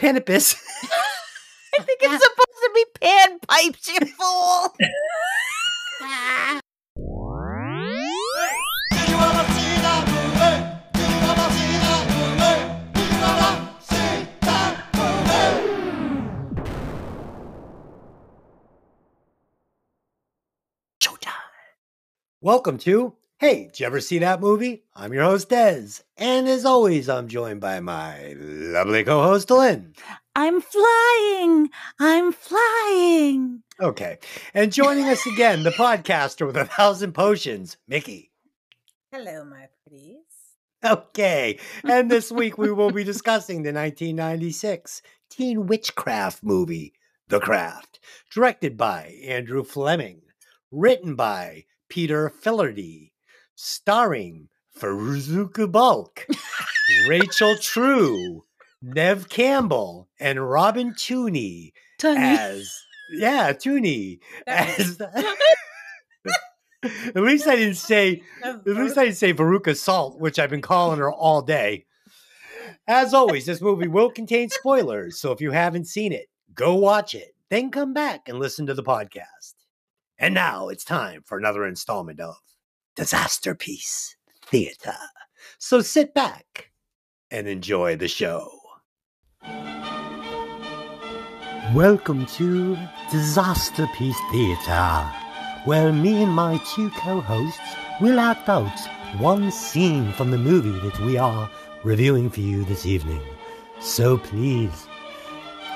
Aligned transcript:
Panipus. 0.00 0.56
I 1.78 1.82
think 1.82 1.98
it's 2.00 2.24
supposed 2.24 2.58
to 2.62 2.70
be 2.74 2.84
panpipes, 3.02 3.86
you 3.88 4.00
fool. 4.06 4.74
Showtime. 21.02 21.32
Welcome 22.40 22.78
to 22.78 23.12
Hey, 23.40 23.68
did 23.68 23.80
you 23.80 23.86
ever 23.86 24.02
see 24.02 24.18
that 24.18 24.42
movie? 24.42 24.84
I'm 24.94 25.14
your 25.14 25.22
host, 25.22 25.48
Dez. 25.48 26.02
And 26.18 26.46
as 26.46 26.66
always, 26.66 27.08
I'm 27.08 27.26
joined 27.26 27.62
by 27.62 27.80
my 27.80 28.34
lovely 28.36 29.02
co 29.02 29.22
host, 29.22 29.50
Lynn. 29.50 29.94
I'm 30.36 30.60
flying. 30.60 31.70
I'm 31.98 32.32
flying. 32.32 33.62
Okay. 33.80 34.18
And 34.52 34.70
joining 34.70 35.06
us 35.06 35.24
again, 35.24 35.62
the 35.62 35.70
podcaster 35.70 36.46
with 36.46 36.58
a 36.58 36.66
thousand 36.66 37.14
potions, 37.14 37.78
Mickey. 37.88 38.30
Hello, 39.10 39.42
my 39.46 39.68
pretties. 39.88 40.18
Okay. 40.84 41.58
And 41.82 42.10
this 42.10 42.30
week 42.40 42.58
we 42.58 42.70
will 42.70 42.92
be 42.92 43.04
discussing 43.04 43.62
the 43.62 43.72
1996 43.72 45.00
teen 45.30 45.66
witchcraft 45.66 46.44
movie, 46.44 46.92
The 47.28 47.40
Craft, 47.40 48.00
directed 48.30 48.76
by 48.76 49.18
Andrew 49.24 49.64
Fleming, 49.64 50.20
written 50.70 51.14
by 51.14 51.64
Peter 51.88 52.28
Filardi, 52.28 53.09
starring 53.60 54.48
Faruzuka 54.78 55.70
Bulk, 55.70 56.26
Rachel 57.06 57.56
True, 57.58 58.44
Neve 58.80 59.28
Campbell, 59.28 60.08
and 60.18 60.48
Robin 60.48 60.94
Tooney 60.94 61.72
as 62.02 62.74
yeah, 63.12 63.52
Tooney 63.52 64.20
as 64.46 64.98
at 66.82 67.16
least 67.16 67.46
I 67.46 67.56
didn't 67.56 67.74
say 67.74 68.22
at 68.42 68.66
least 68.66 68.96
I 68.96 69.04
didn't 69.04 69.18
say 69.18 69.34
Veruca 69.34 69.76
Salt, 69.76 70.18
which 70.18 70.38
I've 70.38 70.50
been 70.50 70.62
calling 70.62 70.98
her 70.98 71.12
all 71.12 71.42
day. 71.42 71.84
As 72.88 73.12
always, 73.12 73.44
this 73.44 73.60
movie 73.60 73.88
will 73.88 74.10
contain 74.10 74.48
spoilers, 74.48 75.18
so 75.18 75.32
if 75.32 75.40
you 75.40 75.50
haven't 75.50 75.86
seen 75.86 76.12
it, 76.12 76.28
go 76.54 76.74
watch 76.74 77.14
it, 77.14 77.34
then 77.50 77.70
come 77.70 77.92
back 77.92 78.26
and 78.26 78.38
listen 78.38 78.66
to 78.66 78.74
the 78.74 78.82
podcast. 78.82 79.54
And 80.18 80.32
now 80.34 80.68
it's 80.68 80.84
time 80.84 81.22
for 81.24 81.36
another 81.36 81.66
installment 81.66 82.20
of 82.20 82.36
Disaster 82.96 83.54
Piece 83.54 84.16
Theater. 84.44 84.96
So 85.58 85.80
sit 85.80 86.12
back 86.12 86.72
and 87.30 87.46
enjoy 87.46 87.96
the 87.96 88.08
show. 88.08 88.50
Welcome 91.72 92.26
to 92.26 92.76
Disaster 93.12 93.86
Piece 93.94 94.18
Theater, 94.32 95.08
where 95.66 95.92
me 95.92 96.24
and 96.24 96.32
my 96.32 96.60
two 96.74 96.90
co 96.90 97.20
hosts 97.20 97.60
will 98.00 98.18
act 98.18 98.48
out 98.48 98.78
one 99.18 99.52
scene 99.52 100.12
from 100.14 100.32
the 100.32 100.38
movie 100.38 100.78
that 100.80 100.98
we 101.00 101.16
are 101.16 101.48
reviewing 101.84 102.28
for 102.28 102.40
you 102.40 102.64
this 102.64 102.86
evening. 102.86 103.22
So 103.80 104.18
please, 104.18 104.88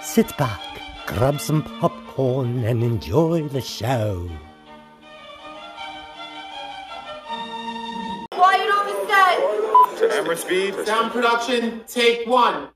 sit 0.03 0.37
back, 0.37 0.61
grab 1.07 1.41
some 1.41 1.63
popcorn, 1.63 2.65
and 2.65 2.83
enjoy 2.83 3.47
the 3.49 3.61
show. 3.61 4.29
The. 10.35 10.41
Camera 10.43 10.75
speed. 10.75 10.87
Sound 10.87 11.13
production, 11.13 11.83
take 11.87 12.27
one. 12.27 12.69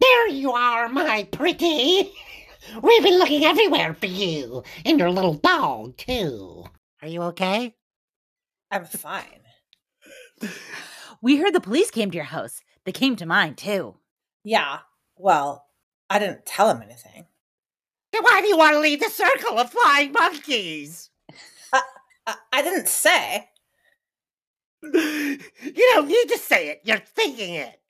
There 0.00 0.28
you 0.28 0.52
are, 0.52 0.88
my 0.88 1.28
pretty. 1.30 2.12
We've 2.82 3.02
been 3.02 3.18
looking 3.18 3.44
everywhere 3.44 3.94
for 3.94 4.06
you, 4.06 4.62
and 4.84 4.98
your 4.98 5.10
little 5.10 5.34
dog, 5.34 5.96
too. 5.96 6.64
Are 7.02 7.08
you 7.08 7.22
okay? 7.22 7.74
I'm 8.70 8.84
fine. 8.84 9.40
We 11.22 11.36
heard 11.36 11.54
the 11.54 11.60
police 11.60 11.90
came 11.90 12.10
to 12.10 12.16
your 12.16 12.24
house. 12.24 12.60
They 12.84 12.92
came 12.92 13.16
to 13.16 13.26
mine, 13.26 13.54
too. 13.54 13.96
Yeah. 14.44 14.78
Well, 15.16 15.66
I 16.08 16.18
didn't 16.18 16.46
tell 16.46 16.70
him 16.70 16.82
anything. 16.82 17.26
Then 18.12 18.22
why 18.22 18.40
do 18.40 18.48
you 18.48 18.56
want 18.56 18.74
to 18.74 18.80
leave 18.80 19.00
the 19.00 19.10
circle 19.10 19.58
of 19.58 19.70
flying 19.70 20.12
monkeys? 20.12 21.10
I, 21.72 22.34
I 22.52 22.62
didn't 22.62 22.88
say. 22.88 23.48
You 24.82 25.38
don't 25.94 26.08
need 26.08 26.28
to 26.30 26.38
say 26.38 26.68
it, 26.68 26.80
you're 26.84 26.98
thinking 26.98 27.54
it. 27.54 27.80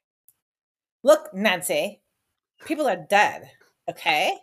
Look, 1.03 1.33
Nancy, 1.33 2.03
people 2.67 2.87
are 2.89 3.07
dead. 3.09 3.51
Okay, 3.89 4.37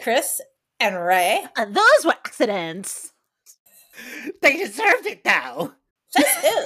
Chris 0.00 0.40
and 0.78 1.02
Ray. 1.02 1.44
Uh, 1.56 1.66
those 1.66 2.04
were 2.04 2.12
accidents. 2.12 3.12
They 4.42 4.56
deserved 4.56 5.06
it, 5.06 5.24
though. 5.24 5.74
Says 6.08 6.34
who? 6.42 6.64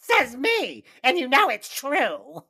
Says 0.00 0.36
me, 0.36 0.84
and 1.02 1.18
you 1.18 1.28
know 1.28 1.48
it's 1.48 1.74
true. 1.74 2.44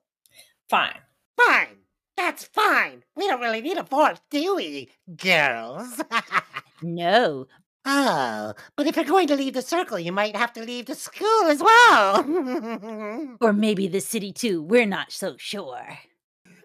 Fine. 0.69 0.99
Fine. 1.37 1.84
That's 2.17 2.45
fine. 2.45 3.03
We 3.17 3.27
don't 3.29 3.41
really 3.41 3.61
need 3.61 3.77
a 3.77 3.85
fourth, 3.85 4.21
do 4.31 4.57
we, 4.57 4.91
girls? 5.17 6.01
No. 6.83 7.47
oh, 7.85 8.55
but 8.77 8.87
if 8.87 8.97
you're 8.97 9.05
going 9.05 9.27
to 9.29 9.37
leave 9.37 9.55
the 9.55 9.63
circle, 9.63 9.99
you 9.99 10.13
might 10.13 10.37
have 10.37 10.53
to 10.55 10.63
leave 10.65 10.87
the 10.87 10.95
school 10.95 11.45
as 11.47 11.61
well. 11.61 12.25
Or 13.41 13.53
maybe 13.53 13.89
the 13.89 14.01
city, 14.01 14.33
too. 14.33 14.63
We're 14.63 14.87
not 14.87 15.13
so 15.13 15.37
sure. 15.39 15.99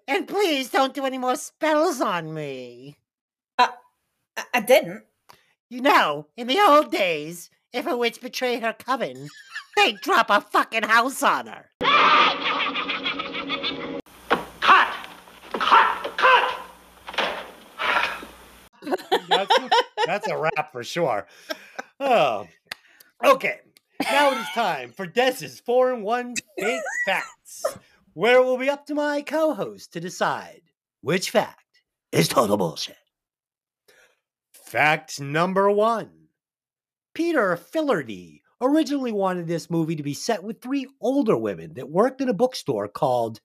and 0.08 0.28
please 0.28 0.70
don't 0.70 0.94
do 0.94 1.06
any 1.06 1.18
more 1.18 1.36
spells 1.36 2.00
on 2.00 2.34
me. 2.34 2.98
Uh, 3.58 3.70
I, 4.38 4.44
I 4.56 4.60
didn't. 4.62 5.04
You 5.70 5.82
know, 5.82 6.28
in 6.38 6.48
the 6.48 6.60
old 6.60 6.92
days, 6.92 7.50
if 7.74 7.86
a 7.86 7.96
witch 7.98 8.22
betrayed 8.22 8.62
her 8.64 8.74
coven, 8.74 9.28
they'd 9.76 10.00
drop 10.02 10.30
a 10.30 10.42
fucking 10.42 10.84
house 10.84 11.22
on 11.22 11.48
her. 11.48 11.70
That's, 19.30 19.56
that's 20.06 20.28
a 20.28 20.38
wrap 20.38 20.72
for 20.72 20.84
sure. 20.84 21.28
Oh, 22.00 22.48
okay. 23.24 23.60
Now 24.02 24.32
it 24.32 24.38
is 24.38 24.48
time 24.54 24.92
for 24.92 25.06
Dez's 25.06 25.60
four 25.60 25.92
and 25.92 26.04
one 26.04 26.36
fake 26.58 26.82
facts, 27.06 27.66
where 28.14 28.38
it 28.38 28.46
will 28.46 28.58
be 28.58 28.70
up 28.70 28.86
to 28.86 28.96
my 28.96 29.22
co-host 29.22 29.94
to 29.94 30.00
decide 30.00 30.62
which 31.02 31.32
fact 31.32 31.82
is 32.12 32.28
total 32.28 32.56
bullshit. 32.58 32.96
Fact 34.54 35.20
number 35.20 35.70
one: 35.70 36.10
Peter 37.14 37.58
Filardi 37.58 38.42
originally 38.62 39.12
wanted 39.12 39.48
this 39.48 39.70
movie 39.70 39.96
to 39.98 40.04
be 40.04 40.14
set 40.14 40.44
with 40.44 40.62
three 40.62 40.88
older 41.02 41.36
women 41.36 41.74
that 41.74 41.90
worked 41.90 42.22
in 42.22 42.30
a 42.30 42.34
bookstore 42.34 42.88
called 42.88 43.42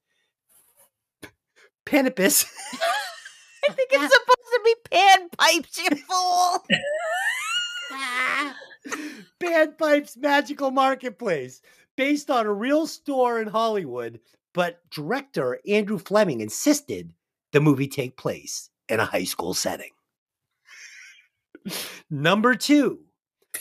Panipus. 1.85 2.47
I 3.69 3.73
think 3.73 3.91
it's 3.93 4.15
supposed 4.15 4.39
to 4.53 4.61
be 4.65 4.75
panpipes, 4.91 5.79
you 5.79 5.97
fool. 5.97 6.65
Panpipes 9.41 10.17
Magical 10.17 10.71
Marketplace, 10.71 11.63
based 11.97 12.31
on 12.31 12.47
a 12.47 12.53
real 12.53 12.87
store 12.87 13.41
in 13.41 13.49
Hollywood, 13.49 14.21
but 14.53 14.81
director 14.91 15.61
Andrew 15.67 15.99
Fleming 15.99 16.41
insisted 16.41 17.13
the 17.53 17.61
movie 17.61 17.89
take 17.89 18.17
place 18.17 18.71
in 18.89 19.01
a 19.01 19.05
high 19.05 19.25
school 19.25 19.55
setting. 19.55 19.91
Number 22.11 22.55
two, 22.55 23.01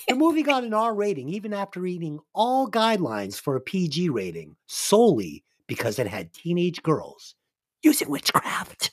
the 0.08 0.16
movie 0.16 0.44
got 0.44 0.64
an 0.64 0.74
R 0.74 0.94
rating 0.94 1.30
even 1.30 1.54
after 1.54 1.80
reading 1.80 2.20
all 2.34 2.70
guidelines 2.70 3.40
for 3.40 3.56
a 3.56 3.62
PG 3.62 4.10
rating 4.10 4.56
solely 4.68 5.44
because 5.68 6.00
it 6.00 6.08
had 6.08 6.34
teenage 6.34 6.84
girls 6.84 7.36
using 7.82 8.10
witchcraft. 8.10 8.92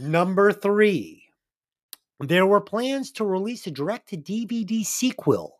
Number 0.00 0.52
three, 0.52 1.24
there 2.20 2.46
were 2.46 2.60
plans 2.60 3.10
to 3.12 3.24
release 3.24 3.66
a 3.66 3.72
direct 3.72 4.10
to 4.10 4.16
DVD 4.16 4.84
sequel 4.84 5.58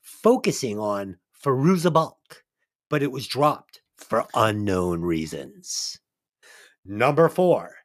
focusing 0.00 0.76
on 0.76 1.18
Fairuza 1.40 1.92
Balk, 1.92 2.42
but 2.90 3.04
it 3.04 3.12
was 3.12 3.28
dropped 3.28 3.82
for 3.96 4.26
unknown 4.34 5.02
reasons. 5.02 6.00
Number 6.84 7.28
four, 7.28 7.76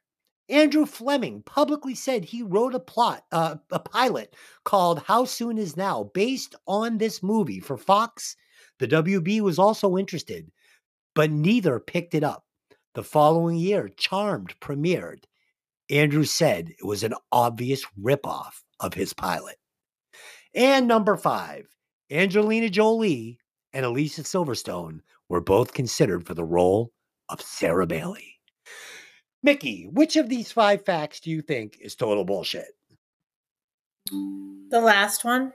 Andrew 0.48 0.86
Fleming 0.86 1.40
publicly 1.42 1.94
said 1.94 2.24
he 2.24 2.42
wrote 2.42 2.74
a 2.74 2.80
plot, 2.80 3.24
uh, 3.30 3.58
a 3.70 3.78
pilot 3.78 4.34
called 4.64 5.04
How 5.04 5.24
Soon 5.24 5.56
Is 5.56 5.76
Now, 5.76 6.10
based 6.14 6.56
on 6.66 6.98
this 6.98 7.22
movie 7.22 7.60
for 7.60 7.76
Fox. 7.76 8.34
The 8.80 8.88
WB 8.88 9.40
was 9.40 9.56
also 9.56 9.96
interested, 9.96 10.50
but 11.14 11.30
neither 11.30 11.78
picked 11.78 12.16
it 12.16 12.24
up. 12.24 12.44
The 12.94 13.04
following 13.04 13.56
year, 13.56 13.88
Charmed 13.88 14.58
premiered. 14.58 15.26
Andrew 15.92 16.24
said 16.24 16.70
it 16.70 16.86
was 16.86 17.04
an 17.04 17.12
obvious 17.30 17.84
ripoff 18.00 18.62
of 18.80 18.94
his 18.94 19.12
pilot. 19.12 19.56
And 20.54 20.88
number 20.88 21.18
five, 21.18 21.66
Angelina 22.10 22.70
Jolie 22.70 23.38
and 23.74 23.84
Alicia 23.84 24.22
Silverstone 24.22 25.00
were 25.28 25.42
both 25.42 25.74
considered 25.74 26.26
for 26.26 26.32
the 26.32 26.44
role 26.44 26.92
of 27.28 27.42
Sarah 27.42 27.86
Bailey. 27.86 28.40
Mickey, 29.42 29.86
which 29.92 30.16
of 30.16 30.30
these 30.30 30.50
five 30.50 30.82
facts 30.82 31.20
do 31.20 31.30
you 31.30 31.42
think 31.42 31.76
is 31.78 31.94
total 31.94 32.24
bullshit? 32.24 32.74
The 34.10 34.80
last 34.80 35.24
one. 35.24 35.52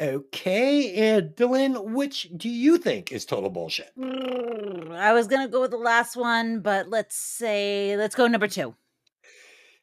Okay, 0.00 0.94
and 0.94 1.30
Dylan, 1.36 1.92
which 1.92 2.28
do 2.36 2.48
you 2.48 2.78
think 2.78 3.12
is 3.12 3.26
total 3.26 3.50
bullshit? 3.50 3.90
Mm, 3.98 4.96
I 4.96 5.12
was 5.12 5.26
gonna 5.26 5.46
go 5.46 5.60
with 5.60 5.72
the 5.72 5.76
last 5.76 6.16
one, 6.16 6.60
but 6.60 6.88
let's 6.88 7.16
say 7.16 7.96
let's 7.98 8.14
go 8.14 8.26
number 8.26 8.48
two. 8.48 8.74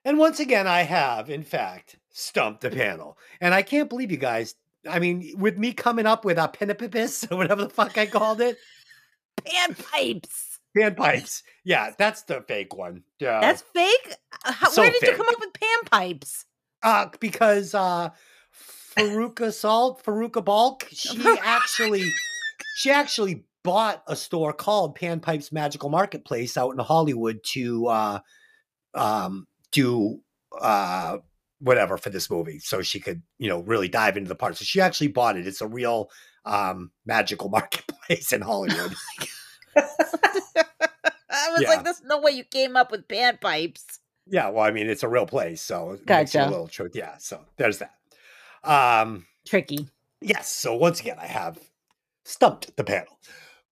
And 0.06 0.18
once 0.18 0.40
again, 0.40 0.66
I 0.68 0.82
have, 0.84 1.30
in 1.30 1.44
fact, 1.44 1.98
stumped 2.10 2.62
the 2.62 2.70
panel. 2.72 3.18
And 3.42 3.54
I 3.54 3.62
can't 3.62 3.90
believe 3.90 4.12
you 4.12 4.18
guys. 4.18 4.56
I 4.90 5.00
mean, 5.00 5.34
with 5.38 5.58
me 5.58 5.74
coming 5.74 6.06
up 6.06 6.24
with 6.24 6.38
a 6.38 6.48
pinnipipis 6.48 7.28
or 7.32 7.36
whatever 7.38 7.64
the 7.64 7.70
fuck 7.70 7.98
I 7.98 8.06
called 8.06 8.40
it, 8.42 8.58
Panpipes. 9.46 10.60
panpipes. 10.78 11.44
Yeah, 11.64 11.92
that's 11.98 12.24
the 12.24 12.42
fake 12.48 12.76
one. 12.76 13.04
Yeah, 13.20 13.40
That's 13.42 13.62
fake. 13.74 14.14
Uh, 14.46 14.52
How, 14.52 14.70
So 14.70 14.82
where 14.82 14.92
did 14.92 15.02
you 15.02 15.16
come 15.16 15.28
up 15.30 15.40
with 15.40 15.50
panpipes? 15.54 16.46
uh, 16.84 17.08
because 17.20 17.74
uh, 17.76 18.10
Faruka 18.96 19.54
Salt, 19.54 20.04
Faruka 20.04 20.44
Balk, 20.44 20.88
she 20.92 21.20
actually, 21.44 22.10
she 22.78 22.90
actually 22.92 23.44
bought 23.64 24.02
a 24.08 24.16
store 24.16 24.54
called 24.54 24.98
Panpipes 24.98 25.52
Magical 25.52 25.90
Marketplace 25.90 26.58
out 26.58 26.72
in 26.72 26.80
Hollywood 26.80 27.42
to 27.44 27.88
uh, 27.88 28.20
um, 28.94 29.46
do 29.72 30.20
uh, 30.60 31.18
whatever 31.60 31.98
for 31.98 32.10
this 32.10 32.30
movie, 32.30 32.60
so 32.60 32.82
she 32.82 33.00
could, 33.00 33.22
you 33.38 33.50
know, 33.50 33.60
really 33.62 33.88
dive 33.88 34.18
into 34.18 34.30
the 34.30 34.36
part. 34.36 34.58
So 34.58 34.64
she 34.66 34.82
actually 34.82 35.10
bought 35.10 35.38
it. 35.38 35.48
It's 35.48 35.62
a 35.62 35.68
real 35.68 36.10
um, 36.46 36.92
magical 37.06 37.50
marketplace 37.58 38.32
in 38.34 38.42
Hollywood. 38.42 38.96
I 39.76 41.50
was 41.52 41.62
Yeah. 41.62 41.70
like, 41.70 41.84
"There's 41.84 42.04
no 42.04 42.20
way 42.20 42.32
you 42.32 42.44
came 42.44 42.76
up 42.76 42.92
with 42.92 43.08
panpipes." 43.08 44.00
yeah, 44.32 44.50
well, 44.50 44.64
I 44.64 44.72
mean, 44.72 44.88
it's 44.88 45.04
a 45.04 45.08
real 45.08 45.26
place, 45.26 45.62
so 45.62 45.92
it 45.92 46.08
makes 46.08 46.36
it 46.36 46.40
a 46.40 46.50
little 46.50 46.68
truth. 46.68 46.92
Yeah, 46.96 47.18
so 47.18 47.44
there's 47.58 47.80
that. 47.80 47.94
Um, 48.64 49.26
Tricky. 49.48 49.88
Yes. 50.22 50.52
So 50.52 50.76
once 50.76 51.00
again, 51.00 51.18
I 51.20 51.26
have 51.26 51.58
stumped 52.26 52.76
the 52.76 52.84
panel. 52.84 53.20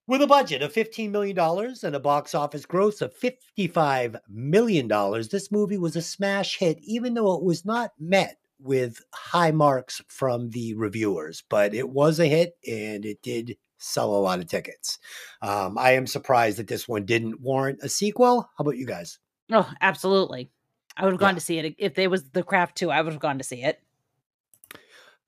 With 0.07 0.21
a 0.21 0.27
budget 0.27 0.62
of 0.62 0.74
$15 0.74 1.12
million 1.12 1.38
and 1.38 1.95
a 1.95 2.00
box 2.00 2.33
office 2.33 2.65
gross 2.65 3.01
of 3.01 3.13
$55 3.13 4.18
million, 4.30 4.88
this 5.30 5.51
movie 5.51 5.77
was 5.77 5.98
a 5.98 6.01
smash 6.01 6.57
hit, 6.57 6.80
even 6.81 7.13
though 7.13 7.33
it 7.36 7.44
was 7.44 7.65
not 7.65 7.92
met 8.00 8.38
with 8.59 9.01
high 9.13 9.51
marks 9.51 10.01
from 10.07 10.50
the 10.51 10.74
reviewers. 10.75 11.44
But 11.50 11.74
it 11.74 11.89
was 11.89 12.19
a 12.21 12.25
hit 12.25 12.57
and 12.65 13.04
it 13.06 13.21
did 13.21 13.57
sell 13.80 14.15
a 14.15 14.18
lot 14.18 14.39
of 14.39 14.48
tickets. 14.48 14.98
Um, 15.42 15.77
I 15.77 15.92
am 15.92 16.07
surprised 16.07 16.57
that 16.57 16.68
this 16.68 16.88
one 16.88 17.06
didn't 17.06 17.42
warrant 17.42 17.80
a 17.83 17.89
sequel. 17.89 18.42
How 18.57 18.62
about 18.62 18.77
you 18.77 18.86
guys? 18.86 19.19
Oh, 19.51 19.69
absolutely. 19.81 20.50
I 20.95 21.04
would 21.04 21.13
have 21.13 21.19
gone 21.19 21.31
Yeah. 21.31 21.39
to 21.39 21.42
see 21.42 21.57
it 21.59 21.75
if 21.77 21.95
there 21.95 22.09
was 22.09 22.30
the 22.31 22.44
craft 22.44 22.77
too. 22.77 22.92
I 22.92 23.01
would 23.01 23.12
have 23.13 23.21
gone 23.21 23.38
to 23.39 23.44
see 23.44 23.62
it. 23.62 23.81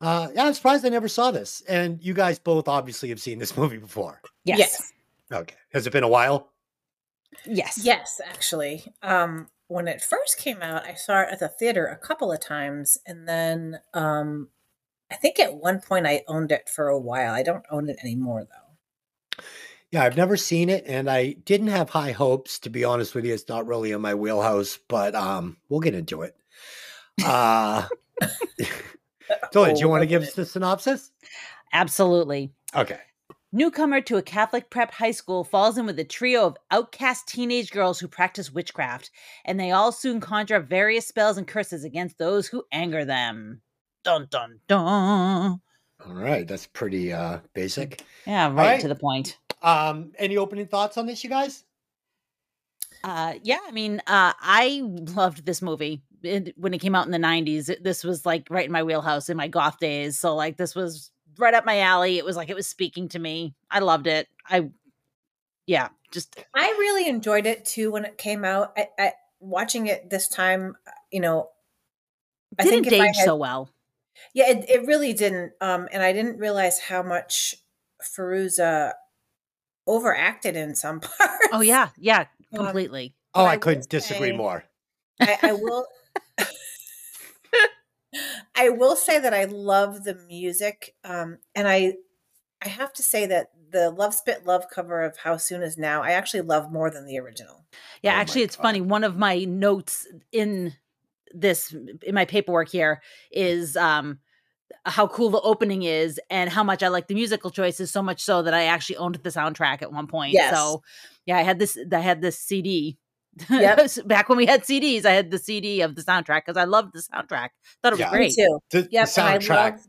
Uh, 0.01 0.29
yeah, 0.33 0.45
I'm 0.45 0.53
surprised 0.53 0.85
I 0.85 0.89
never 0.89 1.07
saw 1.07 1.31
this. 1.31 1.61
And 1.67 2.03
you 2.03 2.13
guys 2.13 2.39
both 2.39 2.67
obviously 2.67 3.09
have 3.09 3.21
seen 3.21 3.39
this 3.39 3.57
movie 3.57 3.77
before. 3.77 4.21
Yes. 4.45 4.59
Yes. 4.59 4.93
Okay. 5.31 5.55
Has 5.73 5.85
it 5.87 5.93
been 5.93 6.03
a 6.03 6.09
while? 6.09 6.51
Yes. 7.45 7.81
Yes, 7.83 8.19
actually. 8.25 8.85
Um, 9.01 9.47
when 9.67 9.87
it 9.87 10.01
first 10.01 10.39
came 10.39 10.61
out, 10.61 10.85
I 10.85 10.95
saw 10.95 11.21
it 11.21 11.29
at 11.31 11.39
the 11.39 11.47
theater 11.47 11.85
a 11.85 11.95
couple 11.95 12.31
of 12.31 12.39
times, 12.39 12.97
and 13.05 13.27
then 13.27 13.79
um, 13.93 14.49
I 15.11 15.15
think 15.15 15.39
at 15.39 15.55
one 15.55 15.79
point 15.79 16.07
I 16.07 16.23
owned 16.27 16.51
it 16.51 16.67
for 16.67 16.87
a 16.87 16.99
while. 16.99 17.33
I 17.33 17.43
don't 17.43 17.65
own 17.69 17.87
it 17.87 17.97
anymore 18.03 18.45
though. 18.45 19.43
Yeah, 19.91 20.03
I've 20.03 20.17
never 20.17 20.37
seen 20.37 20.69
it, 20.69 20.85
and 20.87 21.09
I 21.09 21.33
didn't 21.33 21.67
have 21.67 21.91
high 21.91 22.11
hopes. 22.11 22.57
To 22.59 22.69
be 22.71 22.83
honest 22.83 23.13
with 23.13 23.25
you, 23.25 23.33
it's 23.33 23.47
not 23.47 23.67
really 23.67 23.91
in 23.91 24.01
my 24.01 24.15
wheelhouse, 24.15 24.79
but 24.87 25.13
um, 25.13 25.57
we'll 25.69 25.79
get 25.79 25.95
into 25.95 26.23
it. 26.23 26.35
Uh, 27.23 27.87
Dylan, 29.53 29.73
do 29.75 29.79
you 29.81 29.87
Oh, 29.87 29.89
want 29.89 30.01
to 30.01 30.07
give 30.07 30.21
at 30.23 30.29
us 30.29 30.33
the 30.35 30.45
synopsis? 30.45 31.11
Absolutely. 31.73 32.51
Okay. 32.75 32.99
Newcomer 33.51 33.99
to 34.01 34.17
a 34.17 34.21
Catholic 34.21 34.69
prep 34.69 34.91
high 34.91 35.11
school 35.11 35.43
falls 35.43 35.77
in 35.77 35.85
with 35.87 35.97
a 35.97 36.03
trio 36.03 36.45
of 36.45 36.57
outcast 36.69 37.27
teenage 37.27 37.71
girls 37.71 37.99
who 37.99 38.07
practice 38.07 38.51
witchcraft, 38.53 39.09
and 39.43 39.59
they 39.59 39.71
all 39.71 39.91
soon 39.91 40.19
conjure 40.19 40.57
up 40.57 40.65
various 40.69 41.07
spells 41.07 41.37
and 41.37 41.47
curses 41.47 41.83
against 41.83 42.19
those 42.19 42.47
who 42.47 42.63
anger 42.71 43.05
them. 43.05 43.61
Dun 44.03 44.27
dun 44.29 44.59
dun. 44.67 45.61
All 46.05 46.13
right, 46.13 46.47
that's 46.47 46.67
pretty 46.67 47.11
uh, 47.11 47.39
basic. 47.53 48.03
Yeah, 48.27 48.47
right, 48.47 48.55
right. 48.55 48.81
to 48.81 48.87
the 48.87 48.95
point. 48.95 49.37
Um, 49.63 50.11
any 50.17 50.37
opening 50.37 50.67
thoughts 50.67 50.97
on 50.97 51.07
this, 51.07 51.23
you 51.23 51.29
guys? 51.29 51.63
Uh, 53.03 53.33
yeah, 53.43 53.59
I 53.65 53.71
mean, 53.71 53.99
uh, 54.07 54.33
I 54.39 54.81
loved 54.83 55.45
this 55.45 55.61
movie 55.61 56.03
it, 56.23 56.53
when 56.57 56.73
it 56.73 56.79
came 56.79 56.95
out 56.95 57.05
in 57.05 57.11
the 57.11 57.17
'90s. 57.17 57.69
It- 57.69 57.83
this 57.83 58.03
was 58.03 58.25
like 58.25 58.47
right 58.49 58.65
in 58.65 58.71
my 58.71 58.83
wheelhouse 58.83 59.29
in 59.29 59.37
my 59.37 59.47
goth 59.47 59.79
days. 59.79 60.19
So 60.19 60.35
like, 60.35 60.57
this 60.57 60.75
was 60.75 61.11
right 61.37 61.53
up 61.53 61.65
my 61.65 61.79
alley. 61.81 62.17
It 62.17 62.25
was 62.25 62.35
like 62.35 62.49
it 62.49 62.55
was 62.55 62.67
speaking 62.67 63.07
to 63.09 63.19
me. 63.19 63.55
I 63.71 63.79
loved 63.79 64.07
it. 64.07 64.27
I, 64.49 64.69
yeah, 65.67 65.89
just 66.11 66.43
I 66.55 66.67
really 66.79 67.07
enjoyed 67.07 67.45
it 67.45 67.65
too 67.65 67.91
when 67.91 68.05
it 68.05 68.17
came 68.17 68.43
out. 68.43 68.73
I, 68.77 68.87
I 68.97 69.11
watching 69.39 69.87
it 69.87 70.09
this 70.09 70.27
time, 70.27 70.75
uh, 70.87 70.91
you 71.11 71.19
know, 71.19 71.49
I 72.59 72.63
didn't 72.63 72.83
think 72.85 72.93
if 72.93 73.01
I 73.01 73.07
age 73.09 73.15
had- 73.17 73.25
so 73.25 73.35
well. 73.35 73.69
Yeah, 74.33 74.49
it, 74.49 74.69
it 74.69 74.85
really 74.85 75.13
didn't. 75.13 75.53
Um, 75.61 75.87
and 75.93 76.03
I 76.03 76.11
didn't 76.11 76.39
realize 76.39 76.77
how 76.79 77.01
much 77.03 77.55
Fairuza 78.03 78.91
overacted 79.87 80.55
in 80.57 80.75
some 80.75 80.99
parts. 81.17 81.47
Oh 81.53 81.61
yeah, 81.61 81.89
yeah, 81.97 82.25
Um, 82.53 82.65
completely. 82.65 83.15
Oh, 83.33 83.45
I 83.45 83.51
I 83.53 83.57
couldn't 83.57 83.89
disagree 83.89 84.31
say- 84.31 84.35
more. 84.37 84.63
I, 85.21 85.37
I 85.43 85.53
will. 85.53 85.85
I 88.55 88.69
will 88.69 88.95
say 88.95 89.19
that 89.19 89.33
I 89.33 89.45
love 89.45 90.03
the 90.03 90.15
music, 90.15 90.95
um, 91.03 91.37
and 91.55 91.67
I, 91.67 91.93
I 92.61 92.67
have 92.69 92.91
to 92.93 93.03
say 93.03 93.25
that 93.27 93.51
the 93.71 93.91
"Love 93.91 94.13
Spit 94.13 94.45
Love" 94.45 94.65
cover 94.69 95.03
of 95.03 95.17
"How 95.17 95.37
Soon 95.37 95.61
Is 95.61 95.77
Now" 95.77 96.01
I 96.01 96.11
actually 96.11 96.41
love 96.41 96.71
more 96.71 96.89
than 96.89 97.05
the 97.05 97.19
original. 97.19 97.65
Yeah, 98.01 98.13
Oh 98.13 98.17
actually, 98.17 98.41
it's 98.43 98.55
God. 98.55 98.63
funny. 98.63 98.81
One 98.81 99.03
of 99.03 99.17
my 99.17 99.43
notes 99.45 100.07
in 100.31 100.73
this 101.33 101.73
in 102.01 102.15
my 102.15 102.25
paperwork 102.25 102.69
here 102.69 103.01
is 103.31 103.77
um 103.77 104.19
how 104.85 105.07
cool 105.07 105.29
the 105.29 105.41
opening 105.41 105.83
is 105.83 106.19
and 106.29 106.49
how 106.49 106.63
much 106.63 106.81
I 106.83 106.87
like 106.87 107.07
the 107.07 107.13
musical 107.13 107.51
choices 107.51 107.91
so 107.91 108.01
much 108.01 108.21
so 108.21 108.41
that 108.41 108.53
I 108.53 108.63
actually 108.65 108.97
owned 108.97 109.15
the 109.15 109.29
soundtrack 109.29 109.81
at 109.81 109.91
one 109.91 110.07
point. 110.07 110.33
Yes. 110.33 110.55
So 110.55 110.81
yeah, 111.25 111.37
I 111.37 111.41
had 111.43 111.59
this 111.59 111.77
I 111.91 111.99
had 111.99 112.21
this 112.21 112.39
CD. 112.39 112.97
Yep. 113.49 113.89
Back 114.05 114.29
when 114.29 114.37
we 114.37 114.45
had 114.45 114.63
CDs, 114.63 115.05
I 115.05 115.11
had 115.11 115.31
the 115.31 115.37
CD 115.37 115.81
of 115.81 115.95
the 115.95 116.01
soundtrack 116.03 116.45
because 116.45 116.57
I 116.57 116.65
loved 116.65 116.93
the 116.93 116.99
soundtrack. 117.01 117.49
Thought 117.81 117.93
it 117.93 117.97
was 117.97 117.99
Yeah. 117.99 118.11
Me 118.11 118.17
great. 118.17 118.33
too. 118.33 118.59
The, 118.71 118.81
the 118.83 118.87
Yep, 118.91 119.07
and 119.17 119.27
I 119.27 119.37
soundtrack 119.37 119.71
love. 119.71 119.87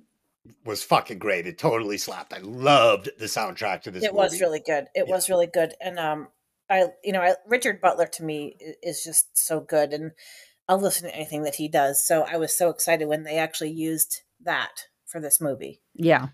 was 0.64 0.82
fucking 0.82 1.18
great. 1.18 1.46
It 1.46 1.58
totally 1.58 1.98
slapped. 1.98 2.32
I 2.32 2.38
loved 2.38 3.10
the 3.18 3.26
soundtrack 3.26 3.82
to 3.82 3.90
this 3.90 4.04
It 4.04 4.08
movie. 4.12 4.16
was 4.18 4.40
really 4.40 4.60
good. 4.64 4.86
It 4.94 5.04
Yeah. 5.08 5.14
was 5.14 5.28
really 5.28 5.46
good, 5.46 5.74
and 5.80 5.98
um, 5.98 6.28
I 6.68 6.86
you 7.04 7.12
know 7.12 7.20
I, 7.22 7.34
Richard 7.46 7.80
Butler 7.80 8.06
to 8.06 8.22
me 8.24 8.56
is 8.82 9.02
just 9.02 9.36
so 9.36 9.60
good, 9.60 9.92
and 9.92 10.12
I'll 10.68 10.78
listen 10.80 11.08
to 11.08 11.14
anything 11.14 11.42
that 11.42 11.56
he 11.56 11.68
does. 11.68 12.06
So 12.06 12.22
I 12.22 12.36
was 12.36 12.56
so 12.56 12.68
excited 12.70 13.06
when 13.08 13.24
they 13.24 13.38
actually 13.38 13.72
used 13.72 14.20
that 14.42 14.84
for 15.06 15.20
this 15.20 15.40
movie. 15.40 15.80
Yeah. 15.94 16.28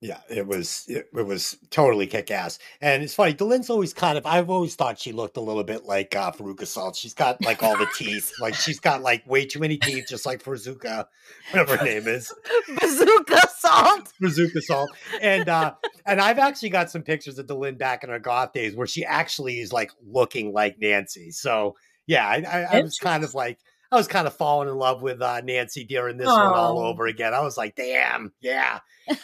Yeah, 0.00 0.20
it 0.30 0.46
was 0.46 0.84
it, 0.86 1.08
it 1.12 1.26
was 1.26 1.56
totally 1.70 2.06
kick 2.06 2.30
ass. 2.30 2.60
And 2.80 3.02
it's 3.02 3.14
funny, 3.14 3.34
Dylan's 3.34 3.68
always 3.68 3.92
kind 3.92 4.16
of 4.16 4.24
I've 4.26 4.48
always 4.48 4.76
thought 4.76 5.00
she 5.00 5.10
looked 5.10 5.36
a 5.36 5.40
little 5.40 5.64
bit 5.64 5.86
like 5.86 6.14
uh 6.14 6.30
Faruka 6.30 6.66
Salt. 6.68 6.94
She's 6.94 7.14
got 7.14 7.42
like 7.44 7.64
all 7.64 7.76
the 7.76 7.88
teeth. 7.96 8.32
Like 8.40 8.54
she's 8.54 8.78
got 8.78 9.02
like 9.02 9.28
way 9.28 9.44
too 9.44 9.58
many 9.58 9.76
teeth, 9.76 10.06
just 10.08 10.24
like 10.24 10.42
Faruka, 10.42 11.06
whatever 11.50 11.76
her 11.76 11.84
name 11.84 12.06
is. 12.06 12.32
Bazooka 12.80 13.48
salt. 13.56 14.12
Faruka 14.22 14.62
Salt. 14.62 14.90
And 15.20 15.48
uh 15.48 15.74
and 16.06 16.20
I've 16.20 16.38
actually 16.38 16.70
got 16.70 16.90
some 16.90 17.02
pictures 17.02 17.38
of 17.40 17.46
Dylan 17.46 17.76
back 17.76 18.04
in 18.04 18.10
her 18.10 18.20
goth 18.20 18.52
days 18.52 18.76
where 18.76 18.86
she 18.86 19.04
actually 19.04 19.58
is 19.58 19.72
like 19.72 19.90
looking 20.06 20.52
like 20.52 20.78
Nancy. 20.78 21.32
So 21.32 21.74
yeah, 22.06 22.26
I, 22.26 22.36
I, 22.36 22.78
I 22.78 22.80
was 22.82 22.98
kind 22.98 23.24
of 23.24 23.34
like 23.34 23.58
I 23.90 23.96
was 23.96 24.06
kind 24.08 24.26
of 24.26 24.34
falling 24.34 24.68
in 24.68 24.76
love 24.76 25.00
with 25.02 25.22
uh, 25.22 25.40
Nancy 25.40 25.82
during 25.84 26.16
this 26.18 26.26
one 26.28 26.52
all 26.54 26.78
over 26.78 27.06
again. 27.06 27.32
I 27.32 27.40
was 27.40 27.56
like, 27.56 27.74
damn, 27.74 28.32
yeah. 28.40 28.80
Uh, 29.08 29.14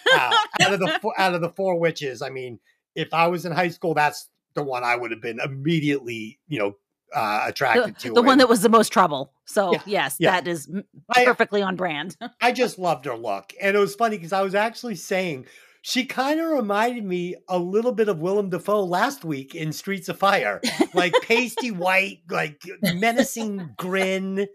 out 0.62 0.72
of 0.72 0.80
the 0.80 0.98
four, 1.02 1.12
out 1.20 1.34
of 1.34 1.40
the 1.42 1.50
four 1.50 1.78
witches, 1.78 2.22
I 2.22 2.30
mean, 2.30 2.58
if 2.94 3.12
I 3.12 3.26
was 3.26 3.44
in 3.44 3.52
high 3.52 3.68
school, 3.68 3.92
that's 3.94 4.28
the 4.54 4.62
one 4.62 4.82
I 4.82 4.96
would 4.96 5.10
have 5.10 5.20
been 5.20 5.38
immediately, 5.40 6.38
you 6.48 6.58
know, 6.58 6.76
uh, 7.14 7.44
The, 7.44 7.50
attracted 7.50 7.98
to. 8.00 8.12
the 8.14 8.22
one 8.22 8.38
that 8.38 8.48
was 8.48 8.62
the 8.62 8.68
most 8.70 8.88
trouble. 8.92 9.32
So 9.44 9.72
Yeah, 9.72 9.82
yes, 9.86 10.16
yeah. 10.18 10.30
that 10.30 10.48
is 10.48 10.68
m- 10.72 10.84
I- 11.10 11.24
perfectly 11.24 11.60
on 11.60 11.76
brand. 11.76 12.16
I 12.40 12.52
just 12.52 12.78
loved 12.78 13.04
her 13.04 13.16
look, 13.16 13.52
and 13.60 13.76
it 13.76 13.78
was 13.80 13.94
funny 13.94 14.16
because 14.16 14.32
I 14.32 14.42
was 14.42 14.54
actually 14.54 14.94
saying 14.96 15.46
she 15.86 16.06
kind 16.06 16.40
of 16.40 16.46
reminded 16.48 17.04
me 17.04 17.36
a 17.46 17.58
little 17.58 17.92
bit 17.92 18.08
of 18.08 18.18
Willem 18.18 18.48
Dafoe 18.48 18.84
last 18.84 19.22
week 19.22 19.54
in 19.54 19.70
Streets 19.70 20.08
of 20.08 20.18
Fire, 20.18 20.62
like 20.94 21.12
pasty 21.20 21.70
white, 21.72 22.20
like 22.30 22.62
menacing 22.94 23.74
grin, 23.76 24.46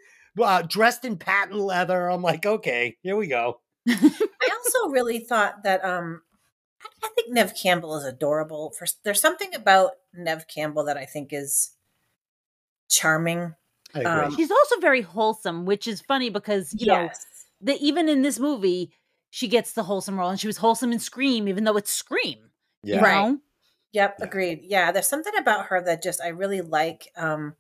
uh, 0.42 0.64
dressed 0.64 1.06
in 1.06 1.18
patent 1.18 1.60
leather. 1.60 2.10
I'm 2.10 2.24
like, 2.24 2.48
okay, 2.48 2.98
here 3.04 3.16
we 3.16 3.28
go. 3.28 3.62
I 3.88 4.50
also 4.52 4.90
really 4.90 5.20
thought 5.20 5.62
that 5.64 5.86
um 5.86 6.24
I, 6.84 6.88
I 7.06 7.10
think 7.10 7.32
Neve 7.32 7.54
Campbell 7.54 7.96
is 7.98 8.06
adorable. 8.06 8.74
For 8.80 8.88
there's 9.04 9.22
something 9.22 9.54
about 9.54 9.92
Neve 10.12 10.48
Campbell 10.48 10.86
that 10.86 10.98
I 10.98 11.06
think 11.06 11.32
is 11.32 11.74
charming. 12.90 13.54
I 13.94 14.00
agree. 14.00 14.12
Um, 14.12 14.36
She's 14.36 14.50
also 14.50 14.80
very 14.80 15.02
wholesome, 15.02 15.68
which 15.68 15.88
is 15.88 16.02
funny 16.02 16.32
because 16.32 16.74
you 16.76 16.88
know 16.88 17.12
that 17.62 17.78
even 17.82 18.10
in 18.10 18.24
this 18.24 18.40
movie 18.40 18.94
she 19.30 19.48
gets 19.48 19.74
the 19.74 19.84
wholesome 19.84 20.20
role, 20.20 20.30
and 20.30 20.40
she 20.40 20.48
was 20.48 20.58
wholesome 20.58 20.92
in 20.92 21.00
Scream, 21.00 21.48
even 21.48 21.64
though 21.64 21.78
it's 21.78 21.92
Scream. 21.92 22.38
you 22.84 22.96
yeah. 22.96 23.02
Right. 23.02 23.38
Yep, 23.92 24.16
Yeah. 24.20 24.26
agreed. 24.26 24.60
Yeah, 24.64 24.92
there's 24.92 25.08
something 25.08 25.34
about 25.38 25.68
her 25.68 25.82
that 25.84 26.02
just 26.04 26.22
I 26.22 26.28
really 26.30 26.62
like. 26.62 27.08
Um 27.16 27.56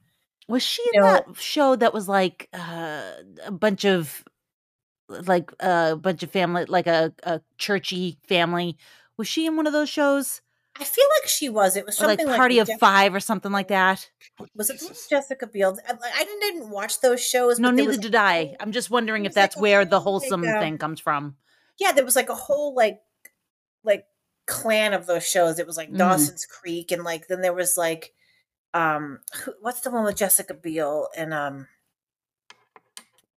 Was 0.48 0.64
she 0.64 0.84
in 0.94 1.02
know- 1.02 1.08
that 1.08 1.26
show 1.38 1.76
that 1.76 1.94
was 1.94 2.08
like 2.08 2.50
uh, 2.54 3.02
a 3.46 3.52
bunch 3.52 3.86
of 3.86 4.24
like 5.10 5.52
a 5.60 5.96
bunch 5.96 6.22
of 6.24 6.32
family, 6.32 6.66
like 6.66 6.88
a, 6.88 7.14
a 7.24 7.42
churchy 7.58 8.18
family? 8.28 8.78
Was 9.18 9.28
she 9.28 9.46
in 9.46 9.56
one 9.56 9.66
of 9.68 9.74
those 9.74 9.90
shows, 9.90 10.42
I 10.80 10.84
feel 10.84 11.06
like 11.20 11.28
she 11.28 11.50
was. 11.50 11.76
It 11.76 11.86
was 11.86 12.00
Or, 12.02 12.06
like 12.08 12.20
something 12.20 12.36
Party 12.38 12.56
with 12.56 12.62
of 12.64 12.68
Jeff- 12.70 12.80
Five 12.80 13.14
or 13.16 13.20
something 13.20 13.52
like 13.52 13.68
that? 13.70 14.08
Was 14.56 14.70
it 14.70 14.80
Jesus. 14.80 15.08
Jessica 15.10 15.48
Biel? 15.48 15.78
I, 15.88 15.94
I 16.16 16.24
didn't, 16.24 16.40
didn't 16.42 16.70
watch 16.70 17.02
those 17.02 17.22
shows. 17.22 17.60
No, 17.60 17.72
neither 17.72 17.88
was 17.90 17.98
did 17.98 18.16
I. 18.16 18.56
I'm 18.60 18.72
just 18.72 18.90
wondering 18.90 19.26
if 19.26 19.32
was, 19.32 19.36
like, 19.36 19.44
that's 19.52 19.58
where 19.58 19.84
the 19.84 20.00
wholesome 20.00 20.44
thing 20.44 20.78
comes 20.78 21.00
from. 21.02 21.36
Yeah, 21.80 21.92
there 21.92 22.06
was 22.06 22.16
like 22.16 22.30
a 22.30 22.36
whole 22.36 22.76
like 22.76 23.02
like 23.84 24.06
clan 24.46 24.94
of 24.94 25.06
those 25.06 25.28
shows. 25.28 25.60
It 25.60 25.68
was 25.68 25.78
like 25.78 25.92
Mhm. 25.92 25.98
Dawson's 25.98 26.46
Creek, 26.46 26.92
and 26.92 27.04
like 27.04 27.28
then 27.28 27.42
there 27.42 27.54
was 27.54 27.78
like 27.78 28.14
um 28.74 29.20
who, 29.44 29.54
what's 29.62 29.82
the 29.82 29.90
one 29.92 30.04
with 30.04 30.16
Jessica 30.18 30.54
Biel 30.54 31.08
and 31.18 31.34
um 31.34 31.68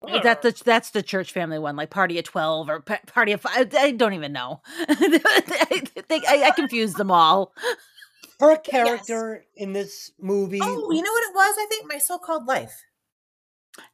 Is 0.09 0.23
that 0.23 0.41
the 0.41 0.59
that's 0.65 0.89
the 0.89 1.03
church 1.03 1.31
family 1.31 1.59
one, 1.59 1.75
like 1.75 1.89
Party 1.91 2.17
of 2.17 2.25
Twelve 2.25 2.69
or 2.69 2.81
Pa- 2.81 2.99
Party 3.07 3.33
of 3.33 3.41
Five? 3.41 3.73
I 3.75 3.91
don't 3.91 4.13
even 4.13 4.33
know. 4.33 4.61
I, 4.89 5.83
think- 6.07 6.27
I, 6.27 6.45
I 6.47 6.51
confused 6.51 6.97
them 6.97 7.11
all. 7.11 7.53
Her 8.39 8.57
character 8.57 9.45
in 9.55 9.73
this 9.73 10.11
movie. 10.19 10.59
oh 10.63 10.91
you 10.91 11.01
know 11.03 11.11
what 11.11 11.29
it 11.29 11.35
was? 11.35 11.55
I 11.59 11.65
think 11.69 11.87
my 11.87 11.99
so-called 11.99 12.47
life. 12.47 12.83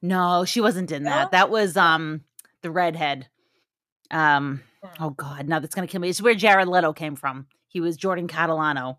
No, 0.02 0.46
she 0.46 0.62
wasn't 0.62 0.92
in 0.92 1.04
No? 1.04 1.10
that. 1.10 1.32
That 1.32 1.50
was 1.50 1.76
um 1.76 2.22
the 2.62 2.72
redhead. 2.72 3.28
Um 4.12 4.62
oh 5.00 5.12
god, 5.12 5.48
now 5.48 5.60
that's 5.60 5.76
gonna 5.76 5.88
kill 5.88 6.02
me. 6.02 6.10
It's 6.10 6.22
where 6.22 6.36
Jared 6.36 6.68
Leto 6.68 6.94
came 6.94 7.16
from. 7.16 7.48
He 7.68 7.82
was 7.82 7.98
Jordan 7.98 8.28
Catalano. 8.28 8.98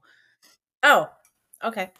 Oh, 0.83 1.11
okay. 1.65 1.91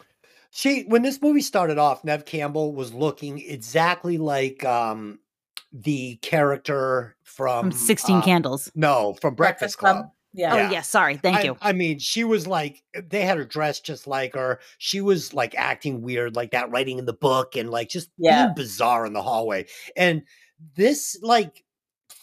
She 0.51 0.83
when 0.83 1.01
this 1.01 1.21
movie 1.21 1.41
started 1.41 1.77
off, 1.77 2.03
Neve 2.03 2.25
Campbell 2.25 2.73
was 2.73 2.93
looking 2.93 3.39
exactly 3.39 4.17
like 4.17 4.63
um 4.63 5.19
the 5.71 6.15
character 6.17 7.15
from 7.23 7.71
From 7.71 7.71
Sixteen 7.71 8.17
uh, 8.17 8.21
Candles. 8.21 8.71
No, 8.75 9.15
from 9.21 9.35
Breakfast, 9.35 9.77
Club. 9.77 10.09
Yeah. 10.33 10.53
Oh 10.53 10.57
yeah. 10.57 10.71
yes, 10.71 10.89
sorry. 10.89 11.17
Thank 11.17 11.37
I, 11.37 11.43
you. 11.43 11.57
I 11.61 11.73
mean, 11.73 11.99
she 11.99 12.23
was 12.23 12.47
like 12.47 12.83
they 12.95 13.21
had 13.21 13.37
her 13.37 13.45
dressed 13.45 13.85
just 13.85 14.07
like 14.07 14.35
her. 14.35 14.59
She 14.77 15.01
was 15.01 15.33
like 15.33 15.55
acting 15.55 16.01
weird, 16.01 16.35
like 16.35 16.51
that, 16.51 16.71
writing 16.71 16.99
in 16.99 17.05
the 17.05 17.13
book, 17.13 17.55
and 17.55 17.69
like 17.69 17.89
just 17.89 18.09
Yeah. 18.17 18.45
being 18.45 18.55
bizarre 18.55 19.05
in 19.05 19.13
the 19.13 19.21
hallway. 19.21 19.65
And 19.95 20.23
this 20.75 21.17
like 21.21 21.63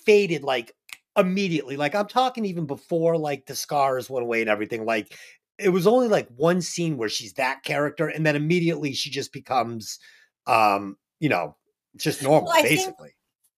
faded 0.07 0.43
like 0.43 0.73
immediately. 1.17 1.77
Like 1.77 1.95
I'm 1.95 2.07
talking 2.09 2.45
even 2.47 2.67
before 2.67 3.19
like 3.19 3.47
the 3.47 3.55
scars 3.55 4.09
went 4.09 4.25
away 4.25 4.41
and 4.41 4.49
everything. 4.51 4.85
Like 4.87 5.13
it 5.59 5.71
was 5.71 5.87
only 5.87 6.09
like 6.09 6.29
one 6.37 6.61
scene 6.63 6.97
where 6.97 7.09
she's 7.09 7.35
that 7.35 7.63
character, 7.63 8.09
and 8.09 8.25
then 8.25 8.37
immediately 8.37 8.93
she 8.93 9.11
just 9.11 9.33
becomes, 9.33 9.99
um, 10.47 10.97
you 11.19 11.29
know, 11.29 11.57
just 11.97 12.23
normal, 12.23 12.49
Well, 12.49 12.57
I 12.59 12.63
think- 12.63 12.79
basically. 12.81 13.11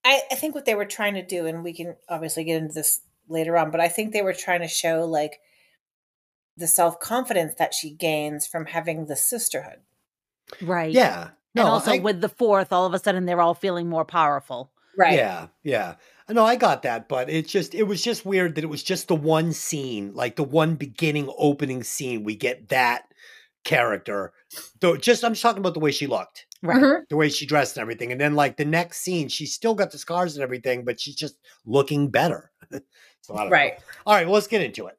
I, 0.05 0.23
I 0.31 0.37
think 0.37 0.55
what 0.55 0.65
they 0.65 0.77
were 0.77 0.87
trying 0.87 1.15
to 1.15 1.27
do, 1.27 1.45
and 1.47 1.63
we 1.65 1.75
can 1.75 1.97
obviously 2.09 2.45
get 2.45 2.63
into 2.63 2.73
this 2.73 3.01
later 3.29 3.59
on, 3.59 3.71
but 3.71 3.81
I 3.81 3.89
think 3.89 4.13
they 4.13 4.23
were 4.23 4.33
trying 4.33 4.61
to 4.61 4.69
show 4.69 5.05
like 5.05 5.39
the 6.57 6.69
self 6.69 6.99
confidence 7.01 7.55
that 7.59 7.75
she 7.75 7.91
gains 7.91 8.47
from 8.47 8.67
having 8.67 9.07
the 9.07 9.17
sisterhood. 9.17 9.81
Right. 10.63 10.93
yeah. 10.93 11.31
No, 11.55 11.63
and 11.63 11.71
also 11.71 11.93
I- 11.93 11.99
with 11.99 12.21
the 12.21 12.29
fourth, 12.29 12.73
all 12.73 12.87
of 12.87 12.95
a 12.95 12.99
sudden 12.99 13.27
they're 13.27 13.41
all 13.41 13.55
feeling 13.55 13.89
more 13.89 14.05
powerful. 14.05 14.71
Right. 14.97 15.15
Yeah, 15.17 15.49
yeah. 15.63 15.95
No, 16.31 16.45
I 16.45 16.57
got 16.57 16.83
that, 16.83 17.09
but 17.09 17.31
it's 17.31 17.51
just 17.51 17.75
it 17.75 17.85
was 17.85 18.03
just 18.03 18.27
weird 18.27 18.55
that 18.55 18.65
it 18.65 18.69
was 18.69 18.83
just 18.83 19.09
the 19.09 19.17
one 19.17 19.53
scene, 19.53 20.13
like 20.15 20.37
the 20.37 20.45
one 20.45 20.75
beginning 20.75 21.33
opening 21.39 21.83
scene. 21.83 22.23
We 22.25 22.37
get 22.37 22.69
that 22.69 23.05
character. 23.65 24.33
Though 24.81 24.97
just 24.97 25.25
I'm 25.25 25.33
just 25.33 25.43
talking 25.43 25.61
about 25.61 25.75
the 25.75 25.81
way 25.81 25.91
she 25.91 26.07
looked, 26.07 26.47
Right. 26.63 26.77
Mhm. 26.83 27.09
the 27.09 27.17
way 27.17 27.29
she 27.29 27.47
dressed 27.47 27.77
and 27.77 27.83
everything. 27.83 28.13
And 28.13 28.21
then 28.21 28.35
like 28.35 28.57
the 28.57 28.65
next 28.65 28.99
scene, 29.01 29.29
she's 29.29 29.55
still 29.55 29.75
got 29.75 29.91
the 29.91 29.99
scars 29.99 30.37
and 30.37 30.43
everything, 30.43 30.85
but 30.85 31.01
she's 31.01 31.17
just 31.17 31.37
looking 31.65 32.09
better. 32.11 32.51
so 32.71 33.35
I 33.35 33.37
don't 33.37 33.45
know. 33.47 33.51
Right. 33.51 33.79
All 34.07 34.15
right, 34.15 34.27
well, 34.27 34.35
let's 34.35 34.47
get 34.47 34.63
into 34.63 34.87
it. 34.87 34.99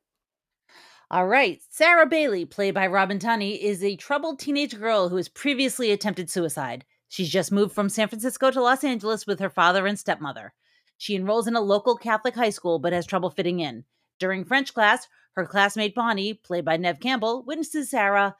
All 1.12 1.25
right. 1.27 1.59
Sarah 1.69 2.05
Bailey, 2.05 2.45
played 2.45 2.75
by 2.75 2.86
Robin 2.88 3.17
Tunney, 3.17 3.59
is 3.59 3.83
a 3.83 3.95
troubled 3.95 4.39
teenage 4.39 4.77
girl 4.77 5.09
who 5.09 5.15
has 5.15 5.27
previously 5.27 5.91
attempted 5.91 6.29
suicide. 6.29 6.86
She's 7.07 7.29
just 7.29 7.51
moved 7.51 7.74
from 7.74 7.89
San 7.89 8.07
Francisco 8.07 8.51
to 8.51 8.62
Los 8.62 8.83
Angeles 8.83 9.25
with 9.25 9.39
her 9.39 9.50
father 9.50 9.88
and 9.88 9.98
stepmother. 9.98 10.53
She 11.00 11.15
enrolls 11.15 11.48
in 11.48 11.56
a 11.56 11.62
local 11.62 11.96
Catholic 11.96 12.36
high 12.36 12.50
school 12.51 12.77
but 12.77 12.94
has 12.94 13.08
trouble 13.08 13.32
fitting 13.32 13.62
in. 13.62 13.86
During 14.20 14.44
French 14.46 14.74
class, 14.74 15.08
her 15.36 15.46
classmate 15.46 15.96
Bonnie, 15.96 16.34
played 16.34 16.65
by 16.65 16.75
Neve 16.77 17.00
Campbell, 17.00 17.41
witnesses 17.48 17.89
Sarah 17.89 18.36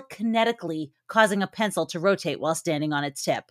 telekinetically 0.00 0.90
causing 1.08 1.42
a 1.42 1.46
pencil 1.48 1.84
to 1.86 2.00
rotate 2.00 2.40
while 2.40 2.54
standing 2.54 2.92
on 2.92 3.04
its 3.04 3.22
tip. 3.24 3.50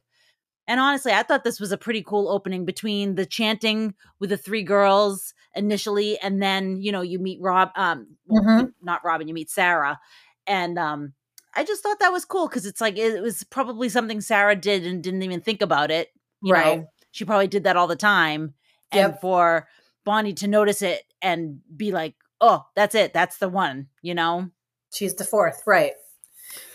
And 0.67 0.79
honestly, 0.79 1.11
I 1.11 1.21
thought 1.23 1.43
this 1.43 1.59
was 1.59 1.71
a 1.71 1.77
pretty 1.77 2.01
cool 2.01 2.27
opening 2.29 2.65
between 2.65 3.15
the 3.15 3.25
chanting 3.25 3.93
with 4.19 4.31
the 4.31 4.37
three 4.37 4.63
girls 4.63 5.33
initially, 5.53 6.17
and 6.19 6.41
then 6.41 6.81
you 6.81 6.91
know 6.91 7.01
you 7.01 7.19
meet 7.19 7.39
Rob, 7.41 7.69
um, 7.75 8.17
well, 8.25 8.41
Mhm. 8.41 8.59
you- 8.61 8.73
not 8.81 9.03
Robin, 9.03 9.27
you 9.27 9.33
meet 9.33 9.49
Sarah, 9.49 9.99
and 10.47 10.79
um, 10.79 11.13
I 11.53 11.65
just 11.65 11.83
thought 11.83 11.99
that 11.99 12.11
was 12.11 12.25
cool 12.25 12.47
because 12.47 12.65
it's 12.65 12.81
like 12.81 12.97
it 12.97 13.21
was 13.21 13.43
probably 13.43 13.89
something 13.89 14.21
Sarah 14.21 14.55
did 14.55 14.85
and 14.87 15.03
didn't 15.03 15.21
even 15.23 15.41
think 15.41 15.61
about 15.61 15.91
it. 15.91 16.09
You 16.41 16.53
Right. 16.53 16.77
know, 16.79 16.87
she 17.15 17.23
probably 17.23 17.47
did 17.47 17.63
that 17.63 17.77
all 17.77 17.87
the 17.87 17.95
time, 17.95 18.53
and 18.91 19.17
for 19.21 19.67
Bonnie 20.03 20.33
to 20.33 20.47
notice 20.49 20.81
it 20.81 21.01
and 21.21 21.61
be 21.75 21.91
like, 21.93 22.13
"Oh, 22.41 22.65
that's 22.75 22.93
it, 22.93 23.13
that's 23.13 23.37
the 23.37 23.47
one," 23.47 23.87
you 24.01 24.13
know. 24.13 24.51
She's 24.93 25.15
the 25.15 25.23
fourth. 25.23 25.63
Right. 25.65 25.93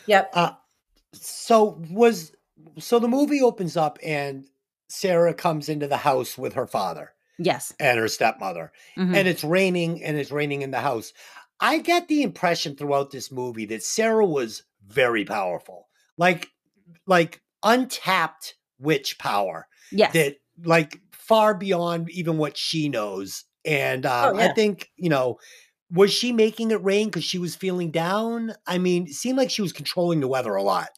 Yep. 0.06 0.30
Uh, 0.32 0.52
so 1.12 1.82
was 1.90 2.32
so 2.78 2.98
the 2.98 3.08
movie 3.08 3.42
opens 3.42 3.76
up 3.76 3.98
and 4.02 4.46
Sarah 4.88 5.34
comes 5.34 5.68
into 5.68 5.86
the 5.86 5.98
house 5.98 6.38
with 6.38 6.54
her 6.54 6.66
father 6.66 7.12
Yes, 7.38 7.72
and 7.78 7.98
her 7.98 8.08
stepmother. 8.08 8.72
Mhm. 8.96 9.16
and 9.16 9.28
it's 9.28 9.44
raining 9.44 10.02
and 10.02 10.16
it's 10.16 10.30
raining 10.30 10.62
in 10.62 10.70
the 10.70 10.80
house. 10.80 11.12
I 11.60 11.78
get 11.78 12.08
the 12.08 12.22
impression 12.22 12.76
throughout 12.76 13.10
this 13.10 13.30
movie 13.30 13.66
that 13.66 13.82
Sarah 13.82 14.26
was 14.26 14.62
very 14.86 15.24
powerful. 15.26 15.88
Like 16.16 16.48
like 17.06 17.42
untapped 17.62 18.54
witch 18.80 19.18
power 19.18 19.68
yes, 19.92 20.12
that 20.14 20.36
like 20.64 21.00
far 21.12 21.54
beyond 21.54 22.10
even 22.10 22.38
what 22.38 22.56
she 22.56 22.88
knows. 22.88 23.44
And 23.64 24.06
um, 24.06 24.34
Oh, 24.34 24.38
yeah. 24.38 24.46
I 24.46 24.52
think, 24.54 24.90
you 24.96 25.08
know, 25.10 25.38
was 25.92 26.12
she 26.12 26.32
making 26.32 26.70
it 26.70 26.82
rain 26.82 27.08
because 27.08 27.24
she 27.24 27.38
was 27.38 27.54
feeling 27.54 27.90
down? 27.90 28.54
I 28.66 28.78
mean, 28.78 29.06
it 29.06 29.12
seemed 29.14 29.36
like 29.38 29.50
she 29.50 29.62
was 29.62 29.72
controlling 29.72 30.20
the 30.20 30.28
weather 30.28 30.54
a 30.54 30.62
lot. 30.62 30.88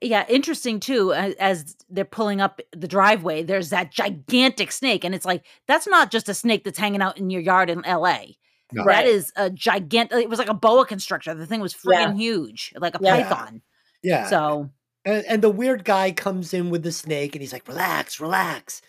Yeah, 0.00 0.24
interesting 0.28 0.80
too. 0.80 1.12
As, 1.12 1.34
as 1.34 1.76
they're 1.88 2.04
pulling 2.04 2.40
up 2.40 2.60
the 2.76 2.88
driveway, 2.88 3.44
there's 3.44 3.70
that 3.70 3.92
gigantic 3.92 4.72
snake, 4.72 5.04
and 5.04 5.14
it's 5.14 5.24
like 5.24 5.44
that's 5.68 5.86
not 5.86 6.10
just 6.10 6.28
a 6.28 6.34
snake 6.34 6.64
that's 6.64 6.78
hanging 6.78 7.00
out 7.00 7.18
in 7.18 7.30
your 7.30 7.40
yard 7.40 7.70
in 7.70 7.84
L.A. 7.84 8.36
No. 8.72 8.82
Right. 8.84 9.04
That 9.04 9.06
is 9.06 9.32
a 9.36 9.48
gigantic. 9.48 10.18
It 10.18 10.28
was 10.28 10.40
like 10.40 10.48
a 10.48 10.54
boa 10.54 10.86
constrictor. 10.86 11.34
The 11.34 11.46
thing 11.46 11.60
was 11.60 11.72
freaking 11.72 11.92
Yeah. 11.92 12.14
huge, 12.14 12.72
like 12.76 12.96
a 12.96 12.98
Yeah. 13.00 13.22
python. 13.22 13.62
Yeah. 14.02 14.28
So 14.28 14.70
And, 15.04 15.24
and 15.26 15.42
the 15.42 15.50
weird 15.50 15.84
guy 15.84 16.12
comes 16.12 16.54
in 16.54 16.70
with 16.70 16.82
the 16.82 16.92
snake 16.92 17.34
and 17.34 17.42
he's 17.42 17.52
like, 17.52 17.66
relax, 17.66 18.20
relax. 18.20 18.82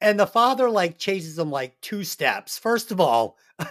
And 0.00 0.18
the 0.18 0.26
father 0.26 0.70
like 0.70 0.98
chases 0.98 1.38
him 1.38 1.50
like 1.50 1.80
two 1.80 2.04
steps. 2.04 2.58
First 2.58 2.90
of 2.90 3.00
all, 3.00 3.36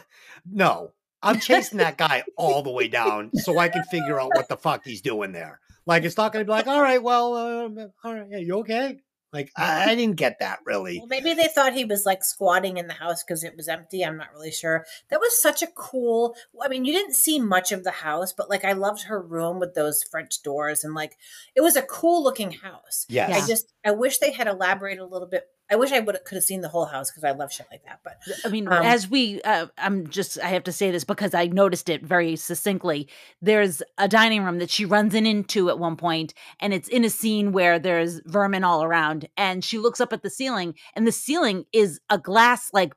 no, 0.52 0.92
I'm 1.24 1.40
chasing 1.40 1.80
that 1.80 1.98
guy 1.98 2.24
all 2.38 2.62
the 2.62 2.72
way 2.72 2.88
down 2.88 3.32
so 3.34 3.58
I 3.58 3.70
can 3.70 3.84
figure 3.86 4.20
out 4.20 4.32
what 4.36 4.48
the 4.48 4.58
fuck 4.58 4.84
he's 4.84 5.02
doing 5.02 5.32
there. 5.32 5.60
Like, 5.86 6.04
it's 6.04 6.18
not 6.18 6.34
going 6.34 6.46
to 6.46 6.50
be 6.50 6.52
like, 6.52 6.68
all 6.68 6.82
right, 6.82 7.02
well, 7.02 7.34
uh, 7.34 7.88
all 8.04 8.14
right, 8.14 8.28
yeah, 8.30 8.40
you 8.40 8.58
okay? 8.60 9.00
Like, 9.34 9.52
I, 9.58 9.92
I 9.92 9.96
didn't 9.96 10.16
get 10.16 10.40
that 10.40 10.60
really. 10.66 11.00
Well, 11.00 11.08
maybe 11.08 11.34
they 11.34 11.48
thought 11.48 11.74
he 11.74 11.86
was 11.86 12.06
like 12.06 12.24
squatting 12.24 12.78
in 12.78 12.88
the 12.88 12.94
house 12.94 13.24
because 13.24 13.44
it 13.44 13.58
was 13.58 13.68
empty. 13.68 14.04
I'm 14.04 14.18
not 14.18 14.32
really 14.34 14.52
sure. 14.52 14.86
That 15.10 15.20
was 15.20 15.42
such 15.42 15.62
a 15.62 15.68
cool. 15.68 16.36
I 16.62 16.70
mean, 16.70 16.86
you 16.86 16.94
didn't 16.94 17.16
see 17.16 17.40
much 17.40 17.72
of 17.72 17.84
the 17.84 17.92
house, 17.92 18.32
but 18.32 18.50
like 18.50 18.64
I 18.64 18.74
loved 18.74 19.04
her 19.04 19.22
room 19.22 19.60
with 19.60 19.74
those 19.74 20.04
French 20.04 20.42
doors 20.44 20.84
and 20.84 20.94
like 20.94 21.18
it 21.56 21.62
was 21.62 21.76
a 21.76 21.82
cool 21.82 22.24
looking 22.24 22.52
house. 22.52 23.06
Yes. 23.10 23.30
Yeah. 23.30 23.36
I 23.36 23.48
just 23.48 23.74
I 23.86 23.92
wish 23.92 24.20
they 24.20 24.32
had 24.32 24.48
elaborated 24.48 25.00
a 25.00 25.06
little 25.06 25.28
bit. 25.28 25.44
I 25.70 25.76
wish 25.76 25.92
I 25.92 26.00
would 26.00 26.18
could 26.26 26.36
have 26.36 26.44
seen 26.44 26.62
the 26.62 26.70
whole 26.70 26.86
house 26.86 27.12
because 27.12 27.24
I 27.24 27.32
love 27.32 27.52
shit 27.52 27.68
like 27.70 27.84
that. 27.86 28.00
But 28.04 28.18
I 28.46 28.50
mean, 28.50 28.68
Um, 28.68 28.84
as 28.84 29.10
we, 29.10 29.42
uh, 29.42 29.68
I'm 29.78 30.08
just, 30.08 30.40
I 30.40 30.48
have 30.50 30.64
to 30.66 30.72
say 30.72 30.92
this 30.92 31.04
because 31.04 31.34
I 31.34 31.48
noticed 31.48 31.90
it 31.90 32.04
very 32.04 32.36
succinctly. 32.38 33.10
There's 33.42 33.84
a 33.98 34.08
dining 34.08 34.44
room 34.44 34.60
that 34.60 34.70
she 34.70 34.86
runs 34.86 35.14
in 35.14 35.26
into 35.26 35.70
at 35.70 35.78
one 35.78 35.98
point, 35.98 36.34
and 36.60 36.74
it's 36.74 36.88
in 36.88 37.04
a 37.04 37.10
scene 37.10 37.52
where 37.52 37.80
there's 37.80 38.22
vermin 38.26 38.64
all 38.64 38.84
around, 38.84 39.28
and 39.36 39.64
she 39.64 39.78
looks 39.78 40.00
up 40.00 40.14
at 40.14 40.24
the 40.24 40.30
ceiling, 40.30 40.76
and 40.94 41.06
the 41.06 41.12
ceiling 41.12 41.66
is 41.74 42.00
a 42.10 42.18
glass 42.18 42.70
like 42.72 42.94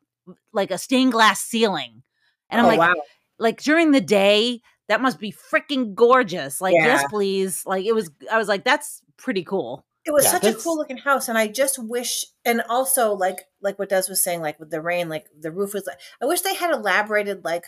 like 0.52 0.70
a 0.70 0.78
stained 0.78 1.12
glass 1.12 1.40
ceiling. 1.40 2.02
And 2.50 2.60
I'm 2.60 2.66
oh, 2.66 2.68
like, 2.68 2.78
wow. 2.78 2.94
like 3.38 3.62
during 3.62 3.90
the 3.90 4.00
day, 4.00 4.60
that 4.88 5.00
must 5.00 5.18
be 5.18 5.32
freaking 5.32 5.94
gorgeous. 5.94 6.60
Like, 6.60 6.74
yes, 6.74 7.04
please. 7.08 7.64
Like 7.64 7.84
it 7.84 7.94
was, 7.94 8.10
I 8.30 8.38
was 8.38 8.48
like, 8.48 8.64
that's 8.64 9.02
pretty 9.16 9.44
cool. 9.44 9.84
It 10.04 10.12
was 10.12 10.24
Yeah, 10.24 10.30
such 10.32 10.44
a 10.44 10.54
cool 10.54 10.76
looking 10.76 10.96
house, 10.96 11.28
and 11.28 11.36
I 11.36 11.46
just 11.46 11.78
wish, 11.78 12.24
and 12.44 12.62
also 12.68 13.12
like 13.12 13.46
like 13.60 13.78
what 13.78 13.90
Dez 13.90 14.08
was 14.08 14.22
saying, 14.22 14.40
like 14.40 14.58
with 14.58 14.70
the 14.70 14.80
rain, 14.80 15.08
like 15.08 15.26
the 15.38 15.50
roof 15.50 15.74
was. 15.74 15.86
like 15.86 15.98
I 16.22 16.26
wish 16.26 16.40
they 16.40 16.54
had 16.54 16.70
elaborated, 16.70 17.44
like 17.44 17.64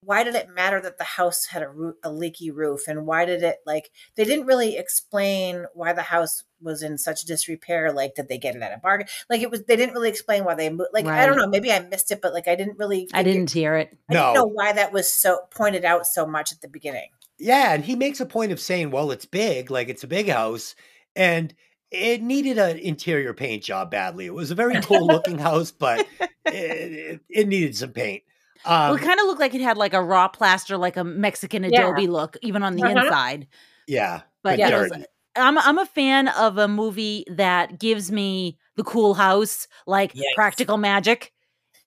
why 0.00 0.22
did 0.22 0.36
it 0.36 0.48
matter 0.54 0.80
that 0.80 0.96
the 0.96 1.02
house 1.04 1.46
had 1.46 1.60
a, 1.60 1.68
roo- 1.68 1.96
a 2.04 2.12
leaky 2.12 2.52
roof, 2.52 2.86
and 2.86 3.04
why 3.04 3.24
did 3.24 3.42
it 3.42 3.56
like 3.66 3.90
they 4.14 4.24
didn't 4.24 4.46
really 4.46 4.76
explain 4.76 5.66
why 5.74 5.92
the 5.92 6.02
house 6.02 6.44
was 6.60 6.82
in 6.84 6.96
such 6.98 7.22
disrepair. 7.22 7.92
Like, 7.92 8.14
did 8.14 8.28
they 8.28 8.38
get 8.38 8.54
it 8.54 8.62
at 8.62 8.72
a 8.72 8.78
bargain? 8.78 9.08
Like 9.28 9.42
it 9.42 9.50
was, 9.50 9.64
they 9.64 9.74
didn't 9.74 9.94
really 9.94 10.08
explain 10.08 10.44
why 10.44 10.54
they 10.54 10.70
moved. 10.70 10.90
Like 10.92 11.06
I 11.06 11.26
don't 11.26 11.36
know, 11.36 11.48
maybe 11.48 11.72
I 11.72 11.80
missed 11.80 12.12
it, 12.12 12.20
but 12.22 12.32
like 12.32 12.46
I 12.46 12.54
didn't 12.54 12.78
really. 12.78 13.08
I 13.12 13.24
didn't 13.24 13.50
hear 13.50 13.74
it. 13.74 13.88
I 14.08 14.12
didn't 14.12 14.24
No. 14.26 14.34
know 14.34 14.46
why 14.46 14.72
that 14.72 14.92
was 14.92 15.12
so 15.12 15.40
pointed 15.50 15.84
out 15.84 16.06
so 16.06 16.24
much 16.24 16.52
at 16.52 16.60
the 16.60 16.68
beginning. 16.68 17.08
Yeah, 17.40 17.72
and 17.72 17.84
he 17.84 17.94
makes 17.96 18.20
a 18.20 18.26
point 18.26 18.50
of 18.52 18.60
saying, 18.60 18.90
"Well, 18.90 19.10
it's 19.10 19.26
big, 19.26 19.70
like 19.70 19.88
it's 19.88 20.04
a 20.04 20.08
big 20.08 20.28
house, 20.28 20.74
and 21.16 21.54
it 21.90 22.22
needed 22.22 22.58
an 22.58 22.78
interior 22.78 23.32
paint 23.32 23.62
job 23.62 23.90
badly. 23.90 24.26
It 24.26 24.34
was 24.34 24.50
a 24.50 24.54
very 24.54 24.80
cool 24.82 25.06
looking 25.06 25.38
house, 25.48 25.70
but 25.70 26.06
it, 26.20 26.30
it, 26.46 27.20
it 27.28 27.48
needed 27.48 27.76
some 27.76 27.90
paint." 27.92 28.22
Um, 28.64 28.90
well, 28.90 28.94
it 28.96 29.02
kind 29.02 29.20
of 29.20 29.26
looked 29.26 29.40
like 29.40 29.54
it 29.54 29.60
had 29.60 29.76
like 29.76 29.94
a 29.94 30.02
raw 30.02 30.28
plaster, 30.28 30.76
like 30.76 30.96
a 30.96 31.04
Mexican 31.04 31.62
Yeah. 31.64 31.80
adobe 31.88 32.06
look, 32.08 32.36
even 32.42 32.62
on 32.62 32.74
the 32.76 32.82
Uh-huh. 32.82 33.04
inside. 33.04 33.46
yeah, 33.86 34.22
But 34.42 34.58
Yeah. 34.58 34.76
was- 34.80 34.90
dirty. 34.90 35.04
I'm 35.36 35.56
I'm 35.56 35.78
a 35.78 35.86
fan 35.86 36.26
of 36.28 36.58
a 36.58 36.66
movie 36.66 37.24
that 37.30 37.78
gives 37.78 38.10
me 38.10 38.58
the 38.76 38.82
cool 38.82 39.14
house, 39.14 39.68
like 39.86 40.10
Yes. 40.14 40.24
practical 40.34 40.76
magic, 40.78 41.32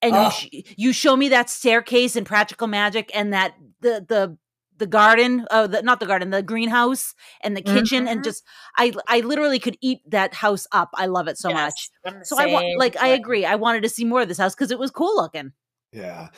and 0.00 0.14
Oh. 0.16 0.24
you 0.24 0.30
sh- 0.30 0.72
you 0.78 0.92
show 0.94 1.14
me 1.16 1.28
that 1.28 1.50
staircase 1.50 2.16
in 2.16 2.24
practical 2.24 2.66
magic, 2.66 3.10
and 3.14 3.32
that 3.34 3.54
the 3.80 4.04
the 4.08 4.38
the 4.78 4.86
garden, 4.86 5.46
uh, 5.50 5.66
the, 5.66 5.82
not 5.82 6.00
the 6.00 6.06
garden, 6.06 6.30
the 6.30 6.42
greenhouse 6.42 7.14
and 7.42 7.56
the 7.56 7.62
kitchen, 7.62 8.06
and 8.08 8.20
Mhm. 8.20 8.24
just 8.24 8.42
I 8.76 8.92
I 9.06 9.20
literally 9.20 9.58
could 9.58 9.76
eat 9.80 10.00
that 10.10 10.34
house 10.34 10.66
up. 10.72 10.90
I 10.94 11.06
love 11.06 11.28
it 11.28 11.38
so 11.38 11.50
Yes, 11.50 11.62
much. 11.62 11.90
I'm 12.04 12.24
So 12.24 12.36
I 12.38 12.46
want 12.46 12.64
same 12.64 12.78
like 12.78 12.96
I 12.96 13.08
agree. 13.08 13.44
I 13.44 13.56
wanted 13.56 13.82
to 13.82 13.88
see 13.88 14.04
more 14.04 14.22
of 14.22 14.28
this 14.28 14.38
house 14.38 14.54
because 14.54 14.70
it 14.70 14.78
was 14.78 14.90
cool 14.90 15.14
looking. 15.16 15.52
Yeah. 15.92 16.28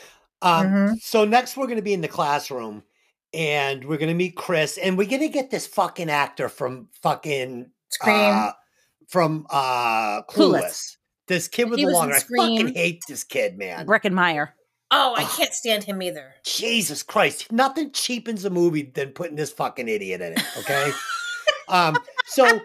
Um, 0.43 0.67
Mhm. 0.67 1.01
So 1.01 1.25
next 1.25 1.57
we're 1.57 1.67
going 1.67 1.77
to 1.77 1.83
be 1.83 1.95
in 1.95 2.01
the 2.03 2.09
classroom, 2.09 2.83
and 3.33 3.85
we're 3.85 3.99
going 3.99 4.09
to 4.09 4.15
meet 4.15 4.37
Chris, 4.37 4.77
and 4.79 4.99
we're 4.99 5.09
going 5.09 5.21
to 5.23 5.29
get 5.29 5.51
this 5.51 5.67
fucking 5.67 6.11
actor 6.11 6.49
from 6.49 6.89
fucking 7.03 7.71
Scream. 7.89 8.35
uh, 8.35 8.53
from 9.09 9.47
uh, 9.51 10.23
Clueless. 10.23 10.61
Clueless. 10.63 10.97
This 11.27 11.49
kid 11.49 11.71
with 11.71 11.79
He 11.79 11.87
the 11.87 11.93
long 11.93 12.05
in 12.05 12.11
longer. 12.11 12.17
I 12.17 12.49
fucking 12.49 12.75
hate 12.75 13.03
this 13.09 13.25
kid, 13.25 13.57
man. 13.57 13.87
Breckin 13.87 14.13
Meyer. 14.13 14.55
Oh, 14.91 15.15
I 15.17 15.25
can't 15.25 15.53
stand 15.53 15.85
him 15.85 16.03
either. 16.03 16.35
Jesus 16.45 17.03
Christ. 17.03 17.51
Nothing 17.53 17.91
cheapens 17.93 18.45
a 18.45 18.51
movie 18.51 18.83
than 18.83 19.11
putting 19.11 19.37
this 19.37 19.53
fucking 19.53 19.89
idiot 19.89 20.21
in 20.21 20.33
it. 20.35 20.43
Okay. 20.59 20.93
um, 21.69 21.97
so 22.27 22.61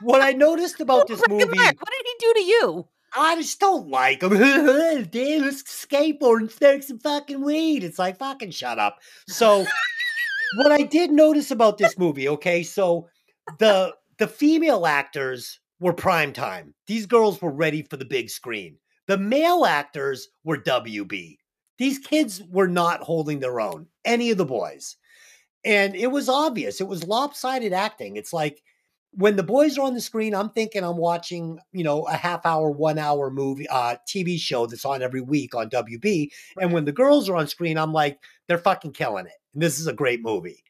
what 0.00 0.20
I 0.20 0.32
noticed 0.32 0.80
about 0.80 1.06
this 1.06 1.22
movie, 1.28 1.44
What 1.44 1.56
did 1.56 2.04
he 2.04 2.14
do 2.18 2.34
to 2.34 2.42
you? 2.42 2.88
I 3.16 3.36
just 3.36 3.58
don't 3.58 3.88
like 3.88 4.22
him. 4.22 4.30
Damn, 5.10 5.42
let's 5.42 5.62
skateboard 5.64 6.40
and 6.40 6.50
smoke 6.50 6.82
some 6.82 7.00
fucking 7.00 7.42
weed. 7.42 7.82
It's 7.82 7.98
like 7.98 8.18
fucking 8.18 8.52
shut 8.52 8.78
up. 8.78 8.98
So 9.26 9.66
what 10.56 10.72
I 10.72 10.82
did 10.82 11.10
notice 11.10 11.50
about 11.50 11.78
this 11.78 11.98
movie, 11.98 12.28
okay, 12.28 12.62
so 12.62 13.08
the 13.58 13.94
the 14.18 14.28
female 14.28 14.86
actors 14.86 15.58
were 15.80 15.92
prime 15.92 16.32
time. 16.32 16.74
These 16.86 17.06
girls 17.06 17.40
were 17.40 17.50
ready 17.50 17.82
for 17.82 17.96
the 17.96 18.04
big 18.04 18.30
screen. 18.30 18.76
The 19.06 19.18
male 19.18 19.64
actors 19.64 20.28
were 20.44 20.58
WB. 20.58 21.38
These 21.80 21.98
kids 21.98 22.42
were 22.46 22.68
not 22.68 23.00
holding 23.00 23.40
their 23.40 23.58
own, 23.58 23.86
any 24.04 24.30
of 24.30 24.36
the 24.36 24.44
boys. 24.44 24.96
And 25.64 25.96
it 25.96 26.08
was 26.08 26.28
obvious. 26.28 26.78
It 26.78 26.86
was 26.86 27.06
lopsided 27.06 27.72
acting. 27.72 28.16
It's 28.16 28.34
like 28.34 28.62
when 29.12 29.36
the 29.36 29.42
boys 29.42 29.78
are 29.78 29.86
on 29.86 29.94
the 29.94 30.02
screen, 30.02 30.34
I'm 30.34 30.50
thinking 30.50 30.84
I'm 30.84 30.98
watching, 30.98 31.58
you 31.72 31.82
know, 31.82 32.02
a 32.02 32.16
half 32.16 32.44
hour, 32.44 32.70
one 32.70 32.98
hour 32.98 33.30
movie, 33.30 33.66
uh, 33.66 33.96
TV 34.06 34.38
show 34.38 34.66
that's 34.66 34.84
on 34.84 35.02
every 35.02 35.22
week 35.22 35.54
on 35.54 35.70
WB. 35.70 36.28
And 36.60 36.74
when 36.74 36.84
the 36.84 36.92
girls 36.92 37.30
are 37.30 37.36
on 37.36 37.48
screen, 37.48 37.78
I'm 37.78 37.94
like, 37.94 38.20
they're 38.46 38.58
fucking 38.58 38.92
killing 38.92 39.24
it. 39.24 39.32
And 39.54 39.62
this 39.62 39.80
is 39.80 39.86
a 39.86 39.94
great 39.94 40.20
movie. 40.22 40.62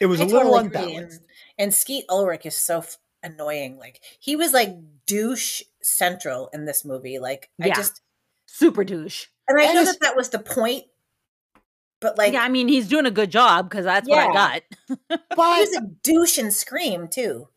It 0.00 0.06
was 0.06 0.22
I 0.22 0.24
a 0.24 0.26
little 0.26 0.52
totally 0.52 0.66
agree, 0.66 0.78
unbalanced. 0.78 1.20
And, 1.20 1.28
and 1.58 1.74
Skeet 1.74 2.06
Ulrich 2.08 2.46
is 2.46 2.56
so 2.56 2.78
f- 2.78 2.96
annoying. 3.22 3.76
Like 3.76 4.00
he 4.20 4.36
was 4.36 4.54
like 4.54 4.70
douche 5.06 5.60
central 5.82 6.48
in 6.54 6.64
this 6.64 6.82
movie. 6.82 7.18
Like 7.18 7.50
I 7.60 7.68
just 7.68 8.00
Super 8.46 8.84
douche. 8.84 9.26
And 9.48 9.58
I 9.60 9.66
That 9.66 9.74
know 9.74 9.80
is- 9.82 9.88
that 9.92 10.00
that 10.00 10.16
was 10.16 10.28
the 10.30 10.38
point, 10.38 10.84
but 12.00 12.16
like 12.18 12.32
yeah, 12.32 12.42
I 12.42 12.48
mean 12.48 12.68
he's 12.68 12.88
doing 12.88 13.06
a 13.06 13.10
good 13.10 13.30
job 13.30 13.68
because 13.68 13.84
that's 13.84 14.08
what 14.08 14.18
I 14.18 14.32
got. 14.32 14.62
he 14.88 14.96
But 15.08 15.36
was 15.38 15.76
a 15.76 15.82
douche 16.02 16.38
and 16.38 16.52
scream 16.52 17.08
too. 17.08 17.48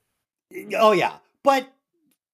Oh 0.77 0.91
yeah, 0.93 1.17
but 1.43 1.67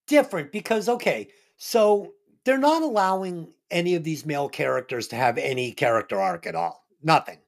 different 0.08 0.52
because 0.52 0.88
okay, 0.90 1.30
so 1.58 2.14
they're 2.46 2.58
not 2.58 2.82
allowing 2.84 3.54
any 3.72 3.96
of 3.96 4.04
these 4.04 4.26
male 4.26 4.50
characters 4.50 5.08
to 5.08 5.16
have 5.16 5.38
any 5.38 5.72
character 5.72 6.20
arc 6.22 6.46
at 6.46 6.56
all. 6.56 6.86
Nothing. 7.02 7.40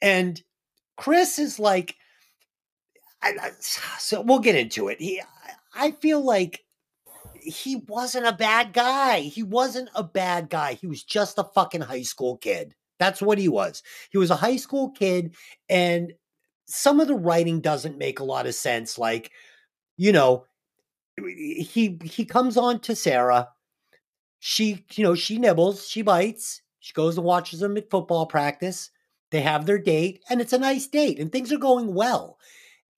And 0.00 0.42
Chris 0.96 1.38
is 1.38 1.58
like 1.58 1.96
I, 3.22 3.34
I- 3.40 3.50
so 3.98 4.20
we'll 4.22 4.38
get 4.38 4.54
into 4.56 4.88
it. 4.88 5.00
He 5.00 5.20
I 5.74 5.90
feel 5.90 6.20
like 6.24 6.63
he 7.44 7.76
wasn't 7.88 8.26
a 8.26 8.32
bad 8.32 8.72
guy. 8.72 9.20
He 9.20 9.42
wasn't 9.42 9.90
a 9.94 10.02
bad 10.02 10.50
guy. 10.50 10.74
He 10.74 10.86
was 10.86 11.02
just 11.02 11.38
a 11.38 11.44
fucking 11.44 11.82
high 11.82 12.02
school 12.02 12.36
kid. 12.38 12.74
That's 12.98 13.20
what 13.20 13.38
he 13.38 13.48
was. 13.48 13.82
He 14.10 14.18
was 14.18 14.30
a 14.30 14.36
high 14.36 14.56
school 14.56 14.90
kid 14.90 15.34
and 15.68 16.12
some 16.66 17.00
of 17.00 17.08
the 17.08 17.14
writing 17.14 17.60
doesn't 17.60 17.98
make 17.98 18.20
a 18.20 18.24
lot 18.24 18.46
of 18.46 18.54
sense 18.54 18.98
like 18.98 19.30
you 19.96 20.12
know 20.12 20.44
he 21.18 21.98
he 22.02 22.24
comes 22.24 22.56
on 22.56 22.80
to 22.80 22.96
Sarah 22.96 23.48
she 24.38 24.84
you 24.94 25.04
know 25.04 25.14
she 25.14 25.38
nibbles 25.38 25.86
she 25.88 26.02
bites 26.02 26.62
she 26.80 26.92
goes 26.92 27.16
and 27.16 27.24
watches 27.24 27.60
them 27.60 27.76
at 27.76 27.90
football 27.90 28.26
practice 28.26 28.90
they 29.30 29.40
have 29.40 29.66
their 29.66 29.78
date 29.78 30.22
and 30.28 30.40
it's 30.40 30.52
a 30.52 30.58
nice 30.58 30.86
date 30.86 31.18
and 31.18 31.30
things 31.30 31.52
are 31.52 31.58
going 31.58 31.94
well 31.94 32.38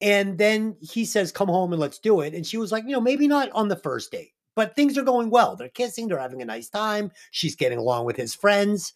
and 0.01 0.39
then 0.39 0.77
he 0.81 1.05
says 1.05 1.33
come 1.33 1.49
home 1.49 1.73
and 1.73 1.81
let's 1.81 1.99
do 1.99 2.21
it 2.21 2.35
and 2.35 2.47
she 2.47 2.57
was 2.57 2.73
like 2.73 2.85
you 2.85 2.93
know 2.93 3.01
maybe 3.01 3.29
not 3.29 3.51
on 3.53 3.69
the 3.69 3.77
first 3.77 4.11
date 4.11 4.33
but 4.57 4.75
things 4.75 4.99
are 4.99 5.03
going 5.03 5.31
well 5.31 5.55
they're 5.55 5.69
kissing 5.69 6.09
they're 6.09 6.19
having 6.19 6.43
a 6.43 6.45
nice 6.45 6.69
time 6.69 7.13
she's 7.31 7.55
getting 7.55 7.79
along 7.79 8.05
with 8.05 8.17
his 8.17 8.35
friends 8.35 8.93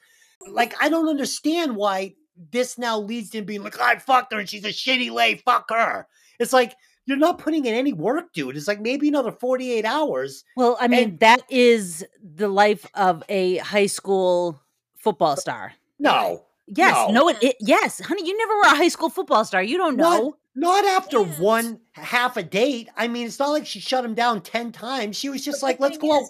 like 0.48 0.74
i 0.82 0.88
don't 0.88 1.08
understand 1.08 1.76
why 1.76 2.12
this 2.50 2.76
now 2.78 2.98
leads 2.98 3.30
to 3.30 3.38
him 3.38 3.44
being 3.44 3.62
like 3.62 3.78
i 3.80 3.94
fucked 3.96 4.32
her 4.32 4.40
and 4.40 4.48
she's 4.48 4.64
a 4.64 4.68
shitty 4.70 5.10
lay 5.12 5.36
fuck 5.36 5.70
her 5.70 6.06
it's 6.40 6.52
like 6.52 6.74
you're 7.06 7.16
not 7.16 7.38
putting 7.38 7.64
in 7.66 7.74
any 7.74 7.92
work 7.92 8.32
dude 8.32 8.56
it's 8.56 8.66
like 8.68 8.80
maybe 8.80 9.08
another 9.08 9.32
48 9.32 9.84
hours 9.84 10.44
Well, 10.56 10.76
I 10.80 10.88
mean, 10.88 11.02
And- 11.10 11.20
that 11.20 11.42
is 11.50 12.04
the 12.22 12.48
life 12.48 12.86
of 12.94 13.22
a 13.28 13.56
high 13.58 13.86
school 13.86 14.60
football 14.98 15.36
star. 15.36 15.72
no 15.98 16.44
Yes, 16.72 16.94
No. 17.08 17.12
no, 17.12 17.28
it, 17.28 17.42
it 17.42 17.56
yes, 17.58 18.00
honey, 18.00 18.24
you 18.24 18.36
never 18.38 18.54
were 18.54 18.62
a 18.74 18.76
high 18.76 18.86
school 18.86 19.10
football 19.10 19.44
star. 19.44 19.60
You 19.60 19.76
don't 19.76 19.96
know. 19.96 20.36
Not 20.54 20.84
after 20.84 21.20
Yes. 21.20 21.38
one 21.38 21.80
half 21.92 22.36
a 22.36 22.42
date. 22.42 22.88
I 22.96 23.08
mean, 23.08 23.26
it's 23.26 23.38
not 23.38 23.50
like 23.50 23.66
she 23.66 23.80
shut 23.80 24.04
him 24.04 24.14
down 24.14 24.40
10 24.42 24.72
times. 24.72 25.16
She 25.16 25.28
was 25.28 25.44
just 25.44 25.62
like, 25.62 25.78
let's 25.80 25.96
go 25.98 26.12
out. 26.14 26.24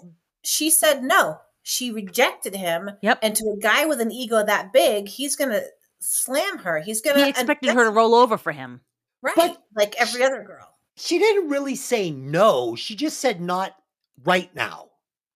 She 0.44 0.70
said 0.70 1.02
no. 1.02 1.38
She 1.62 1.90
rejected 1.90 2.54
him. 2.54 2.90
Yep. 3.02 3.18
And 3.22 3.34
to 3.36 3.54
a 3.56 3.60
guy 3.60 3.86
with 3.86 4.00
an 4.00 4.10
ego 4.12 4.44
that 4.44 4.72
big, 4.72 5.08
he's 5.08 5.36
gonna 5.36 5.62
slam 6.00 6.58
her. 6.58 6.80
He's 6.80 7.00
gonna 7.00 7.22
He 7.24 7.30
expected 7.30 7.70
her 7.74 7.84
to 7.84 7.90
roll 7.90 8.14
over 8.14 8.36
for 8.38 8.52
him. 8.52 8.80
right, 9.22 9.34
But- 9.36 9.62
like 9.76 9.94
every 10.00 10.22
other 10.22 10.42
girl. 10.42 10.66
She 10.96 11.18
didn't 11.18 11.48
really 11.48 11.76
say 11.76 12.10
no. 12.10 12.76
She 12.76 12.94
just 12.94 13.18
said 13.20 13.40
not 13.40 13.74
right 14.24 14.54
now. 14.54 14.88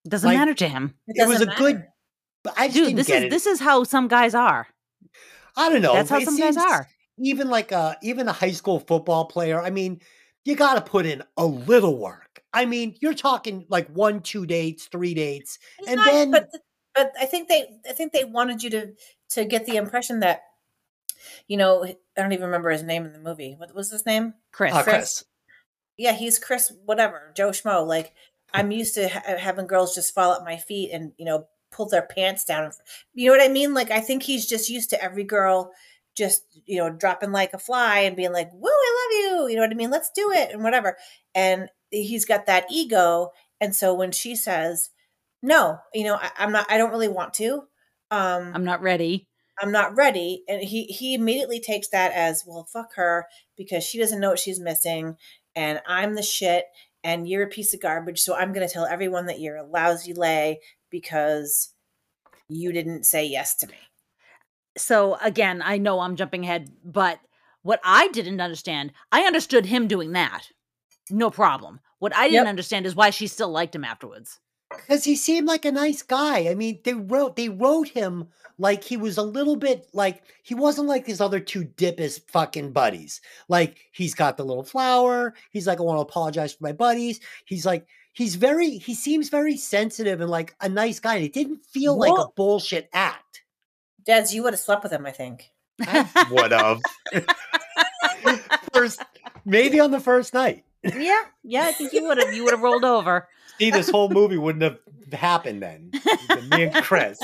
Doesn't 0.06 0.28
Like, 0.28 0.36
matter 0.38 0.52
to 0.54 0.68
him. 0.68 0.94
It, 1.06 1.22
It 1.22 1.26
was 1.28 1.38
doesn't 1.38 1.54
a 1.54 1.56
good- 1.56 1.74
matter. 1.76 1.90
But 2.42 2.54
I 2.58 2.66
just 2.66 2.76
Dude, 2.76 2.84
didn't 2.88 2.96
this 2.98 3.06
get 3.06 3.16
is 3.18 3.24
it. 3.24 3.30
this 3.30 3.46
is 3.46 3.60
how 3.60 3.84
some 3.84 4.06
guys 4.08 4.34
are. 4.34 4.66
I 5.56 5.70
don't 5.70 5.80
know. 5.80 5.94
That's 5.94 6.10
how 6.10 6.18
It 6.18 6.26
some 6.26 6.36
guys 6.38 6.58
are. 6.58 6.86
Even 7.18 7.48
like 7.48 7.72
a 7.72 7.96
even 8.02 8.26
a 8.28 8.32
high 8.32 8.50
school 8.52 8.80
football 8.80 9.26
player. 9.26 9.60
I 9.62 9.70
mean, 9.70 10.00
you 10.44 10.56
got 10.56 10.74
to 10.74 10.80
put 10.80 11.06
in 11.06 11.22
a 11.36 11.46
little 11.46 11.96
work. 11.98 12.42
I 12.52 12.64
mean, 12.66 12.96
you're 13.00 13.14
talking 13.14 13.66
like 13.68 13.88
one, 13.88 14.20
two 14.20 14.46
dates, 14.46 14.86
three 14.86 15.14
dates, 15.14 15.58
It's 15.78 15.88
and 15.88 15.96
not- 15.96 16.06
then 16.12 16.30
but 16.32 16.50
but 16.94 17.12
I 17.20 17.26
think 17.26 17.48
they 17.48 17.66
I 17.88 17.92
think 17.92 18.12
they 18.12 18.24
wanted 18.24 18.62
you 18.62 18.70
to 18.70 18.92
to 19.30 19.44
get 19.44 19.66
the 19.66 19.76
impression 19.76 20.20
that 20.20 20.42
you 21.48 21.56
know 21.56 21.84
I 21.84 21.96
don't 22.16 22.32
even 22.32 22.46
remember 22.46 22.70
his 22.70 22.82
name 22.82 23.04
in 23.04 23.12
the 23.12 23.18
movie. 23.18 23.54
What 23.56 23.74
was 23.74 23.90
his 23.90 24.06
name? 24.06 24.34
Chris. 24.52 24.72
uh, 24.74 24.82
Chris. 24.82 24.94
Chris. 24.94 25.24
Yeah, 25.96 26.12
he's 26.12 26.38
Chris. 26.38 26.72
Whatever, 26.84 27.32
Joe 27.36 27.50
Schmo. 27.50 27.86
Like 27.86 28.12
I'm 28.52 28.70
used 28.82 28.94
to 28.96 29.08
ha- 29.08 29.36
having 29.38 29.66
girls 29.66 29.94
just 29.94 30.14
fall 30.14 30.32
at 30.34 30.44
my 30.44 30.56
feet 30.56 30.90
and 30.92 31.12
you 31.16 31.24
know 31.24 31.46
pull 31.70 31.88
their 31.88 32.02
pants 32.02 32.44
down. 32.44 32.70
You 33.14 33.26
know 33.30 33.36
what 33.38 33.48
I 33.48 33.52
mean? 33.52 33.74
Like 33.74 33.90
I 33.90 34.00
think 34.00 34.22
he's 34.22 34.46
just 34.46 34.68
used 34.68 34.90
to 34.90 35.02
every 35.02 35.24
girl 35.24 35.72
just 36.16 36.42
you 36.66 36.78
know 36.78 36.90
dropping 36.90 37.32
like 37.32 37.52
a 37.54 37.58
fly 37.58 38.00
and 38.00 38.16
being 38.16 38.32
like, 38.32 38.50
"Woo, 38.52 38.68
I 38.68 39.30
love 39.30 39.40
you." 39.40 39.48
You 39.48 39.56
know 39.56 39.62
what 39.62 39.70
I 39.70 39.74
mean? 39.74 39.90
Let's 39.90 40.10
do 40.14 40.30
it 40.32 40.50
and 40.52 40.62
whatever. 40.62 40.96
And 41.34 41.68
he's 41.90 42.24
got 42.24 42.46
that 42.46 42.66
ego, 42.70 43.30
and 43.60 43.74
so 43.74 43.94
when 43.94 44.12
she 44.12 44.36
says 44.36 44.90
no, 45.44 45.78
you 45.92 46.04
know, 46.04 46.14
I, 46.14 46.30
I'm 46.38 46.52
not. 46.52 46.66
I 46.70 46.78
don't 46.78 46.90
really 46.90 47.08
want 47.08 47.34
to. 47.34 47.64
Um, 48.10 48.52
I'm 48.54 48.64
not 48.64 48.80
ready. 48.80 49.28
I'm 49.60 49.70
not 49.70 49.94
ready. 49.94 50.42
And 50.48 50.62
he 50.62 50.84
he 50.84 51.14
immediately 51.14 51.60
takes 51.60 51.88
that 51.88 52.12
as 52.12 52.44
well, 52.46 52.64
fuck 52.64 52.94
her 52.94 53.26
because 53.56 53.84
she 53.84 53.98
doesn't 53.98 54.20
know 54.20 54.30
what 54.30 54.38
she's 54.38 54.58
missing, 54.58 55.16
and 55.54 55.82
I'm 55.86 56.14
the 56.14 56.22
shit, 56.22 56.64
and 57.04 57.28
you're 57.28 57.44
a 57.44 57.48
piece 57.48 57.74
of 57.74 57.82
garbage. 57.82 58.20
So 58.20 58.34
I'm 58.34 58.54
gonna 58.54 58.68
tell 58.68 58.86
everyone 58.86 59.26
that 59.26 59.38
you're 59.38 59.56
a 59.56 59.66
lousy 59.66 60.14
lay 60.14 60.60
because 60.90 61.74
you 62.48 62.72
didn't 62.72 63.04
say 63.04 63.26
yes 63.26 63.54
to 63.56 63.66
me. 63.66 63.76
So 64.76 65.16
again, 65.22 65.62
I 65.64 65.78
know 65.78 66.00
I'm 66.00 66.16
jumping 66.16 66.44
ahead, 66.44 66.70
but 66.84 67.20
what 67.62 67.80
I 67.84 68.08
didn't 68.08 68.40
understand, 68.40 68.92
I 69.12 69.22
understood 69.22 69.66
him 69.66 69.88
doing 69.88 70.12
that. 70.12 70.48
No 71.10 71.30
problem. 71.30 71.80
What 71.98 72.14
I 72.14 72.24
didn't 72.24 72.34
Yep. 72.44 72.46
understand 72.48 72.86
is 72.86 72.94
why 72.94 73.10
she 73.10 73.26
still 73.26 73.50
liked 73.50 73.74
him 73.74 73.84
afterwards. 73.84 74.40
because 74.76 75.04
he 75.04 75.14
seemed 75.14 75.46
like 75.46 75.64
a 75.64 75.70
nice 75.72 76.02
guy. 76.02 76.48
I 76.48 76.54
mean, 76.56 76.80
they 76.84 76.94
wrote 76.94 77.36
they 77.36 77.48
wrote 77.48 77.88
him 77.88 78.28
like 78.58 78.82
he 78.82 78.96
was 78.96 79.16
a 79.18 79.22
little 79.22 79.54
bit 79.56 79.86
like 79.92 80.22
he 80.42 80.54
wasn't 80.54 80.88
like 80.88 81.06
his 81.06 81.20
other 81.20 81.38
two 81.38 81.64
dippus 81.64 82.20
fucking 82.28 82.72
buddies. 82.72 83.20
Like 83.48 83.76
he's 83.92 84.14
got 84.14 84.36
the 84.36 84.44
little 84.44 84.64
flower. 84.64 85.34
He's 85.50 85.66
like, 85.68 85.78
I 85.78 85.82
want 85.82 85.98
to 85.98 86.02
apologize 86.02 86.52
for 86.54 86.64
my 86.64 86.72
buddies. 86.72 87.20
He's 87.44 87.64
like, 87.64 87.86
he's 88.14 88.34
very 88.34 88.70
he 88.78 88.94
seems 88.94 89.28
very 89.28 89.56
sensitive 89.56 90.20
and 90.20 90.30
like 90.30 90.56
a 90.60 90.68
nice 90.68 90.98
guy. 90.98 91.16
And 91.16 91.24
it 91.24 91.32
didn't 91.32 91.64
feel 91.64 91.96
like 91.96 92.10
a 92.18 92.32
bullshit 92.34 92.88
act. 92.92 93.42
Dez, 94.06 94.32
you 94.32 94.42
would 94.42 94.52
have 94.52 94.60
slept 94.60 94.82
with 94.82 94.92
him, 94.92 95.06
I 95.06 95.10
think. 95.10 95.50
Would 96.30 96.52
have 96.52 96.80
first 98.72 99.02
maybe 99.44 99.80
on 99.80 99.90
the 99.90 99.98
first 99.98 100.32
night. 100.32 100.64
yeah, 100.84 101.22
yeah, 101.42 101.64
I 101.64 101.72
think 101.72 101.92
you 101.92 102.06
would 102.06 102.18
have 102.18 102.32
you 102.32 102.44
would 102.44 102.52
have 102.52 102.62
rolled 102.62 102.84
over. 102.84 103.28
See, 103.58 103.72
this 103.72 103.90
whole 103.90 104.08
movie 104.08 104.36
wouldn't 104.36 104.62
have 104.62 104.78
happened 105.12 105.62
then. 105.62 105.90
Me 106.50 106.64
and 106.64 106.74
Chris. 106.84 107.18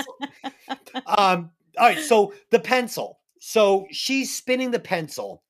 Um, 1.06 1.50
all 1.78 1.86
right, 1.86 1.98
so 1.98 2.34
the 2.50 2.58
pencil. 2.58 3.20
So 3.38 3.86
she's 3.90 4.34
spinning 4.34 4.72
the 4.72 4.80
pencil 4.80 5.42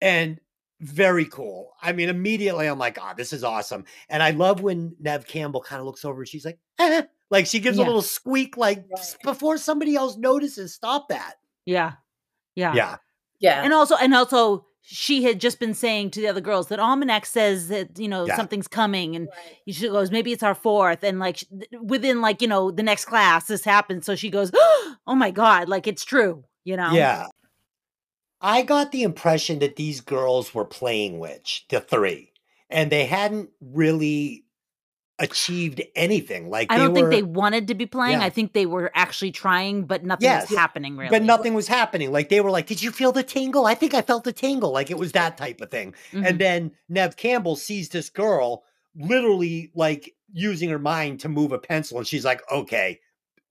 and 0.00 0.40
very 0.80 1.26
cool. 1.26 1.72
I 1.82 1.92
mean, 1.92 2.08
immediately 2.08 2.66
I'm 2.66 2.78
like, 2.78 2.98
oh, 3.00 3.12
this 3.16 3.32
is 3.32 3.44
awesome. 3.44 3.84
And 4.08 4.22
I 4.22 4.30
love 4.30 4.60
when 4.62 4.94
Neve 5.00 5.26
Campbell 5.26 5.62
kind 5.62 5.80
of 5.80 5.86
looks 5.86 6.04
over 6.04 6.20
and 6.20 6.28
she's 6.28 6.44
like, 6.44 6.58
eh. 6.78 7.02
Like 7.30 7.46
she 7.46 7.58
gives 7.60 7.78
Yeah. 7.78 7.84
a 7.84 7.86
little 7.86 8.02
squeak, 8.02 8.56
like 8.56 8.84
Right. 8.90 9.16
before 9.22 9.58
somebody 9.58 9.96
else 9.96 10.16
notices, 10.16 10.74
stop 10.74 11.08
that. 11.08 11.34
Yeah. 11.64 11.94
Yeah. 12.54 12.74
Yeah. 12.74 12.96
Yeah. 13.40 13.62
And 13.62 13.72
also 13.72 13.96
and 13.96 14.14
also 14.14 14.66
she 14.88 15.24
had 15.24 15.40
just 15.40 15.58
been 15.58 15.74
saying 15.74 16.10
to 16.12 16.20
the 16.20 16.28
other 16.28 16.40
girls 16.40 16.68
that 16.68 16.78
Almanac 16.78 17.26
says 17.26 17.66
that, 17.68 17.98
you 17.98 18.06
know, 18.06 18.24
Yeah. 18.24 18.36
something's 18.36 18.68
coming 18.68 19.16
and 19.16 19.26
Right. 19.66 19.74
she 19.74 19.88
goes, 19.88 20.12
maybe 20.12 20.32
it's 20.32 20.44
our 20.44 20.54
fourth. 20.54 21.02
And 21.02 21.18
like 21.18 21.38
th- 21.50 21.68
within 21.82 22.20
like, 22.22 22.40
you 22.40 22.46
know, 22.46 22.70
the 22.70 22.84
next 22.84 23.06
class, 23.06 23.46
this 23.48 23.64
happens. 23.64 24.06
So 24.06 24.14
she 24.14 24.30
goes, 24.30 24.52
oh 24.54 25.14
my 25.16 25.32
God, 25.32 25.68
like 25.68 25.86
it's 25.88 26.04
true, 26.04 26.44
you 26.64 26.76
know? 26.76 26.92
Yeah. 26.92 27.26
I 28.40 28.62
got 28.62 28.92
the 28.92 29.02
impression 29.02 29.58
that 29.58 29.76
these 29.76 30.00
girls 30.00 30.54
were 30.54 30.64
playing 30.64 31.18
witch, 31.18 31.64
the 31.68 31.80
three, 31.80 32.32
and 32.70 32.92
they 32.92 33.06
hadn't 33.06 33.50
really 33.60 34.44
achieved 35.18 35.80
anything. 35.94 36.50
Like 36.50 36.70
I 36.70 36.76
don't 36.78 36.94
think 36.94 37.10
they 37.10 37.22
wanted 37.22 37.68
to 37.68 37.74
be 37.74 37.86
playing. 37.86 38.18
Yeah. 38.20 38.26
I 38.26 38.30
think 38.30 38.52
they 38.52 38.66
were 38.66 38.90
actually 38.94 39.32
trying, 39.32 39.84
but 39.84 40.04
nothing 40.04 40.24
Yes. 40.24 40.50
was 40.50 40.58
happening 40.58 40.96
really. 40.96 41.08
but 41.10 41.22
nothing 41.22 41.54
was 41.54 41.66
happening. 41.68 42.12
Like 42.12 42.28
they 42.28 42.40
were 42.40 42.50
like, 42.50 42.66
"Did 42.66 42.82
you 42.82 42.90
feel 42.90 43.12
the 43.12 43.22
tingle?" 43.22 43.64
I 43.66 43.74
think 43.74 43.94
I 43.94 44.02
felt 44.02 44.24
the 44.24 44.32
tingle. 44.32 44.72
Like 44.72 44.90
it 44.90 44.98
was 44.98 45.12
that 45.12 45.36
type 45.38 45.60
of 45.60 45.70
thing. 45.70 45.94
Mhm. 46.12 46.26
And 46.26 46.38
then 46.38 46.72
Neve 46.88 47.16
Campbell 47.16 47.56
sees 47.56 47.88
this 47.88 48.10
girl 48.10 48.64
literally 48.94 49.70
like 49.74 50.14
using 50.32 50.68
her 50.70 50.78
mind 50.78 51.20
to 51.20 51.28
move 51.28 51.52
a 51.52 51.58
pencil, 51.58 51.98
and 51.98 52.06
she's 52.06 52.24
like, 52.24 52.42
"Okay, 52.52 53.00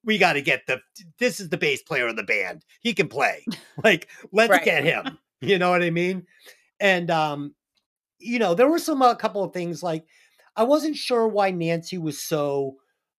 we 0.04 0.17
got 0.19 0.34
to 0.34 0.41
get 0.41 0.67
the. 0.67 0.82
This 1.17 1.39
is 1.39 1.49
the 1.49 1.58
bass 1.58 1.82
player 1.82 2.08
of 2.08 2.15
the 2.15 2.23
band. 2.23 2.63
He 2.82 2.93
can 2.93 3.08
play. 3.08 3.43
Like 3.84 4.08
let's 4.32 4.51
Right. 4.51 4.63
get 4.63 4.84
him. 4.84 5.17
You 5.41 5.58
know 5.60 5.69
what 5.71 5.84
I 5.84 5.89
mean? 5.89 6.25
And 6.80 7.10
um, 7.12 7.56
you 8.19 8.39
know, 8.39 8.54
there 8.54 8.67
were 8.69 8.80
some 8.80 9.01
a 9.01 9.15
couple 9.15 9.43
of 9.43 9.51
things 9.54 9.82
like 9.84 10.06
I 10.56 10.63
wasn't 10.63 10.96
sure 10.96 11.28
why 11.28 11.52
Nancy 11.52 11.98
was 11.98 12.22
so 12.22 12.78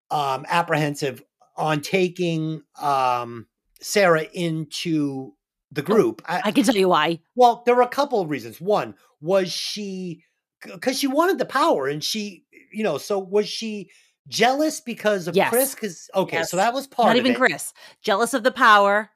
um 0.09 0.45
apprehensive 0.49 1.23
on 1.55 1.81
taking 1.81 2.61
um 2.81 3.47
Sarah 3.81 4.25
into 4.33 5.33
the 5.71 5.81
group. 5.81 6.21
I, 6.27 6.41
I 6.45 6.51
can 6.51 6.63
tell 6.63 6.75
you 6.75 6.89
why. 6.89 7.19
well, 7.35 7.63
there 7.65 7.75
were 7.75 7.81
a 7.81 7.87
couple 7.87 8.21
of 8.21 8.29
reasons. 8.29 8.59
One 8.61 8.95
was 9.21 9.51
she 9.51 10.23
because 10.63 10.97
she 10.99 11.07
wanted 11.07 11.37
the 11.37 11.45
power, 11.45 11.87
and 11.87 12.03
she, 12.03 12.45
you 12.71 12.83
know, 12.83 12.97
so 12.97 13.19
was 13.19 13.47
she 13.47 13.89
jealous 14.27 14.81
because 14.81 15.27
of 15.27 15.35
Yes. 15.35 15.49
Chris? 15.49 15.75
Because 15.75 16.09
okay, 16.15 16.37
Yes. 16.37 16.51
so 16.51 16.57
that 16.57 16.73
was 16.73 16.87
part 16.87 17.09
of 17.09 17.15
Not 17.15 17.17
even 17.17 17.33
it. 17.33 17.37
Chris. 17.37 17.73
Jealous 18.01 18.33
of 18.33 18.43
the 18.43 18.51
power, 18.51 19.11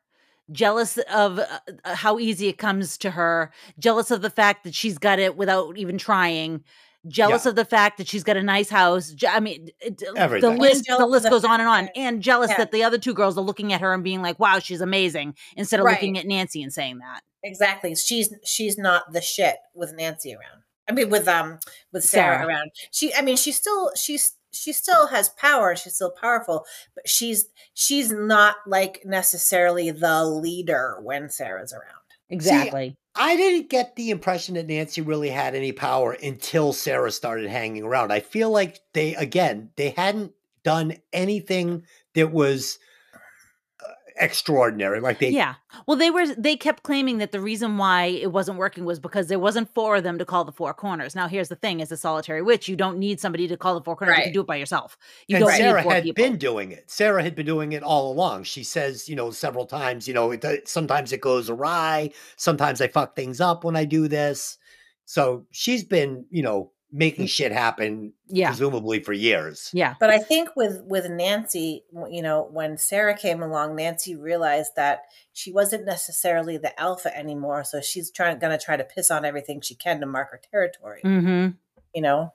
jealous 0.52 0.98
of 1.12 1.40
uh, 1.40 1.46
uh, 1.84 1.96
how 1.96 2.20
easy 2.20 2.48
it 2.48 2.58
comes 2.58 2.98
to 3.00 3.12
her, 3.12 3.52
jealous 3.80 4.12
of 4.12 4.22
the 4.22 4.30
fact 4.30 4.64
that 4.64 4.76
she's 4.76 4.98
got 4.98 5.18
it 5.20 5.36
without 5.38 5.78
even 5.78 5.98
trying. 5.98 6.64
Jealous 7.08 7.46
Yeah. 7.46 7.50
of 7.50 7.56
the 7.56 7.66
fact 7.66 7.98
that 7.98 8.08
she's 8.08 8.24
got 8.24 8.38
a 8.38 8.44
nice 8.44 8.70
house. 8.70 9.10
Je- 9.12 9.28
I 9.28 9.40
mean, 9.40 9.70
it- 9.80 9.98
the 9.98 10.56
list 10.58 10.86
the 10.88 11.06
list 11.06 11.30
goes 11.30 11.44
on 11.44 11.60
and 11.60 11.68
on. 11.68 11.90
And 11.96 12.22
jealous 12.22 12.52
Yeah. 12.52 12.58
that 12.58 12.72
the 12.72 12.84
other 12.84 12.98
two 13.00 13.14
girls 13.14 13.38
are 13.38 13.42
looking 13.44 13.74
at 13.74 13.82
her 13.82 13.94
and 13.94 14.04
being 14.04 14.22
like, 14.22 14.40
"Wow, 14.40 14.60
she's 14.60 14.82
amazing," 14.82 15.36
instead 15.58 15.80
of 15.80 15.86
looking 15.88 16.18
at 16.18 16.26
Nancy 16.28 16.62
and 16.62 16.72
saying 16.72 17.00
that. 17.00 17.22
Exactly. 17.44 17.96
She's 17.96 18.32
she's 18.46 18.78
not 18.78 19.12
the 19.14 19.22
shit 19.22 19.58
with 19.74 19.94
Nancy 19.94 20.34
around. 20.36 20.62
I 20.88 20.92
mean 20.94 21.10
with 21.10 21.28
um 21.28 21.60
with 21.92 22.04
Sarah, 22.04 22.36
Sarah. 22.38 22.48
around. 22.48 22.72
She 22.92 23.14
I 23.16 23.22
mean 23.22 23.36
she's 23.38 23.58
still 23.58 23.92
she's 23.96 24.34
she 24.52 24.72
still 24.74 25.08
has 25.08 25.30
power, 25.30 25.76
she's 25.76 25.96
still 25.96 26.12
powerful, 26.12 26.66
but 26.94 27.08
she's 27.10 27.48
she's 27.74 28.12
not 28.12 28.58
like 28.68 29.02
necessarily 29.06 29.90
the 29.90 30.24
leader 30.26 30.98
when 31.02 31.30
Sarah's 31.30 31.74
around. 31.74 31.98
Exactly. 32.30 32.96
I 33.16 33.36
didn't 33.36 33.70
get 33.70 33.96
the 33.96 34.10
impression 34.10 34.56
that 34.56 34.68
Nancy 34.68 35.02
really 35.02 35.30
had 35.30 35.54
any 35.54 35.72
power 35.72 36.14
until 36.14 36.72
Sarah 36.74 37.12
started 37.12 37.50
hanging 37.50 37.84
around. 37.84 38.12
I 38.12 38.22
feel 38.22 38.50
like 38.50 38.80
they, 38.94 39.16
again, 39.16 39.72
they 39.76 39.90
hadn't 39.90 40.34
done 40.64 40.96
anything 41.12 41.84
that 42.14 42.32
was 42.32 42.80
extraordinary. 44.22 45.02
Like 45.02 45.20
they, 45.20 45.30
yeah. 45.30 45.56
Well, 45.88 45.98
they 45.98 46.12
were 46.12 46.28
they 46.36 46.56
kept 46.56 46.84
claiming 46.84 47.18
that 47.18 47.32
the 47.32 47.42
reason 47.42 47.78
why 47.78 48.06
it 48.06 48.32
wasn't 48.32 48.58
working 48.58 48.86
was 48.86 49.00
because 49.00 49.28
there 49.28 49.40
wasn't 49.40 49.74
four 49.74 49.98
of 49.98 50.04
them 50.04 50.18
to 50.20 50.26
call 50.26 50.46
the 50.46 50.52
four 50.52 50.74
corners. 50.74 51.16
Now, 51.16 51.28
here's 51.28 51.50
the 51.50 51.56
thing: 51.56 51.82
as 51.82 51.92
a 51.92 51.98
solitary 51.98 52.42
witch, 52.42 52.68
you 52.68 52.76
don't 52.76 52.98
need 53.00 53.20
somebody 53.20 53.48
to 53.48 53.58
call 53.58 53.76
the 53.76 53.84
four 53.84 53.96
corners. 53.96 54.18
You 54.18 54.24
can 54.26 54.34
do 54.34 54.42
it 54.42 54.48
by 54.48 54.56
yourself. 54.56 54.98
You 55.28 55.38
and 55.38 55.46
don't 55.46 55.56
Sarah 55.56 55.80
need 55.80 55.84
four 55.84 55.94
had 55.94 56.04
people. 56.04 56.24
been 56.24 56.38
doing 56.38 56.72
it. 56.72 56.90
Sarah 56.90 57.24
had 57.24 57.36
been 57.36 57.46
doing 57.46 57.74
it 57.74 57.84
all 57.84 58.12
along. 58.12 58.44
She 58.44 58.64
says, 58.64 59.10
you 59.10 59.16
know, 59.16 59.32
several 59.32 59.66
times, 59.66 60.08
you 60.08 60.14
know, 60.14 60.32
it, 60.32 60.46
uh, 60.46 60.58
sometimes 60.66 61.12
it 61.12 61.22
goes 61.22 61.50
awry. 61.50 62.12
Sometimes 62.38 62.82
I 62.82 62.88
fuck 62.88 63.16
things 63.16 63.42
up 63.42 63.64
when 63.64 63.76
I 63.76 63.86
do 63.86 64.08
this. 64.08 64.58
So 65.06 65.46
she's 65.52 65.84
been, 65.84 66.26
you 66.30 66.44
know, 66.44 66.71
making 66.92 67.26
shit 67.28 67.52
happen, 67.52 68.14
yeah. 68.28 68.48
presumably 68.50 69.00
for 69.02 69.14
years. 69.14 69.70
Yeah. 69.74 69.96
But 70.00 70.10
I 70.10 70.18
think 70.20 70.50
with 70.56 70.82
with 70.86 71.10
Nancy, 71.10 71.84
you 72.10 72.22
know, 72.22 72.48
when 72.52 72.78
Sarah 72.78 73.16
came 73.18 73.42
along, 73.42 73.76
Nancy 73.76 74.16
realized 74.16 74.72
that 74.76 75.04
she 75.34 75.52
wasn't 75.52 75.86
necessarily 75.86 76.58
the 76.58 76.78
alpha 76.80 77.16
anymore, 77.18 77.64
so 77.64 77.80
she's 77.82 78.12
trying 78.12 78.40
going 78.40 78.58
to 78.58 78.64
try 78.64 78.76
to 78.78 78.84
piss 78.84 79.10
on 79.12 79.24
everything 79.26 79.62
she 79.62 79.76
can 79.76 80.00
to 80.02 80.06
mark 80.06 80.32
her 80.32 80.42
territory, 80.52 81.02
Mm-hmm. 81.04 81.50
you 81.96 82.02
know. 82.02 82.34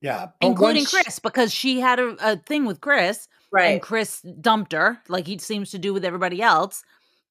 Yeah. 0.00 0.26
but 0.40 0.46
Including 0.48 0.82
once- 0.82 0.90
Chris, 0.90 1.18
because 1.18 1.52
she 1.54 1.80
had 1.80 1.98
a, 1.98 2.16
a 2.20 2.36
thing 2.36 2.64
with 2.66 2.80
Chris, 2.80 3.28
Right. 3.52 3.66
and 3.74 3.80
Chris 3.82 4.20
dumped 4.40 4.72
her, 4.72 5.00
like 5.08 5.26
he 5.26 5.38
seems 5.38 5.70
to 5.70 5.78
do 5.78 5.94
with 5.94 6.04
everybody 6.04 6.42
else. 6.42 6.82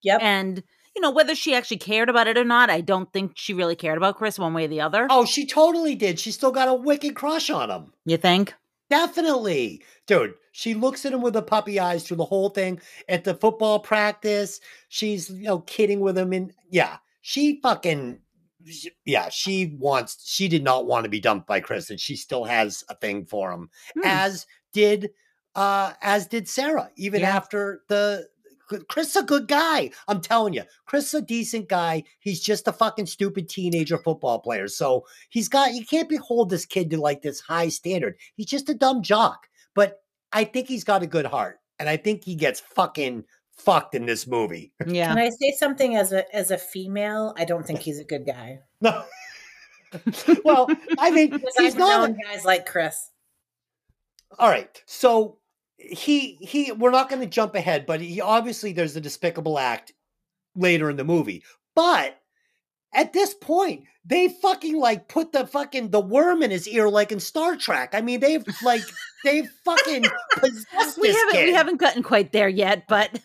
Yep. 0.04 0.22
And 0.24 0.64
you 0.96 1.02
know 1.02 1.12
whether 1.12 1.36
she 1.36 1.54
actually 1.56 1.78
cared 1.78 2.10
about 2.10 2.28
it 2.28 2.38
or 2.38 2.44
not, 2.44 2.70
I 2.70 2.82
don't 2.82 3.12
think 3.12 3.34
she 3.36 3.54
really 3.54 3.76
cared 3.76 3.98
about 3.98 4.18
Chris 4.18 4.38
one 4.40 4.54
way 4.54 4.66
or 4.66 4.68
the 4.70 4.82
other. 4.82 5.08
Oh, 5.10 5.26
she 5.26 5.46
totally 5.46 5.96
did. 5.96 6.20
She 6.20 6.32
still 6.32 6.52
got 6.52 6.68
a 6.68 6.74
wicked 6.74 7.16
crush 7.16 7.50
on 7.50 7.70
him. 7.72 7.94
You 8.06 8.18
think? 8.18 8.54
Definitely. 8.90 9.82
Dude, 10.08 10.36
she 10.52 10.74
looks 10.76 11.06
at 11.06 11.14
him 11.14 11.22
with 11.22 11.34
the 11.34 11.42
puppy 11.42 11.80
eyes 11.80 12.04
through 12.04 12.18
the 12.18 12.26
whole 12.26 12.50
thing. 12.50 12.80
At 13.10 13.24
the 13.24 13.34
football 13.34 13.80
practice, 13.80 14.60
she's, 14.90 15.30
you 15.30 15.44
know, 15.44 15.60
kidding 15.60 16.00
with 16.00 16.18
him. 16.18 16.32
And 16.32 16.54
yeah, 16.70 16.98
she 17.22 17.60
fucking, 17.62 18.20
yeah, 19.06 19.30
she 19.30 19.76
wants, 19.80 20.30
she 20.30 20.48
did 20.48 20.64
not 20.64 20.86
want 20.86 21.04
to 21.06 21.10
be 21.10 21.20
dumped 21.20 21.48
by 21.48 21.60
Chris, 21.60 21.90
and 21.90 22.00
she 22.00 22.16
still 22.16 22.44
has 22.46 22.84
a 22.88 22.96
thing 22.96 23.26
for 23.26 23.52
him, 23.52 23.70
Hmm. 23.96 24.02
as 24.06 24.46
did, 24.74 25.10
uh, 25.56 25.94
as 26.02 26.28
did 26.28 26.48
Sarah, 26.48 26.90
even 26.96 27.22
Yeah. 27.22 27.36
after 27.36 27.82
the, 27.90 28.28
Chris 28.88 29.16
a 29.16 29.24
good 29.24 29.48
guy. 29.48 29.92
I'm 30.08 30.22
telling 30.22 30.54
you, 30.54 30.64
Chris 30.86 31.14
a 31.14 31.22
decent 31.22 31.70
guy. 31.70 32.04
He's 32.20 32.42
just 32.42 32.68
a 32.68 32.74
fucking 32.74 33.06
stupid 33.06 33.50
teenager 33.50 33.98
football 33.98 34.40
player. 34.40 34.68
So 34.68 35.06
he's 35.30 35.50
got 35.50 35.74
you 35.74 35.86
can't 35.86 36.10
behold 36.10 36.50
this 36.50 36.66
kid 36.66 36.90
to 36.92 36.98
like 37.00 37.22
this 37.22 37.40
high 37.40 37.70
standard. 37.70 38.16
He's 38.36 38.48
just 38.48 38.70
a 38.70 38.74
dumb 38.74 39.04
jock. 39.04 39.48
But 39.76 40.02
I 40.32 40.44
think 40.44 40.68
he's 40.68 40.84
got 40.84 41.04
a 41.04 41.08
good 41.08 41.26
heart. 41.26 41.60
And 41.80 41.90
I 41.90 41.98
think 41.98 42.24
he 42.24 42.36
gets 42.36 42.60
fucking 42.60 43.26
fucked 43.52 43.96
in 43.96 44.06
this 44.06 44.28
movie. 44.28 44.74
Yeah. 44.86 45.10
Can 45.10 45.18
I 45.18 45.30
say 45.30 45.54
something 45.58 45.96
as 45.96 46.14
a 46.14 46.36
as 46.36 46.52
a 46.52 46.58
female? 46.58 47.34
I 47.38 47.46
don't 47.46 47.66
think 47.66 47.80
he's 47.80 48.00
a 48.00 48.04
good 48.04 48.26
guy. 48.26 48.60
No. 48.82 49.04
well, 50.46 50.68
I 50.98 51.12
mean, 51.12 51.40
he's 51.58 51.74
I've 51.74 51.78
not. 51.78 52.10
known 52.10 52.18
guys 52.24 52.46
like 52.46 52.66
Chris. 52.66 53.12
All 54.40 54.50
right. 54.50 54.82
So 54.86 55.38
he 55.78 56.38
he 56.42 56.72
we're 56.72 56.92
not 56.92 57.10
going 57.10 57.22
to 57.22 57.28
jump 57.28 57.56
ahead, 57.56 57.86
but 57.86 58.02
he 58.02 58.22
obviously 58.22 58.74
there's 58.74 58.96
a 58.96 59.02
despicable 59.02 59.60
act 59.60 59.94
later 60.56 60.90
in 60.90 60.98
the 60.98 61.04
movie. 61.04 61.44
But 61.76 62.20
at 62.94 63.14
this 63.14 63.34
point, 63.34 63.86
they 64.06 64.28
fucking 64.28 64.78
like 64.78 65.08
put 65.08 65.32
the 65.32 65.48
fucking 65.48 65.90
the 65.90 66.00
worm 66.00 66.44
in 66.44 66.52
his 66.52 66.68
ear 66.68 66.90
like 66.90 67.12
in 67.12 67.20
Star 67.20 67.56
Trek. 67.56 67.92
I 67.94 68.02
mean, 68.02 68.20
they've 68.20 68.46
like 68.64 68.84
they've 69.24 69.50
fucking 69.66 70.06
possessed 70.34 71.00
We 71.00 71.10
haven't 71.14 71.32
kid. 71.32 71.46
we 71.46 71.54
haven't 71.54 71.80
gotten 71.80 72.04
quite 72.04 72.32
there 72.32 72.50
yet, 72.50 72.84
but 72.88 73.20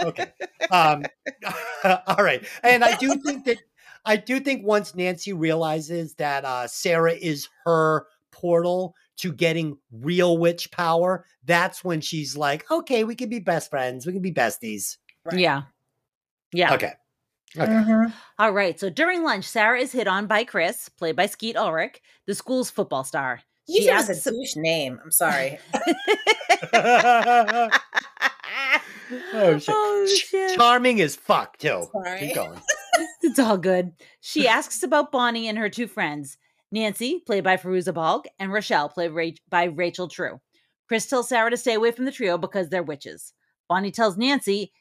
okay. 0.00 0.32
Um, 0.70 1.04
all 1.84 2.24
right. 2.24 2.44
And 2.62 2.82
I 2.82 2.96
do 2.96 3.14
think 3.16 3.44
that 3.44 3.58
I 4.04 4.16
do 4.16 4.40
think 4.40 4.64
once 4.64 4.94
Nancy 4.94 5.32
realizes 5.32 6.14
that 6.14 6.44
uh, 6.44 6.66
Sarah 6.66 7.14
is 7.14 7.48
her 7.64 8.06
portal 8.32 8.94
to 9.18 9.32
getting 9.32 9.78
real 9.90 10.38
witch 10.38 10.70
power, 10.70 11.24
that's 11.44 11.84
when 11.84 12.00
she's 12.00 12.36
like, 12.36 12.70
okay, 12.70 13.04
we 13.04 13.14
can 13.14 13.28
be 13.28 13.38
best 13.38 13.70
friends. 13.70 14.06
We 14.06 14.12
can 14.12 14.22
be 14.22 14.32
besties. 14.32 14.96
Right. 15.24 15.38
yeah. 15.38 15.62
Yeah. 16.52 16.74
Okay. 16.74 16.92
Okay. 17.56 17.72
Mhm. 17.72 18.12
All 18.38 18.52
right. 18.52 18.78
So 18.78 18.90
during 18.90 19.24
lunch, 19.24 19.44
Sarah 19.44 19.80
is 19.80 19.92
hit 19.92 20.06
on 20.06 20.26
by 20.26 20.44
Chris, 20.44 20.88
played 20.90 21.16
by 21.16 21.26
Skeet 21.26 21.56
Ulrich, 21.56 22.00
the 22.26 22.34
school's 22.34 22.70
football 22.70 23.04
star. 23.04 23.40
He 23.66 23.82
She 23.82 23.86
has 23.88 24.08
a 24.08 24.30
douche 24.30 24.54
name. 24.56 25.00
I'm 25.02 25.10
sorry. 25.10 25.58
oh, 26.72 27.68
shit. 29.58 29.68
Oh, 29.68 30.06
shit. 30.06 30.56
Charming 30.56 31.00
as 31.00 31.16
fuck, 31.16 31.58
too. 31.58 31.86
Sorry. 31.92 32.18
Keep 32.18 32.34
going. 32.34 32.60
It's 33.22 33.38
all 33.38 33.58
good. 33.58 33.92
She 34.20 34.48
asks 34.48 34.82
about 34.82 35.12
Bonnie 35.12 35.48
and 35.48 35.58
her 35.58 35.68
two 35.68 35.86
friends, 35.86 36.38
Nancy, 36.72 37.22
played 37.26 37.44
by 37.44 37.56
Fairuza 37.56 37.94
Balk, 37.94 38.26
and 38.38 38.52
Rochelle, 38.52 38.88
played 38.88 39.12
Ra- 39.12 39.30
by 39.48 39.64
Rachel 39.64 40.08
True. 40.08 40.40
Chris 40.88 41.06
tells 41.06 41.28
Sarah 41.28 41.50
to 41.50 41.56
stay 41.56 41.74
away 41.74 41.90
from 41.90 42.04
the 42.04 42.12
trio 42.12 42.38
because 42.38 42.68
they're 42.68 42.82
witches. 42.82 43.32
Bonnie 43.68 43.90
tells 43.90 44.16
Nancy 44.16 44.72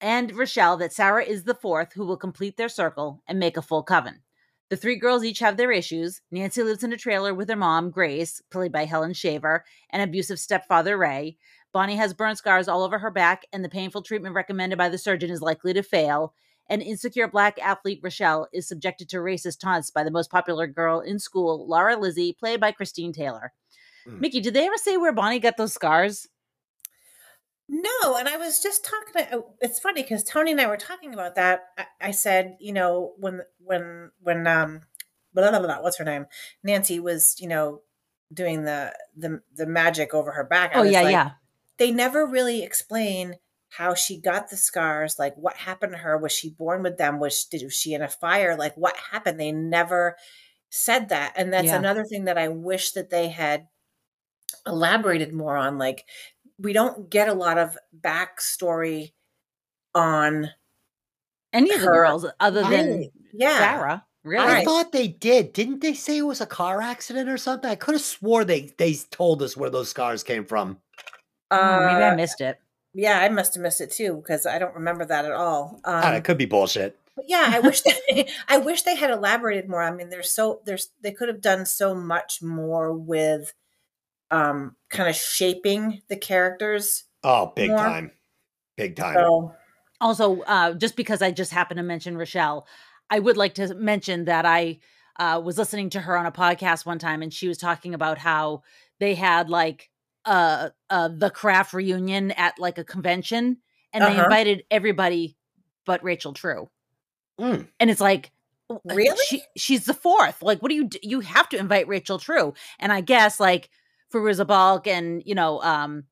and 0.00 0.36
Rochelle 0.36 0.76
that 0.76 0.92
Sarah 0.92 1.24
is 1.24 1.44
the 1.44 1.54
fourth 1.54 1.92
who 1.92 2.06
will 2.06 2.16
complete 2.16 2.56
their 2.56 2.68
circle 2.68 3.22
and 3.26 3.38
make 3.38 3.56
a 3.56 3.62
full 3.62 3.82
coven. 3.82 4.22
The 4.70 4.76
three 4.76 4.96
girls 4.96 5.24
each 5.24 5.38
have 5.38 5.56
their 5.56 5.72
issues. 5.72 6.20
Nancy 6.30 6.62
lives 6.62 6.84
in 6.84 6.92
a 6.92 6.96
trailer 6.96 7.32
with 7.34 7.48
her 7.48 7.56
mom, 7.56 7.90
Grace, 7.90 8.42
played 8.50 8.70
by 8.70 8.84
Helen 8.84 9.14
Shaver, 9.14 9.64
and 9.90 10.02
abusive 10.02 10.38
stepfather, 10.38 10.96
Ray. 10.98 11.38
Bonnie 11.72 11.96
has 11.96 12.14
burn 12.14 12.36
scars 12.36 12.68
all 12.68 12.82
over 12.82 12.98
her 12.98 13.10
back, 13.10 13.46
and 13.52 13.64
the 13.64 13.68
painful 13.68 14.02
treatment 14.02 14.34
recommended 14.34 14.76
by 14.76 14.88
the 14.88 14.98
surgeon 14.98 15.30
is 15.30 15.40
likely 15.40 15.72
to 15.72 15.82
fail 15.82 16.34
an 16.68 16.80
insecure 16.80 17.28
black 17.28 17.58
athlete, 17.60 18.00
Rochelle, 18.02 18.48
is 18.52 18.68
subjected 18.68 19.08
to 19.10 19.18
racist 19.18 19.60
taunts 19.60 19.90
by 19.90 20.04
the 20.04 20.10
most 20.10 20.30
popular 20.30 20.66
girl 20.66 21.00
in 21.00 21.18
school, 21.18 21.66
Laura 21.66 21.96
Lizzie, 21.96 22.36
played 22.38 22.60
by 22.60 22.72
Christine 22.72 23.12
Taylor. 23.12 23.52
Mm. 24.06 24.20
Mickey, 24.20 24.40
did 24.40 24.54
they 24.54 24.66
ever 24.66 24.76
say 24.76 24.96
where 24.96 25.12
Bonnie 25.12 25.38
got 25.38 25.56
those 25.56 25.72
scars? 25.72 26.28
No, 27.68 28.16
and 28.16 28.28
I 28.28 28.38
was 28.38 28.62
just 28.62 28.84
talking. 28.84 29.30
To, 29.30 29.44
it's 29.60 29.78
funny 29.78 30.02
because 30.02 30.24
Tony 30.24 30.52
and 30.52 30.60
I 30.60 30.66
were 30.66 30.78
talking 30.78 31.12
about 31.12 31.34
that. 31.34 31.64
I, 31.76 31.84
I 32.00 32.10
said, 32.12 32.56
you 32.60 32.72
know, 32.72 33.12
when 33.18 33.42
when 33.58 34.10
when 34.20 34.46
um, 34.46 34.80
blah, 35.34 35.50
blah, 35.50 35.58
blah, 35.58 35.66
blah, 35.66 35.82
what's 35.82 35.98
her 35.98 36.04
name? 36.04 36.26
Nancy 36.62 36.98
was, 36.98 37.36
you 37.38 37.46
know, 37.46 37.82
doing 38.32 38.64
the 38.64 38.94
the 39.16 39.42
the 39.54 39.66
magic 39.66 40.14
over 40.14 40.32
her 40.32 40.44
back. 40.44 40.74
I 40.74 40.78
Oh, 40.78 40.82
was 40.82 40.92
yeah, 40.92 41.02
like, 41.02 41.12
yeah. 41.12 41.30
They 41.76 41.90
never 41.90 42.26
really 42.26 42.62
explain 42.62 43.34
how 43.70 43.94
she 43.94 44.20
got 44.20 44.50
the 44.50 44.56
scars. 44.56 45.18
Like, 45.18 45.34
what 45.36 45.56
happened 45.56 45.92
to 45.92 45.98
her? 45.98 46.16
Was 46.18 46.32
she 46.32 46.50
born 46.50 46.82
with 46.82 46.98
them? 46.98 47.18
Was 47.20 47.44
did 47.44 47.62
was 47.64 47.74
she 47.74 47.94
in 47.94 48.02
a 48.02 48.08
fire? 48.08 48.56
Like, 48.56 48.74
what 48.76 48.96
happened? 48.96 49.38
They 49.40 49.52
never 49.52 50.16
said 50.70 51.10
that, 51.10 51.34
and 51.36 51.52
that's 51.52 51.72
Yeah. 51.72 51.78
another 51.78 52.04
thing 52.04 52.24
that 52.26 52.38
I 52.38 52.48
wish 52.48 52.92
that 52.92 53.10
they 53.10 53.28
had 53.28 53.68
elaborated 54.66 55.32
more 55.32 55.56
on. 55.56 55.78
Like, 55.78 56.06
we 56.58 56.72
don't 56.72 57.10
get 57.10 57.28
a 57.28 57.34
lot 57.34 57.58
of 57.58 57.76
backstory 58.00 59.12
on 59.94 60.50
Any 61.52 61.72
of 61.74 61.80
the 61.82 61.88
girls 61.88 62.26
other 62.40 62.64
than 62.64 62.88
Really? 62.88 63.12
yeah 63.32 63.80
Sarah. 63.80 64.06
Really? 64.24 64.46
I 64.46 64.54
Right. 64.54 64.64
thought 64.64 64.92
they 64.92 65.08
did. 65.08 65.52
Didn't 65.52 65.80
they 65.80 65.94
say 65.94 66.18
it 66.18 66.22
was 66.22 66.40
a 66.40 66.46
car 66.46 66.80
accident 66.82 67.28
or 67.28 67.38
something? 67.38 67.70
I 67.70 67.76
could 67.76 67.94
have 67.94 68.02
swore 68.02 68.44
they 68.44 68.62
they 68.78 68.94
told 68.94 69.42
us 69.42 69.56
where 69.56 69.70
those 69.70 69.90
scars 69.90 70.22
came 70.24 70.44
from. 70.46 70.80
Oh, 71.50 71.80
maybe 71.82 72.02
I 72.04 72.10
Uh, 72.10 72.14
missed 72.14 72.40
it. 72.40 72.58
Yeah 72.94 73.18
i 73.20 73.28
must 73.28 73.54
have 73.54 73.62
missed 73.62 73.80
it 73.80 73.90
too 73.90 74.16
because 74.16 74.46
i 74.46 74.58
don't 74.58 74.74
remember 74.74 75.04
that 75.04 75.24
at 75.24 75.32
all 75.32 75.80
I 75.84 75.92
don't 75.92 76.00
know, 76.02 76.08
um, 76.08 76.14
it 76.14 76.24
could 76.24 76.38
be 76.38 76.46
bullshit. 76.46 76.98
but 77.16 77.24
yeah 77.28 77.50
i 77.52 77.60
wish 77.60 77.80
they 78.08 78.28
i 78.48 78.58
wish 78.58 78.82
they 78.82 78.96
had 78.96 79.10
elaborated 79.10 79.68
more 79.68 79.82
i 79.82 79.90
mean 79.90 80.08
there's 80.10 80.30
so 80.30 80.60
there's 80.64 80.88
they 81.02 81.12
could 81.12 81.28
have 81.28 81.40
done 81.40 81.66
so 81.66 81.94
much 81.94 82.40
more 82.42 82.92
with 82.92 83.52
um 84.30 84.76
kind 84.90 85.08
of 85.08 85.14
shaping 85.16 86.02
the 86.08 86.16
characters 86.16 87.04
Oh, 87.24 87.52
big 87.56 87.70
More. 87.70 87.78
time. 87.78 88.12
Big 88.76 88.94
time. 88.94 89.16
so 89.16 89.52
Also, 90.00 90.40
uh, 90.42 90.72
just 90.74 90.94
because 90.94 91.20
I 91.20 91.32
just 91.32 91.50
happened 91.52 91.78
to 91.78 91.82
mention 91.82 92.16
Rochelle, 92.16 92.64
I 93.10 93.18
would 93.18 93.36
like 93.36 93.54
to 93.54 93.74
mention 93.74 94.26
that 94.26 94.46
I 94.46 94.78
uh, 95.18 95.40
was 95.44 95.58
listening 95.58 95.90
to 95.90 96.00
her 96.00 96.16
on 96.16 96.26
a 96.26 96.32
podcast 96.32 96.86
one 96.86 97.00
time, 97.00 97.20
and 97.22 97.34
she 97.34 97.48
was 97.48 97.58
talking 97.58 97.92
about 97.92 98.18
how 98.18 98.62
they 99.00 99.16
had 99.16 99.50
like 99.50 99.90
uh, 100.28 100.70
uh, 100.90 101.08
the 101.08 101.30
craft 101.30 101.72
reunion 101.72 102.30
at 102.32 102.58
like 102.58 102.78
a 102.78 102.84
convention, 102.84 103.58
and 103.92 104.04
they 104.04 104.08
Uh-huh. 104.08 104.24
invited 104.24 104.64
everybody 104.70 105.36
but 105.86 106.04
Rachel 106.04 106.34
True. 106.34 106.68
Mm. 107.40 107.66
And 107.80 107.90
it's 107.90 108.00
like, 108.00 108.30
uh, 108.68 108.76
Really? 108.84 109.16
She, 109.26 109.42
she's 109.56 109.86
the 109.86 109.94
fourth. 109.94 110.42
Like, 110.42 110.60
what 110.60 110.68
do 110.68 110.74
you 110.74 110.84
do? 110.88 110.98
You 111.02 111.20
have 111.20 111.48
to 111.50 111.58
invite 111.58 111.88
Rachel 111.88 112.18
True. 112.18 112.52
And 112.78 112.92
I 112.92 113.00
guess 113.00 113.40
like 113.40 113.70
Fairuza 114.12 114.46
Balk 114.46 114.86
and 114.86 115.22
you 115.24 115.34
know 115.34 115.62
um 115.62 116.04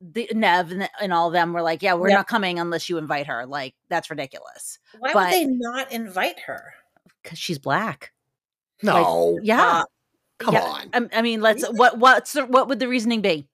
the 0.00 0.28
Neve 0.34 0.72
and, 0.72 0.90
and 1.00 1.12
all 1.12 1.28
of 1.28 1.32
them 1.32 1.52
were 1.52 1.62
like, 1.62 1.80
yeah, 1.82 1.94
we're 1.94 2.08
Yeah. 2.10 2.16
not 2.16 2.26
coming 2.26 2.58
unless 2.58 2.88
you 2.90 2.98
invite 2.98 3.28
her. 3.28 3.46
Like, 3.46 3.74
that's 3.88 4.10
ridiculous 4.10 4.78
why 4.98 5.12
But- 5.14 5.24
would 5.24 5.32
they 5.32 5.46
not 5.46 5.92
invite 5.92 6.40
her 6.40 6.74
because 7.22 7.38
she's 7.38 7.58
black. 7.58 8.12
No, 8.82 9.38
Yeah, 9.42 9.62
Uh, 9.80 9.84
come 10.42 10.54
yeah. 10.54 10.62
on. 10.62 10.90
I, 10.92 11.18
I 11.18 11.22
mean, 11.22 11.40
let's. 11.40 11.62
Really? 11.62 11.76
What 11.76 11.98
what's 11.98 12.32
the, 12.34 12.44
what 12.46 12.68
would 12.68 12.78
the 12.80 12.88
reasoning 12.88 13.22
be? 13.22 13.48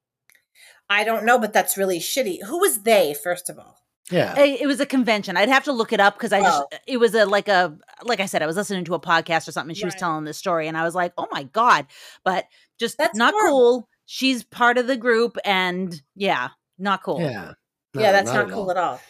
i 0.91 1.05
don't 1.05 1.27
know 1.27 1.39
but 1.39 1.53
that's 1.53 1.77
really 1.77 1.99
shitty 2.01 2.43
who 2.47 2.59
was 2.61 2.83
they 2.85 3.15
first 3.23 3.51
of 3.51 3.59
all 3.59 3.77
Yeah. 4.11 4.33
I- 4.35 4.57
It 4.59 4.67
was 4.67 4.81
a 4.81 4.87
convention. 4.87 5.37
I'd 5.37 5.51
have 5.51 5.65
to 5.65 5.73
look 5.73 5.93
it 5.93 6.01
up 6.01 6.15
because 6.17 6.33
I 6.33 6.41
just 6.41 6.63
Oh. 6.73 6.77
it 6.87 6.97
was 6.97 7.15
a 7.15 7.27
like 7.27 7.47
a 7.49 7.77
like 8.05 8.21
I 8.21 8.27
said, 8.27 8.41
I 8.43 8.47
was 8.47 8.57
listening 8.57 8.85
to 8.87 8.95
a 8.95 9.01
podcast 9.01 9.47
or 9.49 9.53
something. 9.53 9.73
And 9.73 9.77
she 9.77 9.85
was 9.85 9.95
telling 9.95 10.25
this 10.25 10.39
story, 10.39 10.67
and 10.67 10.79
I 10.79 10.85
was 10.85 10.95
like, 10.95 11.13
oh 11.19 11.27
my 11.31 11.43
god! 11.43 11.87
But 12.25 12.47
just 12.81 12.97
That's 12.97 13.19
not 13.19 13.35
horrible. 13.35 13.59
cool. 13.59 13.89
She's 14.07 14.43
part 14.45 14.79
of 14.79 14.87
the 14.87 14.97
group, 14.97 15.37
and 15.45 16.01
yeah, 16.17 16.49
not 16.79 17.03
cool. 17.03 17.21
Yeah. 17.21 17.53
yeah 17.93 18.13
that's 18.13 18.33
not, 18.33 18.47
at 18.47 18.51
cool 18.51 18.63
all. 18.63 18.71
at 18.71 18.77
all 18.79 19.01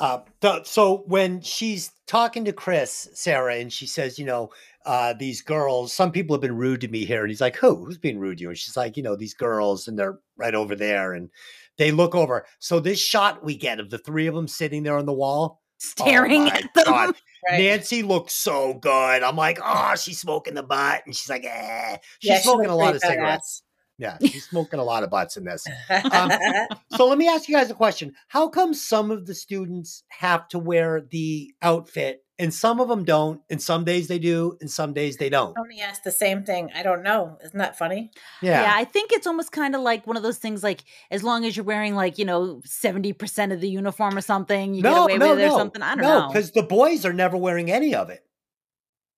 Uh, 0.00 0.60
so 0.64 1.04
when 1.06 1.42
she's 1.42 1.92
talking 2.06 2.46
to 2.46 2.52
Chris, 2.54 3.10
Sarah, 3.12 3.56
and 3.56 3.70
she 3.70 3.86
says, 3.86 4.18
you 4.18 4.24
know, 4.24 4.50
uh, 4.84 5.14
these 5.14 5.42
girls, 5.42 5.92
some 5.92 6.12
people 6.12 6.34
have 6.34 6.40
been 6.40 6.56
rude 6.56 6.80
to 6.82 6.88
me 6.88 7.04
here. 7.04 7.20
And 7.22 7.30
he's 7.30 7.40
like, 7.40 7.56
who? 7.56 7.84
Who's 7.84 7.98
being 7.98 8.18
rude 8.18 8.38
to 8.38 8.42
you? 8.42 8.48
And 8.50 8.58
she's 8.58 8.76
like, 8.76 8.96
you 8.96 9.02
know, 9.02 9.16
these 9.16 9.34
girls, 9.34 9.88
and 9.88 9.98
they're 9.98 10.18
right 10.36 10.54
over 10.54 10.74
there. 10.74 11.12
And 11.12 11.30
they 11.78 11.90
look 11.90 12.14
over. 12.14 12.46
So 12.58 12.80
this 12.80 13.00
shot 13.00 13.44
we 13.44 13.56
get 13.56 13.80
of 13.80 13.90
the 13.90 13.98
three 13.98 14.26
of 14.26 14.34
them 14.34 14.48
sitting 14.48 14.82
there 14.82 14.98
on 14.98 15.06
the 15.06 15.12
wall. 15.12 15.60
Staring 15.78 16.42
oh 16.42 16.48
at 16.48 16.62
them. 16.74 16.84
God. 16.84 17.14
right 17.48 17.58
Nancy 17.58 18.02
looks 18.02 18.34
so 18.34 18.74
good. 18.74 19.22
I'm 19.22 19.36
like, 19.36 19.58
oh, 19.62 19.94
she's 19.96 20.20
smoking 20.20 20.54
the 20.54 20.62
butt. 20.62 21.02
And 21.06 21.14
she's 21.14 21.28
like, 21.30 21.44
eh. 21.44 21.96
She's 22.20 22.30
Yeah, 22.30 22.38
smoking 22.40 22.70
a 22.70 22.76
lot 22.76 22.94
of 22.94 23.00
cigarettes. 23.02 23.62
Yeah, 23.98 24.18
she's 24.24 24.48
smoking 24.48 24.80
a 24.80 24.84
lot 24.84 25.02
of 25.02 25.10
butts 25.10 25.36
in 25.36 25.44
this. 25.44 25.64
badass. 25.88 26.66
So 26.96 27.06
let 27.08 27.18
me 27.18 27.28
ask 27.28 27.48
you 27.48 27.54
guys 27.54 27.70
a 27.70 27.74
question. 27.74 28.14
How 28.28 28.48
come 28.48 28.74
some 28.74 29.10
of 29.10 29.26
the 29.26 29.34
students 29.34 30.04
have 30.08 30.48
to 30.48 30.58
wear 30.58 31.00
the 31.00 31.52
outfit 31.62 32.24
and 32.42 32.52
some 32.52 32.80
of 32.80 32.88
them 32.88 33.04
don't? 33.04 33.40
And 33.48 33.62
some 33.62 33.84
days 33.84 34.08
they 34.08 34.18
do, 34.18 34.58
and 34.60 34.68
some 34.68 34.92
days 34.92 35.16
they 35.16 35.30
don't. 35.30 35.54
Oh, 35.56 35.62
Tony 35.62 35.80
asked 35.80 36.02
the 36.02 36.10
same 36.10 36.42
thing. 36.42 36.70
I 36.74 36.82
don't 36.82 37.04
know. 37.04 37.38
Isn't 37.44 37.58
that 37.58 37.78
funny? 37.78 38.10
Yeah. 38.42 38.62
Yeah. 38.62 38.72
I 38.74 38.84
think 38.84 39.12
it's 39.12 39.28
almost 39.28 39.52
kind 39.52 39.76
of 39.76 39.80
like 39.80 40.08
one 40.08 40.16
of 40.16 40.24
those 40.24 40.38
things 40.38 40.64
like 40.64 40.82
as 41.12 41.22
long 41.22 41.44
as 41.44 41.56
you're 41.56 41.64
wearing 41.64 41.94
like, 41.94 42.18
you 42.18 42.24
know, 42.24 42.60
70% 42.66 43.52
of 43.52 43.60
the 43.60 43.68
uniform 43.68 44.16
or 44.18 44.20
something, 44.20 44.74
you 44.74 44.82
get 44.82 44.90
no, 44.90 45.04
away 45.04 45.18
no, 45.18 45.30
with 45.30 45.38
it 45.38 45.50
or 45.50 45.58
something. 45.58 45.82
I 45.82 45.94
don't 45.94 46.02
no, 46.02 46.20
know. 46.22 46.28
because 46.28 46.50
the 46.50 46.64
boys 46.64 47.06
are 47.06 47.12
never 47.12 47.36
wearing 47.36 47.70
any 47.70 47.94
of 47.94 48.10
it. 48.10 48.24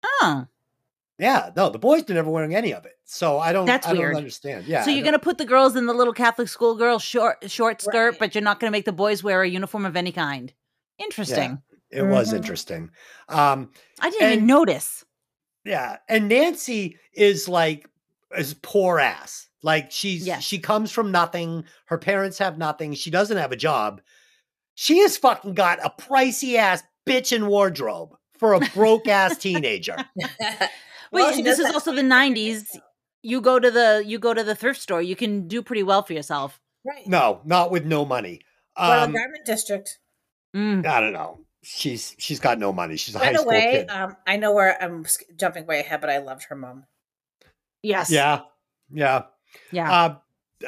Oh. 0.04 0.46
Yeah, 1.18 1.50
no, 1.56 1.70
the 1.70 1.78
boys 1.78 2.08
are 2.10 2.14
never 2.14 2.30
wearing 2.30 2.54
any 2.54 2.74
of 2.74 2.84
it. 2.84 2.92
So 3.04 3.38
I 3.38 3.54
don't. 3.54 3.64
That's 3.64 3.86
I 3.86 3.94
weird. 3.94 4.12
don't 4.12 4.18
understand. 4.18 4.66
Yeah. 4.66 4.82
so 4.82 4.90
you're 4.90 5.04
gonna 5.04 5.18
put 5.18 5.38
the 5.38 5.44
girls 5.46 5.76
in 5.76 5.86
the 5.86 5.94
little 5.94 6.12
Catholic 6.12 6.48
school 6.48 6.74
girl 6.74 6.98
short 6.98 7.50
short 7.50 7.80
skirt, 7.80 8.10
Right. 8.10 8.18
but 8.18 8.34
you're 8.34 8.42
not 8.42 8.60
gonna 8.60 8.72
make 8.72 8.84
the 8.84 8.92
boys 8.92 9.22
wear 9.22 9.42
a 9.42 9.48
uniform 9.48 9.86
of 9.86 9.96
any 9.96 10.12
kind. 10.12 10.52
Interesting. 10.98 11.62
It 11.94 12.02
was 12.02 12.32
Mhm. 12.32 12.36
interesting. 12.36 12.90
Um, 13.28 13.70
I 14.00 14.10
didn't 14.10 14.32
even 14.32 14.46
notice. 14.46 15.04
yeah, 15.64 15.98
and 16.08 16.28
Nancy 16.28 16.98
is 17.12 17.48
like 17.48 17.88
is 18.36 18.54
poor 18.62 18.98
ass. 18.98 19.48
Like 19.62 19.90
she's 19.92 20.26
Yes. 20.26 20.42
she 20.42 20.58
comes 20.58 20.90
from 20.90 21.10
nothing. 21.12 21.64
Her 21.86 21.98
parents 21.98 22.38
have 22.38 22.58
nothing. 22.58 22.94
She 22.94 23.10
doesn't 23.10 23.36
have 23.36 23.52
a 23.52 23.56
job. 23.56 24.00
She 24.74 24.98
has 24.98 25.16
fucking 25.16 25.54
got 25.54 25.78
a 25.84 25.90
pricey 25.90 26.56
ass 26.56 26.82
bitchin' 27.06 27.46
wardrobe 27.46 28.16
for 28.38 28.54
a 28.54 28.60
broke 28.74 29.06
ass 29.08 29.36
teenager. 29.38 29.96
Well, 31.12 31.28
Wait, 31.28 31.36
she 31.36 31.42
this 31.42 31.60
is 31.60 31.66
also 31.72 31.92
the 31.92 32.02
the 32.02 32.08
'90s. 32.08 32.76
You 33.22 33.40
go 33.40 33.60
to 33.60 33.70
the 33.70 34.02
you 34.04 34.18
go 34.18 34.34
to 34.34 34.42
the 34.42 34.56
thrift 34.56 34.80
store. 34.80 35.00
You 35.00 35.14
can 35.14 35.46
do 35.46 35.62
pretty 35.62 35.84
well 35.84 36.02
for 36.02 36.12
yourself. 36.12 36.60
Right. 36.84 37.06
No, 37.06 37.40
not 37.44 37.70
with 37.70 37.84
no 37.84 38.04
money. 38.04 38.40
Well, 38.76 39.04
Um, 39.04 39.12
the 39.12 39.18
garment 39.18 39.44
district. 39.46 39.98
Mm. 40.56 40.84
I 40.84 41.00
don't 41.00 41.12
know. 41.12 41.43
She's 41.64 42.14
she's 42.18 42.38
got 42.40 42.58
no 42.58 42.72
money. 42.72 42.96
She's 42.96 43.14
a 43.14 43.18
By 43.18 43.26
high 43.26 43.32
the 43.32 43.38
school 43.38 43.50
way, 43.50 43.70
kid. 43.72 43.90
um, 43.90 44.16
I 44.26 44.36
know 44.36 44.52
where 44.52 44.80
I'm 44.82 45.04
jumping 45.36 45.66
way 45.66 45.80
ahead, 45.80 46.00
but 46.00 46.10
I 46.10 46.18
loved 46.18 46.44
her 46.44 46.54
mom. 46.54 46.84
Yes. 47.82 48.10
yeah, 48.10 48.42
yeah. 48.92 49.22
Yeah. 49.72 49.92
Uh, 49.92 50.16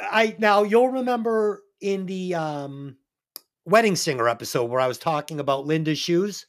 I 0.01 0.35
now 0.39 0.63
you'll 0.63 0.89
remember 0.89 1.63
in 1.81 2.05
the 2.05 2.33
um, 2.35 2.97
wedding 3.65 3.95
singer 3.95 4.27
episode 4.27 4.65
where 4.65 4.79
I 4.81 4.87
was 4.87 4.97
talking 4.97 5.39
about 5.39 5.65
Linda's 5.65 5.99
shoes. 5.99 6.45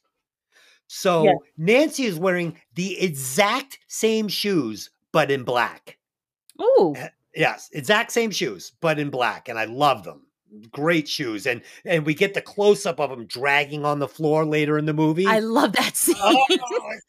So 0.86 1.24
Yeah. 1.24 1.34
Nancy 1.58 2.04
is 2.04 2.18
wearing 2.18 2.56
the 2.74 2.98
exact 3.00 3.78
same 3.88 4.28
shoes, 4.28 4.90
but 5.12 5.30
in 5.30 5.42
black. 5.44 5.98
Ooh. 6.60 6.94
Yes, 7.34 7.68
exact 7.72 8.10
same 8.12 8.30
shoes, 8.30 8.72
but 8.80 8.98
in 8.98 9.10
black, 9.10 9.48
and 9.48 9.58
I 9.58 9.66
love 9.66 10.02
them. 10.04 10.22
Great 10.72 11.06
shoes, 11.08 11.46
and 11.46 11.60
and 11.84 12.06
we 12.06 12.14
get 12.14 12.32
the 12.34 12.40
close 12.40 12.86
up 12.86 12.98
of 13.00 13.10
him 13.10 13.26
dragging 13.26 13.84
on 13.84 13.98
the 13.98 14.08
floor 14.08 14.46
later 14.46 14.78
in 14.78 14.86
the 14.86 14.94
movie. 14.94 15.26
I 15.26 15.40
love 15.40 15.72
that 15.72 15.94
scene. 15.96 16.16
oh, 16.18 16.44
it's 16.48 16.62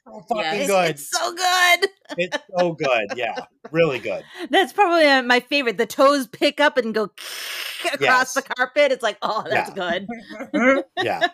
so 0.05 0.21
fucking 0.27 0.43
Yes. 0.43 0.67
Good. 0.67 0.89
It's 0.89 1.09
so 1.09 1.33
good. 1.35 1.89
It's 2.17 2.37
so 2.57 2.73
good. 2.73 3.17
Yeah, 3.17 3.35
really 3.71 3.99
good. 3.99 4.23
That's 4.49 4.73
probably 4.73 5.05
uh, 5.05 5.23
my 5.23 5.39
favorite. 5.39 5.77
The 5.77 5.85
toes 5.85 6.27
pick 6.27 6.59
up 6.59 6.77
and 6.77 6.93
go 6.93 7.11
across 7.93 8.33
the 8.33 8.41
carpet. 8.41 8.91
It's 8.91 9.03
like, 9.03 9.17
oh, 9.21 9.45
that's 9.49 9.71
Yeah. 9.75 9.99
good. 10.51 10.83
Yeah. 11.01 11.27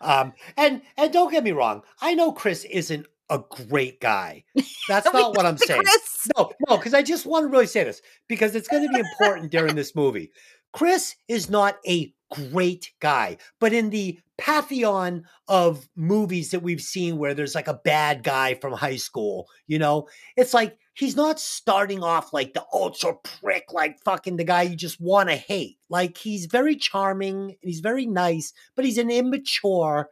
Um, 0.00 0.32
and 0.56 0.82
and 0.96 1.12
don't 1.12 1.30
get 1.30 1.44
me 1.44 1.52
wrong, 1.52 1.82
I 2.00 2.14
know 2.14 2.32
Chris 2.32 2.64
isn't 2.64 3.06
a 3.30 3.38
great 3.68 4.00
guy. 4.00 4.44
That's 4.88 5.10
not 5.12 5.34
what 5.36 5.46
I'm 5.46 5.56
saying. 5.56 5.82
Chris. 5.82 6.28
No, 6.36 6.50
no, 6.68 6.76
because 6.76 6.92
I 6.94 7.02
just 7.02 7.24
want 7.26 7.44
to 7.44 7.48
really 7.48 7.66
say 7.66 7.84
this 7.84 8.02
because 8.28 8.54
it's 8.54 8.68
going 8.68 8.82
to 8.82 8.88
be 8.92 8.98
important 8.98 9.50
during 9.50 9.74
this 9.76 9.94
movie. 9.94 10.30
Chris 10.74 11.14
is 11.28 11.48
not 11.48 11.78
a 11.86 12.12
great 12.32 12.90
guy, 13.00 13.36
but 13.60 13.72
in 13.72 13.90
the 13.90 14.18
pantheon 14.36 15.24
of 15.46 15.88
movies 15.94 16.50
that 16.50 16.60
we've 16.62 16.80
seen 16.80 17.16
where 17.16 17.32
there's 17.32 17.54
like 17.54 17.68
a 17.68 17.80
bad 17.84 18.24
guy 18.24 18.54
from 18.54 18.72
high 18.72 18.96
school, 18.96 19.48
you 19.68 19.78
know, 19.78 20.08
it's 20.36 20.52
like 20.52 20.76
he's 20.94 21.14
not 21.14 21.38
starting 21.38 22.02
off 22.02 22.32
like 22.32 22.54
the 22.54 22.64
ultra 22.72 23.14
prick, 23.22 23.72
like 23.72 24.02
fucking 24.04 24.36
the 24.36 24.42
guy 24.44 24.62
you 24.62 24.74
just 24.74 25.00
want 25.00 25.28
to 25.28 25.36
hate. 25.36 25.78
Like 25.88 26.18
he's 26.18 26.46
very 26.46 26.74
charming 26.74 27.36
and 27.36 27.56
he's 27.62 27.80
very 27.80 28.06
nice, 28.06 28.52
but 28.74 28.84
he's 28.84 28.98
an 28.98 29.10
immature, 29.10 30.08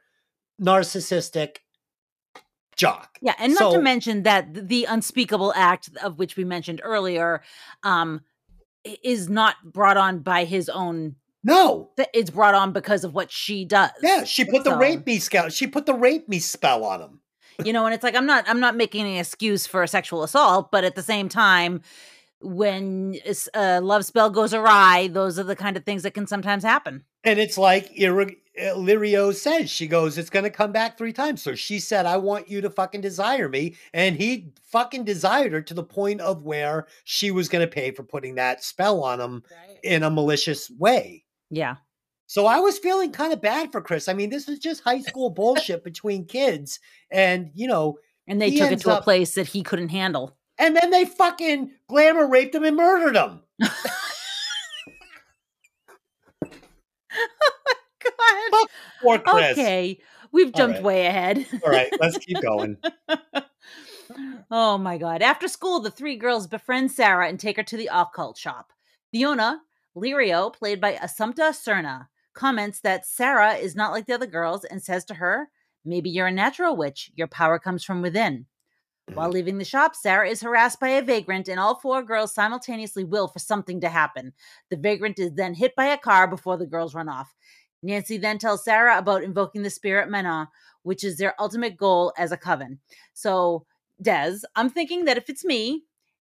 narcissistic 0.61 1.57
jock. 2.77 3.19
Yeah, 3.21 3.35
and 3.39 3.53
not 3.55 3.59
So- 3.59 3.73
to 3.73 3.83
mention 3.83 4.23
that 4.23 4.69
the 4.69 4.85
unspeakable 4.85 5.53
act 5.57 5.91
of 6.03 6.19
which 6.21 6.37
we 6.37 6.45
mentioned 6.45 6.81
earlier 6.85 7.43
um 7.83 8.21
is 8.85 9.29
not 9.29 9.57
brought 9.65 9.97
on 9.97 10.21
by 10.21 10.45
his 10.45 10.69
own 10.69 11.17
No, 11.45 11.91
it's 12.15 12.31
brought 12.31 12.55
on 12.55 12.73
because 12.73 13.05
of 13.05 13.15
what 13.15 13.31
she 13.31 13.65
does. 13.65 13.91
Yeah, 14.03 14.25
she 14.25 14.45
put 14.45 14.65
the 14.65 14.77
rape 14.77 15.07
me 15.07 15.19
spell. 15.19 15.49
She 15.49 15.67
put 15.67 15.87
the 15.87 15.95
rape 15.95 16.29
me 16.29 16.39
spell 16.39 16.85
on 16.85 17.01
him. 17.01 17.21
you 17.65 17.73
know 17.73 17.85
and 17.85 17.95
it's 17.95 18.03
like 18.03 18.17
i'm 18.17 18.25
not 18.27 18.45
i'm 18.49 18.61
not 18.61 18.75
making 18.77 19.07
an 19.07 19.17
excuse 19.19 19.67
for 19.67 19.83
a 19.83 19.89
sexual 19.89 20.23
assault 20.23 20.71
but 20.73 20.85
at 20.85 20.95
the 20.95 21.03
same 21.03 21.29
time 21.29 21.83
when 22.41 23.15
a 23.55 23.81
love 23.81 24.05
spell 24.05 24.31
goes 24.31 24.55
awry 24.55 25.09
those 25.13 25.39
are 25.39 25.43
the 25.45 25.55
kind 25.55 25.77
of 25.77 25.85
things 25.85 26.03
that 26.03 26.13
can 26.13 26.27
sometimes 26.27 26.65
happen 26.65 27.05
And 27.25 27.39
it's 27.39 27.59
like 27.59 27.91
uh, 28.03 28.27
Uh, 28.61 28.75
Lirio 28.75 29.35
says, 29.35 29.71
she 29.71 29.87
goes, 29.87 30.19
it's 30.19 30.29
going 30.31 30.45
to 30.45 30.51
come 30.51 30.73
back 30.73 30.99
three 30.99 31.13
times. 31.13 31.43
So 31.43 31.55
she 31.55 31.79
said, 31.79 32.05
I 32.05 32.19
want 32.19 32.51
you 32.51 32.61
to 32.61 32.69
fucking 32.71 33.01
desire 33.01 33.49
me. 33.49 33.77
And 33.95 34.15
he 34.17 34.53
fucking 34.71 35.05
desired 35.05 35.53
her 35.53 35.63
to 35.63 35.75
the 35.75 35.83
point 35.83 36.21
of 36.21 36.43
where 36.43 36.87
she 37.05 37.31
was 37.31 37.49
going 37.49 37.67
to 37.67 37.73
pay 37.73 37.91
for 37.93 38.03
putting 38.03 38.35
that 38.35 38.63
spell 38.63 39.03
on 39.03 39.21
him 39.21 39.43
Right. 39.51 39.79
in 39.83 40.03
a 40.03 40.11
malicious 40.11 40.71
way. 40.79 41.25
yeah 41.51 41.77
So 42.27 42.45
I 42.47 42.59
was 42.61 42.79
feeling 42.79 43.11
kind 43.11 43.33
of 43.33 43.41
bad 43.41 43.73
for 43.73 43.81
Chris. 43.81 44.07
I 44.09 44.13
mean, 44.13 44.29
this 44.31 44.47
was 44.47 44.59
just 44.59 44.83
high 44.83 45.01
school 45.01 45.31
bullshit 45.41 45.83
between 45.83 46.27
kids. 46.27 46.79
And, 47.11 47.51
you 47.55 47.67
know, 47.69 47.99
and 48.27 48.41
they 48.41 48.55
took 48.55 48.71
it 48.71 48.81
to 48.81 48.99
a 48.99 49.03
place 49.03 49.35
that 49.35 49.49
he 49.49 49.63
couldn't 49.63 49.89
handle 49.89 50.37
and 50.59 50.77
then 50.77 50.91
they 50.91 51.07
fucking 51.07 51.73
glamour 51.89 52.29
raped 52.29 52.55
him 52.55 52.65
and 52.65 52.77
murdered 52.77 53.17
him. 53.17 53.41
god 58.51 58.69
Poor 59.03 59.19
Chris. 59.19 59.53
okay 59.53 59.99
we've 60.33 60.53
jumped 60.53 60.77
right. 60.77 60.85
way 60.85 61.07
ahead 61.07 61.47
All 61.65 61.71
right, 61.71 61.93
let's 62.01 62.19
keep 62.19 62.41
going. 62.41 62.77
oh 64.51 64.79
my 64.79 64.99
god. 64.99 65.23
After 65.23 65.49
school, 65.49 65.81
the 65.81 65.91
three 65.91 66.17
girls 66.17 66.47
befriend 66.47 66.91
Sarah 66.91 67.29
and 67.29 67.39
take 67.39 67.57
her 67.57 67.63
to 67.63 67.77
the 67.77 67.91
occult 67.93 68.39
shop. 68.39 68.73
Owner, 69.15 69.59
Lirio, 69.97 70.53
played 70.53 70.81
by 70.81 70.95
Assumpta 70.95 71.51
Serna, 71.51 72.09
comments 72.35 72.81
that 72.81 73.07
Sarah 73.07 73.55
is 73.55 73.77
not 73.77 73.93
like 73.93 74.07
the 74.07 74.15
other 74.15 74.27
girls 74.27 74.65
and 74.65 74.83
says 74.83 75.05
to 75.07 75.15
her, 75.15 75.51
Maybe 75.85 76.11
you're 76.11 76.29
a 76.29 76.33
natural 76.33 76.77
witch. 76.77 77.11
Your 77.15 77.27
power 77.27 77.59
comes 77.59 77.85
from 77.85 78.03
within. 78.03 78.47
While 79.15 79.31
leaving 79.33 79.59
the 79.59 79.65
shop, 79.65 79.97
Sarah 79.97 80.29
is 80.29 80.41
harassed 80.41 80.79
by 80.79 80.91
a 80.91 81.03
vagrant, 81.03 81.49
and 81.49 81.59
all 81.59 81.75
four 81.75 82.03
girls 82.03 82.33
simultaneously 82.33 83.05
will 83.05 83.27
for 83.29 83.41
something 83.41 83.81
to 83.81 83.89
happen. 83.89 84.33
The 84.71 84.77
vagrant 84.77 85.19
is 85.19 85.33
then 85.33 85.55
hit 85.55 85.75
by 85.75 85.87
a 85.87 85.99
car 85.99 86.29
before 86.29 86.57
the 86.57 86.67
girls 86.67 86.95
run 86.95 87.09
off. 87.09 87.35
Nancy 87.83 88.17
then 88.19 88.39
tells 88.39 88.65
Sarah 88.65 88.99
about 88.99 89.25
invoking 89.25 89.63
the 89.63 89.71
spirit 89.71 90.09
Manon, 90.09 90.47
which 90.83 91.03
is 91.05 91.17
their 91.19 91.35
ultimate 91.41 91.77
goal 91.77 92.13
as 92.17 92.33
a 92.33 92.37
coven. 92.37 92.79
So, 93.15 93.67
Dez, 94.03 94.43
I'm 94.57 94.71
thinking 94.71 95.05
that 95.07 95.17
if 95.17 95.29
it's 95.29 95.45
me, 95.45 95.83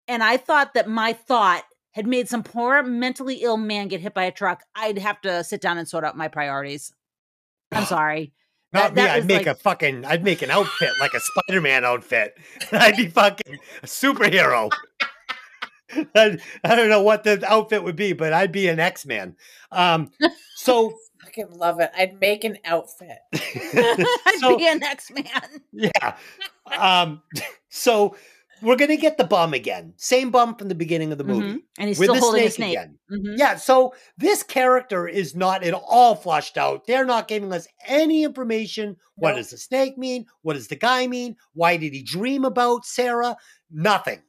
and 0.09 0.23
I 0.23 0.37
thought 0.37 0.75
that 0.75 0.89
my 0.89 1.13
thought 1.13 1.65
had 1.93 2.07
made 2.07 2.29
some 2.29 2.43
poor 2.43 2.83
mentally 2.83 3.37
ill 3.43 3.57
man 3.57 3.89
get 3.89 4.01
hit 4.01 4.15
by 4.15 4.25
a 4.25 4.31
truck, 4.33 4.63
I'd 4.75 4.99
have 4.99 5.21
to 5.23 5.43
sit 5.45 5.61
down 5.61 5.79
and 5.79 5.89
sort 5.89 6.05
out 6.05 6.17
my 6.17 6.29
priorities. 6.29 6.93
I'm 7.73 7.85
sorry. 7.87 8.33
Not 8.73 8.95
That- 8.95 8.95
me. 8.95 9.03
that 9.03 9.17
I'd 9.17 9.27
make 9.27 9.47
like- 9.47 9.57
a 9.57 9.61
fucking. 9.61 10.05
I'd 10.05 10.25
make 10.25 10.43
an 10.43 10.51
outfit 10.51 10.91
like 11.01 11.15
a 11.15 11.21
Spider-Man 11.21 11.85
outfit. 11.85 12.35
I'd 12.73 12.97
be 12.97 13.09
fucking 13.09 13.59
a 13.83 13.87
superhero. 13.87 14.71
I, 16.15 16.39
I 16.65 16.75
don't 16.75 16.89
know 16.89 17.03
what 17.03 17.23
the 17.25 17.43
outfit 17.49 17.85
would 17.85 17.95
be, 17.97 18.13
but 18.13 18.33
I'd 18.33 18.53
be 18.53 18.67
an 18.69 18.81
X-Man. 18.81 19.37
Um, 19.71 20.11
so 20.57 20.93
Fucking 21.37 21.57
love 21.59 21.81
it. 21.81 21.91
I'd 21.97 22.21
make 22.21 22.45
an 22.45 22.59
outfit. 22.65 23.19
I'd 23.35 24.37
so 24.39 24.57
be 24.57 24.67
an 24.67 24.83
X 24.83 25.11
Man. 25.11 25.25
yeah. 25.73 26.17
Um, 26.77 27.23
so 27.69 28.17
we're 28.61 28.75
gonna 28.75 28.97
get 28.97 29.19
the 29.19 29.25
bum 29.25 29.55
again. 29.55 29.95
Same 29.99 30.33
bum 30.33 30.57
from 30.57 30.67
the 30.67 30.75
beginning 30.75 31.13
of 31.13 31.19
the 31.19 31.23
movie. 31.23 31.47
Mm-hmm. 31.47 31.57
And 31.79 31.89
he's 31.89 31.97
With 32.01 32.07
still 32.07 32.15
the 32.17 32.21
holding 32.21 32.41
snake, 32.43 32.53
snake. 32.55 32.73
again. 32.77 32.99
Mhm. 33.13 33.39
Yeah, 33.39 33.55
so 33.55 33.95
this 34.19 34.43
character 34.43 35.07
is 35.07 35.37
not 35.37 35.63
at 35.63 35.75
all 35.75 36.17
flushed 36.17 36.59
out. 36.59 36.85
They're 36.89 37.05
not 37.05 37.29
giving 37.29 37.53
us 37.53 37.69
any 37.87 38.25
information. 38.25 38.97
What 39.15 39.37
does 39.37 39.51
the 39.51 39.59
snake 39.59 39.97
mean? 39.97 40.27
What 40.43 40.55
does 40.55 40.67
the 40.67 40.75
guy 40.75 41.07
mean? 41.07 41.37
Why 41.53 41.77
did 41.77 41.93
he 41.93 42.03
dream 42.03 42.45
about 42.45 42.85
Sarah? 42.85 43.37
Nothing. 43.71 44.23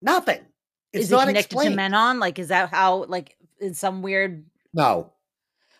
Nothing. 0.00 0.46
It's 0.94 1.04
is 1.04 1.10
not 1.10 1.24
it 1.24 1.32
connected 1.32 1.46
explained. 1.56 1.72
to 1.72 1.76
Manon? 1.76 2.20
Like, 2.20 2.38
is 2.38 2.48
that 2.48 2.70
how, 2.70 3.04
like, 3.04 3.36
in 3.60 3.74
some 3.74 4.00
weird. 4.00 4.46
No. 4.72 5.12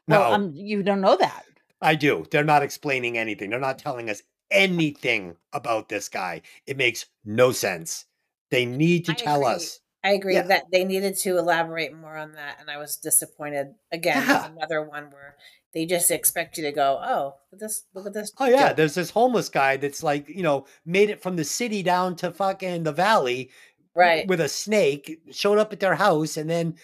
No, 0.08 0.20
Well, 0.20 0.32
um, 0.34 0.52
you 0.54 0.82
don't 0.82 1.00
know 1.00 1.16
that. 1.16 1.44
I 1.80 1.94
do. 1.94 2.26
They're 2.30 2.44
not 2.44 2.62
explaining 2.62 3.18
anything. 3.18 3.50
They're 3.50 3.58
not 3.60 3.78
telling 3.78 4.08
us 4.08 4.22
anything 4.50 5.36
about 5.52 5.88
this 5.88 6.08
guy. 6.08 6.42
It 6.66 6.76
makes 6.76 7.06
no 7.24 7.52
sense. 7.52 8.06
They 8.50 8.64
need 8.64 9.04
to 9.06 9.12
I 9.12 9.14
tell 9.16 9.40
agree. 9.42 9.54
us. 9.54 9.80
I 10.04 10.10
agree 10.12 10.34
Yeah. 10.34 10.42
that 10.42 10.66
they 10.70 10.84
needed 10.84 11.16
to 11.18 11.36
elaborate 11.36 11.92
more 11.92 12.16
on 12.16 12.32
that, 12.32 12.58
and 12.60 12.70
I 12.70 12.78
was 12.78 12.96
disappointed. 12.96 13.74
Again, 13.90 14.22
Yeah. 14.26 14.46
another 14.56 14.82
one 14.82 15.10
where 15.10 15.36
they 15.74 15.84
just 15.84 16.10
expect 16.12 16.56
you 16.56 16.64
to 16.64 16.72
go, 16.72 17.00
"Oh, 17.02 17.34
look 17.50 17.54
at 17.54 17.58
this! 17.58 17.84
Look 17.92 18.06
at 18.06 18.12
this!" 18.14 18.32
Oh 18.38 18.46
yeah, 18.46 18.68
joke." 18.68 18.76
there's 18.76 18.94
this 18.94 19.10
homeless 19.10 19.48
guy 19.48 19.76
that's 19.76 20.04
like, 20.04 20.28
you 20.28 20.42
know, 20.44 20.66
made 20.84 21.10
it 21.10 21.20
from 21.20 21.34
the 21.34 21.44
city 21.44 21.82
down 21.82 22.14
to 22.16 22.30
fucking 22.30 22.84
the 22.84 22.92
valley 22.92 23.50
right. 23.96 24.26
with 24.28 24.40
a 24.40 24.48
snake, 24.48 25.20
showed 25.32 25.58
up 25.58 25.72
at 25.72 25.80
their 25.80 25.96
house, 25.96 26.36
and 26.36 26.48
then 26.48 26.76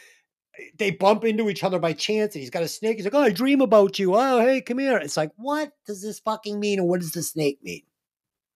they 0.76 0.90
bump 0.90 1.24
into 1.24 1.48
each 1.48 1.64
other 1.64 1.78
by 1.78 1.92
chance, 1.92 2.34
and 2.34 2.40
he's 2.40 2.50
got 2.50 2.62
a 2.62 2.68
snake. 2.68 2.96
He's 2.96 3.04
like, 3.04 3.14
"Oh, 3.14 3.20
I 3.20 3.30
dream 3.30 3.60
about 3.60 3.98
you. 3.98 4.14
Oh, 4.14 4.40
hey, 4.40 4.60
come 4.60 4.78
here." 4.78 4.98
It's 4.98 5.16
like, 5.16 5.30
what 5.36 5.72
does 5.86 6.02
this 6.02 6.20
fucking 6.20 6.58
mean, 6.60 6.78
and 6.78 6.88
what 6.88 7.00
does 7.00 7.12
the 7.12 7.22
snake 7.22 7.58
mean? 7.62 7.82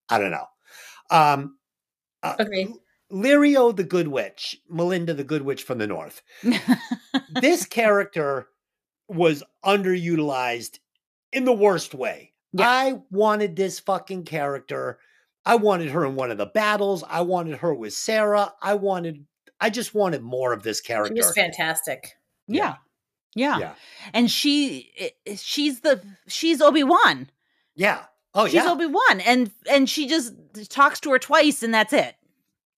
I 0.08 0.18
don't 0.18 0.30
know. 0.30 0.46
Um, 1.10 1.56
uh, 2.22 2.36
Agree. 2.38 2.74
Lirio 3.12 3.74
the 3.74 3.84
Good 3.84 4.08
Witch, 4.08 4.60
Glinda 4.74 5.14
the 5.14 5.24
Good 5.24 5.42
Witch 5.42 5.62
from 5.62 5.78
the 5.78 5.86
North. 5.86 6.22
this 7.40 7.64
character 7.64 8.48
was 9.08 9.42
underutilized 9.64 10.78
in 11.32 11.44
the 11.44 11.52
worst 11.52 11.94
way. 11.94 12.32
Yeah. 12.52 12.68
I 12.68 13.00
wanted 13.10 13.54
this 13.54 13.78
fucking 13.78 14.24
character. 14.24 14.98
I 15.44 15.56
wanted 15.56 15.90
her 15.90 16.04
in 16.04 16.16
one 16.16 16.30
of 16.30 16.38
the 16.38 16.46
battles. 16.46 17.04
I 17.08 17.20
wanted 17.20 17.58
her 17.58 17.72
with 17.72 17.92
Sarah. 17.92 18.52
I 18.60 18.74
wanted, 18.74 19.24
I 19.60 19.70
just 19.70 19.94
wanted 19.94 20.22
more 20.22 20.52
of 20.52 20.62
this 20.62 20.78
She 20.78 20.84
character. 20.84 21.14
was 21.14 21.32
fantastic. 21.34 22.16
yeah. 22.48 22.76
yeah. 23.34 23.58
Yeah. 23.58 23.74
And 24.14 24.30
she, 24.30 24.92
i- 25.00 25.12
i- 25.30 25.34
she's 25.36 25.80
the, 25.80 26.02
she's 26.26 26.60
Obi 26.60 26.82
Wan. 26.84 27.30
Yeah. 27.74 28.04
Oh, 28.34 28.44
she's 28.46 28.54
yeah. 28.54 28.70
Obi 28.70 28.86
Wan, 28.86 29.20
and 29.20 29.50
and 29.70 29.88
she 29.88 30.06
just 30.06 30.34
talks 30.68 31.00
to 31.00 31.10
her 31.12 31.18
twice, 31.18 31.62
and 31.62 31.72
that's 31.72 31.92
it. 31.94 32.14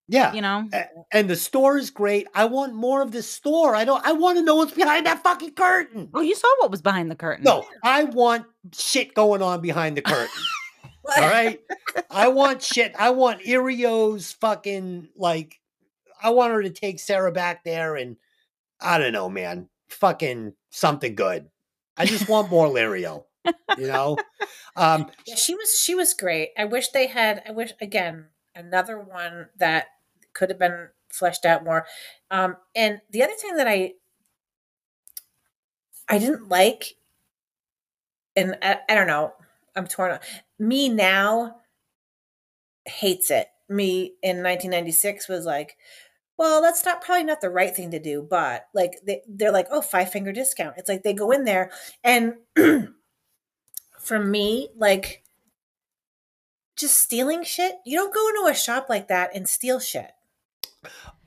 Yeah. 0.07 0.33
You 0.33 0.41
know, 0.41 0.69
And 1.13 1.29
the 1.29 1.35
store 1.37 1.77
is 1.79 1.91
great. 1.91 2.29
I 2.35 2.45
want 2.47 2.75
more 2.75 3.03
of 3.03 3.11
this 3.11 3.29
store. 3.29 3.75
I 3.75 3.85
don't 3.85 4.05
I 4.07 4.13
want 4.13 4.39
to 4.39 4.45
know 4.45 4.55
what's 4.55 4.73
behind 4.73 5.05
that 5.07 5.23
fucking 5.23 5.55
curtain. 5.55 6.11
oh, 6.15 6.21
you 6.21 6.35
saw 6.37 6.49
what 6.61 6.71
was 6.71 6.81
behind 6.81 7.11
the 7.11 7.17
curtain. 7.17 7.45
No, 7.45 7.67
I 7.83 8.05
want 8.05 8.47
shit 8.73 9.15
going 9.15 9.43
on 9.43 9.61
behind 9.61 9.97
the 9.97 10.03
curtain. 10.03 10.29
All 11.17 11.29
right. 11.29 11.61
I 12.11 12.29
want 12.29 12.63
shit. 12.63 12.95
I 12.99 13.11
want 13.11 13.43
Lirio's 13.43 14.33
fucking 14.33 15.09
like 15.17 15.59
I 16.23 16.31
want 16.31 16.53
her 16.53 16.63
to 16.63 16.71
take 16.71 17.01
Sarah 17.01 17.33
back 17.33 17.65
there 17.65 17.97
and 17.97 18.17
I 18.81 18.99
don't 18.99 19.13
know, 19.13 19.29
man. 19.29 19.69
Fucking 19.89 20.55
something 20.71 21.15
good. 21.15 21.49
I 21.97 22.07
just 22.07 22.29
want 22.29 22.51
more 22.51 22.69
Lirio. 22.69 23.25
You 23.77 23.87
know? 23.87 24.17
Um 24.77 25.11
Yeah, 25.27 25.35
she 25.35 25.55
was 25.55 25.81
she 25.81 25.95
was 25.95 26.15
great. 26.15 26.51
I 26.57 26.65
wish 26.65 26.89
they 26.89 27.09
had 27.09 27.43
I 27.49 27.51
wish 27.51 27.73
again 27.81 28.27
another 28.55 28.99
one 28.99 29.49
that 29.57 29.87
could 30.33 30.51
have 30.51 30.59
been 30.59 30.89
fleshed 31.09 31.45
out 31.45 31.65
more. 31.65 31.87
Um 32.31 32.57
and 32.77 33.01
the 33.11 33.23
other 33.23 33.35
thing 33.35 33.57
that 33.57 33.67
I 33.67 33.95
I 36.09 36.19
didn't 36.19 36.49
like 36.49 36.95
and 38.37 38.57
I, 38.63 38.79
I 38.89 38.95
don't 38.95 39.09
know, 39.09 39.33
I'm 39.75 39.87
torn 39.87 40.13
on 40.13 40.21
me 40.59 40.89
now 40.89 41.57
hates 42.89 43.31
it. 43.31 43.49
Me 43.69 44.15
in 44.23 44.43
1996 44.43 45.29
was 45.29 45.45
like, 45.45 45.77
well, 46.39 46.63
that's 46.63 46.85
not 46.85 47.03
probably 47.03 47.25
not 47.25 47.41
the 47.41 47.51
right 47.51 47.75
thing 47.75 47.91
to 47.91 47.99
do, 47.99 48.23
but 48.23 48.69
like 48.73 48.93
they, 49.05 49.23
they're 49.29 49.53
like, 49.53 49.67
oh, 49.71 49.81
five 49.83 50.11
finger 50.11 50.33
discount. 50.33 50.75
It's 50.79 50.89
like 50.89 51.03
they 51.03 51.13
go 51.13 51.33
in 51.33 51.45
there 51.45 51.71
and 52.05 52.35
for 54.01 54.19
me, 54.21 54.71
like 54.77 55.25
just 56.77 56.97
stealing 56.99 57.43
shit. 57.43 57.75
You 57.85 57.99
don't 57.99 58.15
go 58.15 58.29
into 58.29 58.47
a 58.51 58.55
shop 58.55 58.87
like 58.89 59.09
that 59.09 59.35
and 59.35 59.49
steal 59.49 59.81
shit. 59.81 60.13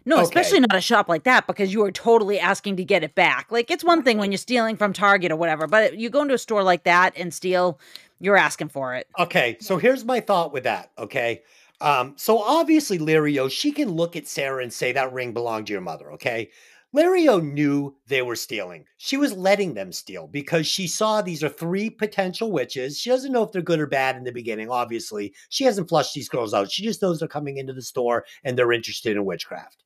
No, 0.04 0.16
Okay. 0.16 0.24
especially 0.24 0.62
not 0.62 0.76
a 0.76 0.82
shop 0.82 1.10
like 1.10 1.24
that 1.24 1.46
because 1.46 1.72
you 1.72 1.84
are 1.84 1.92
totally 1.92 2.40
asking 2.40 2.78
to 2.78 2.84
get 2.84 3.04
it 3.04 3.14
back. 3.14 3.52
Like 3.52 3.70
it's 3.70 3.84
one 3.84 4.02
thing 4.02 4.18
when 4.18 4.32
you're 4.32 4.38
stealing 4.40 4.78
from 4.78 4.94
Target 4.94 5.32
or 5.32 5.36
whatever, 5.36 5.68
but 5.68 5.98
you 5.98 6.10
go 6.10 6.22
into 6.22 6.34
a 6.34 6.40
store 6.40 6.64
like 6.64 6.86
that 6.86 7.14
and 7.18 7.32
steal, 7.34 7.80
you're 8.20 8.38
asking 8.38 8.70
for 8.70 8.96
it. 8.96 9.08
Okay, 9.20 9.58
so 9.60 9.78
here's 9.78 10.04
my 10.04 10.20
thought 10.20 10.54
with 10.54 10.64
that. 10.64 10.92
Okay, 10.98 11.44
um, 11.82 12.14
so 12.16 12.40
obviously 12.40 13.00
Lirio, 13.00 13.50
she 13.52 13.72
can 13.72 13.90
look 13.90 14.16
at 14.16 14.28
Sarah 14.28 14.64
and 14.64 14.72
say 14.72 14.92
that 14.92 15.12
ring 15.12 15.34
belonged 15.34 15.68
to 15.68 15.74
your 15.74 15.82
mother. 15.82 16.12
Okay, 16.14 16.50
Lirio 16.96 17.42
knew 17.42 17.96
they 18.08 18.22
were 18.22 18.36
stealing. 18.36 18.86
She 18.98 19.16
was 19.16 19.34
letting 19.34 19.74
them 19.74 19.92
steal 19.92 20.28
because 20.28 20.68
she 20.68 20.88
saw 20.88 21.22
these 21.22 21.44
are 21.44 21.50
three 21.50 21.90
potential 21.90 22.52
witches. 22.52 23.00
She 23.00 23.10
doesn't 23.10 23.32
know 23.32 23.44
if 23.44 23.52
they're 23.52 23.62
good 23.62 23.80
or 23.80 23.88
bad 23.88 24.18
in 24.18 24.24
the 24.24 24.32
beginning. 24.32 24.70
Obviously, 24.70 25.34
she 25.50 25.64
hasn't 25.64 25.88
flushed 25.88 26.14
these 26.14 26.30
girls 26.30 26.54
out. 26.54 26.70
She 26.70 26.84
just 26.84 27.02
knows 27.02 27.20
they're 27.20 27.28
coming 27.28 27.58
into 27.58 27.74
the 27.74 27.82
store 27.82 28.26
and 28.44 28.58
they're 28.58 28.74
interested 28.74 29.16
in 29.16 29.26
witchcraft. 29.26 29.84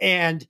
And 0.00 0.46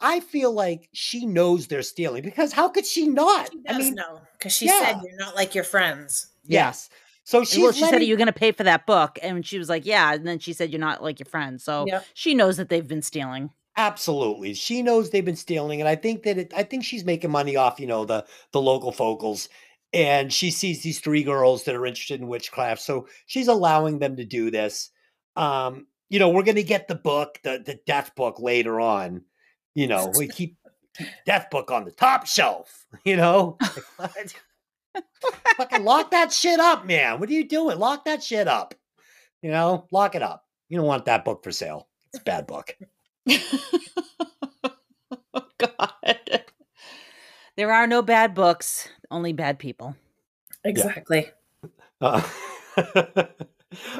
I 0.00 0.20
feel 0.20 0.52
like 0.52 0.90
she 0.92 1.24
knows 1.24 1.66
they're 1.66 1.82
stealing 1.82 2.22
because 2.22 2.52
how 2.52 2.68
could 2.68 2.86
she 2.86 3.08
not? 3.08 3.50
She 3.50 3.60
I 3.66 3.72
does 3.72 3.86
mean, 3.86 3.94
know 3.94 4.20
because 4.38 4.54
she 4.54 4.66
yeah. 4.66 4.78
said 4.78 5.00
you're 5.02 5.18
not 5.18 5.36
like 5.36 5.54
your 5.54 5.64
friends. 5.64 6.28
yes. 6.44 6.90
So 7.30 7.44
she's 7.44 7.62
well, 7.62 7.70
she 7.70 7.84
said, 7.84 8.00
"Are 8.00 8.02
you 8.02 8.16
going 8.16 8.26
to 8.26 8.32
pay 8.32 8.50
for 8.50 8.64
that 8.64 8.86
book?" 8.86 9.16
And 9.22 9.46
she 9.46 9.56
was 9.56 9.68
like, 9.68 9.86
"Yeah." 9.86 10.14
And 10.14 10.26
then 10.26 10.40
she 10.40 10.52
said, 10.52 10.72
"You're 10.72 10.80
not 10.80 11.00
like 11.00 11.20
your 11.20 11.26
friend." 11.26 11.60
So 11.60 11.84
Yep. 11.86 12.04
she 12.12 12.34
knows 12.34 12.56
that 12.56 12.70
they've 12.70 12.88
been 12.88 13.02
stealing. 13.02 13.50
Absolutely. 13.76 14.52
She 14.54 14.82
knows 14.82 15.10
they've 15.10 15.24
been 15.24 15.36
stealing 15.36 15.80
and 15.80 15.88
I 15.88 15.94
think 15.94 16.24
that 16.24 16.38
it 16.38 16.52
I 16.56 16.64
think 16.64 16.82
she's 16.82 17.04
making 17.04 17.30
money 17.30 17.54
off, 17.54 17.78
you 17.78 17.86
know, 17.86 18.04
the 18.04 18.26
the 18.50 18.60
local 18.60 18.90
focals 18.90 19.48
and 19.92 20.32
she 20.32 20.50
sees 20.50 20.82
these 20.82 20.98
three 20.98 21.22
girls 21.22 21.62
that 21.64 21.76
are 21.76 21.86
interested 21.86 22.20
in 22.20 22.26
witchcraft. 22.26 22.82
So 22.82 23.06
she's 23.26 23.46
allowing 23.46 24.00
them 24.00 24.16
to 24.16 24.24
do 24.24 24.50
this. 24.50 24.90
Um, 25.36 25.86
you 26.08 26.18
know, 26.18 26.30
we're 26.30 26.42
going 26.42 26.56
to 26.56 26.64
get 26.64 26.88
the 26.88 26.96
book, 26.96 27.38
the 27.44 27.62
the 27.64 27.78
death 27.86 28.16
book 28.16 28.40
later 28.40 28.80
on. 28.80 29.22
You 29.76 29.86
know, 29.86 30.12
we 30.16 30.26
keep, 30.26 30.56
keep 30.98 31.08
death 31.26 31.46
book 31.48 31.70
on 31.70 31.84
the 31.84 31.92
top 31.92 32.26
shelf, 32.26 32.86
you 33.04 33.14
know? 33.14 33.56
Like, 34.94 35.04
what? 35.20 35.34
Fucking 35.56 35.84
lock 35.84 36.10
that 36.10 36.32
shit 36.32 36.60
up, 36.60 36.86
man. 36.86 37.20
What 37.20 37.28
are 37.28 37.32
you 37.32 37.46
doing? 37.46 37.78
Lock 37.78 38.04
that 38.06 38.22
shit 38.22 38.48
up. 38.48 38.74
You 39.42 39.50
know, 39.50 39.86
lock 39.90 40.14
it 40.14 40.22
up. 40.22 40.44
You 40.68 40.78
don't 40.78 40.86
want 40.86 41.04
that 41.06 41.24
book 41.24 41.42
for 41.42 41.52
sale. 41.52 41.88
It's 42.12 42.20
a 42.20 42.24
bad 42.24 42.46
book. 42.46 42.76
oh 45.34 45.46
God. 45.58 46.40
There 47.56 47.72
are 47.72 47.86
no 47.86 48.02
bad 48.02 48.34
books, 48.34 48.88
only 49.10 49.32
bad 49.32 49.58
people. 49.58 49.96
Exactly. 50.64 51.28
Uh, 52.00 52.22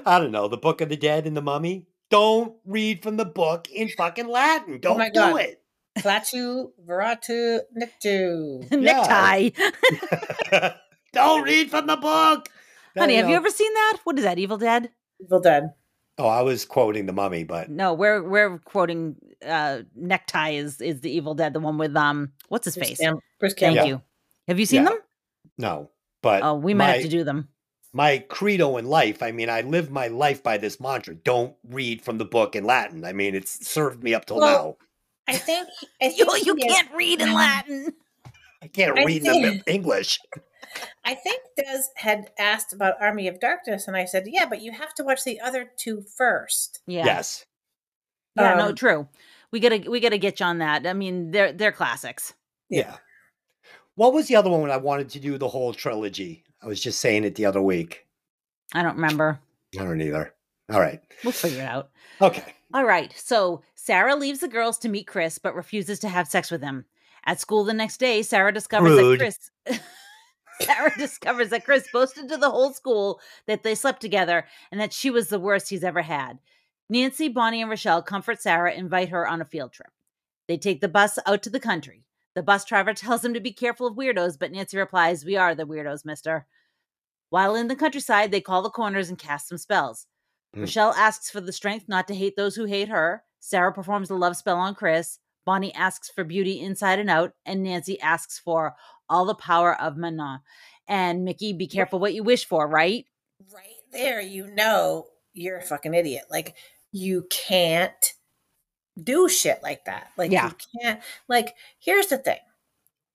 I 0.06 0.18
don't 0.18 0.30
know. 0.30 0.48
The 0.48 0.56
Book 0.56 0.80
of 0.80 0.88
the 0.88 0.96
Dead 0.96 1.26
and 1.26 1.36
the 1.36 1.42
Mummy. 1.42 1.86
Don't 2.10 2.56
read 2.64 3.02
from 3.02 3.16
the 3.16 3.24
book 3.24 3.68
in 3.70 3.88
fucking 3.88 4.28
Latin. 4.28 4.80
Don't 4.80 5.00
Oh 5.00 5.10
do 5.12 5.20
God. 5.20 5.40
it. 5.40 5.59
Klaatu, 5.98 6.70
Veratu, 6.86 7.60
Nictu. 7.76 8.70
Necktie. 8.80 9.50
don't 11.12 11.42
read 11.44 11.70
from 11.70 11.86
the 11.86 11.96
book. 11.96 12.48
Honey, 12.96 13.16
have 13.16 13.28
you 13.28 13.36
ever 13.36 13.50
seen 13.50 13.72
that? 13.74 13.98
What 14.04 14.18
is 14.18 14.24
that? 14.24 14.38
Evil 14.38 14.58
Dead? 14.58 14.90
Evil 15.20 15.40
Dead. 15.40 15.70
Oh, 16.18 16.26
I 16.28 16.42
was 16.42 16.64
quoting 16.64 17.06
the 17.06 17.12
Mummy, 17.12 17.44
but 17.44 17.70
No, 17.70 17.94
we're 17.94 18.22
we're 18.22 18.58
quoting 18.58 19.16
uh 19.46 19.80
Necktie 19.94 20.50
is 20.50 20.80
is 20.80 21.00
the 21.00 21.10
Evil 21.10 21.34
Dead, 21.34 21.54
the 21.54 21.60
one 21.60 21.78
with 21.78 21.96
um 21.96 22.32
what's 22.48 22.66
his 22.66 22.76
Bruce 22.76 22.88
face? 22.90 22.98
Cam- 23.00 23.20
Bruce 23.38 23.54
Thank 23.54 23.76
Campbell. 23.76 23.88
you. 23.88 24.02
Have 24.48 24.58
you 24.58 24.66
seen 24.66 24.82
Yeah. 24.82 24.90
them? 24.90 24.98
no. 25.58 25.90
But 26.22 26.42
Oh, 26.42 26.54
we 26.54 26.74
might 26.74 26.86
my, 26.86 26.92
have 26.94 27.02
to 27.02 27.08
do 27.08 27.24
them. 27.24 27.48
my 27.94 28.18
credo 28.18 28.76
in 28.76 28.84
life. 28.84 29.22
I 29.22 29.32
mean, 29.32 29.48
I 29.48 29.62
live 29.62 29.90
my 29.90 30.08
life 30.08 30.42
by 30.42 30.58
this 30.58 30.78
mantra: 30.78 31.14
don't 31.14 31.54
read 31.66 32.02
from 32.02 32.18
the 32.18 32.26
book 32.26 32.54
in 32.54 32.64
Latin. 32.64 33.06
I 33.06 33.14
mean, 33.14 33.34
it's 33.34 33.66
served 33.66 34.02
me 34.04 34.12
up 34.12 34.26
till 34.26 34.36
Well, 34.38 34.76
I 35.34 35.38
think 35.38 35.68
I 36.02 36.06
You, 36.16 36.24
think 36.26 36.46
you 36.46 36.54
he 36.56 36.66
is- 36.66 36.74
can't 36.74 36.94
read 36.94 37.20
in 37.20 37.32
Latin. 37.32 37.92
I 38.62 38.66
can't 38.68 38.98
I 38.98 39.04
read 39.04 39.22
them 39.24 39.44
in 39.44 39.62
English. 39.66 40.18
I 41.04 41.14
think 41.14 41.42
Dez 41.58 41.84
had 41.96 42.30
asked 42.38 42.72
about 42.72 42.94
Army 43.00 43.26
of 43.26 43.40
Darkness, 43.40 43.88
and 43.88 43.96
I 43.96 44.04
said, 44.04 44.24
"Yeah, 44.28 44.44
but 44.46 44.60
you 44.62 44.70
have 44.72 44.94
to 44.94 45.02
watch 45.04 45.24
the 45.24 45.40
other 45.40 45.68
two 45.76 46.04
first. 46.16 46.80
Yeah. 46.86 47.04
Yes. 47.06 47.44
Yeah, 48.36 48.54
no, 48.54 48.68
Um, 48.68 48.74
true. 48.76 49.08
We 49.50 49.58
gotta 49.58 49.90
we 49.90 49.98
gotta 49.98 50.18
get 50.18 50.38
you 50.38 50.46
on 50.46 50.58
that. 50.58 50.86
I 50.86 50.92
mean, 50.92 51.32
they're 51.32 51.52
they're 51.52 51.72
classics. 51.72 52.34
Yeah. 52.68 52.96
What 53.96 54.12
was 54.12 54.28
the 54.28 54.36
other 54.36 54.48
one 54.50 54.60
when 54.62 54.70
I 54.70 54.76
wanted 54.76 55.08
to 55.10 55.20
do 55.20 55.36
the 55.38 55.48
whole 55.48 55.74
trilogy? 55.74 56.44
I 56.62 56.66
was 56.68 56.80
just 56.80 57.00
saying 57.00 57.24
it 57.24 57.34
the 57.34 57.46
other 57.46 57.60
week. 57.60 58.06
I 58.72 58.82
don't 58.82 58.94
remember. 58.94 59.40
I 59.78 59.82
don't 59.82 60.00
either. 60.00 60.32
All 60.70 60.78
right. 60.78 61.00
We'll 61.24 61.32
figure 61.32 61.62
it 61.62 61.66
out. 61.66 61.90
Okay. 62.20 62.54
All 62.72 62.84
right. 62.84 63.12
So 63.16 63.62
Sarah 63.74 64.14
leaves 64.16 64.40
the 64.40 64.48
girls 64.48 64.78
to 64.78 64.88
meet 64.88 65.06
Chris, 65.06 65.38
but 65.38 65.54
refuses 65.54 65.98
to 66.00 66.08
have 66.08 66.28
sex 66.28 66.50
with 66.50 66.62
him. 66.62 66.84
At 67.26 67.40
school 67.40 67.64
the 67.64 67.74
next 67.74 67.98
day, 67.98 68.22
Sarah 68.22 68.52
discovers 68.52 68.92
Rude. 68.92 69.20
that 69.20 69.24
Chris 69.66 69.80
Sarah 70.62 70.92
discovers 70.96 71.48
that 71.50 71.64
Chris 71.64 71.88
boasted 71.92 72.28
to 72.28 72.36
the 72.36 72.50
whole 72.50 72.72
school 72.72 73.20
that 73.46 73.62
they 73.62 73.74
slept 73.74 74.00
together 74.00 74.46
and 74.70 74.80
that 74.80 74.92
she 74.92 75.10
was 75.10 75.28
the 75.28 75.40
worst 75.40 75.70
he's 75.70 75.84
ever 75.84 76.02
had. 76.02 76.38
Nancy, 76.88 77.28
Bonnie, 77.28 77.62
and 77.62 77.70
Rochelle 77.70 78.02
comfort 78.02 78.42
Sarah, 78.42 78.72
and 78.72 78.80
invite 78.80 79.08
her 79.10 79.26
on 79.26 79.40
a 79.40 79.44
field 79.44 79.72
trip. 79.72 79.90
They 80.48 80.58
take 80.58 80.80
the 80.80 80.88
bus 80.88 81.18
out 81.24 81.42
to 81.44 81.50
the 81.50 81.60
country. 81.60 82.04
The 82.34 82.42
bus 82.42 82.64
driver 82.64 82.92
tells 82.94 83.22
them 83.22 83.34
to 83.34 83.40
be 83.40 83.52
careful 83.52 83.86
of 83.86 83.96
weirdos, 83.96 84.38
but 84.38 84.52
Nancy 84.52 84.76
replies, 84.76 85.24
We 85.24 85.36
are 85.36 85.54
the 85.54 85.66
weirdos, 85.66 86.04
mister. 86.04 86.46
While 87.30 87.54
in 87.54 87.68
the 87.68 87.76
countryside, 87.76 88.30
they 88.30 88.40
call 88.40 88.62
the 88.62 88.70
corners 88.70 89.08
and 89.08 89.18
cast 89.18 89.48
some 89.48 89.58
spells. 89.58 90.06
Mm. 90.56 90.60
Rochelle 90.60 90.92
asks 90.94 91.30
for 91.30 91.40
the 91.40 91.52
strength 91.52 91.88
not 91.88 92.08
to 92.08 92.14
hate 92.14 92.36
those 92.36 92.54
who 92.56 92.64
hate 92.64 92.88
her. 92.88 93.22
Sarah 93.40 93.72
performs 93.72 94.08
the 94.08 94.14
love 94.16 94.36
spell 94.36 94.56
on 94.58 94.74
Chris. 94.74 95.18
Bonnie 95.44 95.74
asks 95.74 96.10
for 96.10 96.24
beauty 96.24 96.60
inside 96.60 96.98
and 96.98 97.08
out. 97.10 97.32
And 97.46 97.62
Nancy 97.62 98.00
asks 98.00 98.38
for 98.38 98.74
all 99.08 99.24
the 99.24 99.34
power 99.34 99.80
of 99.80 99.96
Manon. 99.96 100.40
And 100.86 101.24
Mickey, 101.24 101.52
be 101.52 101.66
careful 101.66 101.98
what 101.98 102.14
you 102.14 102.22
wish 102.22 102.44
for, 102.46 102.66
right? 102.68 103.06
Right 103.54 103.64
there, 103.92 104.20
you 104.20 104.46
know 104.48 105.06
you're 105.32 105.58
a 105.58 105.62
fucking 105.62 105.94
idiot. 105.94 106.24
Like 106.30 106.54
you 106.92 107.26
can't 107.30 108.12
do 109.02 109.28
shit 109.28 109.62
like 109.62 109.84
that. 109.86 110.10
Like 110.18 110.30
Yeah. 110.32 110.48
you 110.50 110.80
can't. 110.82 111.00
Like 111.28 111.54
here's 111.78 112.08
the 112.08 112.18
thing. 112.18 112.38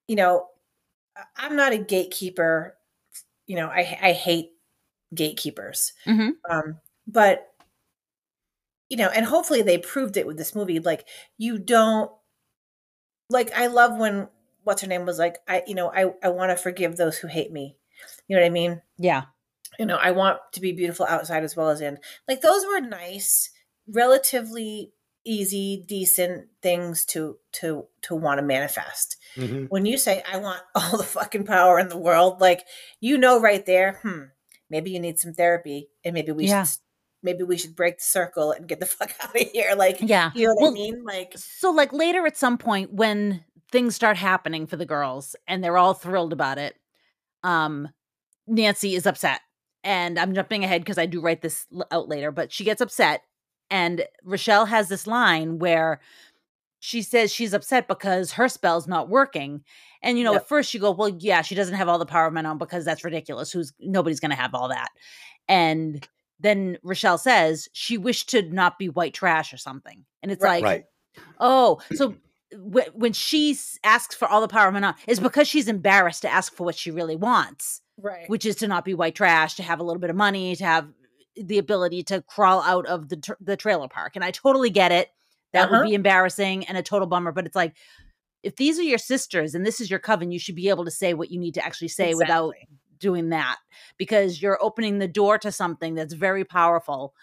You 0.08 0.16
know, 0.16 0.46
I'm 1.36 1.54
not 1.56 1.72
a 1.72 1.78
gatekeeper. 1.78 2.76
You 3.46 3.56
know, 3.56 3.68
I 3.68 3.98
I 4.02 4.12
hate 4.12 4.50
gatekeepers. 5.14 5.92
Mm-hmm. 6.06 6.30
Um, 6.50 6.78
but 7.06 7.52
you 8.88 8.96
know, 8.96 9.08
and 9.08 9.26
hopefully 9.26 9.62
they 9.62 9.78
proved 9.78 10.16
it 10.16 10.26
with 10.26 10.36
this 10.36 10.54
movie. 10.54 10.78
Like 10.78 11.06
you 11.38 11.58
don't 11.58 12.10
like 13.30 13.52
I 13.52 13.66
love 13.66 13.98
when 13.98 14.28
what's 14.64 14.82
her 14.82 14.88
name 14.88 15.06
was 15.06 15.18
like, 15.18 15.38
I 15.48 15.62
you 15.66 15.74
know, 15.74 15.90
I 15.92 16.12
I 16.22 16.28
want 16.30 16.50
to 16.50 16.56
forgive 16.56 16.96
those 16.96 17.18
who 17.18 17.28
hate 17.28 17.52
me. 17.52 17.76
You 18.28 18.36
know 18.36 18.42
what 18.42 18.46
I 18.46 18.50
mean? 18.50 18.82
Yeah. 18.98 19.22
You 19.78 19.86
know, 19.86 19.96
I 19.96 20.12
want 20.12 20.38
to 20.52 20.60
be 20.60 20.72
beautiful 20.72 21.06
outside 21.06 21.44
as 21.44 21.56
well 21.56 21.68
as 21.70 21.80
in. 21.80 21.98
Like 22.28 22.40
those 22.40 22.64
were 22.64 22.80
nice, 22.80 23.50
relatively 23.88 24.92
easy, 25.24 25.84
decent 25.88 26.46
things 26.62 27.04
to 27.06 27.38
to 27.52 27.86
to 28.02 28.14
want 28.14 28.38
to 28.38 28.42
manifest. 28.46 29.16
Mhm. 29.36 29.66
When 29.68 29.84
you 29.84 29.98
say 29.98 30.22
I 30.30 30.38
want 30.38 30.60
all 30.74 30.96
the 30.96 31.02
fucking 31.04 31.44
power 31.44 31.78
in 31.80 31.88
the 31.88 31.98
world, 31.98 32.40
like 32.40 32.64
you 33.00 33.18
know 33.18 33.40
right 33.40 33.66
there, 33.66 33.98
hmm, 34.02 34.22
maybe 34.70 34.90
you 34.92 35.00
need 35.00 35.18
some 35.18 35.34
therapy 35.34 35.88
and 36.04 36.14
maybe 36.14 36.30
we 36.32 36.46
Yeah. 36.46 36.62
should 36.62 36.78
maybe 37.22 37.42
we 37.42 37.56
should 37.58 37.74
break 37.76 37.98
the 37.98 38.04
circle 38.04 38.52
and 38.52 38.68
get 38.68 38.80
the 38.80 38.86
fuck 38.86 39.12
out 39.20 39.34
of 39.34 39.40
here. 39.52 39.74
Like, 39.76 39.98
Yeah. 40.00 40.30
you 40.34 40.46
know 40.46 40.54
what 40.54 40.62
Well, 40.62 40.70
I 40.72 40.74
mean? 40.74 41.04
Like, 41.04 41.32
So, 41.36 41.70
like 41.70 41.92
later 41.92 42.26
at 42.26 42.36
some 42.36 42.58
point 42.58 42.92
when 42.92 43.44
things 43.72 43.94
start 43.96 44.16
happening 44.16 44.66
for 44.66 44.76
the 44.76 44.86
girls 44.86 45.34
and 45.48 45.62
they're 45.62 45.78
all 45.78 45.94
thrilled 45.94 46.32
about 46.32 46.58
it, 46.58 46.76
um, 47.42 47.88
Nancy 48.46 48.94
is 48.94 49.06
upset. 49.06 49.40
And 49.82 50.18
I'm 50.18 50.34
jumping 50.34 50.64
ahead 50.64 50.82
because 50.82 50.98
I 50.98 51.06
do 51.06 51.20
write 51.20 51.42
this 51.42 51.66
out 51.90 52.08
later, 52.08 52.32
but 52.32 52.52
she 52.52 52.64
gets 52.64 52.80
upset. 52.80 53.22
And 53.70 54.04
Rochelle 54.24 54.66
has 54.66 54.88
this 54.88 55.06
line 55.06 55.58
where 55.58 56.00
she 56.78 57.02
says 57.02 57.32
she's 57.32 57.52
upset 57.54 57.88
because 57.88 58.32
her 58.32 58.48
spell's 58.48 58.86
not 58.86 59.08
working. 59.08 59.64
And 60.02 60.18
you 60.18 60.24
know, 60.24 60.32
Yep. 60.32 60.42
at 60.42 60.48
first 60.48 60.74
you 60.74 60.80
go, 60.80 60.90
well, 60.92 61.08
yeah, 61.08 61.42
she 61.42 61.54
doesn't 61.54 61.74
have 61.74 61.88
all 61.88 61.98
the 61.98 62.06
power 62.06 62.26
of 62.26 62.32
Manon 62.32 62.58
because 62.58 62.84
that's 62.84 63.04
ridiculous. 63.04 63.50
Who's 63.50 63.72
nobody's 63.80 64.20
going 64.20 64.30
to 64.30 64.36
have 64.36 64.54
all 64.54 64.68
that. 64.68 64.88
And 65.48 66.06
then 66.40 66.78
Rochelle 66.82 67.18
says 67.18 67.68
she 67.72 67.96
wished 67.98 68.28
to 68.30 68.42
not 68.42 68.78
be 68.78 68.88
white 68.88 69.14
trash 69.14 69.52
or 69.52 69.56
something. 69.56 70.04
And 70.22 70.30
it's 70.32 70.42
Right. 70.42 70.62
like, 70.62 70.86
right. 71.16 71.24
Oh, 71.40 71.80
so 71.94 72.14
w- 72.52 72.90
when 72.94 73.12
she 73.12 73.56
asks 73.84 74.14
for 74.14 74.28
all 74.28 74.40
the 74.40 74.48
power 74.48 74.68
of 74.68 74.74
Manon, 74.74 74.94
is 75.06 75.20
because 75.20 75.48
she's 75.48 75.68
embarrassed 75.68 76.22
to 76.22 76.28
ask 76.32 76.54
for 76.54 76.64
what 76.64 76.74
she 76.74 76.90
really 76.90 77.16
wants, 77.16 77.80
right. 77.98 78.28
which 78.28 78.44
is 78.44 78.56
to 78.56 78.68
not 78.68 78.84
be 78.84 78.94
white 78.94 79.14
trash, 79.14 79.54
to 79.54 79.62
have 79.62 79.80
a 79.80 79.82
little 79.82 80.00
bit 80.00 80.10
of 80.10 80.16
money, 80.16 80.54
to 80.56 80.64
have 80.64 80.88
the 81.36 81.58
ability 81.58 82.02
to 82.02 82.22
crawl 82.22 82.62
out 82.62 82.86
of 82.86 83.08
the 83.08 83.16
tr- 83.16 83.32
the 83.40 83.56
trailer 83.56 83.88
park. 83.88 84.16
And 84.16 84.24
I 84.24 84.30
totally 84.30 84.70
get 84.70 84.92
it. 84.92 85.08
That 85.52 85.66
Uh-huh. 85.70 85.78
would 85.82 85.88
be 85.88 85.94
embarrassing 85.94 86.66
and 86.66 86.76
a 86.76 86.82
total 86.82 87.06
bummer. 87.06 87.32
But 87.32 87.46
it's 87.46 87.56
like, 87.56 87.74
if 88.42 88.56
these 88.56 88.78
are 88.78 88.82
your 88.82 88.98
sisters 88.98 89.54
and 89.54 89.64
this 89.64 89.80
is 89.80 89.90
your 89.90 89.98
coven, 89.98 90.30
you 90.30 90.38
should 90.38 90.54
be 90.54 90.68
able 90.68 90.84
to 90.84 90.90
say 90.90 91.14
what 91.14 91.30
you 91.30 91.38
need 91.40 91.54
to 91.54 91.64
actually 91.64 91.88
say 91.88 92.14
without 92.14 92.50
Exactly. 92.50 92.78
Doing 92.98 93.30
that 93.30 93.58
because 93.96 94.40
you're 94.40 94.62
opening 94.62 94.98
the 94.98 95.08
door 95.08 95.38
to 95.38 95.52
something 95.52 95.94
that's 95.94 96.14
very 96.14 96.44
powerful 96.44 97.14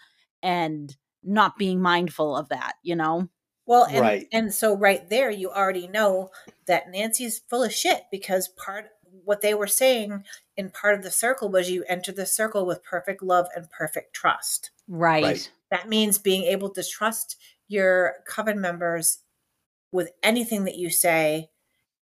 and 0.42 0.96
not 1.22 1.56
being 1.56 1.80
mindful 1.80 2.36
of 2.36 2.48
that. 2.50 2.74
You 2.82 2.96
know. 2.96 3.28
Well, 3.66 3.86
and, 3.86 4.00
Right. 4.00 4.28
and 4.30 4.52
so 4.52 4.76
right 4.76 5.08
there, 5.08 5.30
you 5.30 5.50
already 5.50 5.88
know 5.88 6.30
that 6.66 6.90
Nancy's 6.90 7.40
full 7.48 7.62
of 7.62 7.72
shit 7.72 8.02
because 8.10 8.48
part 8.48 8.86
what 9.24 9.40
they 9.40 9.54
were 9.54 9.66
saying 9.66 10.24
in 10.56 10.70
part 10.70 10.94
of 10.94 11.02
the 11.02 11.10
circle 11.10 11.48
was 11.48 11.70
you 11.70 11.84
enter 11.88 12.12
the 12.12 12.26
circle 12.26 12.66
with 12.66 12.82
perfect 12.82 13.22
love 13.22 13.46
and 13.54 13.70
perfect 13.70 14.14
trust. 14.14 14.70
Right. 14.88 15.22
Right. 15.22 15.50
That 15.70 15.88
means 15.88 16.18
being 16.18 16.42
able 16.42 16.70
to 16.70 16.84
trust 16.84 17.36
your 17.68 18.16
coven 18.26 18.60
members 18.60 19.20
with 19.92 20.10
anything 20.22 20.64
that 20.64 20.76
you 20.76 20.90
say, 20.90 21.50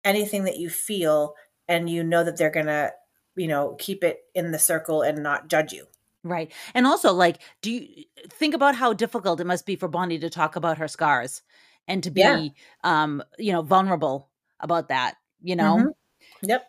anything 0.03 0.43
that 0.43 0.57
you 0.57 0.69
feel, 0.69 1.35
and 1.67 1.89
you 1.89 2.03
know 2.03 2.23
that 2.23 2.37
they're 2.37 2.49
gonna, 2.49 2.91
you 3.35 3.47
know, 3.47 3.75
keep 3.79 4.03
it 4.03 4.21
in 4.33 4.51
the 4.51 4.59
circle 4.59 5.01
and 5.01 5.21
not 5.23 5.47
judge 5.47 5.73
you. 5.73 5.85
Right. 6.23 6.51
And 6.73 6.87
also, 6.87 7.13
like, 7.13 7.39
do 7.61 7.71
you 7.71 8.05
think 8.29 8.53
about 8.55 8.75
how 8.75 8.93
difficult 8.93 9.39
it 9.39 9.45
must 9.45 9.65
be 9.65 9.75
for 9.75 9.87
Bonnie 9.87 10.19
to 10.19 10.29
talk 10.29 10.55
about 10.55 10.79
her 10.79 10.87
scars 10.87 11.43
and 11.87 12.01
to 12.03 12.09
be, 12.11 12.21
Yeah. 12.21 12.47
um, 13.03 13.23
you 13.37 13.51
know, 13.51 13.61
vulnerable 13.61 14.29
about 14.59 14.89
that, 14.89 15.15
you 15.41 15.55
know? 15.55 15.77
Mhm. 15.77 15.91
Yep. 16.41 16.67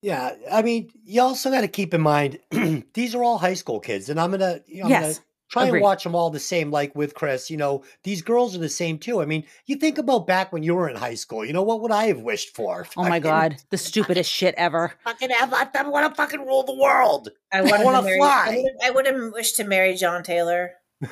Yeah, 0.00 0.34
I 0.50 0.62
mean, 0.62 0.90
you 1.04 1.20
also 1.22 1.50
got 1.50 1.62
to 1.62 1.68
keep 1.68 1.92
in 1.92 2.00
mind 2.00 2.38
these 2.94 3.14
are 3.14 3.22
all 3.22 3.36
high 3.36 3.54
school 3.54 3.80
kids, 3.80 4.08
and 4.08 4.20
I'm 4.20 4.30
gonna, 4.30 4.60
you 4.66 4.78
know, 4.78 4.84
I'm 4.84 4.90
Yes, 4.90 5.18
gonna 5.18 5.27
try 5.48 5.66
agreed. 5.66 5.78
and 5.78 5.84
watch 5.84 6.04
them 6.04 6.14
all 6.14 6.30
the 6.30 6.38
same. 6.38 6.70
Like 6.70 6.94
with 6.94 7.14
Chris, 7.14 7.50
you 7.50 7.56
know, 7.56 7.82
these 8.04 8.22
girls 8.22 8.54
are 8.54 8.58
the 8.60 8.68
same 8.68 8.98
too. 8.98 9.20
I 9.20 9.24
mean, 9.24 9.44
you 9.66 9.76
think 9.76 9.98
about 9.98 10.26
back 10.26 10.52
when 10.52 10.62
you 10.62 10.74
were 10.74 10.88
in 10.88 10.96
high 10.96 11.14
school. 11.14 11.44
You 11.44 11.52
know, 11.52 11.62
what 11.62 11.80
would 11.80 11.92
I 11.92 12.06
have 12.06 12.20
wished 12.20 12.54
for? 12.54 12.86
Oh 12.96 13.02
my 13.02 13.20
Fucking- 13.20 13.22
God. 13.22 13.56
The 13.70 13.78
stupidest 13.88 14.30
shit 14.30 14.54
ever. 14.56 14.92
Fucking 15.04 15.30
have 15.30 15.52
I 15.52 15.88
want 15.88 16.08
to 16.08 16.14
fucking 16.14 16.40
rule 16.40 16.64
the 16.64 16.74
world. 16.74 17.30
I 17.52 17.62
wanna 17.62 18.02
fly. 18.02 18.46
I 18.48 18.56
would- 18.62 18.84
I 18.84 18.90
would 18.90 19.06
have 19.06 19.32
wished 19.32 19.56
to 19.56 19.64
marry 19.64 19.94
John 19.94 20.22
Taylor. 20.22 20.72
oh 21.02 21.08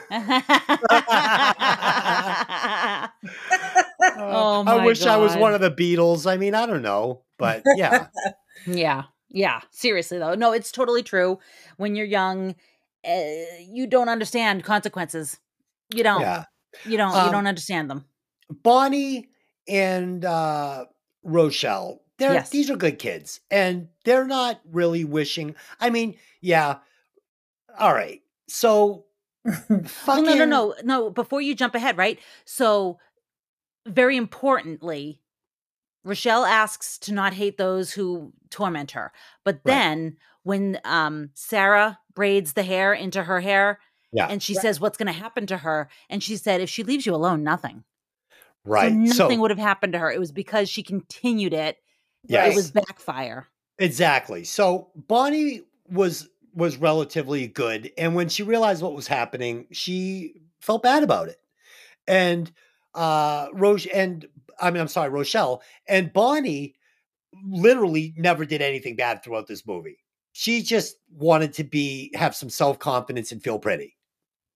I 4.67 4.77
my 4.79 4.85
wish 4.85 5.05
I 5.07 5.17
was 5.17 5.37
one 5.37 5.55
of 5.55 5.61
the 5.61 5.71
Beatles. 5.71 6.31
I 6.31 6.37
mean, 6.37 6.55
I 6.55 6.67
don't 6.67 6.83
know, 6.83 7.23
but 7.39 7.63
yeah, 7.77 8.09
Yeah. 8.67 9.05
Yeah. 9.29 9.61
Seriously, 9.71 10.19
though. 10.19 10.35
No, 10.35 10.53
it's 10.53 10.73
totally 10.73 11.03
true. 11.03 11.39
When 11.77 11.95
you're 11.95 12.07
young, 12.07 12.55
uh, 13.07 13.63
you 13.69 13.87
don't 13.87 14.09
understand 14.09 14.65
consequences. 14.65 15.39
You 15.95 16.03
don't. 16.03 16.21
yeah. 16.21 16.45
You 16.85 16.97
don't. 16.97 17.13
you 17.13 17.19
Um, 17.19 17.33
don't 17.33 17.47
understand 17.47 17.89
them. 17.91 18.05
Bonnie 18.51 19.29
and 19.69 20.25
uh, 20.25 20.87
Rochelle, 21.23 22.01
they're 22.19 22.35
Yes. 22.35 22.51
these 22.51 22.71
are 22.71 22.77
good 22.77 22.99
kids, 22.99 23.41
and 23.51 23.89
they're 24.05 24.27
not 24.27 24.61
really 24.71 25.05
wishing. 25.05 25.55
I 25.81 25.91
mean, 25.91 26.17
yeah, 26.41 26.79
all 27.79 27.93
right. 27.95 28.21
So, 28.49 29.07
Well, 29.45 30.23
no, 30.23 30.35
no, 30.35 30.45
no, 30.45 30.75
no. 30.85 31.11
Before 31.11 31.41
you 31.41 31.55
jump 31.55 31.75
ahead, 31.75 31.97
right? 31.97 32.19
So, 32.45 32.99
very 33.87 34.17
importantly, 34.17 35.21
Rochelle 36.05 36.45
asks 36.45 36.99
to 36.99 37.13
not 37.15 37.33
hate 37.35 37.57
those 37.59 37.93
who 37.93 38.33
torment 38.51 38.93
her. 38.93 39.13
But 39.45 39.61
then, 39.65 40.17
when 40.43 40.79
um, 40.85 41.31
Sarah 41.35 41.99
braids 42.17 42.55
the 42.55 42.65
hair 42.65 42.93
into 42.93 43.23
her 43.23 43.41
hair, 43.41 43.79
Yeah. 44.11 44.27
and 44.27 44.43
she 44.43 44.55
Right. 44.55 44.63
says, 44.63 44.81
"What's 44.81 44.99
going 44.99 45.07
to 45.07 45.13
happen 45.13 45.47
to 45.47 45.59
her?" 45.59 45.89
and 46.11 46.21
she 46.23 46.37
said, 46.37 46.61
"If 46.61 46.69
she 46.71 46.83
leaves 46.83 47.07
you 47.07 47.15
alone, 47.15 47.45
nothing. 47.45 47.85
right. 48.65 48.93
So 49.07 49.13
So, 49.15 49.25
nothing 49.25 49.41
would 49.41 49.51
have 49.53 49.59
happened 49.61 49.93
to 49.93 50.01
her. 50.01 50.11
It 50.11 50.19
was 50.19 50.33
because 50.33 50.69
she 50.69 50.83
continued 50.83 51.53
it. 51.55 51.77
yes, 52.27 52.53
It 52.53 52.57
was 52.57 52.71
backfire. 52.73 53.47
exactly. 53.79 54.43
So 54.43 54.91
Bonnie 54.97 55.61
was 55.89 56.29
was 56.55 56.77
relatively 56.79 57.47
good, 57.47 57.93
and 57.99 58.15
when 58.17 58.29
she 58.31 58.43
realized 58.43 58.83
what 58.83 58.95
was 58.95 59.07
happening, 59.07 59.67
she 59.71 60.35
felt 60.61 60.83
bad 60.83 61.03
about 61.05 61.29
it. 61.29 61.39
And 62.09 62.51
uh, 62.95 63.49
Roche 63.53 63.87
and 63.93 64.27
I 64.59 64.71
mean, 64.71 64.81
I'm 64.81 64.89
sorry, 64.89 65.11
Rochelle 65.11 65.63
and 65.87 66.13
Bonnie 66.13 66.75
literally 67.45 68.15
never 68.17 68.45
did 68.47 68.63
anything 68.63 68.97
bad 68.97 69.23
throughout 69.23 69.47
this 69.47 69.67
movie. 69.67 69.99
She 70.39 70.61
just 70.61 70.99
wanted 71.11 71.55
to 71.55 71.65
be 71.65 72.11
have 72.15 72.37
some 72.37 72.51
self 72.51 72.79
confidence 72.79 73.33
and 73.33 73.43
feel 73.43 73.59
pretty. 73.59 73.97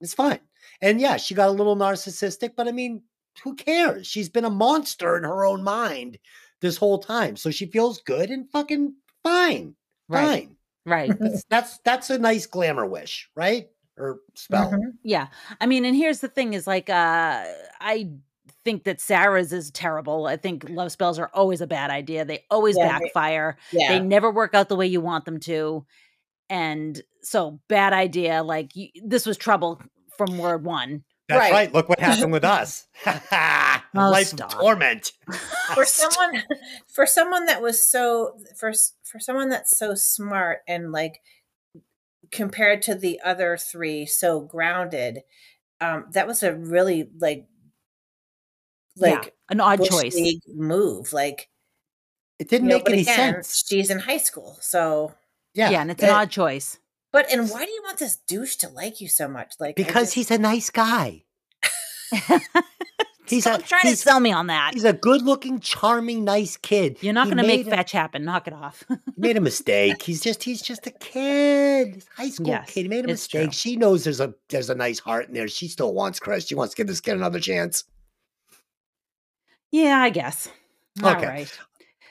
It's 0.02 0.12
fine. 0.12 0.40
And 0.82 1.00
yeah, 1.00 1.16
she 1.16 1.34
got 1.34 1.48
a 1.48 1.52
little 1.52 1.74
narcissistic, 1.74 2.50
but 2.54 2.68
I 2.68 2.72
mean, 2.72 3.02
who 3.42 3.54
cares? 3.54 4.06
She's 4.06 4.28
been 4.28 4.44
a 4.44 4.50
monster 4.50 5.16
in 5.16 5.22
her 5.22 5.46
own 5.46 5.62
mind 5.62 6.18
this 6.60 6.76
whole 6.76 6.98
time, 6.98 7.34
so 7.34 7.50
she 7.50 7.64
feels 7.64 8.02
good 8.02 8.28
and 8.28 8.50
fucking 8.50 8.94
fine. 9.22 9.74
Right. 10.06 10.26
Fine. 10.26 10.56
Right. 10.84 11.18
That's 11.18 11.44
that's 11.48 11.78
that's 11.78 12.10
a 12.10 12.18
nice 12.18 12.44
glamour 12.44 12.84
wish, 12.84 13.30
right? 13.34 13.68
Or 13.96 14.18
spell. 14.34 14.70
Mhm. 14.72 14.98
Yeah. 15.02 15.28
I 15.62 15.66
mean, 15.66 15.86
and 15.86 15.96
here's 15.96 16.20
the 16.20 16.28
thing 16.28 16.52
is 16.52 16.66
like 16.66 16.90
uh 16.90 17.42
I 17.80 18.10
think 18.64 18.84
that 18.84 19.00
Sarah's 19.00 19.52
is 19.52 19.70
terrible. 19.70 20.26
I 20.26 20.36
think 20.36 20.68
love 20.68 20.92
spells 20.92 21.18
are 21.18 21.30
always 21.34 21.60
a 21.60 21.66
bad 21.66 21.90
idea. 21.90 22.24
They 22.24 22.44
always 22.50 22.76
Yeah, 22.76 22.98
they- 22.98 23.04
backfire. 23.06 23.56
Yeah. 23.72 23.88
They 23.92 24.00
never 24.00 24.30
work 24.30 24.54
out 24.54 24.68
the 24.68 24.76
way 24.76 24.86
you 24.86 25.00
want 25.00 25.24
them 25.24 25.40
to. 25.40 25.86
And 26.48 27.00
so 27.22 27.60
bad 27.68 27.92
idea 27.92 28.42
like 28.42 28.72
y 28.74 28.90
this 29.04 29.24
was 29.26 29.36
trouble 29.36 29.80
from 30.18 30.36
word 30.38 30.64
1. 30.64 31.04
That's 31.28 31.38
Right. 31.38 31.52
right. 31.52 31.72
Look 31.72 31.88
what 31.88 32.00
happened 32.08 32.32
with 32.32 32.44
us. 32.44 32.86
Oh, 33.92 34.08
life 34.08 34.28
stop. 34.28 34.52
of 34.52 34.60
torment. 34.60 35.12
for 35.74 35.84
someone 35.84 36.44
for 36.86 37.06
someone 37.06 37.46
that 37.46 37.60
was 37.60 37.84
so 37.84 38.36
for 38.56 38.72
for 39.02 39.18
someone 39.18 39.48
that's 39.48 39.76
so 39.76 39.94
smart 39.96 40.60
and 40.68 40.92
like 40.92 41.20
compared 42.30 42.82
to 42.82 42.94
the 42.94 43.20
other 43.24 43.56
three 43.56 44.06
so 44.06 44.40
grounded 44.40 45.22
um 45.80 46.04
that 46.12 46.26
was 46.28 46.42
a 46.44 46.54
really 46.54 47.08
like 47.18 47.46
Yeah, 48.96 49.10
like 49.10 49.34
an 49.50 49.60
odd 49.60 49.78
bush 49.78 49.88
choice. 49.88 50.14
league 50.14 50.40
move 50.48 51.12
like 51.12 51.48
It 52.38 52.48
didn't 52.48 52.68
you 52.68 52.70
know, 52.72 52.78
make 52.78 52.88
any 52.90 53.02
again, 53.02 53.34
sense. 53.44 53.64
she's 53.66 53.90
in 53.90 53.98
high 54.00 54.18
school 54.18 54.56
so 54.60 55.14
Yeah. 55.54 55.70
Yeah, 55.70 55.82
and 55.82 55.90
it's 55.90 56.02
an 56.02 56.10
odd 56.10 56.30
choice. 56.30 56.78
but 57.12 57.30
and 57.32 57.48
why 57.50 57.64
do 57.64 57.70
you 57.70 57.82
want 57.84 57.98
this 57.98 58.16
douche 58.26 58.56
to 58.56 58.68
like 58.68 59.00
you 59.00 59.08
so 59.08 59.28
much 59.28 59.54
like 59.60 59.76
because 59.76 60.08
just- 60.08 60.14
he's 60.14 60.30
a 60.30 60.38
nice 60.38 60.70
guy. 60.70 61.24
He's 63.28 63.44
Stop 63.44 63.60
a 63.60 63.62
trying 63.62 63.82
to 63.84 63.96
sell 63.96 64.18
me 64.18 64.32
on 64.32 64.48
that. 64.48 64.74
he's 64.74 64.82
a 64.82 64.92
good-looking, 64.92 65.60
charming, 65.60 66.24
nice 66.24 66.56
kid. 66.56 66.96
You're 67.00 67.12
not 67.12 67.26
going 67.26 67.36
to 67.36 67.46
make 67.46 67.64
a- 67.64 67.70
fetch 67.70 67.92
happen. 67.92 68.24
Knock 68.24 68.48
it 68.48 68.52
off. 68.52 68.82
He 68.88 68.96
made 69.16 69.36
a 69.36 69.40
mistake. 69.40 70.02
He's 70.10 70.20
just 70.20 70.42
he's 70.42 70.60
just 70.60 70.84
a 70.88 70.90
kid. 70.90 71.94
He's 71.94 72.06
a 72.08 72.22
high 72.22 72.30
school 72.30 72.48
Yes, 72.48 72.70
kid. 72.72 72.82
He 72.82 72.88
made 72.88 73.04
a 73.04 73.06
mistake. 73.06 73.50
true. 73.50 73.52
She 73.52 73.76
knows 73.76 74.02
there's 74.02 74.18
a 74.18 74.34
there's 74.48 74.68
a 74.68 74.74
nice 74.74 74.98
heart 74.98 75.28
in 75.28 75.34
there. 75.34 75.46
She 75.46 75.68
still 75.68 75.94
wants 75.94 76.18
Chris. 76.18 76.48
She 76.48 76.56
wants 76.56 76.74
to 76.74 76.78
give 76.78 76.88
this 76.88 77.00
kid 77.00 77.14
another 77.14 77.38
chance. 77.38 77.84
Yeah, 79.70 79.98
I 80.00 80.10
guess. 80.10 80.48
All 81.02 81.10
Okay. 81.16 81.26
right. 81.26 81.58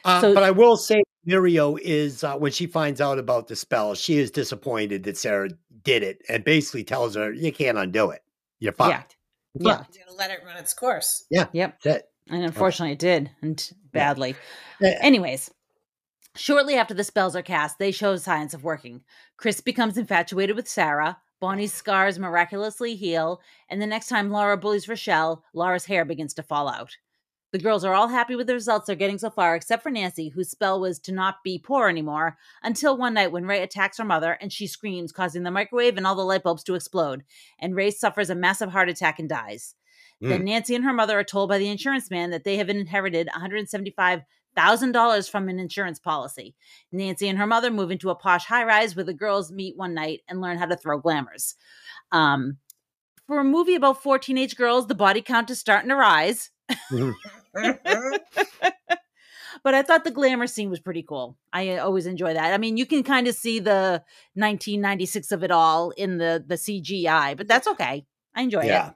Uh, 0.06 0.22
So- 0.22 0.34
but 0.34 0.44
I 0.44 0.52
will 0.52 0.78
say, 0.78 1.04
Lirio 1.28 1.78
is 1.82 2.24
uh, 2.24 2.38
when 2.38 2.52
she 2.52 2.66
finds 2.66 3.02
out 3.02 3.20
about 3.20 3.48
the 3.48 3.56
spell, 3.56 3.94
she 3.96 4.18
is 4.18 4.32
disappointed 4.32 5.04
that 5.04 5.18
Sarah 5.18 5.50
did 5.84 6.02
it, 6.04 6.22
and 6.30 6.44
basically 6.44 6.84
tells 6.84 7.16
her, 7.16 7.32
"You 7.34 7.52
can't 7.52 7.78
undo 7.78 8.10
it. 8.12 8.24
You're 8.60 8.74
Yeah. 8.80 8.88
fucked." 9.00 9.16
Yeah. 9.56 9.78
Fucked. 9.78 9.96
you 9.98 10.04
gotta 10.06 10.16
let 10.18 10.32
it 10.32 10.40
run 10.46 10.58
its 10.58 10.74
course 10.74 11.26
Yeah. 11.30 11.48
Yep. 11.54 11.82
That's 11.84 11.98
it. 11.98 12.10
And 12.30 12.44
unfortunately, 12.44 12.94
it 12.94 13.00
did, 13.00 13.32
and 13.42 13.72
badly. 13.92 14.36
Eh, 14.82 14.96
Anyways, 15.02 15.52
shortly 16.36 16.76
after 16.76 16.94
the 16.94 17.04
spells 17.04 17.36
are 17.36 17.42
cast, 17.42 17.80
they 17.80 17.92
show 17.92 18.16
signs 18.16 18.54
of 18.54 18.64
working. 18.64 19.04
Chris 19.38 19.60
becomes 19.62 19.98
infatuated 19.98 20.56
with 20.56 20.68
Sarah. 20.70 21.18
Bonnie's 21.40 21.74
scars 21.74 22.20
miraculously 22.20 22.96
heal, 22.96 23.42
and 23.70 23.82
the 23.82 23.88
next 23.88 24.08
time 24.08 24.30
Laura 24.30 24.58
bullies 24.58 24.88
Rochelle, 24.88 25.44
Laura's 25.54 25.86
hair 25.86 26.06
begins 26.06 26.34
to 26.36 26.44
fall 26.44 26.68
out. 26.70 26.96
The 27.52 27.60
girls 27.60 27.84
are 27.84 27.94
all 27.94 28.10
happy 28.10 28.36
with 28.36 28.48
the 28.48 28.54
results 28.54 28.86
they're 28.86 28.96
getting 28.96 29.18
so 29.18 29.32
far, 29.32 29.56
except 29.56 29.82
for 29.82 29.90
Nancy, 29.90 30.30
whose 30.30 30.50
spell 30.50 30.80
was 30.80 31.00
to 31.00 31.12
not 31.12 31.44
be 31.44 31.58
poor 31.58 31.90
anymore, 31.90 32.38
until 32.62 32.96
one 32.96 33.16
night 33.16 33.32
when 33.32 33.46
Ray 33.46 33.64
attacks 33.64 33.98
her 33.98 34.06
mother 34.06 34.38
and 34.40 34.54
she 34.54 34.68
screams, 34.68 35.12
causing 35.12 35.44
the 35.44 35.52
microwave 35.52 35.98
and 35.98 36.06
all 36.06 36.16
the 36.16 36.22
light 36.22 36.44
bulbs 36.44 36.64
to 36.66 36.76
explode, 36.76 37.24
and 37.60 37.76
Ray 37.76 37.90
suffers 37.90 38.30
a 38.30 38.36
massive 38.36 38.72
heart 38.72 38.90
attack 38.90 39.18
and 39.18 39.28
dies. 39.28 39.74
Then 40.22 40.46
Nancy 40.46 40.76
and 40.76 40.84
her 40.84 40.94
mother 40.94 41.18
are 41.18 41.24
told 41.24 41.50
by 41.50 41.60
the 41.60 41.70
insurance 41.70 42.12
man 42.12 42.30
that 42.32 42.44
they 42.44 42.58
have 42.58 42.70
inherited 42.70 43.30
$175,000 43.30 45.30
from 45.30 45.48
an 45.48 45.60
insurance 45.60 45.98
policy. 45.98 46.56
Nancy 46.92 47.30
and 47.30 47.40
her 47.40 47.48
mother 47.48 47.72
move 47.72 47.90
into 47.90 48.10
a 48.10 48.16
posh 48.16 48.46
high 48.46 48.66
rise 48.66 48.96
where 48.96 49.06
the 49.06 49.14
girls 49.14 49.52
meet 49.52 49.78
one 49.78 49.94
night 49.94 50.22
and 50.28 50.42
learn 50.42 50.58
how 50.58 50.66
to 50.66 50.76
throw 50.76 51.00
glamours. 51.00 51.56
Um, 52.12 52.58
for 53.28 53.40
a 53.40 53.46
movie 53.46 53.76
about 53.76 54.04
four 54.04 54.20
teenage 54.20 54.58
girls, 54.58 54.88
the 54.88 54.96
body 54.96 55.22
count 55.22 55.50
is 55.52 55.60
starting 55.60 55.90
to 55.90 55.96
rise. 55.96 56.50
but 59.64 59.74
I 59.74 59.82
thought 59.82 60.04
the 60.04 60.12
glamour 60.12 60.48
scene 60.48 60.70
was 60.70 60.80
pretty 60.80 61.04
cool. 61.04 61.38
I 61.52 61.78
uh, 61.78 61.86
always 61.86 62.06
enjoy 62.06 62.34
that. 62.34 62.54
I 62.54 62.58
mean, 62.58 62.78
you 62.78 62.86
can 62.86 63.04
kind 63.04 63.28
of 63.28 63.36
see 63.36 63.60
the 63.60 64.04
1996 64.36 65.32
of 65.32 65.44
it 65.44 65.52
all 65.52 65.92
in 65.92 66.18
the 66.18 66.44
the 66.46 66.56
CGI, 66.56 67.36
but 67.38 67.48
that's 67.48 67.68
okay. 67.68 68.06
I 68.36 68.42
enjoy 68.42 68.64
Yeah. 68.64 68.90
it. 68.90 68.96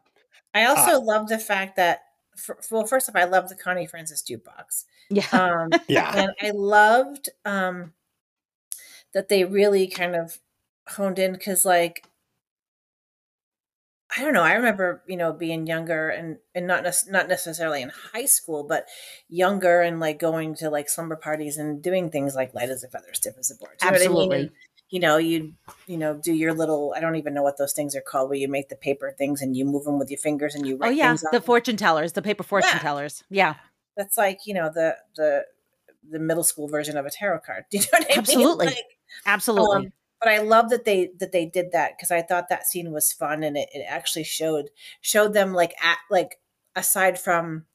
I 0.54 0.66
also 0.66 1.02
love 1.02 1.30
the 1.30 1.40
fact 1.40 1.78
that, 1.78 2.04
for, 2.38 2.60
well, 2.70 2.86
first 2.86 3.10
off, 3.10 3.16
I 3.16 3.24
love 3.24 3.50
the 3.50 3.56
Connie 3.56 3.88
Francis 3.88 4.24
jukebox. 4.24 4.86
Yeah. 5.10 5.26
Um, 5.32 5.72
Yeah. 5.88 6.16
and 6.16 6.32
I 6.42 6.52
loved 6.52 7.30
um, 7.44 7.94
that 9.14 9.30
they 9.30 9.46
really 9.46 9.88
kind 9.88 10.16
of 10.16 10.40
honed 10.90 11.18
in 11.18 11.32
because, 11.34 11.66
like, 11.66 12.04
I 14.16 14.22
don't 14.22 14.34
know. 14.34 14.44
I 14.44 14.54
remember, 14.54 15.02
you 15.08 15.18
know, 15.18 15.34
being 15.34 15.66
younger 15.68 16.10
and 16.10 16.38
and 16.54 16.68
not 16.68 16.84
nec- 16.84 17.10
not 17.10 17.28
necessarily 17.28 17.82
in 17.82 17.92
high 18.14 18.26
school, 18.26 18.64
but 18.64 18.88
younger 19.30 19.82
and 19.82 20.00
like 20.00 20.20
going 20.20 20.56
to 20.56 20.70
like 20.70 20.90
slumber 20.90 21.16
parties 21.16 21.58
and 21.58 21.82
doing 21.82 22.10
things 22.12 22.36
like 22.36 22.54
light 22.54 22.70
as 22.70 22.84
a 22.84 22.90
feather, 22.90 23.14
stiff 23.14 23.36
as 23.40 23.50
a 23.52 23.56
board. 23.56 23.78
You 23.82 23.86
know 23.86 23.90
I 23.90 23.92
mean? 23.92 24.02
Absolutely. 24.08 24.52
You 24.90 25.00
know, 25.00 25.18
you 25.18 25.54
you 25.88 25.98
know 25.98 26.14
do 26.22 26.34
your 26.34 26.54
little 26.54 26.94
I 26.96 27.00
don't 27.00 27.16
even 27.16 27.34
know 27.34 27.42
what 27.42 27.58
those 27.58 27.74
things 27.74 27.96
are 27.96 28.02
called 28.02 28.30
where 28.30 28.38
you 28.38 28.48
make 28.48 28.70
the 28.70 28.76
paper 28.76 29.14
things 29.18 29.42
and 29.42 29.58
you 29.58 29.66
move 29.66 29.86
them 29.86 29.98
with 29.98 30.12
your 30.12 30.20
fingers 30.20 30.54
and 30.54 30.68
you 30.68 30.78
write. 30.78 30.90
Oh 30.90 30.92
yeah, 30.92 31.16
the 31.32 31.42
fortune 31.42 31.78
tellers, 31.78 32.12
the 32.14 32.22
paper 32.22 32.44
fortune 32.44 32.70
Yeah. 32.74 32.80
tellers. 32.80 33.24
Yeah, 33.32 33.56
That's 33.98 34.18
like 34.18 34.40
you 34.46 34.54
know 34.54 34.70
the 34.74 34.96
the 35.16 35.46
the 36.12 36.20
middle 36.20 36.44
school 36.44 36.68
version 36.68 36.98
of 36.98 37.06
a 37.06 37.10
tarot 37.10 37.40
card. 37.40 37.64
Do 37.72 37.78
you 37.78 37.84
know 37.84 37.88
what 37.94 38.04
I 38.04 38.10
mean? 38.10 38.18
Absolutely. 38.20 38.66
Like, 38.68 38.78
absolutely. 39.26 39.78
um, 39.88 39.94
but 40.24 40.32
I 40.32 40.40
love 40.40 40.70
that 40.70 40.86
they 40.86 41.12
that 41.20 41.32
they 41.32 41.46
did 41.46 41.72
that 41.74 41.98
because 41.98 42.12
I 42.12 42.22
thought 42.22 42.50
that 42.50 42.66
scene 42.66 42.92
was 42.92 43.12
fun 43.12 43.44
and 43.44 43.58
it, 43.58 43.70
it 43.74 43.86
actually 43.88 44.24
showed 44.24 44.70
showed 45.02 45.34
them 45.34 45.54
like 45.54 45.74
at 45.84 45.98
like 46.10 46.40
aside 46.76 47.20
from 47.20 47.66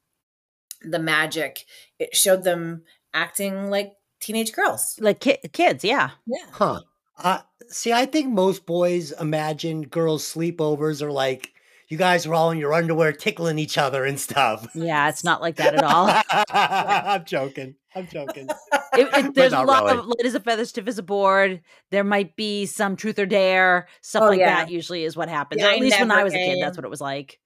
the 0.83 0.99
magic, 0.99 1.65
it 1.99 2.17
showed 2.17 2.45
them 2.45 2.83
acting 3.13 3.69
like 3.71 3.93
teenage 4.21 4.53
girls. 4.53 4.97
like 5.01 5.21
ki- 5.21 5.39
kids, 5.53 5.85
yeah. 5.85 6.11
Yeah. 6.27 6.47
Huh. 6.53 6.81
Uh, 7.17 7.41
see, 7.69 7.93
I 7.93 8.07
think 8.07 8.33
most 8.33 8.65
boys 8.65 9.13
imagine 9.21 9.83
girls' 9.83 10.33
sleepovers 10.33 11.03
are 11.03 11.13
like 11.13 11.53
you 11.89 11.97
guys 11.97 12.27
are 12.27 12.35
all 12.35 12.51
in 12.51 12.59
your 12.59 12.75
underwear 12.75 13.13
tickling 13.13 13.59
each 13.59 13.79
other 13.79 14.05
and 14.05 14.21
stuff. 14.21 14.69
Yeah, 14.75 15.09
it's 15.09 15.25
not 15.25 15.41
like 15.41 15.57
that 15.57 15.75
at 15.75 15.85
all. 15.85 16.11
I'm 16.51 17.25
joking. 17.25 17.75
I'm 17.99 18.07
joking. 18.09 18.49
It, 18.95 19.09
it, 19.13 19.35
there's 19.35 19.53
a 19.53 19.63
lot 19.63 19.85
really. 19.85 19.99
of 19.99 20.07
light 20.07 20.25
as 20.25 20.35
a 20.35 20.41
feather, 20.41 20.65
stiff 20.65 20.87
as 20.89 20.99
a 20.99 21.03
board. 21.03 21.61
There 21.91 22.05
might 22.05 22.37
be 22.37 22.67
some 22.67 22.97
truth 22.97 23.19
or 23.19 23.27
dare, 23.27 23.89
stuff 24.01 24.23
Oh, 24.25 24.27
like 24.29 24.39
yeah. 24.41 24.65
that. 24.65 24.71
Usually 24.71 25.05
is 25.05 25.17
what 25.17 25.29
happens. 25.29 25.61
Yeah, 25.61 25.69
at 25.69 25.75
I 25.75 25.79
least 25.79 25.99
when 26.01 26.11
I 26.11 26.15
never 26.17 26.25
was 26.25 26.35
a 26.35 26.39
kid, 26.39 26.59
that's 26.63 26.77
what 26.77 26.85
it 26.85 26.91
was 26.91 27.01
like. 27.01 27.39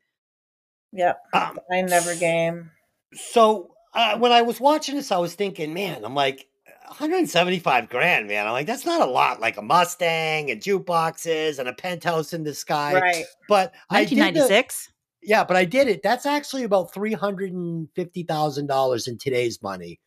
Yep. 0.92 1.18
Um, 1.32 1.58
I 1.70 1.80
never 1.82 2.14
game. 2.14 2.70
so 3.14 3.70
uh, 3.94 4.18
when 4.18 4.32
I 4.32 4.42
was 4.42 4.60
watching 4.60 4.94
this, 4.96 5.10
I 5.10 5.18
was 5.18 5.34
thinking, 5.34 5.72
man, 5.74 6.04
I'm 6.04 6.14
like, 6.14 6.46
175 6.88 7.88
grand, 7.88 8.26
man. 8.28 8.46
I'm 8.46 8.52
like, 8.52 8.66
that's 8.66 8.84
not 8.84 9.00
a 9.00 9.10
lot. 9.10 9.40
Like 9.40 9.56
a 9.56 9.62
Mustang 9.62 10.50
and 10.50 10.60
jukeboxes 10.60 11.58
and 11.58 11.68
a 11.68 11.72
penthouse 11.72 12.32
in 12.34 12.42
the 12.44 12.54
sky. 12.54 12.94
Right. 12.94 13.24
But 13.48 13.72
I 13.88 14.04
did 14.04 14.18
the- 14.18 14.22
1996. 14.22 14.90
Yeah, 15.24 15.44
but 15.44 15.56
I 15.56 15.64
did 15.64 15.86
it. 15.88 16.02
That's 16.02 16.26
actually 16.26 16.64
about 16.64 16.92
three 16.92 17.12
hundred 17.12 17.52
and 17.52 17.88
fifty 17.94 18.24
thousand 18.24 18.66
dollars 18.66 19.06
in 19.06 19.18
today's 19.18 19.62
money. 19.62 20.00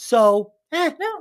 So, 0.00 0.52
eh, 0.72 0.92
No. 0.98 1.20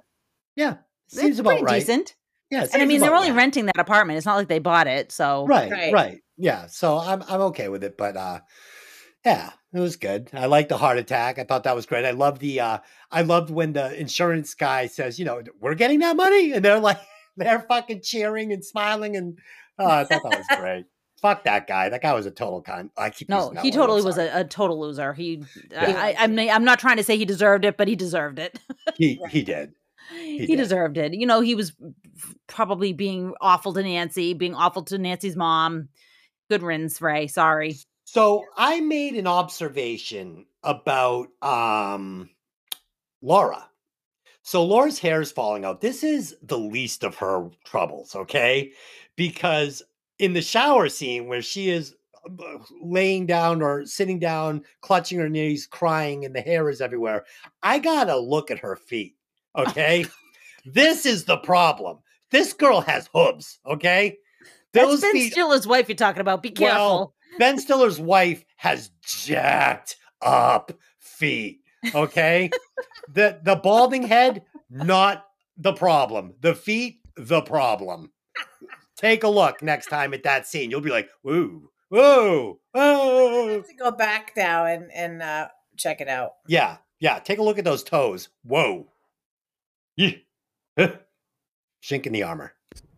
yeah, 0.55 0.77
It's 1.11 1.19
seems 1.19 1.39
about 1.39 1.61
right. 1.63 1.79
decent. 1.79 2.15
Yeah, 2.49 2.65
And 2.73 2.81
I 2.81 2.85
mean, 2.85 3.01
they're 3.01 3.13
only 3.13 3.29
right. 3.29 3.35
renting 3.37 3.65
that 3.65 3.77
apartment. 3.77 4.17
It's 4.17 4.25
not 4.25 4.37
like 4.37 4.47
they 4.47 4.59
bought 4.59 4.87
it. 4.87 5.11
So 5.11 5.45
Right, 5.45 5.69
Right. 5.69 5.93
right, 5.93 6.21
Yeah, 6.37 6.65
so 6.67 6.97
I'm 6.97 7.21
I'm 7.27 7.41
okay 7.51 7.67
with 7.67 7.83
it, 7.83 7.97
but 7.97 8.15
uh, 8.15 8.39
yeah, 9.25 9.51
it 9.73 9.79
was 9.81 9.97
good. 9.97 10.29
I 10.33 10.45
like 10.45 10.69
the 10.69 10.77
heart 10.77 10.97
attack. 10.97 11.37
I 11.39 11.43
thought 11.43 11.63
that 11.65 11.75
was 11.75 11.85
great. 11.85 12.05
I 12.05 12.11
love 12.11 12.39
the 12.39 12.61
uh, 12.61 12.77
I 13.11 13.21
loved 13.23 13.49
when 13.49 13.73
the 13.73 13.93
insurance 13.99 14.53
guy 14.53 14.87
says, 14.87 15.19
you 15.19 15.25
know, 15.25 15.43
we're 15.59 15.75
getting 15.75 15.99
that 15.99 16.15
money, 16.15 16.53
and 16.53 16.63
they're 16.63 16.79
like, 16.79 16.99
they're 17.37 17.59
fucking 17.59 18.01
cheering 18.01 18.53
and 18.53 18.63
smiling, 18.63 19.17
and 19.17 19.37
oh, 19.77 19.89
I 19.89 20.05
thought 20.05 20.23
that 20.23 20.29
was 20.37 20.47
great. 20.57 20.85
Fuck 21.21 21.43
that 21.43 21.67
guy. 21.67 21.89
That 21.89 22.01
guy 22.01 22.13
was 22.13 22.25
a 22.25 22.31
total 22.31 22.61
con. 22.61 22.91
I 22.97 23.09
keep 23.09 23.27
no, 23.29 23.51
he 23.61 23.71
totally 23.71 24.01
was 24.01 24.17
a, 24.17 24.39
a 24.39 24.43
total 24.45 24.79
loser. 24.79 25.13
He, 25.13 25.43
Yeah. 25.71 25.85
I, 25.85 26.11
I, 26.11 26.15
I'm, 26.19 26.39
I'm 26.39 26.63
not 26.63 26.79
trying 26.79 26.97
to 26.97 27.03
say 27.03 27.17
he 27.17 27.25
deserved 27.25 27.65
it, 27.65 27.77
but 27.77 27.87
he 27.87 27.95
deserved 27.95 28.39
it. 28.39 28.57
He 28.95 29.19
he 29.29 29.43
did. 29.43 29.73
he, 30.13 30.45
did. 30.45 30.55
deserved 30.55 30.97
it. 30.97 31.13
You 31.13 31.25
know, 31.25 31.41
he 31.41 31.55
was 31.55 31.73
probably 32.47 32.93
being 32.93 33.33
awful 33.41 33.73
to 33.73 33.83
Nancy, 33.83 34.33
being 34.33 34.55
awful 34.55 34.83
to 34.83 34.97
Nancy's 34.97 35.35
mom. 35.35 35.89
Good 36.49 36.63
riddance, 36.63 37.01
Ray. 37.01 37.27
Sorry. 37.27 37.75
So 38.05 38.45
I 38.57 38.79
made 38.79 39.15
an 39.15 39.27
observation 39.27 40.45
about 40.63 41.27
um 41.41 42.29
Laura. 43.21 43.69
So 44.41 44.65
Laura's 44.65 44.99
hair 44.99 45.21
is 45.21 45.31
falling 45.31 45.65
out. 45.65 45.81
This 45.81 46.03
is 46.03 46.35
the 46.41 46.57
least 46.57 47.03
of 47.03 47.15
her 47.17 47.49
troubles, 47.65 48.15
okay? 48.15 48.71
Because 49.15 49.83
in 50.19 50.33
the 50.33 50.41
shower 50.41 50.89
scene 50.89 51.27
where 51.27 51.41
she 51.41 51.69
is 51.69 51.95
laying 52.81 53.25
down 53.25 53.61
or 53.61 53.85
sitting 53.85 54.19
down, 54.19 54.63
clutching 54.81 55.19
her 55.19 55.29
knees, 55.29 55.65
crying, 55.65 56.25
and 56.25 56.35
the 56.35 56.41
hair 56.41 56.69
is 56.69 56.81
everywhere, 56.81 57.25
I 57.63 57.79
gotta 57.79 58.17
look 58.17 58.51
at 58.51 58.59
her 58.59 58.75
feet, 58.75 59.15
okay? 59.57 60.05
this 60.65 61.05
is 61.05 61.25
the 61.25 61.37
problem. 61.37 61.99
This 62.31 62.53
girl 62.53 62.81
has 62.81 63.09
hooves, 63.13 63.59
okay? 63.65 64.17
That's 64.73 65.01
Ben 65.01 65.31
Stiller's 65.31 65.65
wife 65.65 65.89
you're 65.89 65.95
talking 65.95 66.21
about. 66.21 66.43
Be 66.43 66.51
careful. 66.51 66.77
Well, 66.77 67.13
Ben 67.39 67.57
Stiller's 67.57 67.99
wife 67.99 68.45
has 68.57 68.91
jacked 69.01 69.95
up 70.21 70.71
feet. 70.99 71.61
Okay. 71.95 72.51
the 73.13 73.39
the 73.41 73.55
balding 73.55 74.03
head, 74.03 74.43
not 74.69 75.25
the 75.57 75.73
problem. 75.73 76.33
The 76.41 76.53
feet, 76.53 76.99
the 77.15 77.41
problem. 77.41 78.11
Take 78.99 79.23
a 79.23 79.29
look 79.29 79.61
next 79.63 79.87
time 79.87 80.13
at 80.13 80.23
that 80.23 80.45
scene. 80.45 80.69
You'll 80.71 80.81
be 80.81 80.89
like, 80.89 81.09
woo, 81.23 81.69
whoa, 81.87 82.59
I 82.73 82.79
oh. 82.79 83.49
have 83.53 83.67
to 83.67 83.73
go 83.75 83.91
back 83.91 84.33
now 84.35 84.65
and 84.65 84.91
and 84.93 85.21
uh, 85.21 85.47
check 85.77 86.01
it 86.01 86.09
out. 86.09 86.33
Yeah, 86.47 86.77
yeah. 86.99 87.19
Take 87.19 87.39
a 87.39 87.43
look 87.43 87.57
at 87.57 87.63
those 87.63 87.83
toes. 87.83 88.27
Whoa. 88.43 88.87
Yeah. 89.95 90.15
Shink 91.81 92.05
in 92.05 92.13
the 92.13 92.23
armor. 92.23 92.53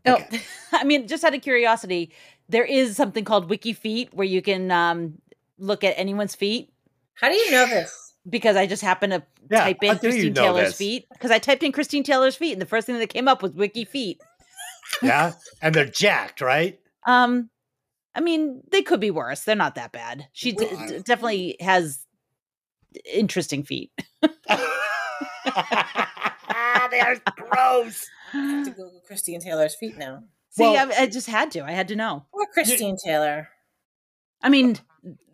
No, 0.05 0.15
Okay. 0.15 0.41
I 0.71 0.83
mean, 0.83 1.07
just 1.07 1.23
out 1.23 1.35
of 1.35 1.41
curiosity, 1.41 2.11
there 2.49 2.65
is 2.65 2.95
something 2.95 3.23
called 3.23 3.49
Wiki 3.49 3.73
Feet 3.73 4.09
where 4.13 4.27
you 4.27 4.41
can 4.41 4.71
um, 4.71 5.19
look 5.59 5.83
at 5.83 5.97
anyone's 5.97 6.35
feet. 6.35 6.73
How 7.13 7.29
do 7.29 7.35
you 7.35 7.51
know 7.51 7.67
this? 7.67 8.13
Because 8.27 8.55
I 8.55 8.65
just 8.67 8.81
happened 8.81 9.13
to 9.13 9.23
Yeah, 9.49 9.61
type 9.61 9.83
in 9.83 9.97
Christine 9.99 10.33
Taylor's 10.33 10.69
this? 10.69 10.77
feet. 10.77 11.07
Because 11.11 11.31
I 11.31 11.37
typed 11.39 11.63
in 11.63 11.71
Christine 11.71 12.03
Taylor's 12.03 12.35
feet, 12.35 12.53
and 12.53 12.61
the 12.61 12.65
first 12.65 12.87
thing 12.87 12.97
that 12.97 13.07
came 13.09 13.27
up 13.27 13.41
was 13.43 13.51
Wiki 13.51 13.85
Feet. 13.85 14.19
Yeah. 15.01 15.33
and 15.61 15.73
they're 15.75 15.85
jacked, 15.85 16.41
right? 16.41 16.79
Um, 17.05 17.49
I 18.13 18.21
mean, 18.21 18.61
they 18.71 18.81
could 18.81 18.99
be 18.99 19.11
worse. 19.11 19.43
They're 19.43 19.55
not 19.55 19.75
that 19.75 19.91
bad. 19.91 20.27
She 20.33 20.51
d- 20.51 20.67
Well, 20.71 20.79
I- 20.79 20.87
d- 20.87 20.99
definitely 20.99 21.55
has 21.59 22.05
interesting 23.11 23.63
feet. 23.63 23.91
They're 26.91 27.21
gross. 27.37 28.05
I 28.33 28.37
have 28.37 28.65
to 28.65 28.71
Google 28.71 29.01
Christine 29.07 29.39
Taylor's 29.39 29.75
feet 29.75 29.97
now. 29.97 30.23
See, 30.49 30.63
Well- 30.63 30.91
I, 30.97 31.03
I 31.03 31.07
just 31.07 31.27
had 31.27 31.51
to. 31.51 31.63
I 31.63 31.71
had 31.71 31.87
to 31.89 31.95
know. 31.95 32.25
Or 32.31 32.45
Christine 32.53 32.97
Taylor. 33.03 33.47
I 34.41 34.49
mean, 34.49 34.77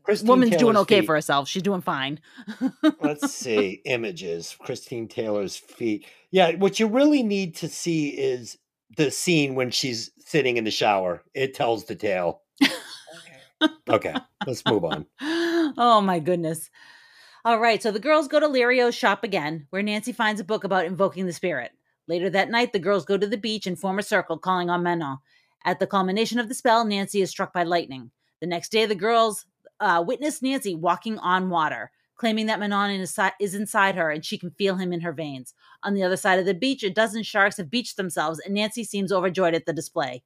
Christine 0.03 0.27
woman's 0.27 0.55
doing 0.57 0.77
okay 0.77 0.99
feet. 0.99 1.05
for 1.07 1.15
herself. 1.15 1.47
She's 1.47 1.63
doing 1.63 1.81
fine. 1.81 2.19
Let's 3.01 3.31
see 3.33 3.81
images. 3.85 4.55
Christine 4.59 5.07
Taylor's 5.07 5.55
feet. 5.57 6.05
Yeah, 6.31 6.51
what 6.55 6.79
you 6.79 6.87
really 6.87 7.23
need 7.23 7.55
to 7.57 7.69
see 7.69 8.09
is 8.09 8.57
the 8.95 9.11
scene 9.11 9.55
when 9.55 9.71
she's 9.71 10.11
sitting 10.19 10.57
in 10.57 10.63
the 10.63 10.71
shower. 10.71 11.23
It 11.33 11.53
tells 11.53 11.85
the 11.85 11.95
tale. 11.95 12.41
Okay. 12.61 13.73
Okay, 13.89 14.15
let's 14.45 14.63
move 14.65 14.85
on. 14.85 15.05
oh 15.21 16.01
my 16.01 16.19
goodness. 16.19 16.69
All 17.43 17.59
right, 17.59 17.81
so 17.81 17.91
the 17.91 17.99
girls 17.99 18.27
go 18.27 18.39
to 18.39 18.47
Lirio's 18.47 18.93
shop 18.93 19.23
again, 19.23 19.67
where 19.69 19.81
Nancy 19.81 20.11
finds 20.11 20.41
a 20.41 20.43
book 20.45 20.63
about 20.63 20.85
invoking 20.85 21.25
the 21.25 21.33
spirit. 21.33 21.71
Later 22.07 22.29
that 22.29 22.49
night, 22.49 22.73
the 22.73 22.79
girls 22.79 23.05
go 23.05 23.17
to 23.17 23.27
the 23.27 23.38
beach 23.38 23.65
and 23.65 23.79
form 23.79 23.99
a 23.99 24.03
circle 24.03 24.38
calling 24.38 24.69
on 24.69 24.83
Manon. 24.83 25.17
At 25.65 25.79
the 25.79 25.88
culmination 25.88 26.39
of 26.39 26.49
the 26.49 26.55
spell, 26.55 26.85
Nancy 26.85 27.21
is 27.21 27.29
struck 27.29 27.53
by 27.53 27.63
lightning. 27.63 28.11
The 28.41 28.47
next 28.47 28.71
day, 28.71 28.85
the 28.85 28.95
girls 28.95 29.45
uh, 29.79 30.03
witness 30.05 30.41
Nancy 30.41 30.75
walking 30.75 31.17
on 31.19 31.49
water, 31.49 31.91
claiming 32.18 32.47
that 32.47 32.59
Manon 32.59 32.99
is, 33.39 33.53
inside 33.55 33.95
her 33.95 34.09
and 34.11 34.26
she 34.26 34.38
can 34.38 34.51
feel 34.51 34.76
him 34.76 34.91
in 34.91 35.01
her 35.01 35.13
veins. 35.13 35.53
On 35.84 35.93
the 35.93 36.03
other 36.03 36.18
side 36.18 36.39
of 36.39 36.45
the 36.45 36.53
beach, 36.53 36.84
a 36.84 36.89
dozen 36.89 37.24
sharks 37.24 37.57
have 37.57 37.70
beached 37.72 37.95
themselves, 37.97 38.39
and 38.39 38.53
Nancy 38.53 38.84
seems 38.84 39.11
overjoyed 39.11 39.53
at 39.53 39.65
the 39.65 39.74
display. 39.74 40.24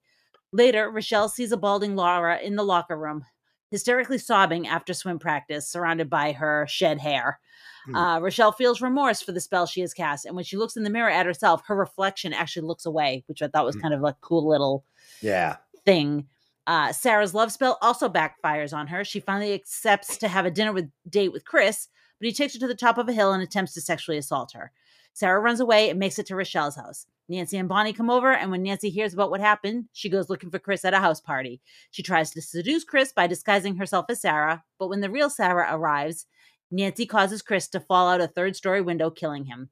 Later, 0.54 0.89
Rochelle 0.89 1.30
sees 1.30 1.52
a 1.52 1.58
balding 1.58 1.96
Laura 1.96 2.38
in 2.39 2.56
the 2.56 2.64
locker 2.64 2.98
room, 2.98 3.24
hysterically 3.70 4.18
sobbing 4.18 4.68
after 4.68 4.94
swim 4.94 5.20
practice, 5.20 5.68
surrounded 5.70 6.10
by 6.10 6.32
her 6.34 6.66
shed 6.70 7.00
hair. 7.00 7.39
Hmm. 7.86 7.96
Uh, 7.96 8.20
Rochelle 8.20 8.52
feels 8.52 8.82
remorse 8.82 9.22
for 9.22 9.32
the 9.32 9.39
spell 9.42 9.66
she 9.66 9.82
has 9.82 9.94
cast, 9.94 10.26
and 10.26 10.36
when 10.36 10.46
she 10.46 10.58
looks 10.58 10.76
in 10.78 10.84
the 10.84 10.89
mirror 10.89 11.10
at 11.10 11.26
herself, 11.26 11.64
her 11.68 11.76
reflection 11.76 12.34
actually 12.34 12.68
looks 12.68 12.86
away, 12.86 13.24
which 13.28 13.42
I 13.42 13.48
thought 13.48 13.66
was 13.66 13.76
Hmm. 13.76 13.82
kind 13.82 13.94
of 13.94 14.04
a 14.04 14.16
cool 14.22 14.48
little 14.48 14.86
Yeah. 15.22 15.58
thing. 15.86 16.28
Uh, 16.68 16.91
Sarah's 16.91 17.34
love 17.34 17.51
spell 17.51 17.78
also 17.82 18.07
backfires 18.07 18.74
on 18.74 18.88
her. 18.88 19.03
She 19.03 19.20
finally 19.20 19.53
accepts 19.53 20.18
to 20.18 20.28
have 20.28 20.45
a 20.45 20.51
dinner 20.51 20.72
with 20.72 20.89
date 21.09 21.32
with 21.32 21.45
Chris, 21.45 21.88
but 22.20 22.28
he 22.28 22.34
takes 22.34 22.53
her 22.53 22.59
to 22.59 22.68
the 22.68 22.76
top 22.76 22.97
of 22.97 23.09
a 23.09 23.14
hill 23.14 23.34
and 23.34 23.41
attempts 23.41 23.74
to 23.74 23.82
sexually 23.82 24.18
assault 24.18 24.51
her. 24.53 24.72
Sarah 25.14 25.41
runs 25.41 25.59
away 25.59 25.89
and 25.89 25.99
makes 25.99 26.20
it 26.20 26.26
to 26.28 26.36
Rochelle's 26.36 26.76
house. 26.76 27.07
Nancy 27.28 27.57
and 27.57 27.70
Bonnie 27.70 27.93
come 27.93 28.09
over, 28.09 28.32
and 28.32 28.51
when 28.51 28.64
Nancy 28.64 28.89
hears 28.89 29.14
about 29.14 29.32
what 29.32 29.39
happened, 29.39 29.86
she 29.93 30.09
goes 30.09 30.30
looking 30.30 30.49
for 30.49 30.59
Chris 30.59 30.86
at 30.86 30.93
a 30.93 30.99
house 30.99 31.22
party. 31.22 31.62
She 31.89 32.03
tries 32.03 32.32
to 32.32 32.41
seduce 32.41 32.84
Chris 32.84 33.12
by 33.14 33.28
disguising 33.28 33.76
herself 33.76 34.05
as 34.09 34.22
Sarah, 34.22 34.64
but 34.78 34.89
when 34.89 35.01
the 35.01 35.09
real 35.09 35.30
Sarah 35.30 35.68
arrives, 35.70 36.28
Nancy 36.70 37.05
causes 37.05 37.41
Chris 37.41 37.68
to 37.70 37.80
fall 37.80 38.09
out 38.09 38.22
a 38.22 38.28
third 38.28 38.55
story 38.55 38.82
window, 38.82 39.09
killing 39.09 39.45
him. 39.45 39.70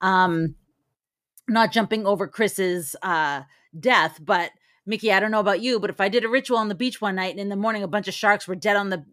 Um, 0.00 0.54
not 1.48 1.72
jumping 1.72 2.06
over 2.06 2.26
Chris's 2.26 2.96
uh, 3.02 3.42
death, 3.78 4.18
but 4.22 4.50
Mickey, 4.86 5.12
I 5.12 5.18
don't 5.20 5.30
know 5.32 5.40
about 5.40 5.60
you, 5.60 5.80
but 5.80 5.90
if 5.90 6.00
I 6.00 6.08
did 6.08 6.24
a 6.24 6.28
ritual 6.28 6.58
on 6.58 6.68
the 6.68 6.74
beach 6.74 7.00
one 7.00 7.16
night 7.16 7.32
and 7.32 7.40
in 7.40 7.48
the 7.48 7.56
morning 7.56 7.82
a 7.82 7.88
bunch 7.88 8.06
of 8.08 8.14
sharks 8.14 8.46
were 8.46 8.54
dead 8.54 8.76
on 8.76 8.90
the 8.90 9.04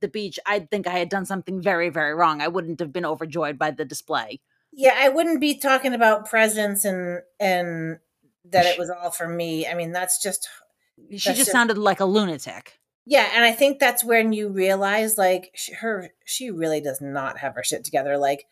the 0.00 0.08
beach, 0.08 0.38
I'd 0.46 0.70
think 0.70 0.86
I 0.86 0.98
had 0.98 1.08
done 1.08 1.24
something 1.26 1.60
very, 1.62 1.88
very 1.88 2.14
wrong. 2.14 2.40
I 2.40 2.48
wouldn't 2.48 2.80
have 2.80 2.92
been 2.92 3.04
overjoyed 3.06 3.58
by 3.58 3.70
the 3.70 3.84
display. 3.84 4.40
Yeah, 4.72 4.94
I 4.96 5.08
wouldn't 5.08 5.40
be 5.40 5.58
talking 5.58 5.94
about 5.94 6.28
presents 6.28 6.84
and 6.84 7.20
and 7.40 7.98
that 8.44 8.66
it 8.66 8.78
was 8.78 8.90
all 8.90 9.10
for 9.10 9.28
me. 9.28 9.66
I 9.66 9.74
mean, 9.74 9.92
that's 9.92 10.20
just 10.20 10.48
She 11.10 11.16
just 11.18 11.38
just- 11.38 11.50
sounded 11.52 11.78
like 11.78 12.00
a 12.00 12.04
lunatic. 12.04 12.78
yeah, 13.06 13.30
and 13.34 13.44
I 13.44 13.52
think 13.52 13.78
that's 13.78 14.02
when 14.04 14.32
you 14.32 14.48
realize 14.48 15.16
like 15.18 15.50
sh- 15.54 15.70
her 15.80 16.10
she 16.24 16.50
really 16.50 16.80
does 16.80 17.00
not 17.00 17.38
have 17.38 17.54
her 17.54 17.62
shit 17.64 17.84
together. 17.84 18.18
Like 18.18 18.46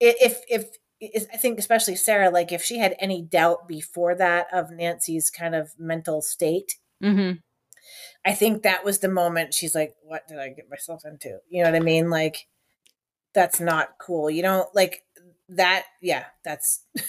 if 0.00 0.40
if 0.48 0.76
I 1.02 1.36
think 1.36 1.58
especially 1.58 1.96
Sarah, 1.96 2.30
like 2.30 2.52
if 2.52 2.62
she 2.62 2.78
had 2.78 2.94
any 2.98 3.22
doubt 3.22 3.66
before 3.66 4.14
that 4.16 4.46
of 4.52 4.70
Nancy's 4.70 5.30
kind 5.30 5.54
of 5.54 5.70
mental 5.78 6.20
state, 6.22 6.74
hmm 7.02 7.32
I 8.24 8.34
think 8.34 8.62
that 8.62 8.84
was 8.84 8.98
the 8.98 9.08
moment 9.08 9.54
she's 9.54 9.74
like, 9.74 9.94
"What 10.02 10.28
did 10.28 10.38
I 10.38 10.48
get 10.50 10.68
myself 10.70 11.04
into?" 11.04 11.38
You 11.48 11.64
know 11.64 11.70
what 11.70 11.76
I 11.76 11.84
mean? 11.84 12.10
Like, 12.10 12.46
that's 13.34 13.60
not 13.60 13.96
cool. 13.98 14.30
You 14.30 14.42
don't 14.42 14.68
like 14.74 15.04
that. 15.48 15.84
Yeah, 16.02 16.24
that's 16.44 16.84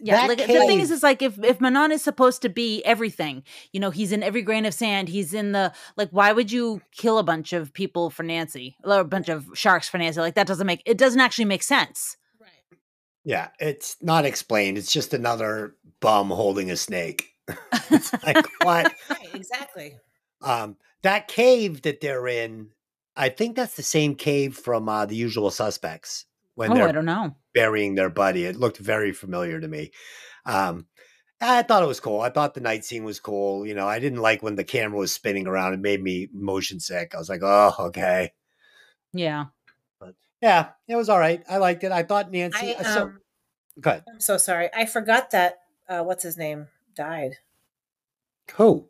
Yeah, 0.00 0.16
That 0.16 0.28
like 0.28 0.38
the 0.38 0.46
thing 0.46 0.80
is, 0.80 0.88
cave- 0.88 0.96
is 0.96 1.02
like 1.02 1.22
if 1.22 1.42
if 1.42 1.60
Manon 1.60 1.92
is 1.92 2.02
supposed 2.02 2.42
to 2.42 2.48
be 2.48 2.82
everything, 2.84 3.44
you 3.72 3.80
know, 3.80 3.90
he's 3.90 4.12
in 4.12 4.22
every 4.22 4.42
grain 4.42 4.66
of 4.66 4.74
sand. 4.74 5.08
He's 5.08 5.32
in 5.32 5.52
the 5.52 5.72
like. 5.96 6.10
Why 6.10 6.32
would 6.32 6.52
you 6.52 6.82
kill 6.92 7.18
a 7.18 7.22
bunch 7.22 7.52
of 7.52 7.72
people 7.72 8.10
for 8.10 8.22
Nancy 8.22 8.76
or 8.84 9.00
a 9.00 9.04
bunch 9.04 9.28
of 9.28 9.46
sharks 9.54 9.88
for 9.88 9.98
Nancy? 9.98 10.20
Like 10.20 10.34
that 10.34 10.46
doesn't 10.46 10.66
make 10.66 10.82
it 10.84 10.98
doesn't 10.98 11.20
actually 11.20 11.46
make 11.46 11.62
sense. 11.62 12.16
Yeah. 13.26 13.48
It's 13.58 13.96
not 14.00 14.24
explained. 14.24 14.78
It's 14.78 14.92
just 14.92 15.12
another 15.12 15.74
bum 16.00 16.30
holding 16.30 16.70
a 16.70 16.76
snake. 16.76 17.34
it's 17.90 18.12
like, 18.24 18.46
what? 18.62 18.94
Right, 19.10 19.34
exactly. 19.34 19.96
Um, 20.40 20.76
that 21.02 21.26
cave 21.26 21.82
that 21.82 22.00
they're 22.00 22.28
in, 22.28 22.68
I 23.16 23.28
think 23.30 23.56
that's 23.56 23.74
the 23.74 23.82
same 23.82 24.14
cave 24.14 24.56
from 24.56 24.88
uh, 24.88 25.06
the 25.06 25.16
usual 25.16 25.50
suspects 25.50 26.26
when 26.54 26.70
oh, 26.70 26.74
they're 26.74 26.88
I 26.88 26.92
don't 26.92 27.04
know. 27.04 27.34
burying 27.52 27.96
their 27.96 28.10
buddy. 28.10 28.44
It 28.44 28.56
looked 28.56 28.78
very 28.78 29.12
familiar 29.12 29.60
to 29.60 29.66
me. 29.66 29.90
Um, 30.44 30.86
I 31.40 31.62
thought 31.62 31.82
it 31.82 31.88
was 31.88 32.00
cool. 32.00 32.20
I 32.20 32.30
thought 32.30 32.54
the 32.54 32.60
night 32.60 32.84
scene 32.84 33.02
was 33.02 33.18
cool. 33.18 33.66
You 33.66 33.74
know, 33.74 33.88
I 33.88 33.98
didn't 33.98 34.22
like 34.22 34.42
when 34.42 34.54
the 34.54 34.64
camera 34.64 34.98
was 34.98 35.12
spinning 35.12 35.48
around. 35.48 35.74
It 35.74 35.80
made 35.80 36.02
me 36.02 36.28
motion 36.32 36.78
sick. 36.78 37.12
I 37.14 37.18
was 37.18 37.28
like, 37.28 37.42
oh, 37.42 37.74
okay. 37.80 38.32
Yeah. 39.12 39.46
Yeah, 40.40 40.70
it 40.88 40.96
was 40.96 41.08
all 41.08 41.18
right. 41.18 41.42
I 41.48 41.56
liked 41.58 41.84
it. 41.84 41.92
I 41.92 42.02
thought 42.02 42.30
Nancy. 42.30 42.74
I 42.74 42.80
uh, 42.80 42.82
so, 42.82 43.02
um, 43.02 43.20
go 43.80 43.90
ahead. 43.90 44.04
I'm 44.08 44.20
so 44.20 44.36
sorry. 44.36 44.68
I 44.74 44.86
forgot 44.86 45.30
that. 45.30 45.60
Uh, 45.88 46.02
what's 46.02 46.22
his 46.22 46.36
name? 46.36 46.68
Died. 46.94 47.36
Who? 48.54 48.88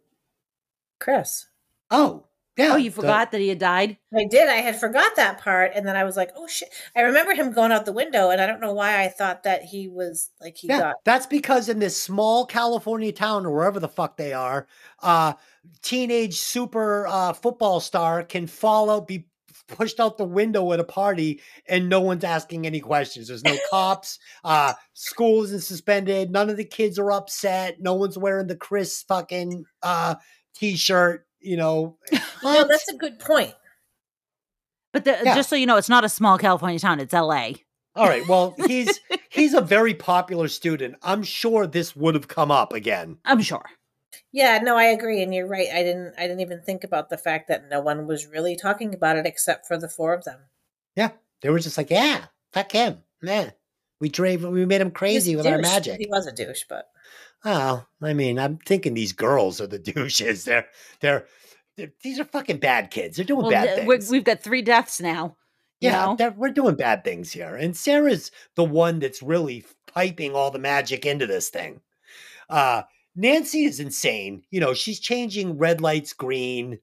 Chris. 0.98 1.46
Oh, 1.90 2.24
yeah. 2.56 2.72
oh, 2.72 2.76
you 2.76 2.90
the- 2.90 2.96
forgot 2.96 3.32
that 3.32 3.40
he 3.40 3.48
had 3.48 3.58
died. 3.58 3.98
I 4.14 4.24
did. 4.24 4.48
I 4.48 4.56
had 4.56 4.80
forgot 4.80 5.16
that 5.16 5.38
part, 5.38 5.72
and 5.74 5.86
then 5.86 5.94
I 5.94 6.04
was 6.04 6.16
like, 6.16 6.30
"Oh 6.34 6.46
shit!" 6.46 6.70
I 6.96 7.02
remember 7.02 7.34
him 7.34 7.52
going 7.52 7.70
out 7.70 7.84
the 7.84 7.92
window, 7.92 8.30
and 8.30 8.40
I 8.40 8.46
don't 8.46 8.60
know 8.60 8.72
why 8.72 9.02
I 9.04 9.08
thought 9.08 9.42
that 9.42 9.64
he 9.64 9.88
was 9.88 10.30
like 10.40 10.56
he 10.56 10.68
yeah, 10.68 10.80
got. 10.80 10.96
that's 11.04 11.26
because 11.26 11.68
in 11.68 11.80
this 11.80 12.00
small 12.00 12.46
California 12.46 13.12
town 13.12 13.44
or 13.44 13.50
wherever 13.54 13.78
the 13.78 13.88
fuck 13.88 14.16
they 14.16 14.32
are, 14.32 14.66
uh, 15.02 15.34
teenage 15.82 16.36
super 16.36 17.06
uh, 17.06 17.34
football 17.34 17.78
star 17.78 18.22
can 18.22 18.46
fall 18.46 18.88
out, 18.88 19.06
be 19.06 19.26
pushed 19.68 19.98
out 20.00 20.18
the 20.18 20.24
window 20.24 20.72
at 20.72 20.80
a 20.80 20.84
party, 20.84 21.40
and 21.68 21.88
no 21.88 22.00
one's 22.00 22.24
asking 22.24 22.66
any 22.66 22.80
questions. 22.80 23.28
There's 23.28 23.44
no 23.44 23.56
cops. 23.70 24.18
Uh, 24.44 24.74
school 24.94 25.42
isn't 25.44 25.62
suspended. 25.62 26.30
None 26.30 26.50
of 26.50 26.56
the 26.56 26.64
kids 26.64 26.98
are 26.98 27.10
upset. 27.12 27.80
No 27.80 27.94
one's 27.94 28.16
wearing 28.18 28.46
the 28.46 28.56
Chris 28.56 29.02
fucking 29.02 29.64
uh, 29.82 30.16
t-shirt. 30.54 31.26
You 31.40 31.56
know, 31.56 31.98
No, 32.42 32.66
that's 32.66 32.88
a 32.88 32.96
good 32.96 33.18
point. 33.18 33.54
But 34.92 35.04
the, 35.04 35.18
Yeah. 35.22 35.34
just 35.34 35.48
so 35.50 35.56
you 35.56 35.66
know, 35.66 35.76
it's 35.76 35.88
not 35.88 36.04
a 36.04 36.08
small 36.08 36.38
California 36.38 36.78
town. 36.78 37.00
It's 37.00 37.12
L.A. 37.14 37.56
all 37.94 38.06
right. 38.06 38.26
Well, 38.26 38.54
he's 38.66 39.00
he's 39.28 39.54
a 39.54 39.60
very 39.60 39.94
popular 39.94 40.48
student. 40.48 40.96
I'm 41.02 41.22
sure 41.22 41.66
this 41.66 41.94
would 41.94 42.14
have 42.14 42.28
come 42.28 42.50
up 42.50 42.72
again. 42.72 43.18
I'm 43.24 43.42
sure. 43.42 43.64
Yeah, 44.32 44.58
no, 44.62 44.76
I 44.76 44.84
agree, 44.84 45.22
and 45.22 45.34
you're 45.34 45.46
right. 45.46 45.68
I 45.72 45.82
didn't. 45.82 46.14
I 46.18 46.22
didn't 46.22 46.40
even 46.40 46.60
think 46.62 46.84
about 46.84 47.10
the 47.10 47.18
fact 47.18 47.48
that 47.48 47.68
no 47.70 47.80
one 47.80 48.06
was 48.06 48.26
really 48.26 48.56
talking 48.56 48.94
about 48.94 49.16
it 49.16 49.26
except 49.26 49.66
for 49.66 49.78
the 49.78 49.88
four 49.88 50.14
of 50.14 50.24
them. 50.24 50.40
Yeah, 50.94 51.10
they 51.42 51.50
were 51.50 51.58
just 51.58 51.76
like, 51.78 51.90
yeah, 51.90 52.26
fuck 52.52 52.72
him, 52.72 52.98
man. 53.22 53.52
We 54.00 54.08
drave, 54.10 54.44
we 54.44 54.66
made 54.66 54.80
him 54.82 54.90
crazy 54.90 55.30
He's 55.30 55.34
a 55.34 55.36
with 55.38 55.46
our 55.46 55.58
magic. 55.58 55.98
He 55.98 56.06
was 56.06 56.26
a 56.26 56.32
douche, 56.32 56.64
but 56.68 56.86
Oh, 57.44 57.86
I 58.02 58.12
mean, 58.12 58.38
I'm 58.38 58.58
thinking 58.58 58.92
these 58.94 59.12
girls 59.12 59.60
are 59.60 59.66
the 59.66 59.78
douches. 59.94 60.44
They're, 60.44 60.66
they're, 61.00 61.26
they're 61.76 61.92
these 62.02 62.18
are 62.18 62.24
fucking 62.24 62.58
bad 62.58 62.90
kids. 62.90 63.16
They're 63.16 63.24
doing 63.24 63.42
Well, 63.42 63.50
bad 63.50 63.76
th- 63.76 63.86
things. 63.88 64.10
we've 64.10 64.24
got 64.24 64.40
three 64.40 64.62
deaths 64.62 65.00
now. 65.00 65.36
you 65.80 65.90
yeah, 65.90 66.14
know? 66.18 66.34
we're 66.36 66.50
doing 66.50 66.74
bad 66.74 67.04
things 67.04 67.32
here. 67.32 67.54
And 67.56 67.76
Sarah's 67.76 68.30
the 68.54 68.64
one 68.64 68.98
that's 68.98 69.22
really 69.22 69.64
piping 69.86 70.34
all 70.34 70.50
the 70.50 70.58
magic 70.58 71.06
into 71.06 71.26
this 71.26 71.48
thing. 71.48 71.80
Uh, 72.50 72.82
Nancy 73.16 73.64
is 73.64 73.80
insane. 73.80 74.42
You 74.50 74.60
know, 74.60 74.74
she's 74.74 75.00
changing 75.00 75.58
red 75.58 75.80
lights 75.80 76.12
green. 76.12 76.78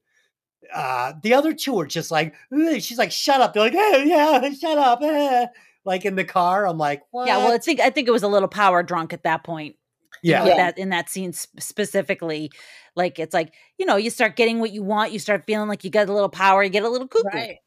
Uh, 0.74 1.12
the 1.22 1.34
other 1.34 1.52
two 1.52 1.78
are 1.78 1.86
just 1.86 2.10
like, 2.10 2.34
she's 2.80 2.98
like, 2.98 3.12
shut 3.12 3.40
up. 3.40 3.54
They're 3.54 3.62
like, 3.64 3.72
hey, 3.72 4.04
yeah, 4.06 4.50
shut 4.60 4.78
up. 4.78 5.00
eh." 5.02 5.46
Like 5.86 6.04
in 6.06 6.16
the 6.16 6.24
car. 6.24 6.66
I'm 6.66 6.78
like, 6.78 7.02
what? 7.10 7.26
Yeah, 7.26 7.36
well, 7.38 7.52
I 7.52 7.58
think 7.58 7.78
I 7.78 7.90
think 7.90 8.08
it 8.08 8.10
was 8.10 8.22
a 8.22 8.28
little 8.28 8.48
power 8.48 8.82
drunk 8.82 9.12
at 9.12 9.24
that 9.24 9.44
point. 9.44 9.76
you 10.22 10.30
yeah. 10.30 10.38
know, 10.40 10.46
Yeah. 10.48 10.56
that 10.56 10.78
in 10.78 10.88
that 10.88 11.10
scene 11.10 11.34
specifically, 11.34 12.50
like 12.96 13.18
it's 13.18 13.34
like 13.34 13.52
you 13.78 13.84
know, 13.84 13.96
you 13.96 14.08
start 14.08 14.34
getting 14.36 14.60
what 14.60 14.72
you 14.72 14.82
want, 14.82 15.12
you 15.12 15.18
start 15.18 15.44
feeling 15.46 15.68
like 15.68 15.84
you 15.84 15.90
get 15.90 16.08
a 16.08 16.12
little 16.14 16.30
power, 16.30 16.62
you 16.62 16.70
get 16.70 16.84
a 16.84 16.88
little 16.88 17.06
cuckoo. 17.08 17.28
right. 17.34 17.58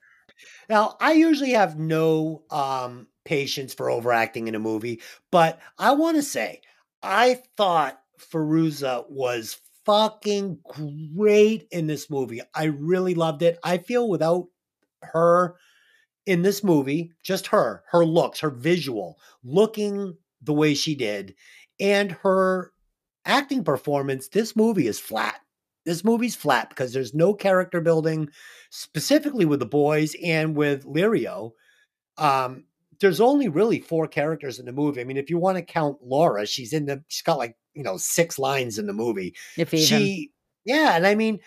Now, 0.67 0.97
I 0.99 1.13
usually 1.13 1.51
have 1.51 1.77
no 1.77 2.41
um, 2.49 3.07
patience 3.23 3.73
for 3.75 3.89
overacting 3.89 4.47
in 4.47 4.55
a 4.55 4.59
movie, 4.59 5.01
but 5.31 5.59
I 5.77 5.91
want 5.91 6.17
to 6.17 6.23
say 6.23 6.61
I 7.03 7.41
thought 7.55 8.01
Fairuza 8.19 9.09
was 9.09 9.59
fucking 9.85 10.59
great 11.15 11.67
in 11.71 11.87
this 11.87 12.09
movie. 12.09 12.41
I 12.53 12.65
really 12.65 13.15
loved 13.15 13.41
it. 13.41 13.57
I 13.63 13.77
feel 13.77 14.09
without 14.09 14.47
her 15.01 15.55
in 16.25 16.41
this 16.41 16.63
movie, 16.63 17.13
just 17.23 17.47
her, 17.47 17.83
her 17.91 18.05
looks, 18.05 18.41
her 18.41 18.49
visual, 18.49 19.17
looking 19.43 20.17
the 20.41 20.53
way 20.53 20.73
she 20.73 20.93
did, 20.93 21.35
and 21.79 22.11
her 22.11 22.73
acting 23.25 23.63
performance, 23.63 24.27
this 24.27 24.55
movie 24.55 24.87
is 24.87 24.99
flat. 24.99 25.39
This 25.85 26.03
movie's 26.03 26.35
flat 26.35 26.69
because 26.69 26.91
there's 26.91 27.13
no 27.13 27.33
character 27.33 27.79
building, 27.79 28.29
specifically 28.71 29.45
with 29.45 29.59
the 29.59 29.65
boys 29.65 30.15
and 30.21 30.53
with 30.53 30.85
Lirio. 30.85 31.51
Um, 32.17 32.65
there's 32.99 33.21
only 33.21 33.47
really 33.47 33.79
four 33.79 34.07
characters 34.07 34.59
in 34.59 34.65
the 34.65 34.73
movie. 34.73 34.99
I 34.99 35.05
mean, 35.05 35.17
if 35.17 35.29
you 35.29 35.37
want 35.37 35.57
to 35.57 35.61
count 35.61 35.99
Laura, 36.01 36.45
she's 36.45 36.73
in 36.73 36.87
the 36.87 37.03
she's 37.07 37.21
got 37.21 37.37
like, 37.37 37.55
you 37.77 37.83
know, 37.83 37.97
six 37.97 38.39
lines 38.39 38.77
in 38.79 38.87
the 38.87 38.93
movie 38.93 39.35
If 39.57 39.73
even. 39.73 39.85
she 39.85 40.31
yeah 40.65 40.95
and 40.97 41.05
i 41.07 41.15
mean 41.15 41.39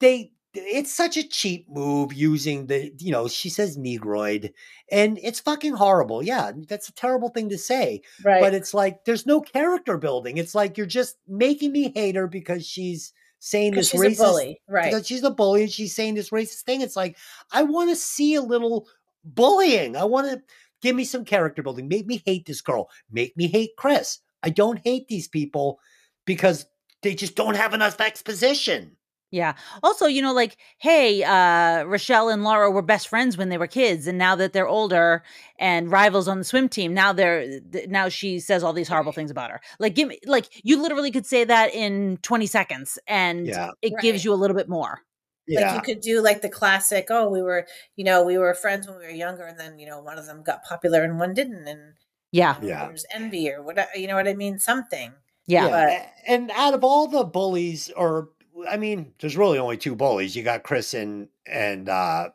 they 0.00 0.30
it's 0.54 0.92
such 0.92 1.16
a 1.16 1.26
cheap 1.26 1.66
move 1.70 2.12
using 2.12 2.66
the 2.66 2.92
you 2.98 3.10
know 3.10 3.26
she 3.28 3.48
says 3.48 3.78
negroid 3.78 4.52
and 4.90 5.18
it's 5.22 5.40
fucking 5.40 5.72
horrible 5.72 6.22
yeah 6.22 6.52
that's 6.68 6.88
a 6.90 6.94
terrible 6.94 7.30
thing 7.30 7.48
to 7.48 7.56
say 7.56 8.02
Right. 8.22 8.40
but 8.42 8.52
it's 8.52 8.74
like 8.74 9.04
there's 9.06 9.24
no 9.24 9.40
character 9.40 9.96
building 9.96 10.36
it's 10.36 10.54
like 10.54 10.76
you're 10.76 10.86
just 10.86 11.16
making 11.26 11.72
me 11.72 11.90
hate 11.94 12.16
her 12.16 12.26
because 12.26 12.66
she's 12.66 13.14
saying 13.38 13.72
this 13.72 13.88
she's 13.88 14.00
racist 14.00 14.20
a 14.20 14.24
bully. 14.24 14.60
Right. 14.68 14.90
because 14.92 15.06
she's 15.06 15.22
a 15.24 15.30
bully 15.30 15.62
and 15.62 15.70
she's 15.72 15.94
saying 15.94 16.14
this 16.14 16.28
racist 16.30 16.62
thing 16.64 16.82
it's 16.82 16.96
like 16.96 17.16
i 17.52 17.62
want 17.62 17.88
to 17.88 17.96
see 17.96 18.34
a 18.34 18.42
little 18.42 18.86
bullying 19.24 19.96
i 19.96 20.04
want 20.04 20.30
to 20.30 20.42
give 20.82 20.94
me 20.96 21.04
some 21.04 21.24
character 21.24 21.62
building 21.62 21.88
make 21.88 22.06
me 22.06 22.22
hate 22.26 22.44
this 22.44 22.60
girl 22.60 22.90
make 23.10 23.34
me 23.38 23.46
hate 23.46 23.70
chris 23.78 24.18
i 24.42 24.50
don't 24.50 24.80
hate 24.84 25.08
these 25.08 25.28
people 25.28 25.78
because 26.26 26.66
they 27.02 27.14
just 27.14 27.34
don't 27.36 27.56
have 27.56 27.74
enough 27.74 28.00
exposition 28.00 28.96
Yeah. 29.34 29.54
Also, 29.82 30.04
you 30.06 30.20
know, 30.20 30.34
like, 30.34 30.58
hey, 30.76 31.24
uh, 31.24 31.84
Rochelle 31.84 32.28
and 32.28 32.44
Laura 32.44 32.70
were 32.70 32.82
best 32.82 33.08
friends 33.08 33.38
when 33.38 33.48
they 33.48 33.56
were 33.56 33.66
kids, 33.66 34.06
and 34.06 34.18
now 34.18 34.36
that 34.36 34.52
they're 34.52 34.68
older 34.68 35.22
and 35.58 35.90
rivals 35.90 36.28
on 36.28 36.36
the 36.38 36.44
swim 36.44 36.68
team, 36.68 36.92
now 36.92 37.14
they're 37.14 37.60
th- 37.72 37.88
now 37.88 38.10
she 38.10 38.40
says 38.40 38.62
all 38.62 38.74
these 38.74 38.88
horrible 38.88 39.12
Right. 39.12 39.16
things 39.16 39.30
about 39.30 39.50
her. 39.50 39.60
Like, 39.78 39.94
give 39.94 40.08
me 40.08 40.18
like 40.26 40.48
you 40.62 40.82
literally 40.82 41.10
could 41.10 41.24
say 41.24 41.44
that 41.44 41.72
in 41.74 42.18
twenty 42.20 42.46
seconds, 42.46 42.98
and 43.08 43.46
Yeah. 43.46 43.70
it 43.80 43.94
gives 44.02 44.22
you 44.22 44.34
a 44.34 44.40
little 44.42 44.56
bit 44.56 44.68
more. 44.68 45.00
Like 45.48 45.74
you 45.74 45.80
could 45.80 46.00
do 46.02 46.20
like 46.22 46.40
the 46.42 46.48
classic, 46.48 47.06
oh, 47.10 47.28
we 47.28 47.42
were, 47.42 47.66
you 47.96 48.04
know, 48.04 48.22
we 48.22 48.36
were 48.38 48.54
friends 48.54 48.86
when 48.86 48.98
we 48.98 49.04
were 49.04 49.10
younger, 49.10 49.44
and 49.46 49.58
then 49.58 49.78
you 49.78 49.86
know 49.88 50.00
one 50.00 50.18
of 50.18 50.26
them 50.26 50.42
got 50.42 50.62
popular 50.62 51.02
and 51.04 51.18
one 51.18 51.32
didn't, 51.34 51.66
and 51.66 51.94
Yeah. 52.32 52.56
Yeah. 52.62 52.86
there's 52.86 53.06
envy 53.14 53.50
or 53.50 53.62
what, 53.62 53.78
you 53.94 54.06
know 54.08 54.14
what 54.16 54.26
I 54.26 54.34
mean? 54.34 54.58
Something. 54.58 55.12
Yeah. 55.46 55.68
But- 55.68 56.08
and 56.26 56.50
out 56.52 56.74
of 56.74 56.82
all 56.82 57.06
the 57.08 57.24
bullies, 57.24 57.90
or 57.96 58.30
I 58.68 58.76
mean, 58.76 59.12
there's 59.20 59.36
really 59.36 59.58
only 59.58 59.76
two 59.76 59.94
bullies. 59.94 60.34
You 60.36 60.42
got 60.42 60.62
Chris 60.62 60.94
and 60.94 61.28
and 61.46 61.88
uh 61.88 62.30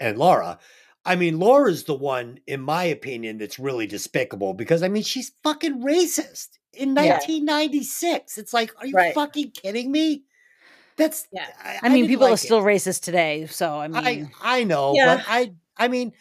and 0.00 0.18
Laura. 0.18 0.58
I 1.04 1.16
mean, 1.16 1.38
Laura's 1.38 1.84
the 1.84 1.94
one, 1.94 2.38
in 2.46 2.60
my 2.60 2.84
opinion, 2.84 3.38
that's 3.38 3.58
really 3.58 3.86
despicable 3.86 4.52
because 4.54 4.82
I 4.82 4.88
mean, 4.88 5.02
she's 5.02 5.32
fucking 5.42 5.80
racist 5.82 6.48
in 6.74 6.90
Yeah. 6.90 7.18
1996. 7.18 8.36
It's 8.38 8.52
like, 8.52 8.72
are 8.78 8.86
you 8.86 8.94
Right. 8.94 9.14
fucking 9.14 9.52
kidding 9.52 9.90
me? 9.90 10.24
That's 10.96 11.26
Yeah. 11.32 11.46
I 11.82 11.88
mean, 11.88 12.02
didn't 12.02 12.08
people 12.08 12.26
are 12.26 12.30
like 12.30 12.40
it. 12.42 12.44
still 12.44 12.60
racist 12.62 13.02
today, 13.02 13.46
so 13.46 13.76
I 13.78 13.84
I 13.84 13.88
mean, 13.88 14.30
I 14.42 14.64
know, 14.64 14.92
Yeah. 14.94 15.16
but 15.16 15.24
I 15.28 15.52
I 15.76 15.88
mean, 15.88 16.12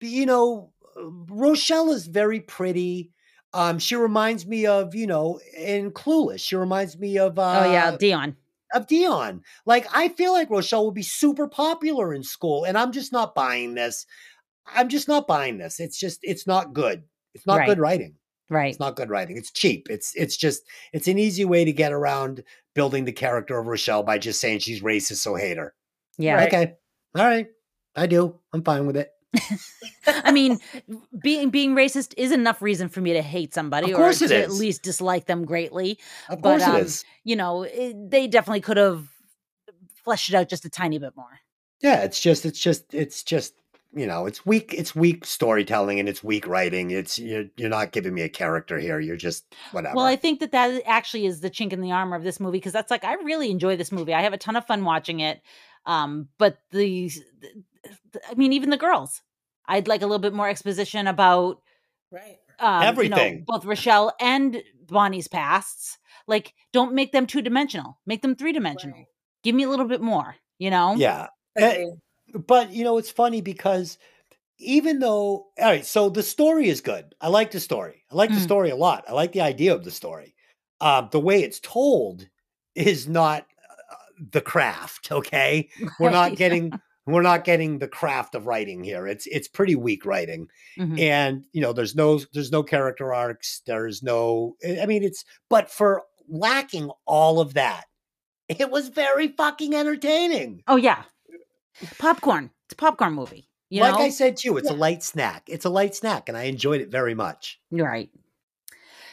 you 0.00 0.26
know, 0.26 0.70
Rochelle 0.96 1.90
is 1.90 2.06
very 2.06 2.40
pretty. 2.40 3.10
Um, 3.52 3.78
she 3.78 3.96
reminds 3.96 4.46
me 4.46 4.66
of 4.66 4.94
you 4.94 5.06
know 5.06 5.40
in 5.56 5.90
Clueless. 5.92 6.40
She 6.40 6.56
reminds 6.56 6.98
me 6.98 7.18
of 7.18 7.38
uh, 7.38 7.64
oh 7.64 7.72
yeah, 7.72 7.96
Dionne. 7.96 8.34
of 8.74 8.86
Dionne. 8.86 9.40
Like 9.64 9.86
I 9.94 10.08
feel 10.08 10.32
like 10.32 10.50
Rochelle 10.50 10.84
would 10.86 10.94
be 10.94 11.02
super 11.02 11.48
popular 11.48 12.12
in 12.12 12.22
school, 12.22 12.64
and 12.64 12.76
I'm 12.76 12.92
just 12.92 13.12
not 13.12 13.34
buying 13.34 13.74
this. 13.74 14.06
I'm 14.66 14.88
just 14.88 15.08
not 15.08 15.26
buying 15.26 15.58
this. 15.58 15.80
It's 15.80 15.98
just 15.98 16.20
it's 16.22 16.46
not 16.46 16.72
good. 16.72 17.04
It's 17.34 17.46
not 17.46 17.58
Right. 17.58 17.66
good 17.68 17.78
writing. 17.78 18.14
Right. 18.48 18.70
It's 18.70 18.80
not 18.80 18.96
good 18.96 19.10
writing. 19.10 19.36
It's 19.36 19.50
cheap. 19.50 19.88
It's 19.90 20.12
it's 20.14 20.36
just 20.36 20.62
it's 20.92 21.08
an 21.08 21.18
easy 21.18 21.44
way 21.44 21.64
to 21.64 21.72
get 21.72 21.92
around 21.92 22.42
building 22.74 23.04
the 23.04 23.12
character 23.12 23.58
of 23.58 23.66
Rochelle 23.66 24.02
by 24.02 24.18
just 24.18 24.40
saying 24.40 24.58
she's 24.60 24.82
racist, 24.82 25.16
so 25.16 25.34
hate 25.34 25.56
her. 25.56 25.74
Yeah. 26.18 26.34
Right. 26.34 26.48
Okay, 26.48 26.74
all 27.16 27.24
right, 27.24 27.48
I 27.94 28.06
do. 28.06 28.38
I'm 28.52 28.62
fine 28.62 28.86
with 28.86 28.96
it. 28.96 29.10
I 30.06 30.32
mean, 30.32 30.58
being 31.22 31.50
being 31.50 31.74
racist 31.74 32.14
is 32.16 32.32
enough 32.32 32.62
reason 32.62 32.88
for 32.88 33.00
me 33.00 33.12
to 33.12 33.22
hate 33.22 33.52
somebody 33.52 33.92
or 33.92 34.12
to 34.12 34.36
at 34.36 34.50
least 34.50 34.82
dislike 34.82 35.26
them 35.26 35.44
greatly. 35.44 35.98
Of 36.28 36.40
But, 36.40 36.58
course 36.58 36.62
um, 36.62 36.76
it 36.76 36.84
is. 36.84 37.04
You 37.24 37.36
know, 37.36 37.62
it, 37.62 38.10
they 38.10 38.26
definitely 38.26 38.60
could 38.60 38.76
have 38.76 39.08
fleshed 40.04 40.28
it 40.28 40.34
out 40.34 40.48
just 40.48 40.64
a 40.64 40.70
tiny 40.70 40.98
bit 40.98 41.16
more. 41.16 41.40
Yeah, 41.80 42.02
it's 42.02 42.20
just 42.20 42.46
it's 42.46 42.60
just 42.60 42.94
it's 42.94 43.22
just 43.22 43.54
you 43.94 44.06
know 44.06 44.26
it's 44.26 44.44
weak 44.44 44.74
it's 44.76 44.94
weak 44.94 45.24
storytelling 45.24 46.00
and 46.00 46.08
it's 46.08 46.24
weak 46.24 46.46
writing. 46.46 46.90
It's 46.90 47.18
you're 47.18 47.46
you're 47.56 47.68
not 47.68 47.92
giving 47.92 48.14
me 48.14 48.22
a 48.22 48.28
character 48.28 48.78
here. 48.78 49.00
You're 49.00 49.16
just 49.16 49.54
whatever. 49.72 49.96
Well, 49.96 50.06
I 50.06 50.16
think 50.16 50.40
that 50.40 50.52
that 50.52 50.82
actually 50.86 51.26
is 51.26 51.40
the 51.40 51.50
chink 51.50 51.72
in 51.72 51.80
the 51.80 51.92
armor 51.92 52.16
of 52.16 52.22
this 52.22 52.40
movie 52.40 52.58
because 52.58 52.72
that's 52.72 52.90
like 52.90 53.04
I 53.04 53.14
really 53.14 53.50
enjoy 53.50 53.76
this 53.76 53.92
movie. 53.92 54.14
I 54.14 54.22
have 54.22 54.32
a 54.32 54.38
ton 54.38 54.56
of 54.56 54.66
fun 54.66 54.84
watching 54.84 55.20
it. 55.20 55.42
Um, 55.86 56.28
but 56.38 56.58
the, 56.70 57.10
the- 57.40 58.20
I 58.30 58.34
mean, 58.34 58.52
even 58.52 58.70
the 58.70 58.76
girls, 58.76 59.22
I'd 59.66 59.88
like 59.88 60.02
a 60.02 60.06
little 60.06 60.18
bit 60.18 60.34
more 60.34 60.48
exposition 60.48 61.06
about 61.06 61.62
Right. 62.10 62.38
um, 62.58 62.80
you 63.02 63.08
know, 63.08 63.16
Everything. 63.16 63.44
both 63.46 63.64
Rochelle 63.64 64.14
and 64.20 64.62
Bonnie's 64.88 65.28
pasts. 65.28 65.98
Like, 66.26 66.54
don't 66.72 66.94
make 66.94 67.12
them 67.12 67.26
two 67.26 67.42
dimensional. 67.42 67.98
Make 68.06 68.22
them 68.22 68.34
three 68.36 68.52
dimensional. 68.52 68.96
Right. 68.98 69.06
Give 69.42 69.54
me 69.54 69.64
a 69.64 69.68
little 69.68 69.86
bit 69.86 70.00
more. 70.00 70.36
You 70.58 70.70
know? 70.70 70.94
yeah, 70.96 71.28
Eh, 71.56 71.70
Agreed. 71.70 72.46
but 72.46 72.70
you 72.72 72.82
know 72.84 72.96
it's 72.98 73.10
funny 73.10 73.40
because 73.42 73.98
even 74.58 75.00
though 75.00 75.48
all 75.58 75.66
right, 75.66 75.84
so 75.84 76.08
the 76.08 76.22
story 76.22 76.68
is 76.68 76.80
good. 76.80 77.14
I 77.20 77.28
like 77.28 77.50
the 77.50 77.60
story. 77.60 78.04
I 78.10 78.14
like 78.14 78.30
the 78.30 78.36
Mm. 78.36 78.42
story 78.44 78.70
a 78.70 78.76
lot. 78.76 79.04
I 79.08 79.12
like 79.12 79.32
the 79.32 79.42
idea 79.42 79.74
of 79.74 79.84
the 79.84 79.90
story. 79.90 80.34
Um, 80.80 81.08
the 81.12 81.20
way 81.20 81.42
it's 81.42 81.60
told 81.60 82.26
is 82.74 83.06
not 83.06 83.42
uh, 83.42 83.55
the 84.32 84.40
craft. 84.40 85.10
Okay, 85.12 85.68
we're 86.00 86.10
not 86.10 86.36
getting 86.36 86.72
we're 87.06 87.22
not 87.22 87.44
getting 87.44 87.78
the 87.78 87.86
craft 87.88 88.34
of 88.34 88.46
writing 88.46 88.82
here. 88.82 89.06
It's 89.06 89.26
it's 89.26 89.48
pretty 89.48 89.74
weak 89.76 90.04
writing. 90.04 90.48
Mhm. 90.78 90.98
and 91.00 91.44
you 91.52 91.60
know 91.62 91.72
there's 91.72 91.94
no 91.94 92.20
there's 92.34 92.52
no 92.52 92.62
character 92.62 93.14
arcs 93.14 93.62
there's 93.66 94.02
no 94.02 94.56
i 94.82 94.84
mean 94.84 95.02
it's 95.02 95.24
but 95.48 95.70
for 95.70 96.02
lacking 96.28 96.90
all 97.06 97.40
of 97.40 97.54
that 97.54 97.84
it 98.48 98.70
was 98.70 98.88
very 98.88 99.28
fucking 99.28 99.74
entertaining 99.74 100.62
Oh 100.68 100.76
yeah, 100.76 101.04
popcorn. 101.98 102.50
It's 102.66 102.74
a 102.74 102.76
popcorn 102.76 103.14
movie. 103.14 103.48
You 103.70 103.80
like 103.80 103.94
know? 103.94 104.00
i 104.00 104.10
said 104.10 104.36
to 104.38 104.48
you 104.48 104.56
it's 104.58 104.68
a 104.68 104.74
light 104.74 105.02
snack 105.02 105.44
it's 105.48 105.64
a 105.64 105.70
light 105.70 105.94
snack 105.94 106.28
and 106.28 106.36
i 106.36 106.42
enjoyed 106.42 106.80
it 106.82 106.90
very 106.90 107.14
much 107.14 107.58
right. 107.70 108.10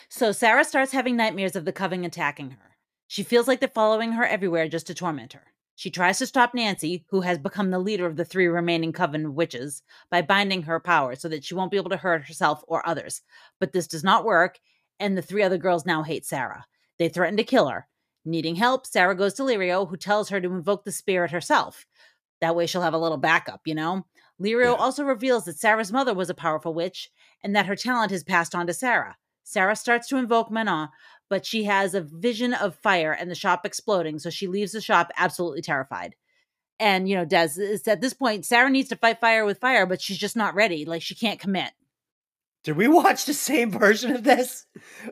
So 0.10 0.32
Sarah 0.32 0.64
starts 0.66 0.92
having 0.92 1.16
nightmares 1.16 1.56
of 1.56 1.66
the 1.66 1.72
coven 1.72 2.04
attacking 2.06 2.52
her. 2.52 2.73
She 3.14 3.22
feels 3.22 3.48
like 3.48 3.60
they're 3.60 3.70
following 3.70 4.14
her 4.14 4.26
everywhere 4.26 4.68
just 4.68 4.88
to 4.88 4.96
torment 4.96 5.34
her. 5.34 5.54
She 5.76 5.92
tries 5.92 6.18
to 6.18 6.26
stop 6.26 6.56
Nancy, 6.56 7.06
who 7.12 7.22
has 7.22 7.38
become 7.38 7.70
the 7.70 7.78
leader 7.78 8.08
of 8.08 8.16
the 8.16 8.26
three 8.26 8.48
remaining 8.48 8.92
coven 8.92 9.24
of 9.24 9.36
witches, 9.36 9.84
by 10.10 10.24
binding 10.24 10.64
her 10.64 10.80
power 10.80 11.14
so 11.14 11.30
that 11.30 11.44
she 11.46 11.54
won't 11.54 11.70
be 11.70 11.78
able 11.78 11.92
to 11.92 11.98
hurt 11.98 12.26
herself 12.26 12.64
or 12.68 12.84
others. 12.90 13.22
But 13.60 13.72
this 13.72 13.86
does 13.86 14.04
not 14.04 14.26
work, 14.26 14.58
and 15.00 15.16
the 15.16 15.22
three 15.22 15.44
other 15.44 15.60
girls 15.60 15.86
now 15.86 16.02
hate 16.02 16.26
Sarah. 16.26 16.66
They 16.98 17.08
threaten 17.08 17.38
to 17.38 17.44
kill 17.44 17.68
her. 17.68 17.88
Needing 18.26 18.56
help, 18.56 18.88
Sarah 18.88 19.16
goes 19.16 19.36
to 19.36 19.44
Lirio, 19.44 19.88
who 19.88 19.96
tells 19.96 20.30
her 20.30 20.42
to 20.42 20.52
invoke 20.52 20.84
the 20.84 20.92
spirit 20.92 21.30
herself. 21.30 21.86
That 22.42 22.56
way 22.56 22.66
she'll 22.66 22.82
have 22.82 22.96
a 22.96 22.98
little 22.98 23.20
backup, 23.20 23.62
you 23.66 23.76
know? 23.76 24.08
Lirio 24.42 24.72
Yeah. 24.72 24.84
also 24.84 25.04
reveals 25.04 25.46
that 25.46 25.60
Sarah's 25.60 25.92
mother 25.92 26.16
was 26.16 26.32
a 26.32 26.34
powerful 26.34 26.74
witch 26.74 27.12
and 27.44 27.56
that 27.56 27.68
her 27.68 27.76
talent 27.76 28.10
has 28.10 28.24
passed 28.24 28.56
on 28.56 28.66
to 28.66 28.74
Sarah. 28.74 29.18
Sarah 29.44 29.76
starts 29.76 30.08
to 30.08 30.18
invoke 30.18 30.50
Manon, 30.50 30.90
but 31.30 31.46
she 31.46 31.64
has 31.66 31.94
a 31.94 32.02
vision 32.02 32.54
of 32.54 32.76
fire 32.76 33.12
and 33.12 33.30
the 33.30 33.36
shop 33.36 33.66
exploding, 33.66 34.20
so 34.20 34.30
she 34.30 34.48
leaves 34.48 34.72
the 34.74 34.82
shop 34.82 35.12
absolutely 35.18 35.62
terrified. 35.62 36.16
And 36.80 37.08
you 37.08 37.16
know, 37.16 37.26
Dez, 37.26 37.58
it's 37.58 37.88
at 37.88 38.02
this 38.02 38.14
point, 38.14 38.46
Sarah 38.46 38.70
needs 38.70 38.90
to 38.90 38.96
fight 38.96 39.20
fire 39.22 39.46
with 39.46 39.60
fire, 39.60 39.86
but 39.86 40.02
she's 40.02 40.18
just 40.18 40.36
not 40.36 40.56
ready. 40.56 40.86
Like 40.86 41.02
she 41.02 41.16
can't 41.16 41.40
commit. 41.40 41.72
did 42.64 42.76
we 42.78 42.88
watch 43.02 43.26
the 43.26 43.34
same 43.34 43.70
version 43.72 44.12
of 44.16 44.24
this 44.24 44.66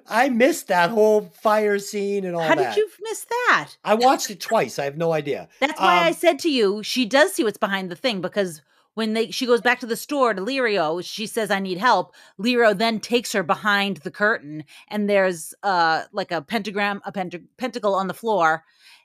i 0.07 0.30
missed 0.30 0.68
that 0.70 0.89
whole 0.89 1.22
fire 1.41 1.80
scene 1.80 2.24
and 2.26 2.36
all 2.36 2.41
How 2.47 2.55
that 2.55 2.76
did 2.76 2.78
you 2.80 2.89
miss 3.01 3.26
that? 3.26 3.70
i 3.84 3.93
watched 3.93 4.30
it 4.30 4.39
twice 4.39 4.80
i 4.80 4.86
have 4.86 4.97
no 4.97 5.12
idea 5.12 5.49
That's 5.59 5.80
why 5.80 6.05
I 6.05 6.07
Um, 6.09 6.14
said 6.14 6.39
to 6.39 6.49
you, 6.49 6.82
she 6.84 7.05
does 7.05 7.34
see 7.34 7.43
what's 7.43 7.57
behind 7.57 7.91
the 7.91 7.95
thing 7.95 8.22
because 8.22 8.62
when 8.94 9.14
they 9.14 9.32
she 9.32 9.46
goes 9.46 9.62
back 9.62 9.80
to 9.80 9.86
the 9.86 9.96
store 9.96 10.34
to 10.34 10.42
Lirio, 10.42 11.04
she 11.04 11.26
says, 11.28 11.50
I 11.52 11.60
need 11.60 11.78
help. 11.78 12.14
Lirio 12.39 12.78
then 12.78 13.00
takes 13.00 13.32
her 13.34 13.44
behind 13.44 13.98
the 13.98 14.12
curtain 14.12 14.64
and 14.89 15.10
there's 15.10 15.54
uh 15.64 16.04
like 16.12 16.32
a 16.32 16.42
pentagram, 16.42 17.02
a 17.06 17.12
pent- 17.12 17.58
pentacle 17.58 17.96
on 17.96 18.08
the 18.08 18.14
floor. 18.14 18.64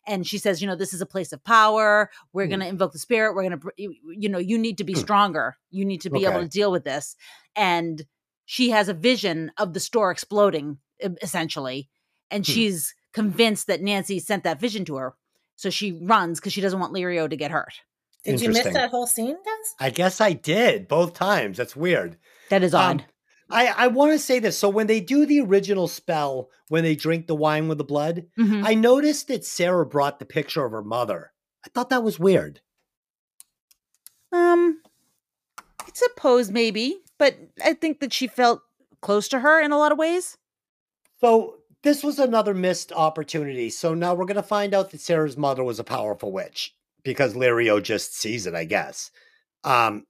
And 0.09 0.25
she 0.27 0.39
says, 0.39 0.61
you 0.63 0.69
know, 0.69 0.77
this 0.77 0.95
is 0.95 1.01
a 1.01 1.07
place 1.07 1.33
of 1.33 1.43
power. 1.43 2.11
We're 2.33 2.45
Hmm. 2.45 2.51
going 2.51 2.61
to 2.61 2.69
invoke 2.69 2.93
the 2.93 2.99
spirit. 3.01 3.35
We're 3.35 3.49
going 3.49 3.61
to, 3.61 3.73
you 3.77 4.29
know, 4.29 4.39
you 4.39 4.57
need 4.57 4.79
to 4.79 4.85
be 4.85 4.95
Hmm. 4.95 5.01
stronger. 5.01 5.57
You 5.71 5.85
need 5.85 6.01
to 6.03 6.11
be 6.11 6.25
able 6.25 6.41
to 6.43 6.49
deal 6.49 6.71
with 6.71 6.85
this. 6.85 7.17
And 7.57 8.07
she 8.45 8.71
has 8.71 8.89
a 8.89 8.95
vision 8.95 9.51
of 9.59 9.73
the 9.73 9.81
store 9.81 10.13
exploding, 10.13 10.79
essentially. 11.23 11.89
And 12.31 12.47
Hmm. 12.47 12.53
she's 12.53 12.95
convinced 13.13 13.67
that 13.67 13.83
Nancy 13.83 14.21
sent 14.21 14.45
that 14.45 14.61
vision 14.61 14.85
to 14.85 14.97
her. 14.97 15.15
So 15.57 15.71
she 15.71 15.91
runs 15.93 16.39
because 16.39 16.53
she 16.53 16.61
doesn't 16.61 16.79
want 16.79 16.93
Lirio 16.95 17.29
to 17.29 17.37
get 17.37 17.51
hurt. 17.51 17.81
Did 18.27 18.41
you 18.43 18.49
miss 18.51 18.65
that 18.65 18.91
whole 18.91 19.07
scene, 19.07 19.37
Dez? 19.37 19.69
i 19.81 19.91
guess 19.91 20.21
i 20.21 20.33
did 20.33 20.89
both 20.89 21.15
times 21.15 21.57
that's 21.59 21.75
weird 21.77 22.17
That 22.51 22.63
is 22.63 22.75
Um, 22.75 22.81
odd. 22.99 23.05
I, 23.49 23.67
I 23.69 23.87
want 23.87 24.11
to 24.13 24.19
say 24.19 24.41
this. 24.41 24.59
So 24.59 24.69
when 24.69 24.89
they 24.89 24.99
do 25.01 25.25
the 25.25 25.41
original 25.41 25.87
spell, 25.87 26.51
when 26.69 26.83
they 26.83 26.97
drink 26.97 27.29
the 27.29 27.37
wine 27.37 27.69
with 27.69 27.79
the 27.79 27.85
blood, 27.85 28.27
Mhm. 28.37 28.63
I 28.67 28.75
noticed 28.75 29.29
that 29.29 29.45
Sarah 29.45 29.87
brought 29.87 30.19
the 30.19 30.25
picture 30.25 30.65
of 30.65 30.73
her 30.73 30.83
mother. 30.83 31.33
I 31.65 31.69
thought 31.73 31.91
that 31.91 32.03
was 32.03 32.19
weird. 32.19 32.61
Um, 34.33 34.83
I 35.81 35.87
suppose 35.95 36.51
maybe, 36.51 36.99
but 37.19 37.37
I 37.65 37.75
think 37.75 38.01
that 38.01 38.13
she 38.13 38.27
felt 38.27 38.63
close 39.01 39.29
to 39.29 39.41
her 39.41 39.61
in 39.63 39.73
a 39.73 39.79
lot 39.79 39.93
of 39.93 39.99
ways. 39.99 40.37
So 41.21 41.59
this 41.83 42.03
was 42.03 42.19
another 42.19 42.53
missed 42.55 42.93
opportunity. 42.93 43.71
So 43.71 43.95
now 43.95 44.15
we're 44.15 44.27
going 44.27 44.37
to 44.37 44.43
find 44.43 44.75
out 44.75 44.91
that 44.91 45.01
Sarah's 45.01 45.37
mother 45.37 45.63
was 45.65 45.79
a 45.79 45.85
powerful 45.85 46.33
witch 46.33 46.75
because 47.07 47.35
Lirio 47.35 47.83
just 47.83 48.15
sees 48.19 48.47
it, 48.47 48.55
I 48.55 48.65
guess. 48.65 49.11
Um, 49.65 50.05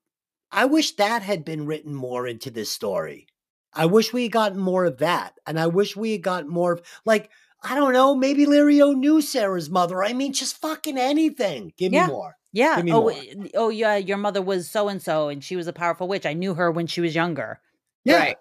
I 0.51 0.65
wish 0.65 0.93
that 0.97 1.23
had 1.23 1.45
been 1.45 1.67
written 1.67 1.95
more 1.95 2.27
into 2.27 2.51
this 2.51 2.71
story. 2.71 3.27
I 3.73 3.87
wish 3.87 4.13
we 4.13 4.25
had 4.25 4.33
gotten 4.33 4.59
more 4.59 4.85
of 4.87 4.99
that. 4.99 5.35
And 5.47 5.61
I 5.61 5.67
wish 5.67 5.95
we 5.97 6.13
had 6.13 6.23
gotten 6.23 6.49
more 6.49 6.73
of, 6.73 6.83
like, 7.05 7.31
I 7.63 7.75
don't 7.75 7.93
know, 7.93 8.15
maybe 8.15 8.47
Lirio 8.47 8.95
knew 8.97 9.21
Sarah's 9.21 9.69
mother. 9.71 10.03
I 10.03 10.13
mean, 10.13 10.33
just 10.33 10.61
fucking 10.61 10.97
anything. 10.99 11.73
Give 11.77 11.93
Yeah. 11.93 12.07
me 12.07 12.13
more. 12.13 12.37
Yeah. 12.53 12.77
Give 12.77 12.85
me 12.87 12.93
Oh, 12.93 13.01
more. 13.03 13.13
eh, 13.13 13.49
oh, 13.55 13.69
yeah. 13.69 13.97
Your 13.97 14.17
mother 14.17 14.41
was 14.41 14.71
so 14.71 14.89
and 14.89 15.03
so, 15.03 15.29
and 15.29 15.45
she 15.45 15.57
was 15.57 15.67
a 15.67 15.73
powerful 15.73 16.09
witch. 16.09 16.25
I 16.25 16.33
knew 16.33 16.55
her 16.55 16.71
when 16.71 16.87
she 16.87 17.01
was 17.03 17.15
younger. 17.15 17.61
Yeah. 18.05 18.19
Right. 18.19 18.37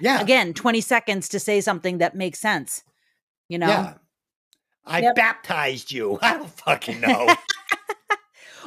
Yeah. 0.00 0.20
Again, 0.20 0.52
20 0.54 0.80
seconds 0.80 1.28
to 1.28 1.38
say 1.38 1.60
something 1.60 1.98
that 1.98 2.16
makes 2.16 2.40
sense. 2.40 2.82
You 3.48 3.58
know? 3.58 3.68
Yeah. 3.68 3.94
I 4.84 5.00
Yep. 5.02 5.14
baptized 5.14 5.92
you. 5.92 6.18
I 6.22 6.38
don't 6.38 6.50
fucking 6.50 7.00
know. 7.02 7.32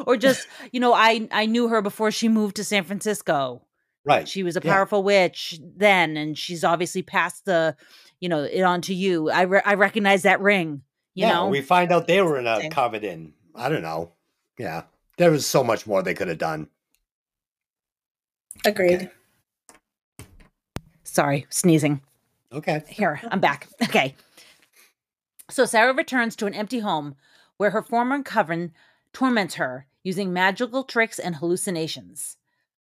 Or 0.05 0.17
just, 0.17 0.47
you 0.71 0.79
know, 0.79 0.93
I 0.93 1.27
I 1.31 1.45
knew 1.45 1.67
her 1.67 1.81
before 1.81 2.11
she 2.11 2.27
moved 2.29 2.55
to 2.57 2.63
San 2.63 2.83
Francisco. 2.83 3.61
right. 4.05 4.27
She 4.27 4.43
was 4.43 4.55
a 4.55 4.61
Yeah. 4.63 4.73
powerful 4.73 5.03
witch 5.03 5.59
then, 5.61 6.15
and 6.17 6.37
she's 6.37 6.63
obviously 6.63 7.01
passed 7.01 7.45
the, 7.45 7.75
you 8.19 8.29
know, 8.29 8.43
it 8.43 8.61
on 8.61 8.81
to 8.81 8.93
you. 8.93 9.29
I 9.29 9.41
re- 9.43 9.61
I 9.65 9.73
recognize 9.75 10.23
that 10.23 10.41
ring. 10.41 10.81
You 11.13 11.27
yeah, 11.27 11.33
know, 11.33 11.47
we 11.47 11.61
find 11.61 11.91
out 11.91 12.07
they 12.07 12.21
were 12.21 12.37
in 12.37 12.45
a 12.47 12.69
covenant. 12.69 13.33
I 13.55 13.69
don't 13.69 13.81
know. 13.81 14.11
Yeah. 14.59 14.83
There 15.17 15.31
was 15.31 15.45
so 15.45 15.63
much 15.63 15.87
more 15.87 16.03
they 16.03 16.13
could 16.13 16.27
have 16.27 16.37
done. 16.37 16.67
Agreed. 18.65 19.09
sorry, 21.03 21.45
sneezing. 21.49 22.01
Okay. 22.51 22.83
Here, 22.87 23.19
I'm 23.31 23.39
back. 23.39 23.67
Okay. 23.83 24.15
So 25.49 25.65
Sarah 25.65 25.93
returns 25.93 26.35
to 26.37 26.47
an 26.47 26.53
empty 26.55 26.79
home 26.79 27.15
where 27.57 27.69
her 27.69 27.81
former 27.83 28.21
coven 28.23 28.73
torments 29.15 29.55
her 29.55 29.87
using 30.03 30.33
magical 30.33 30.83
tricks 30.83 31.17
and 31.17 31.37
hallucinations. 31.37 32.37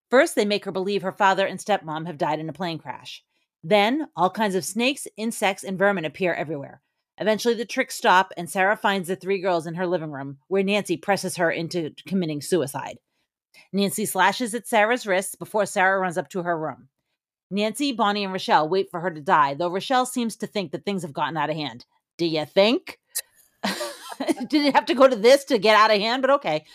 First, 0.10 0.36
they 0.36 0.46
make 0.46 0.66
her 0.66 0.72
believe 0.72 1.04
her 1.04 1.12
father 1.12 1.46
and 1.46 1.60
stepmom 1.60 2.08
have 2.08 2.18
died 2.18 2.40
in 2.40 2.50
a 2.50 2.54
plane 2.54 2.80
crash. 2.80 3.24
Then, 3.64 4.08
all 4.16 4.30
kinds 4.30 4.56
of 4.56 4.66
snakes, 4.66 5.08
insects, 5.16 5.64
and 5.64 5.78
vermin 5.78 6.06
appear 6.06 6.34
everywhere. 6.34 6.82
Eventually, 7.20 7.54
the 7.54 7.66
tricks 7.66 7.96
stop, 7.96 8.34
and 8.36 8.50
Sarah 8.50 8.76
finds 8.76 9.08
the 9.08 9.16
three 9.16 9.40
girls 9.40 9.68
in 9.68 9.76
her 9.76 9.86
living 9.86 10.12
room, 10.12 10.40
where 10.48 10.64
Nancy 10.64 10.98
presses 10.98 11.38
her 11.38 11.52
into 11.52 11.94
committing 12.08 12.42
suicide. 12.42 12.98
Nancy 13.72 14.06
slashes 14.06 14.56
at 14.56 14.68
Sarah's 14.68 15.06
wrists 15.06 15.36
before 15.36 15.68
Sarah 15.68 16.00
runs 16.00 16.18
up 16.18 16.30
to 16.30 16.42
her 16.42 16.58
room. 16.58 16.90
Nancy, 17.52 17.92
Bonnie, 17.92 18.24
and 18.24 18.34
Rochelle 18.34 18.68
wait 18.68 18.90
for 18.90 19.00
her 19.00 19.12
to 19.12 19.22
die, 19.22 19.54
though 19.54 19.70
Rochelle 19.70 20.08
seems 20.08 20.36
to 20.38 20.48
think 20.48 20.72
that 20.72 20.84
things 20.84 21.04
have 21.04 21.14
gotten 21.14 21.38
out 21.38 21.52
of 21.52 21.56
hand. 21.56 21.86
Do 22.18 22.26
you 22.26 22.44
think? 22.46 23.00
Did 24.48 24.66
it 24.66 24.76
have 24.76 24.86
to 24.86 24.96
go 24.96 25.08
to 25.08 25.16
this 25.16 25.44
to 25.46 25.58
get 25.58 25.76
out 25.76 25.92
of 25.92 26.00
hand? 26.00 26.22
But 26.22 26.32
okay. 26.32 26.66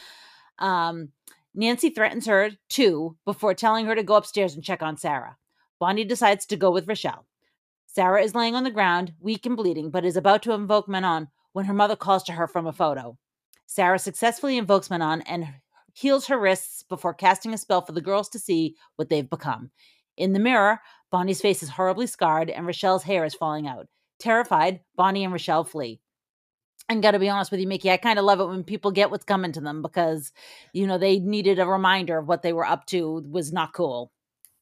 Um, 0.59 1.11
Nancy 1.55 1.91
threatens 1.91 2.27
her 2.27 2.51
too 2.69 3.17
before 3.25 3.55
telling 3.55 3.87
her 3.87 3.95
to 3.95 4.03
go 4.03 4.15
upstairs 4.15 4.55
and 4.55 4.65
check 4.65 4.83
on 4.83 4.97
Sarah. 4.97 5.37
Bonnie 5.79 6.05
decides 6.05 6.47
to 6.47 6.57
go 6.57 6.71
with 6.71 6.89
Rochelle. 6.89 7.27
Sarah 7.87 8.23
is 8.23 8.35
laying 8.35 8.55
on 8.55 8.65
the 8.65 8.71
ground, 8.71 9.13
weak 9.21 9.47
and 9.47 9.57
bleeding, 9.57 9.91
but 9.91 10.05
is 10.05 10.17
about 10.17 10.43
to 10.43 10.53
invoke 10.53 10.89
Manon 10.89 11.29
when 11.53 11.65
her 11.65 11.75
mother 11.75 11.97
calls 11.97 12.23
to 12.25 12.33
her 12.33 12.47
from 12.47 12.67
a 12.67 12.73
photo. 12.73 13.17
Sarah 13.67 13.99
successfully 13.99 14.57
invokes 14.57 14.91
Manon 14.91 15.23
and 15.23 15.47
heals 15.95 16.27
her 16.27 16.39
wrists 16.39 16.85
before 16.85 17.15
casting 17.15 17.53
a 17.53 17.59
spell 17.59 17.83
for 17.83 17.93
the 17.93 18.01
girls 18.01 18.29
to 18.31 18.39
see 18.39 18.77
what 18.97 19.09
they've 19.09 19.29
become. 19.29 19.71
In 20.17 20.33
the 20.33 20.39
mirror, 20.39 20.81
Bonnie's 21.11 21.41
face 21.41 21.63
is 21.63 21.71
horribly 21.71 22.07
scarred 22.07 22.51
and 22.51 22.67
Rochelle's 22.67 23.03
hair 23.03 23.25
is 23.25 23.35
falling 23.35 23.67
out. 23.67 23.87
Terrified, 24.19 24.81
Bonnie 24.97 25.25
and 25.25 25.33
Rochelle 25.33 25.65
flee. 25.65 26.01
And 26.89 27.03
gotta 27.03 27.19
be 27.19 27.29
honest 27.29 27.51
with 27.51 27.61
you, 27.61 27.67
Mickey, 27.67 27.91
I 27.91 27.99
kind 27.99 28.19
of 28.19 28.25
love 28.25 28.41
it 28.41 28.47
when 28.47 28.65
people 28.65 28.91
get 28.91 29.11
what's 29.11 29.25
coming 29.25 29.53
to 29.53 29.61
them 29.61 29.83
because, 29.83 30.33
you 30.73 30.87
know, 30.87 30.97
they 30.97 31.19
needed 31.19 31.59
a 31.59 31.67
reminder 31.67 32.19
of 32.19 32.29
what 32.29 32.43
they 32.43 32.53
were 32.53 32.67
up 32.67 32.87
to 32.87 33.23
was 33.31 33.53
not 33.53 33.75
cool. 33.75 34.11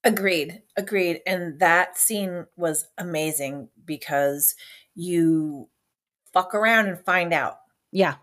Agreed. 0.03 0.62
Agreed. 0.77 1.20
And 1.27 1.59
that 1.61 1.97
scene 1.99 2.47
was 2.57 2.87
amazing 2.99 3.68
because 3.85 4.55
you 4.95 5.68
fuck 6.33 6.55
around 6.55 6.89
and 6.89 6.99
find 6.99 7.33
out. 7.33 7.59
Yeah. 7.93 8.14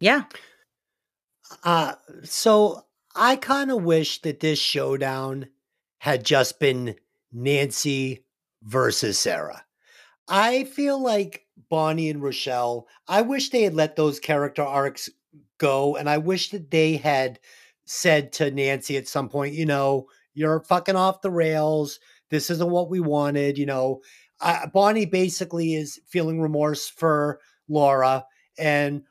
Yeah. 0.00 0.24
Uh, 1.64 1.94
so 2.24 2.84
I 3.14 3.36
kind 3.36 3.70
of 3.70 3.82
wish 3.82 4.22
that 4.22 4.40
this 4.40 4.58
showdown 4.58 5.48
had 5.98 6.24
just 6.24 6.60
been 6.60 6.94
Nancy 7.32 8.24
versus 8.62 9.18
Sarah. 9.18 9.64
I 10.28 10.64
feel 10.64 11.02
like 11.02 11.46
Bonnie 11.68 12.10
and 12.10 12.22
Rochelle, 12.22 12.86
I 13.06 13.22
wish 13.22 13.50
they 13.50 13.62
had 13.62 13.74
let 13.74 13.96
those 13.96 14.20
character 14.20 14.62
arcs 14.62 15.10
go. 15.58 15.96
And 15.96 16.08
I 16.08 16.18
wish 16.18 16.50
that 16.50 16.70
they 16.70 16.96
had 16.96 17.38
said 17.84 18.32
to 18.34 18.50
Nancy 18.50 18.96
at 18.96 19.08
some 19.08 19.28
point, 19.28 19.54
you 19.54 19.66
know, 19.66 20.06
you're 20.34 20.60
fucking 20.60 20.96
off 20.96 21.22
the 21.22 21.30
rails. 21.30 21.98
This 22.30 22.50
isn't 22.50 22.70
what 22.70 22.90
we 22.90 23.00
wanted. 23.00 23.58
You 23.58 23.66
know, 23.66 24.00
uh, 24.40 24.66
Bonnie 24.68 25.06
basically 25.06 25.74
is 25.74 26.00
feeling 26.06 26.40
remorse 26.40 26.88
for 26.88 27.40
Laura. 27.68 28.24
And 28.58 29.02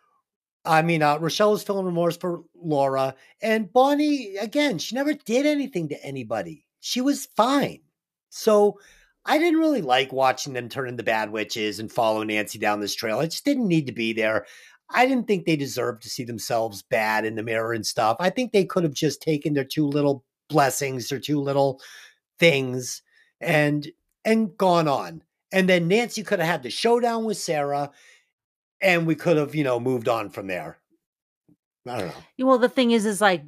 I 0.63 0.81
mean, 0.81 1.01
uh, 1.01 1.17
Rochelle 1.17 1.53
is 1.53 1.63
feeling 1.63 1.85
remorse 1.85 2.17
for 2.17 2.43
Laura. 2.55 3.15
And 3.41 3.71
Bonnie, 3.71 4.35
again, 4.37 4.77
she 4.77 4.95
never 4.95 5.13
did 5.13 5.45
anything 5.45 5.89
to 5.89 6.05
anybody. 6.05 6.65
She 6.79 7.01
was 7.01 7.27
fine. 7.35 7.79
So 8.29 8.79
I 9.27 9.37
didn't 9.37 9.59
really 9.59 9.81
like 9.81 10.13
watching 10.13 10.53
them 10.53 10.69
turn 10.69 10.87
into 10.87 11.03
bad 11.03 11.31
witches 11.31 11.79
and 11.79 11.91
follow 11.91 12.23
Nancy 12.23 12.57
down 12.57 12.79
this 12.79 12.95
trail. 12.95 13.19
It 13.19 13.31
just 13.31 13.45
didn't 13.45 13.67
need 13.67 13.85
to 13.87 13.93
be 13.93 14.13
there. 14.13 14.45
I 14.89 15.05
didn't 15.05 15.27
think 15.27 15.45
they 15.45 15.57
deserved 15.57 16.01
to 16.03 16.09
see 16.09 16.23
themselves 16.23 16.81
bad 16.81 17.25
in 17.25 17.35
the 17.35 17.43
mirror 17.43 17.73
and 17.73 17.85
stuff. 17.85 18.15
I 18.21 18.29
think 18.29 18.51
they 18.51 18.63
could 18.63 18.83
have 18.83 18.93
just 18.93 19.21
taken 19.21 19.53
their 19.53 19.65
two 19.65 19.85
little 19.85 20.23
blessings, 20.47 21.09
their 21.09 21.19
two 21.19 21.41
little 21.41 21.81
things, 22.39 23.01
and 23.41 23.91
and 24.23 24.57
gone 24.57 24.87
on. 24.87 25.23
And 25.51 25.67
then 25.67 25.89
Nancy 25.89 26.23
could 26.23 26.39
have 26.39 26.47
had 26.47 26.63
the 26.63 26.69
showdown 26.69 27.25
with 27.25 27.37
Sarah, 27.37 27.91
and 28.81 29.05
we 29.05 29.15
could 29.15 29.37
have, 29.37 29.55
you 29.55 29.63
know, 29.63 29.79
moved 29.79 30.07
on 30.07 30.29
from 30.29 30.47
there. 30.47 30.79
I 31.85 31.99
don't 31.99 32.07
know. 32.07 32.45
Well, 32.45 32.57
the 32.57 32.69
thing 32.69 32.91
is, 32.91 33.05
is 33.05 33.21
like 33.21 33.43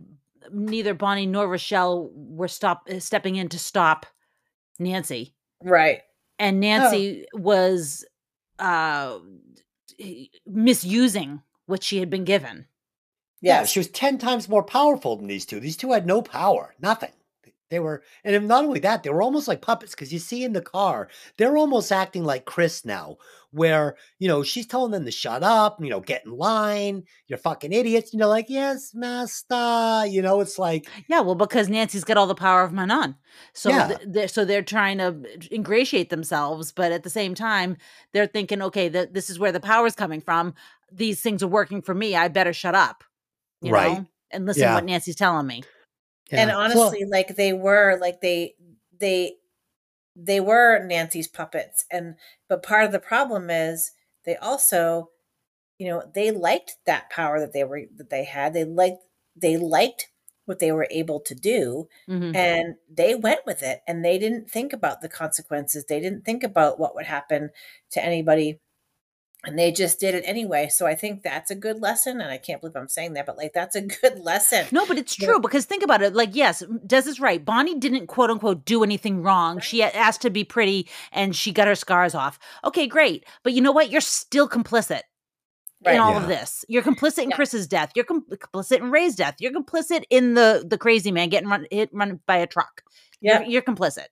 neither 0.52 0.94
Bonnie 0.94 1.26
nor 1.26 1.48
Rochelle 1.48 2.10
were 2.14 2.48
stop 2.48 2.90
stepping 3.00 3.38
in 3.38 3.50
to 3.50 3.60
stop 3.60 4.06
Nancy, 4.78 5.34
Right. 5.64 6.02
and 6.38 6.60
Nancy 6.60 7.26
was 7.34 8.06
uh 8.60 9.20
misusing 10.46 11.42
what 11.66 11.84
she 11.84 11.98
had 12.00 12.10
been 12.10 12.24
given. 12.26 12.66
Yeah, 13.42 13.62
Yes. 13.62 13.70
she 13.72 13.80
was 13.80 13.88
10 13.90 14.18
times 14.18 14.50
more 14.50 14.64
powerful 14.64 15.16
than 15.16 15.28
these 15.28 15.46
two. 15.46 15.60
These 15.60 15.78
two 15.78 15.92
had 15.94 16.06
no 16.06 16.22
power, 16.22 16.76
nothing. 16.82 17.12
They 17.70 17.80
were, 17.80 18.02
and 18.24 18.48
not 18.48 18.66
only 18.66 18.80
that, 18.80 19.04
they 19.04 19.12
were 19.12 19.22
almost 19.22 19.48
like 19.48 19.62
puppets 19.62 19.92
because 19.94 20.12
you 20.12 20.18
see 20.18 20.44
in 20.44 20.54
the 20.54 20.62
car, 20.62 21.08
they're 21.38 21.56
almost 21.58 21.92
acting 21.92 22.24
like 22.24 22.46
Chris 22.46 22.84
now, 22.84 23.18
where, 23.52 23.96
you 24.18 24.28
know, 24.28 24.42
she's 24.42 24.66
telling 24.66 24.92
them 24.92 25.06
to 25.06 25.12
shut 25.12 25.44
up, 25.44 25.78
you 25.80 25.90
know, 25.90 26.00
get 26.00 26.26
in 26.26 26.32
line, 26.32 27.04
you're 27.28 27.38
fucking 27.38 27.72
idiots. 27.72 28.12
You 28.12 28.18
know, 28.20 28.28
like, 28.28 28.50
yes, 28.50 28.94
master. 28.96 30.04
You 30.08 30.22
know, 30.24 30.40
it's 30.40 30.58
like, 30.58 30.88
Yeah, 31.08 31.20
well, 31.22 31.36
because 31.36 31.70
Nancy's 31.70 32.04
got 32.04 32.18
all 32.18 32.26
the 32.28 32.34
power 32.34 32.64
of 32.64 32.74
Manon, 32.74 33.16
so 33.54 33.70
Yeah. 33.70 33.88
th- 33.88 34.00
they're, 34.08 34.28
so 34.28 34.46
they're 34.46 34.64
trying 34.64 34.98
to 34.98 35.16
ingratiate 35.52 36.10
themselves, 36.10 36.72
but 36.72 36.92
at 36.92 37.04
the 37.04 37.10
same 37.10 37.36
time, 37.36 37.78
they're 38.14 38.28
thinking, 38.28 38.64
okay, 38.64 38.90
that 38.90 39.14
this 39.14 39.30
is 39.30 39.38
where 39.38 39.52
the 39.52 39.60
power's 39.60 39.96
coming 39.96 40.22
from. 40.22 40.56
These 40.92 41.22
things 41.22 41.44
are 41.44 41.48
working 41.48 41.84
for 41.84 41.94
me. 41.94 42.16
I 42.16 42.30
better 42.30 42.54
shut 42.54 42.74
up, 42.74 43.04
you 43.62 43.72
Right. 43.72 44.00
know, 44.00 44.06
and 44.32 44.48
listen 44.48 44.62
Yeah. 44.62 44.70
to 44.70 44.76
what 44.76 44.86
Nancy's 44.86 45.16
telling 45.16 45.46
me. 45.46 45.64
And 46.36 46.52
yeah. 46.52 46.58
Well, 46.74 46.94
honestly, 46.94 47.06
like 47.06 47.36
they 47.36 47.54
were 47.54 47.98
like 48.00 48.22
they 48.22 48.56
they 49.00 49.38
they 50.16 50.40
were 50.42 50.84
Nancy's 50.86 51.28
puppets. 51.28 51.86
And 51.92 52.16
but 52.50 52.64
part 52.64 52.86
of 52.86 52.92
the 52.92 53.00
problem 53.00 53.50
is 53.50 53.92
they 54.26 54.38
also, 54.38 55.12
you 55.80 55.88
know, 55.90 56.04
they 56.16 56.32
liked 56.32 56.78
that 56.86 57.10
power 57.10 57.40
that 57.40 57.54
they 57.54 57.64
were 57.64 57.84
that 57.98 58.10
they 58.10 58.26
had. 58.26 58.54
They 58.54 58.66
liked 58.66 59.04
they 59.36 59.58
liked 59.58 60.12
what 60.46 60.60
they 60.60 60.72
were 60.72 60.88
able 60.92 61.20
to 61.22 61.36
do 61.36 61.88
Mhm. 62.08 62.36
and 62.36 62.76
they 62.90 63.16
went 63.16 63.46
with 63.46 63.64
it 63.64 63.82
and 63.88 64.04
they 64.06 64.18
didn't 64.20 64.50
think 64.52 64.74
about 64.74 65.02
the 65.02 65.10
consequences. 65.10 65.86
They 65.86 66.00
didn't 66.00 66.26
think 66.26 66.44
about 66.44 66.80
what 66.80 66.96
would 66.96 67.06
happen 67.06 67.52
to 67.92 68.04
anybody 68.04 68.60
and 69.46 69.58
they 69.58 69.72
just 69.72 70.00
did 70.00 70.16
it 70.16 70.24
anyway. 70.26 70.68
So 70.70 70.86
I 70.86 70.96
think 70.96 71.24
that's 71.24 71.50
a 71.50 71.56
good 71.56 71.82
lesson 71.82 72.20
and 72.22 72.30
I 72.30 72.38
can't 72.38 72.60
believe 72.60 72.76
I'm 72.76 72.90
saying 72.90 73.14
that, 73.14 73.26
but 73.26 73.38
like 73.38 73.54
that's 73.54 73.76
a 73.76 73.82
good 74.02 74.20
lesson. 74.20 74.66
No, 74.72 74.86
but 74.86 74.98
it's 74.98 75.20
Yeah. 75.20 75.28
true 75.28 75.40
because 75.40 75.66
think 75.66 75.82
about 75.84 76.02
it. 76.02 76.14
Like, 76.14 76.36
yes, 76.36 76.62
Dez 76.86 77.08
is 77.08 77.20
right. 77.20 77.44
Bonnie 77.44 77.76
didn't 77.80 78.08
quote 78.08 78.30
unquote 78.30 78.66
do 78.66 78.84
anything 78.84 79.24
wrong. 79.24 79.60
She 79.60 79.82
asked 79.82 80.22
to 80.24 80.30
be 80.30 80.44
pretty 80.44 80.90
and 81.12 81.36
she 81.36 81.52
got 81.54 81.68
her 81.68 81.76
scars 81.76 82.14
off. 82.16 82.38
Okay, 82.66 82.86
great. 82.88 83.26
But 83.44 83.54
you 83.54 83.62
know 83.62 83.72
what? 83.72 83.90
You're 83.90 84.02
still 84.02 84.50
complicit 84.50 85.02
Right. 85.86 85.96
in 85.96 86.02
all 86.02 86.12
Yeah. 86.12 86.22
of 86.24 86.28
this. 86.28 86.66
You're 86.68 86.84
complicit 86.84 87.24
in 87.24 87.30
Yeah. 87.30 87.38
Chris's 87.38 87.66
death. 87.66 87.94
You're 87.96 88.04
com- 88.04 88.26
complicit 88.30 88.80
in 88.80 88.92
Ray's 88.92 89.16
death. 89.16 89.36
You're 89.40 89.54
complicit 89.54 90.04
in 90.10 90.34
the 90.34 90.66
the 90.68 90.78
crazy 90.78 91.10
man 91.14 91.30
getting 91.30 91.48
run 91.48 91.66
hit 91.72 91.90
run 91.94 92.20
by 92.26 92.36
a 92.38 92.48
truck. 92.48 92.84
Yeah. 93.22 93.40
You're, 93.40 93.50
you're 93.50 93.62
complicit. 93.62 94.08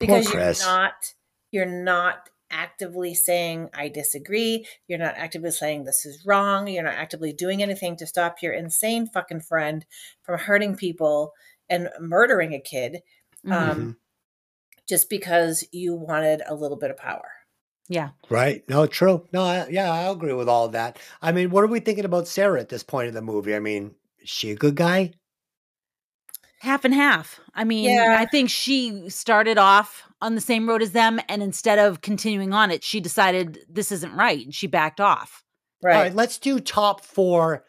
because 0.00 0.26
Chris. 0.28 0.60
you're 0.64 0.68
not 0.72 1.14
you're 1.52 1.66
not 1.66 2.28
actively 2.52 3.14
saying 3.14 3.70
I 3.74 3.88
disagree. 3.88 4.66
You're 4.86 4.98
not 4.98 5.14
actively 5.16 5.50
saying 5.50 5.84
this 5.84 6.06
is 6.06 6.24
wrong. 6.24 6.68
You're 6.68 6.84
not 6.84 6.94
actively 6.94 7.32
doing 7.32 7.62
anything 7.62 7.96
to 7.96 8.06
stop 8.06 8.36
your 8.42 8.52
insane 8.52 9.08
fucking 9.08 9.40
friend 9.40 9.84
from 10.22 10.38
hurting 10.38 10.76
people 10.76 11.32
and 11.68 11.88
murdering 11.98 12.52
a 12.54 12.60
kid 12.60 13.02
Mhm. 13.44 13.52
um, 13.52 13.96
just 14.88 15.08
because 15.08 15.64
you 15.72 15.94
wanted 15.94 16.42
a 16.46 16.54
little 16.54 16.76
bit 16.76 16.90
of 16.90 16.96
power. 16.96 17.28
yeah. 17.88 18.10
Right. 18.30 18.66
No, 18.68 18.86
true. 18.86 19.26
No, 19.32 19.42
I, 19.42 19.66
yeah, 19.68 19.90
I 19.92 20.10
agree 20.10 20.32
with 20.32 20.48
all 20.48 20.64
of 20.66 20.72
that. 20.72 20.98
I 21.20 21.32
mean, 21.32 21.50
what 21.50 21.62
are 21.64 21.66
we 21.66 21.80
thinking 21.80 22.04
about 22.06 22.26
Sarah 22.28 22.60
at 22.60 22.68
this 22.70 22.82
point 22.82 23.08
in 23.08 23.14
the 23.14 23.20
movie? 23.20 23.54
I 23.54 23.58
mean, 23.58 23.94
is 24.20 24.30
she 24.30 24.50
a 24.50 24.56
good 24.56 24.76
guy? 24.76 25.12
Half 26.62 26.84
and 26.84 26.94
half. 26.94 27.40
I 27.54 27.64
mean, 27.64 27.90
Yeah. 27.90 28.16
I 28.18 28.24
think 28.24 28.48
she 28.48 29.08
started 29.10 29.58
off 29.58 30.04
on 30.20 30.36
the 30.36 30.40
same 30.40 30.68
road 30.68 30.80
as 30.80 30.92
them, 30.92 31.20
and 31.28 31.42
instead 31.42 31.78
of 31.80 32.00
continuing 32.00 32.52
on 32.52 32.70
it, 32.70 32.84
she 32.84 33.00
decided 33.00 33.58
this 33.68 33.90
isn't 33.90 34.14
right, 34.14 34.44
and 34.44 34.54
she 34.54 34.68
backed 34.68 35.00
off. 35.00 35.42
Right. 35.82 35.96
All 35.96 36.02
right, 36.02 36.14
let's 36.14 36.38
do 36.38 36.60
top 36.60 37.04
four 37.04 37.64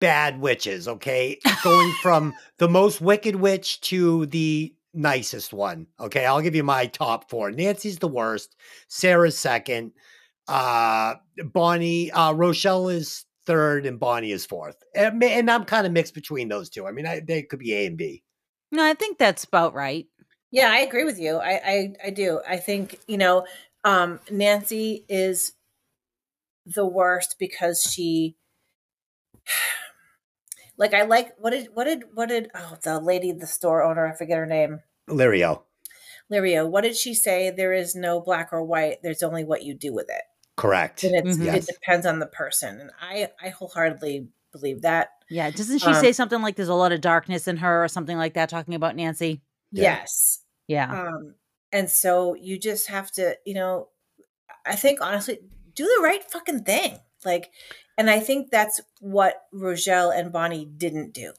bad 0.00 0.40
witches, 0.40 0.88
okay? 0.88 1.38
Going 1.62 1.92
from 2.02 2.34
the 2.58 2.68
most 2.68 3.00
wicked 3.00 3.36
witch 3.36 3.80
to 3.82 4.26
the 4.26 4.74
nicest 4.92 5.52
one. 5.52 5.86
Okay, 6.00 6.26
I'll 6.26 6.40
give 6.42 6.56
you 6.56 6.64
my 6.64 6.86
top 6.86 7.30
four. 7.30 7.52
Nancy's 7.52 7.98
the 7.98 8.08
worst, 8.08 8.56
Sarah's 8.88 9.38
second, 9.38 9.92
uh 10.48 11.14
Bonnie, 11.52 12.10
uh 12.10 12.32
Rochelle 12.32 12.88
is 12.88 13.24
third, 13.46 13.86
and 13.86 13.98
Bonnie 13.98 14.32
is 14.32 14.46
fourth. 14.46 14.76
And, 14.94 15.22
and 15.22 15.50
I'm 15.50 15.64
kind 15.64 15.86
of 15.86 15.92
mixed 15.92 16.14
between 16.14 16.48
those 16.48 16.70
two. 16.70 16.86
I 16.86 16.92
mean, 16.92 17.06
I, 17.06 17.20
they 17.20 17.42
could 17.42 17.58
be 17.58 17.74
A 17.74 17.86
and 17.86 17.96
B. 17.96 18.22
No, 18.72 18.84
I 18.84 18.94
think 18.94 19.18
that's 19.18 19.44
about 19.44 19.74
right. 19.74 20.06
Yeah, 20.50 20.70
I 20.70 20.78
agree 20.78 21.04
with 21.04 21.18
you. 21.18 21.36
I, 21.36 21.60
I 21.64 21.94
I 22.06 22.10
do. 22.10 22.40
I 22.48 22.58
think 22.58 23.00
you 23.08 23.18
know, 23.18 23.44
um, 23.82 24.20
Nancy 24.30 25.04
is 25.08 25.52
the 26.64 26.86
worst 26.86 27.36
because 27.38 27.82
she, 27.82 28.36
like, 30.78 30.94
I 30.94 31.02
like 31.02 31.34
what 31.38 31.50
did 31.50 31.68
what 31.74 31.84
did 31.84 32.04
what 32.14 32.28
did 32.28 32.50
oh 32.54 32.76
the 32.82 33.00
lady 33.00 33.32
the 33.32 33.48
store 33.48 33.82
owner 33.82 34.06
I 34.06 34.16
forget 34.16 34.38
her 34.38 34.46
name 34.46 34.80
Lirio. 35.08 35.62
Lirio. 36.32 36.68
What 36.68 36.82
did 36.82 36.96
she 36.96 37.14
say? 37.14 37.50
There 37.50 37.72
is 37.72 37.94
no 37.94 38.20
black 38.20 38.50
or 38.52 38.62
white. 38.62 39.02
There's 39.02 39.22
only 39.22 39.44
what 39.44 39.62
you 39.62 39.74
do 39.74 39.92
with 39.92 40.08
it, 40.08 40.22
Correct. 40.56 41.02
and 41.04 41.14
it's, 41.14 41.36
Mhm. 41.38 41.44
Yes. 41.46 41.68
it 41.68 41.74
depends 41.74 42.06
on 42.06 42.18
the 42.20 42.26
person. 42.26 42.80
And 42.80 42.90
I 43.00 43.30
I 43.42 43.48
wholeheartedly 43.48 44.28
believe 44.52 44.82
that. 44.82 45.10
Yeah, 45.28 45.50
doesn't 45.50 45.80
she 45.80 45.86
Um, 45.88 45.94
say 45.94 46.12
something 46.12 46.40
like 46.42 46.54
there's 46.56 46.68
a 46.68 46.74
lot 46.74 46.92
of 46.92 47.00
darkness 47.00 47.48
in 47.48 47.56
her 47.56 47.82
or 47.84 47.88
something 47.88 48.16
like 48.16 48.34
that, 48.34 48.48
talking 48.48 48.74
about 48.74 48.94
Nancy? 48.94 49.42
Yeah. 49.72 49.82
Yes. 49.98 50.40
Yeah. 50.68 51.08
Um, 51.08 51.34
and 51.72 51.90
so 51.90 52.34
you 52.34 52.56
just 52.58 52.86
have 52.86 53.10
to, 53.12 53.36
you 53.44 53.54
know, 53.54 53.88
I 54.64 54.76
think 54.76 55.00
honestly, 55.00 55.40
do 55.74 55.84
the 55.84 56.02
right 56.02 56.22
fucking 56.30 56.62
thing. 56.62 57.00
Like, 57.24 57.50
and 57.98 58.08
I 58.08 58.20
think 58.20 58.50
that's 58.50 58.80
what 59.00 59.46
Rochelle 59.52 60.10
and 60.10 60.30
Bonnie 60.32 60.64
didn't 60.66 61.12
do. 61.12 61.32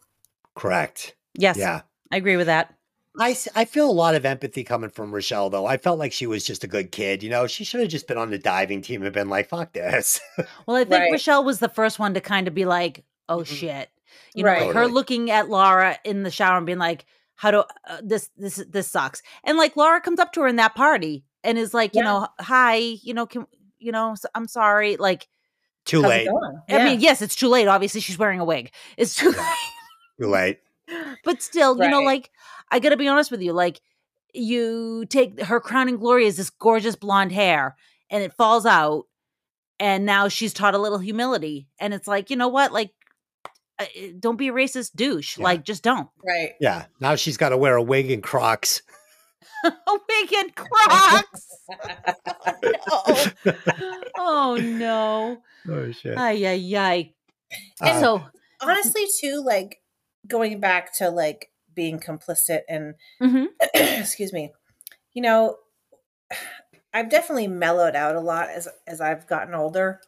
Correct. 0.55 1.15
yes, 1.37 1.57
Yeah. 1.57 1.81
I 2.11 2.17
agree 2.17 2.35
with 2.37 2.47
that. 2.47 2.73
I, 3.19 3.31
s- 3.31 3.47
I 3.55 3.65
feel 3.65 3.89
a 3.89 3.91
lot 3.91 4.15
of 4.15 4.25
empathy 4.25 4.63
coming 4.63 4.89
from 4.89 5.13
Rochelle, 5.13 5.49
though. 5.49 5.65
I 5.65 5.77
felt 5.77 5.99
like 5.99 6.11
she 6.11 6.27
was 6.27 6.43
just 6.43 6.63
a 6.63 6.67
good 6.67 6.91
kid. 6.91 7.23
You 7.23 7.29
know, 7.29 7.47
she 7.47 7.63
should 7.63 7.81
have 7.81 7.89
just 7.89 8.07
been 8.07 8.17
on 8.17 8.29
the 8.29 8.37
diving 8.37 8.81
team 8.81 9.03
and 9.03 9.13
been 9.13 9.29
like, 9.29 9.49
fuck 9.49 9.73
this. 9.73 10.19
Well, 10.67 10.77
I 10.77 10.83
think 10.83 11.01
Right. 11.01 11.11
Rochelle 11.11 11.43
was 11.43 11.59
the 11.59 11.69
first 11.69 11.99
one 11.99 12.13
to 12.15 12.21
kind 12.21 12.47
of 12.47 12.53
be 12.53 12.65
like, 12.65 13.03
"Oh 13.29 13.39
Mhm. 13.39 13.45
shit," 13.47 13.89
you 14.33 14.43
know, 14.43 14.49
Right. 14.49 14.65
like 14.67 14.75
her 14.75 14.87
looking 14.87 15.31
at 15.31 15.49
Laura 15.49 15.97
in 16.03 16.23
the 16.23 16.31
shower 16.31 16.57
and 16.57 16.65
being 16.65 16.77
like, 16.79 17.05
"How 17.35 17.51
do 17.51 17.59
uh, 17.87 17.97
this 18.03 18.29
this 18.37 18.55
this 18.69 18.87
sucks?" 18.87 19.21
And 19.43 19.57
like 19.57 19.75
Laura 19.77 20.01
comes 20.01 20.19
up 20.19 20.33
to 20.33 20.41
her 20.41 20.47
in 20.47 20.55
that 20.57 20.75
party 20.75 21.23
and 21.43 21.57
is 21.57 21.73
like, 21.73 21.95
you 21.95 22.03
know, 22.03 22.27
"Hi, 22.39 22.75
you 22.75 23.13
know, 23.13 23.25
can 23.25 23.45
you 23.79 23.91
know, 23.91 24.15
I'm 24.33 24.47
sorry." 24.47 24.97
Like, 24.97 25.27
Too 25.85 26.01
How's 26.01 26.09
late. 26.09 26.27
going? 26.27 26.61
I 26.69 26.83
mean, 26.83 26.99
yes, 26.99 27.21
it's 27.21 27.35
too 27.35 27.47
late. 27.47 27.67
Obviously, 27.67 28.01
she's 28.01 28.17
wearing 28.17 28.39
a 28.39 28.45
wig. 28.45 28.71
It's 28.97 29.15
too 29.15 29.31
Yeah. 29.35 29.53
Too 30.19 30.27
late. 30.29 30.59
late. 30.87 31.07
But 31.23 31.41
still, 31.41 31.77
you 31.83 31.89
know, 31.89 32.01
like 32.01 32.29
I 32.71 32.79
got 32.79 32.89
to 32.89 32.97
be 32.97 33.07
honest 33.07 33.31
with 33.31 33.41
you, 33.41 33.53
like 33.53 33.79
you 34.33 35.05
take 35.09 35.41
her 35.41 35.59
crowning 35.59 35.97
glory 35.97 36.25
is 36.25 36.37
this 36.37 36.49
gorgeous 36.49 36.95
blonde 36.95 37.31
hair 37.31 37.75
and 38.09 38.21
it 38.23 38.33
falls 38.33 38.65
out 38.65 39.05
and 39.79 40.05
now 40.05 40.27
she's 40.27 40.53
taught 40.53 40.73
a 40.73 40.77
little 40.77 40.99
humility 40.99 41.67
and 41.79 41.93
it's 41.93 42.07
like 42.07 42.29
you 42.29 42.35
know 42.35 42.49
what 42.49 42.73
like 42.73 42.91
uh, 43.79 43.83
uh, 43.83 44.07
don't 44.19 44.35
be 44.37 44.49
a 44.49 44.53
racist 44.53 44.91
douche 44.95 45.37
Yeah. 45.37 45.43
like 45.45 45.63
just 45.63 45.83
don't 45.83 46.09
right. 46.27 46.51
Yeah. 46.59 46.85
Now 46.99 47.15
she's 47.15 47.37
got 47.37 47.49
to 47.49 47.57
wear 47.57 47.75
a 47.77 47.81
wig 47.81 48.11
and 48.11 48.21
Crocs. 48.21 48.81
a 49.65 49.71
wig 49.93 50.33
and 50.33 50.55
crocs 50.55 51.47
oh 54.17 54.55
no 54.57 54.57
oh 54.57 54.57
no 54.57 55.73
oh, 55.73 55.91
shit. 55.91 56.17
ay 56.17 56.45
ay 56.45 56.75
ay 56.77 57.13
Uh, 57.81 57.99
so 57.99 58.23
Honestly, 58.61 59.03
too, 59.19 59.43
like 59.45 59.81
going 60.27 60.59
back 60.59 60.93
to 60.97 61.09
like 61.09 61.51
being 61.75 61.99
complicit 61.99 62.61
and 62.69 62.95
mhm. 63.21 63.47
excuse 63.73 64.33
me, 64.33 64.51
you 65.13 65.21
know, 65.21 65.57
I've 66.93 67.09
definitely 67.09 67.47
mellowed 67.47 67.95
out 67.95 68.15
a 68.15 68.21
lot 68.21 68.49
as 68.49 68.67
as 68.87 69.01
I've 69.01 69.27
gotten 69.27 69.53
older. 69.53 70.01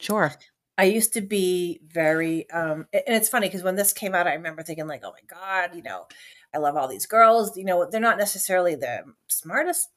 sure 0.00 0.32
I 0.76 0.84
used 0.84 1.12
to 1.14 1.20
be 1.20 1.80
very, 1.86 2.50
um, 2.50 2.86
and 2.92 3.02
it's 3.06 3.28
funny 3.28 3.46
because 3.46 3.62
when 3.62 3.76
this 3.76 3.92
came 3.92 4.14
out, 4.14 4.26
I 4.26 4.34
remember 4.34 4.62
thinking 4.62 4.88
like, 4.88 5.02
"Oh 5.04 5.12
my 5.12 5.20
god, 5.28 5.76
you 5.76 5.82
know, 5.82 6.06
I 6.54 6.58
love 6.58 6.76
all 6.76 6.88
these 6.88 7.06
girls. 7.06 7.56
You 7.56 7.64
know, 7.64 7.88
they're 7.88 8.00
not 8.00 8.18
necessarily 8.18 8.74
the 8.74 9.04
smartest, 9.28 9.90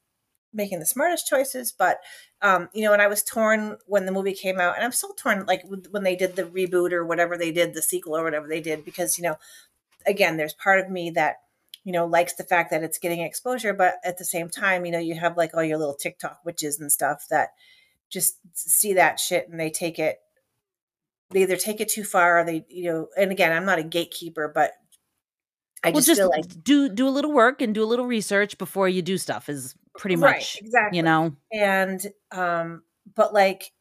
making 0.53 0.79
the 0.79 0.85
smartest 0.85 1.27
choices, 1.27 1.71
but 1.71 1.99
um, 2.41 2.69
you 2.73 2.83
know." 2.83 2.93
And 2.93 3.01
I 3.01 3.07
was 3.07 3.23
torn 3.23 3.77
when 3.87 4.05
the 4.05 4.11
movie 4.11 4.33
came 4.33 4.59
out, 4.59 4.75
and 4.75 4.85
I'm 4.85 4.91
still 4.91 5.13
torn, 5.13 5.45
like 5.47 5.63
when 5.91 6.03
they 6.03 6.15
did 6.15 6.35
the 6.35 6.43
reboot 6.43 6.91
or 6.91 7.05
whatever 7.05 7.37
they 7.37 7.51
did, 7.51 7.73
the 7.73 7.81
sequel 7.81 8.15
or 8.17 8.23
whatever 8.23 8.47
they 8.47 8.61
did, 8.61 8.85
because 8.85 9.17
you 9.17 9.23
know, 9.23 9.37
again, 10.07 10.37
there's 10.37 10.53
part 10.53 10.79
of 10.79 10.89
me 10.89 11.11
that 11.11 11.37
you 11.83 11.91
know 11.93 12.05
likes 12.05 12.33
the 12.33 12.43
fact 12.43 12.71
that 12.71 12.83
it's 12.83 12.97
getting 12.97 13.21
exposure, 13.21 13.73
but 13.73 13.95
at 14.03 14.17
the 14.17 14.25
same 14.25 14.49
time, 14.49 14.85
you 14.85 14.91
know, 14.91 14.99
you 14.99 15.15
have 15.15 15.37
like 15.37 15.53
all 15.53 15.63
your 15.63 15.77
little 15.77 15.95
TikTok 15.95 16.39
witches 16.45 16.79
and 16.79 16.91
stuff 16.91 17.25
that 17.29 17.49
just 18.09 18.37
see 18.53 18.93
that 18.93 19.19
shit 19.19 19.49
and 19.49 19.59
they 19.59 19.69
take 19.69 19.99
it 19.99 20.19
they 21.31 21.41
either 21.41 21.57
take 21.57 21.81
it 21.81 21.89
too 21.89 22.05
far 22.05 22.39
or 22.39 22.45
they 22.45 22.65
you 22.69 22.89
know 22.89 23.07
and 23.17 23.31
again 23.31 23.51
i'm 23.51 23.65
not 23.65 23.79
a 23.79 23.83
gatekeeper 23.83 24.49
but 24.55 24.71
i 25.83 25.89
well 25.89 25.95
just, 25.95 26.07
just 26.07 26.21
feel 26.21 26.29
like 26.29 26.63
do 26.63 26.87
do 26.87 27.05
a 27.05 27.11
little 27.11 27.33
work 27.33 27.61
and 27.61 27.75
do 27.75 27.83
a 27.83 27.85
little 27.85 28.05
research 28.05 28.57
before 28.57 28.87
you 28.87 29.01
do 29.01 29.17
stuff 29.17 29.49
is 29.49 29.75
pretty 29.97 30.15
right 30.15 30.35
much 30.35 30.57
exactly. 30.61 30.97
you 30.97 31.03
know? 31.03 31.35
And 31.51 32.05
um 32.31 32.83
but 33.15 33.33
like 33.33 33.71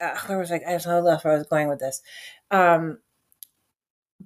uh, 0.00 0.16
where 0.26 0.38
was 0.38 0.50
i 0.50 0.56
i 0.56 0.78
don't 0.78 0.86
know 0.86 1.18
where 1.22 1.34
i 1.34 1.38
was 1.38 1.46
going 1.46 1.68
with 1.68 1.78
this. 1.78 2.02
Um 2.50 2.98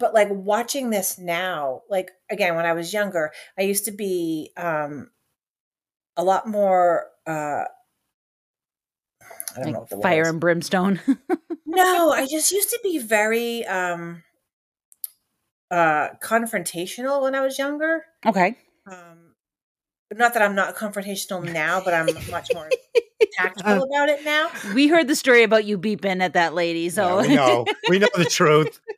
but 0.00 0.12
like 0.14 0.28
watching 0.30 0.90
this 0.90 1.18
now 1.18 1.82
like 1.88 2.10
again 2.30 2.56
when 2.56 2.66
i 2.66 2.72
was 2.72 2.92
younger 2.92 3.30
i 3.56 3.62
used 3.62 3.84
to 3.84 3.92
be 3.92 4.50
um 4.56 5.10
a 6.16 6.24
lot 6.24 6.48
more 6.48 7.06
uh 7.26 7.64
I 9.56 9.60
don't 9.62 9.72
know 9.72 9.80
like 9.80 9.88
the 9.88 9.96
fire 9.96 10.28
and 10.28 10.40
brimstone. 10.40 11.00
No, 11.66 12.10
I 12.12 12.26
just 12.26 12.50
used 12.52 12.70
to 12.70 12.80
be 12.82 12.98
very 12.98 13.64
um 13.66 14.24
uh 15.70 16.10
confrontational 16.22 17.22
when 17.22 17.34
I 17.34 17.40
was 17.40 17.58
younger. 17.58 18.04
okay. 18.26 18.56
Um 18.86 19.29
not 20.12 20.34
that 20.34 20.42
I'm 20.42 20.54
not 20.54 20.76
confrontational 20.76 21.42
now, 21.52 21.80
but 21.84 21.94
I'm 21.94 22.06
much 22.30 22.50
more 22.54 22.68
tactful 23.32 23.84
about 23.84 24.08
it 24.08 24.24
now. 24.24 24.50
we 24.74 24.88
heard 24.88 25.06
the 25.08 25.14
story 25.14 25.42
about 25.44 25.64
you 25.64 25.78
beeping 25.78 26.20
at 26.22 26.32
that 26.34 26.54
lady 26.54 26.88
so 26.88 27.20
yeah, 27.20 27.28
we 27.28 27.34
know. 27.36 27.64
we 27.88 27.98
know 27.98 28.08
the 28.16 28.24
truth. 28.24 28.80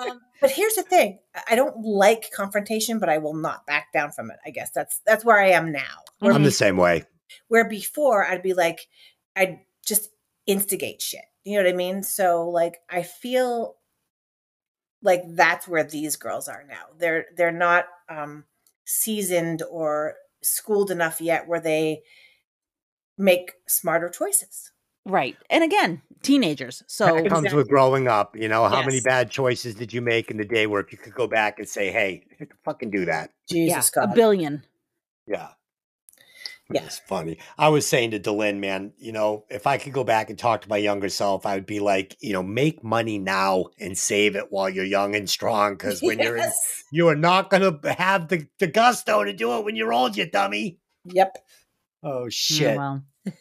Um, 0.00 0.20
but 0.40 0.50
here's 0.50 0.74
the 0.74 0.82
thing: 0.82 1.20
I- 1.36 1.52
I 1.52 1.54
don't 1.54 1.82
like 1.84 2.30
confrontation, 2.32 2.98
but 2.98 3.08
I 3.08 3.18
will 3.18 3.34
not 3.34 3.64
back 3.64 3.92
down 3.92 4.10
from 4.10 4.30
it. 4.30 4.38
I 4.44 4.50
guess 4.50 4.70
that's 4.72 5.00
that's 5.06 5.24
where 5.24 5.38
I 5.40 5.50
am 5.50 5.70
now. 5.70 6.02
Where, 6.18 6.32
I'm 6.32 6.42
the 6.42 6.50
same 6.50 6.76
way. 6.76 7.04
where 7.46 7.66
before 7.68 8.26
I'd 8.26 8.42
be 8.42 8.54
like, 8.54 8.88
I'd 9.36 9.60
just 9.86 10.08
instigate 10.46 11.00
shit. 11.00 11.24
You 11.44 11.56
know 11.58 11.64
what 11.64 11.72
I 11.72 11.76
mean? 11.76 12.02
So 12.02 12.48
like, 12.50 12.78
I 12.90 13.02
feel 13.04 13.76
like 15.00 15.22
that's 15.28 15.68
where 15.68 15.84
these 15.84 16.16
girls 16.16 16.48
are 16.48 16.64
now. 16.68 16.86
They're 16.98 17.26
they're 17.36 17.52
not 17.52 17.84
um, 18.08 18.44
seasoned 18.84 19.62
or 19.70 20.14
schooled 20.44 20.90
enough 20.90 21.20
yet 21.20 21.48
where 21.48 21.60
they 21.60 22.02
make 23.16 23.52
smarter 23.66 24.08
choices. 24.08 24.72
right 25.04 25.36
and 25.50 25.62
again 25.62 26.02
teenagers 26.22 26.82
so 26.86 27.16
it 27.16 27.28
comes 27.28 27.52
with 27.52 27.68
growing 27.68 28.08
up. 28.08 28.36
You 28.36 28.48
know, 28.48 28.66
how 28.66 28.82
many 28.82 29.00
bad 29.00 29.30
choices 29.30 29.74
did 29.74 29.92
you 29.92 30.00
make 30.00 30.30
in 30.30 30.38
the 30.38 30.44
day 30.44 30.66
where 30.66 30.80
if 30.80 30.90
you 30.90 30.98
could 30.98 31.14
go 31.14 31.26
back 31.26 31.58
and 31.58 31.68
say, 31.68 31.92
hey, 31.92 32.24
fucking 32.64 32.90
do 32.90 33.04
that? 33.04 33.30
Jesus 33.48 33.92
yeah, 33.94 34.04
a 34.04 34.14
billion 34.14 34.64
Yeah. 35.26 35.48
Yeah. 36.72 36.84
It's 36.84 36.98
funny. 36.98 37.38
I 37.58 37.68
was 37.68 37.86
saying 37.86 38.12
to 38.12 38.20
Delin, 38.20 38.58
man, 38.58 38.94
you 38.96 39.12
know, 39.12 39.44
if 39.50 39.66
I 39.66 39.76
could 39.76 39.92
go 39.92 40.02
back 40.02 40.30
and 40.30 40.38
talk 40.38 40.62
to 40.62 40.68
my 40.68 40.78
younger 40.78 41.10
self, 41.10 41.44
I 41.44 41.56
would 41.56 41.66
be 41.66 41.78
like, 41.78 42.16
you 42.20 42.32
know, 42.32 42.42
make 42.42 42.82
money 42.82 43.18
now 43.18 43.66
and 43.78 43.98
save 43.98 44.34
it 44.34 44.46
while 44.50 44.70
you're 44.70 44.84
young 44.84 45.14
and 45.14 45.28
strong. 45.28 45.74
Because 45.74 46.00
when 46.00 46.18
you're 46.18 46.38
in, 46.38 46.50
you 46.90 47.08
are 47.08 47.16
not 47.16 47.50
going 47.50 47.80
to 47.80 47.92
have 47.92 48.28
the, 48.28 48.46
the 48.60 48.66
gusto 48.66 49.24
to 49.24 49.32
do 49.34 49.58
it 49.58 49.64
when 49.64 49.76
you're 49.76 49.92
old, 49.92 50.16
you 50.16 50.30
dummy. 50.30 50.78
Yep. 51.04 51.36
Oh, 52.02 52.24
Yeah, 52.24 52.28
shit. 52.30 52.76
well 52.78 53.04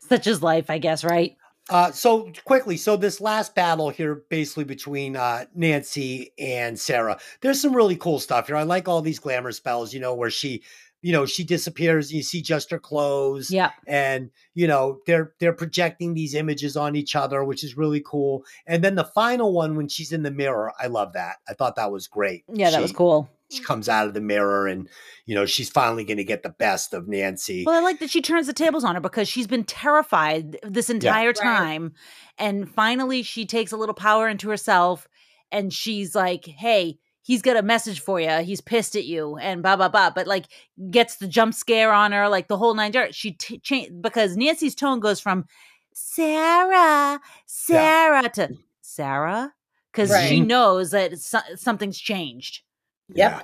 Such 0.00 0.26
is 0.26 0.42
life, 0.42 0.68
I 0.68 0.78
guess, 0.78 1.04
right? 1.04 1.36
Uh, 1.68 1.90
so 1.90 2.30
quickly, 2.44 2.76
so 2.76 2.96
this 2.96 3.20
last 3.20 3.54
battle 3.56 3.90
here, 3.90 4.22
basically 4.30 4.62
between 4.62 5.16
uh, 5.16 5.44
Nancy 5.52 6.32
and 6.38 6.78
Sarah, 6.78 7.18
there's 7.40 7.60
some 7.60 7.74
really 7.74 7.96
cool 7.96 8.20
stuff 8.20 8.46
here. 8.46 8.54
I 8.56 8.62
like 8.62 8.86
all 8.86 9.02
these 9.02 9.18
glamour 9.18 9.50
spells, 9.50 9.92
you 9.92 9.98
know, 9.98 10.14
where 10.14 10.30
she, 10.30 10.62
you 11.06 11.12
know, 11.12 11.24
she 11.24 11.44
disappears. 11.44 12.12
You 12.12 12.22
see 12.24 12.42
just 12.42 12.70
her 12.72 12.80
clothes, 12.80 13.48
Yeah. 13.50 13.70
and 13.86 14.30
you 14.54 14.66
know 14.66 14.98
they're 15.06 15.34
they're 15.38 15.52
projecting 15.52 16.14
these 16.14 16.34
images 16.34 16.76
on 16.76 16.96
each 16.96 17.14
other, 17.14 17.44
which 17.44 17.62
is 17.62 17.76
really 17.76 18.02
cool. 18.04 18.44
And 18.66 18.82
then 18.82 18.96
the 18.96 19.04
final 19.04 19.52
one 19.52 19.76
when 19.76 19.86
she's 19.88 20.10
in 20.10 20.24
the 20.24 20.30
mirror, 20.32 20.72
I 20.80 20.88
love 20.88 21.12
that. 21.12 21.36
I 21.48 21.54
thought 21.54 21.76
that 21.76 21.92
was 21.92 22.08
great. 22.08 22.42
Yeah, 22.52 22.70
that 22.70 22.82
was 22.82 22.90
cool. 22.92 23.28
She 23.52 23.62
comes 23.62 23.88
out 23.88 24.08
of 24.08 24.14
the 24.14 24.20
mirror, 24.20 24.66
and 24.66 24.88
you 25.26 25.36
know 25.36 25.46
she's 25.46 25.70
finally 25.70 26.02
going 26.04 26.16
to 26.16 26.24
get 26.24 26.42
the 26.42 26.48
best 26.50 26.92
of 26.92 27.06
Nancy. 27.06 27.62
Well, 27.64 27.76
I 27.78 27.80
like 27.80 28.00
that 28.00 28.10
she 28.10 28.20
turns 28.20 28.48
the 28.48 28.52
tables 28.52 28.82
on 28.82 28.96
her 28.96 29.00
because 29.00 29.28
she's 29.28 29.46
been 29.46 29.62
terrified 29.62 30.58
this 30.64 30.90
entire 30.90 31.28
Right. 31.28 31.36
time. 31.36 31.92
And 32.38 32.68
finally, 32.68 33.22
she 33.22 33.46
takes 33.46 33.70
a 33.70 33.76
little 33.76 33.94
power 33.94 34.28
into 34.28 34.48
herself 34.48 35.06
and 35.52 35.72
she's 35.72 36.14
like, 36.16 36.44
hey, 36.46 36.98
he's 37.26 37.42
got 37.42 37.56
a 37.56 37.62
message 37.62 37.98
for 37.98 38.20
you. 38.20 38.30
He's 38.38 38.60
pissed 38.60 38.94
at 38.94 39.04
you 39.04 39.36
and 39.36 39.60
blah, 39.60 39.74
blah, 39.74 39.88
blah. 39.88 40.10
But 40.10 40.28
like, 40.28 40.46
gets 40.90 41.16
the 41.16 41.26
jump 41.26 41.54
scare 41.54 41.92
on 41.92 42.12
her, 42.12 42.28
like 42.28 42.46
the 42.46 42.56
whole 42.56 42.72
nine 42.72 42.92
yards. 42.92 43.16
She 43.16 43.32
t- 43.32 43.58
cha- 43.58 43.90
because 44.00 44.36
Nancy's 44.36 44.76
tone 44.76 45.00
goes 45.00 45.18
from 45.18 45.44
Sarah, 45.92 47.20
Sarah 47.46 48.28
to 48.30 48.50
Sarah 48.80 49.52
because 49.90 50.10
she 50.28 50.40
knows 50.40 50.92
that 50.92 51.18
so- 51.18 51.40
something's 51.56 51.98
changed. 51.98 52.62
Yep. 53.08 53.30
Yeah. 53.32 53.42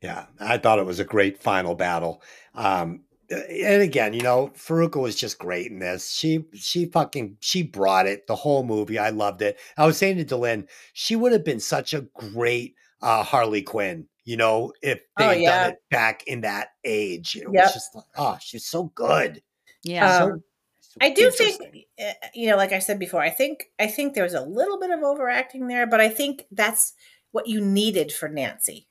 yeah, 0.00 0.26
I 0.38 0.58
thought 0.58 0.78
it 0.78 0.86
was 0.86 1.00
a 1.00 1.04
great 1.04 1.42
final 1.42 1.74
battle. 1.74 2.22
Um, 2.54 3.02
and 3.30 3.82
again, 3.82 4.12
you 4.12 4.20
know, 4.22 4.52
Fairuza 4.56 5.00
was 5.00 5.16
just 5.16 5.38
great 5.38 5.70
in 5.70 5.78
this. 5.80 6.10
She 6.12 6.44
she 6.54 6.86
fucking 6.86 7.36
she 7.40 7.62
brought 7.62 8.06
it 8.06 8.26
the 8.26 8.36
whole 8.36 8.62
movie. 8.62 8.98
I 8.98 9.10
loved 9.10 9.42
it. 9.42 9.58
I 9.76 9.86
was 9.86 9.96
saying 9.96 10.18
to 10.18 10.24
Delin, 10.24 10.68
she 10.92 11.16
would 11.16 11.32
have 11.32 11.44
been 11.44 11.60
such 11.60 11.92
a 11.94 12.02
great 12.14 12.74
uh, 13.02 13.22
Harley 13.22 13.62
Quinn. 13.62 14.06
You 14.24 14.36
know, 14.36 14.72
if 14.82 15.00
they 15.18 15.24
Oh, 15.24 15.28
had 15.30 15.40
yeah. 15.40 15.62
done 15.64 15.70
it 15.72 15.78
back 15.90 16.24
in 16.26 16.40
that 16.40 16.68
age, 16.84 17.36
it 17.36 17.48
was 17.48 17.72
just 17.72 17.94
like, 17.94 18.04
oh, 18.16 18.36
she's 18.40 18.66
so 18.66 18.84
good. 18.94 19.42
Yeah. 19.82 20.16
Um, 20.16 20.30
So- 20.30 20.42
so 20.80 20.98
I 21.02 21.10
do 21.10 21.30
think, 21.30 21.60
uh, 22.00 22.12
you 22.32 22.48
know, 22.48 22.56
like 22.56 22.72
I 22.72 22.78
said 22.78 22.98
before, 22.98 23.20
I 23.20 23.28
think 23.28 23.70
I 23.78 23.86
think 23.86 24.14
there 24.14 24.24
was 24.24 24.32
a 24.34 24.40
little 24.40 24.80
bit 24.80 24.90
of 24.90 25.02
overacting 25.02 25.66
there, 25.68 25.86
but 25.86 26.00
I 26.00 26.08
think 26.08 26.46
that's 26.50 26.94
what 27.32 27.46
you 27.48 27.60
needed 27.60 28.10
for 28.12 28.28
Nancy. 28.30 28.88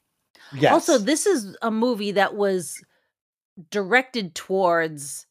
Yes. 0.53 0.72
Also, 0.72 0.99
this 0.99 1.26
is 1.26 1.57
a 1.64 1.72
movie 1.72 2.12
that 2.12 2.36
was 2.36 2.80
directed 3.72 4.36
towards 4.36 5.26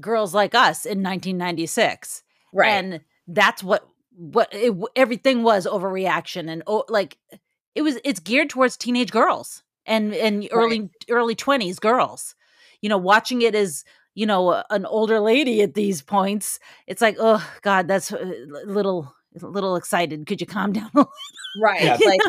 girls 0.00 0.34
like 0.34 0.54
us 0.54 0.84
in 0.84 1.02
1996, 1.02 2.22
Right. 2.52 2.68
and 2.68 3.00
that's 3.28 3.62
what 3.62 3.86
what 4.16 4.48
it, 4.52 4.72
everything 4.94 5.42
was 5.42 5.66
overreaction 5.66 6.48
and 6.50 6.62
oh, 6.66 6.84
like 6.88 7.16
it 7.74 7.82
was. 7.82 7.98
It's 8.04 8.20
geared 8.20 8.50
towards 8.50 8.76
teenage 8.76 9.10
girls 9.10 9.62
and 9.86 10.14
and 10.14 10.48
early 10.52 10.90
early 11.10 11.34
20s 11.34 11.80
girls. 11.80 12.34
You 12.80 12.88
know, 12.88 12.98
watching 12.98 13.42
it 13.42 13.54
as 13.54 13.84
you 14.14 14.26
know 14.26 14.62
an 14.70 14.86
older 14.86 15.18
lady 15.20 15.62
at 15.62 15.74
these 15.74 16.00
points, 16.02 16.60
it's 16.86 17.02
like, 17.02 17.16
oh 17.18 17.44
God, 17.62 17.88
that's 17.88 18.12
uh, 18.12 18.18
a 18.18 18.66
little 18.70 19.12
a 19.42 19.46
little 19.46 19.74
excited. 19.74 20.26
Could 20.26 20.40
you 20.40 20.46
calm 20.46 20.72
down? 20.72 20.90
a 20.94 20.96
little? 20.98 21.12
right. 21.60 21.82
Yeah. 21.82 21.98
Like 22.04 22.20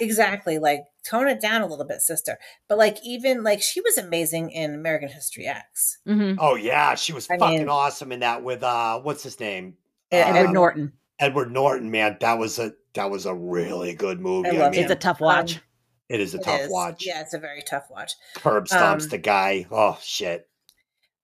exactly. 0.00 0.58
Like 0.58 0.82
tone 1.04 1.28
it 1.28 1.40
down 1.40 1.62
a 1.62 1.66
little 1.66 1.86
bit, 1.86 2.00
sister. 2.02 2.38
But 2.68 2.78
like 2.78 2.98
even 3.04 3.42
like 3.42 3.62
she 3.62 3.80
was 3.80 3.98
amazing 3.98 4.50
in 4.50 4.74
American 4.74 5.08
History 5.08 5.46
X. 5.46 5.98
Mhm. 6.06 6.36
oh 6.38 6.54
yeah, 6.54 6.94
she 6.94 7.12
was 7.12 7.28
I 7.30 7.38
fucking 7.38 7.58
mean- 7.60 7.68
awesome 7.68 8.12
in 8.12 8.20
that 8.20 8.42
with 8.42 8.62
uh, 8.62 9.00
what's 9.00 9.22
his 9.22 9.40
name? 9.40 9.74
Edward 10.12 10.48
Uh, 10.48 10.52
Norton. 10.52 10.92
Edward 11.18 11.52
Norton, 11.52 11.90
man, 11.90 12.16
that 12.20 12.38
was 12.38 12.58
a 12.58 12.72
that 12.94 13.10
was 13.10 13.26
a 13.26 13.34
really 13.34 13.94
good 13.94 14.20
movie. 14.20 14.48
I, 14.48 14.52
love 14.52 14.72
mean, 14.72 14.82
It's 14.82 14.90
a 14.90 14.96
tough 14.96 15.20
watch. 15.20 15.56
Um, 15.56 15.62
it 16.08 16.20
is 16.20 16.34
a 16.34 16.38
It 16.38 16.44
tough 16.44 16.60
is. 16.62 16.70
watch. 16.70 17.04
Yeah, 17.06 17.20
it's 17.20 17.34
a 17.34 17.38
very 17.38 17.62
tough 17.62 17.84
watch. 17.90 18.12
Curb 18.34 18.66
stomps 18.66 19.02
Um, 19.04 19.08
the 19.10 19.18
guy. 19.18 19.66
Oh 19.70 19.98
shit. 20.02 20.48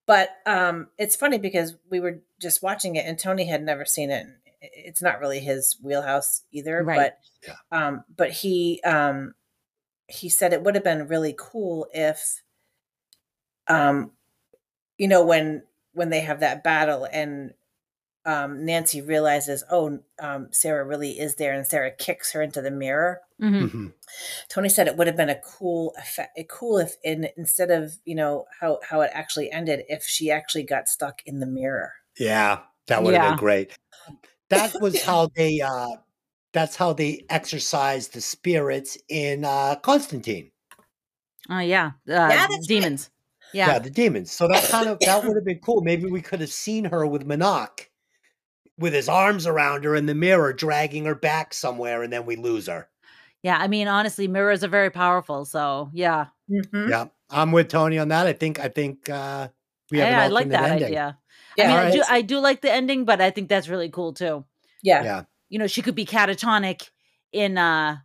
But 0.07 0.29
um 0.47 0.89
it's 0.99 1.17
funny 1.17 1.39
because 1.39 1.75
we 1.91 1.99
were 1.99 2.21
just 2.41 2.63
watching 2.63 2.95
it 2.97 3.05
and 3.07 3.19
Tony 3.19 3.47
had 3.47 3.63
never 3.65 3.85
seen 3.85 4.11
it. 4.11 4.27
And 4.67 4.85
i- 4.85 4.89
It's 4.89 5.03
not 5.03 5.21
really 5.21 5.41
his 5.41 5.77
wheelhouse 5.83 6.43
either, 6.53 6.83
Right. 6.83 7.13
but 7.71 7.77
um 7.77 8.05
but 8.15 8.31
he 8.31 8.81
um 8.85 9.35
he 10.09 10.29
said 10.29 10.53
it 10.53 10.63
would 10.63 10.75
have 10.75 10.85
been 10.85 11.09
really 11.09 11.35
cool 11.37 11.89
if 11.93 12.43
um 13.69 14.13
you 14.99 15.09
know 15.09 15.25
when 15.25 15.63
when 15.93 16.11
they 16.11 16.21
have 16.21 16.41
that 16.41 16.63
battle 16.63 17.07
and 17.11 17.55
um 18.25 18.65
Nancy 18.65 19.01
realizes 19.01 19.65
oh 19.71 20.01
um 20.21 20.49
Sarah 20.53 20.85
really 20.85 21.19
is 21.19 21.37
there 21.37 21.53
and 21.55 21.67
Sarah 21.67 21.91
kicks 21.91 22.33
her 22.33 22.43
into 22.43 22.61
the 22.63 22.71
mirror 22.71 23.21
Mhm. 23.41 23.71
Mhm. 23.71 23.93
Tony 24.49 24.69
said 24.71 24.87
it 24.89 24.97
would 24.97 25.07
have 25.09 25.17
been 25.17 25.29
a 25.29 25.39
cool 25.41 25.93
effect, 25.99 26.39
a 26.39 26.45
cool 26.45 26.79
if 26.79 26.97
in 27.05 27.29
instead 27.37 27.71
of 27.71 27.97
you 28.05 28.15
know 28.15 28.47
how 28.61 28.81
how 28.89 29.03
it 29.03 29.11
actually 29.13 29.51
ended, 29.53 29.85
if 29.89 30.05
she 30.05 30.31
actually 30.31 30.63
got 30.63 30.89
stuck 30.89 31.21
in 31.27 31.41
the 31.41 31.47
mirror. 31.47 31.93
Yeah, 32.19 32.61
that 32.87 33.03
would 33.03 33.13
have 33.15 33.31
been 33.33 33.37
great. 33.39 33.77
That 34.51 34.81
was 34.81 35.01
how 35.03 35.29
they 35.37 35.61
uh 35.61 35.97
that's 36.53 36.77
how 36.77 36.93
they 36.95 37.27
exorcised 37.31 38.15
the 38.15 38.21
spirits 38.21 38.99
in 39.09 39.45
uh 39.45 39.77
Constantine. 39.77 40.53
Oh 41.51 41.59
yeah, 41.61 41.93
uh, 42.09 42.47
that's 42.49 42.49
right. 42.51 42.61
demons. 42.67 43.11
Yeah. 43.53 43.67
Yeah, 43.67 43.79
the 43.79 43.91
demons. 43.91 44.33
So 44.33 44.49
that 44.49 44.69
kind 44.69 44.89
of 44.89 45.03
that 45.05 45.25
would 45.25 45.37
have 45.37 45.45
been 45.45 45.61
cool. 45.65 45.81
Maybe 45.83 46.07
we 46.07 46.21
could 46.23 46.41
have 46.41 46.53
seen 46.53 46.85
her 46.87 47.07
with 47.07 47.25
Manon 47.27 47.69
with 48.79 48.93
his 48.95 49.09
arms 49.09 49.47
around 49.47 49.85
her 49.85 49.95
in 49.95 50.07
the 50.07 50.15
mirror, 50.15 50.53
dragging 50.53 51.05
her 51.05 51.15
back 51.15 51.53
somewhere, 51.55 52.03
and 52.03 52.13
then 52.13 52.25
we 52.27 52.37
lose 52.37 52.67
her. 52.67 52.89
yeah. 53.43 53.59
I 53.59 53.69
mean, 53.69 53.89
honestly, 53.89 54.29
mirrors 54.29 54.65
are 54.65 54.69
very 54.69 54.91
powerful. 54.91 55.45
So 55.45 55.91
yeah, 55.93 56.27
Mhm. 56.51 56.91
Yeah. 56.91 57.07
I'm 57.31 57.51
with 57.53 57.69
Tony 57.69 57.99
on 57.99 58.09
that. 58.09 58.27
I 58.27 58.33
think 58.33 58.59
I 58.61 58.69
think 58.69 59.09
uh 59.11 59.49
we 59.91 59.99
have 59.99 60.11
yeah, 60.11 60.21
I 60.23 60.27
an 60.27 60.33
like 60.33 60.51
that 60.51 60.71
ending. 60.71 60.93
idea. 60.93 61.19
Yeah, 61.57 61.69
I 61.71 61.75
mean, 61.75 61.79
I 61.79 61.91
do, 61.91 62.03
I 62.09 62.23
do 62.23 62.39
like 62.39 62.61
the 62.61 62.73
ending, 62.73 63.05
but 63.05 63.21
I 63.21 63.31
think 63.31 63.49
that's 63.49 63.69
really 63.69 63.89
cool 63.91 64.13
too. 64.13 64.45
yeah, 64.83 65.03
Yeah. 65.03 65.25
You 65.49 65.59
know, 65.59 65.67
she 65.67 65.83
could 65.83 65.95
be 65.95 66.05
catatonic 66.07 66.91
in 67.33 67.57
uh 67.59 67.99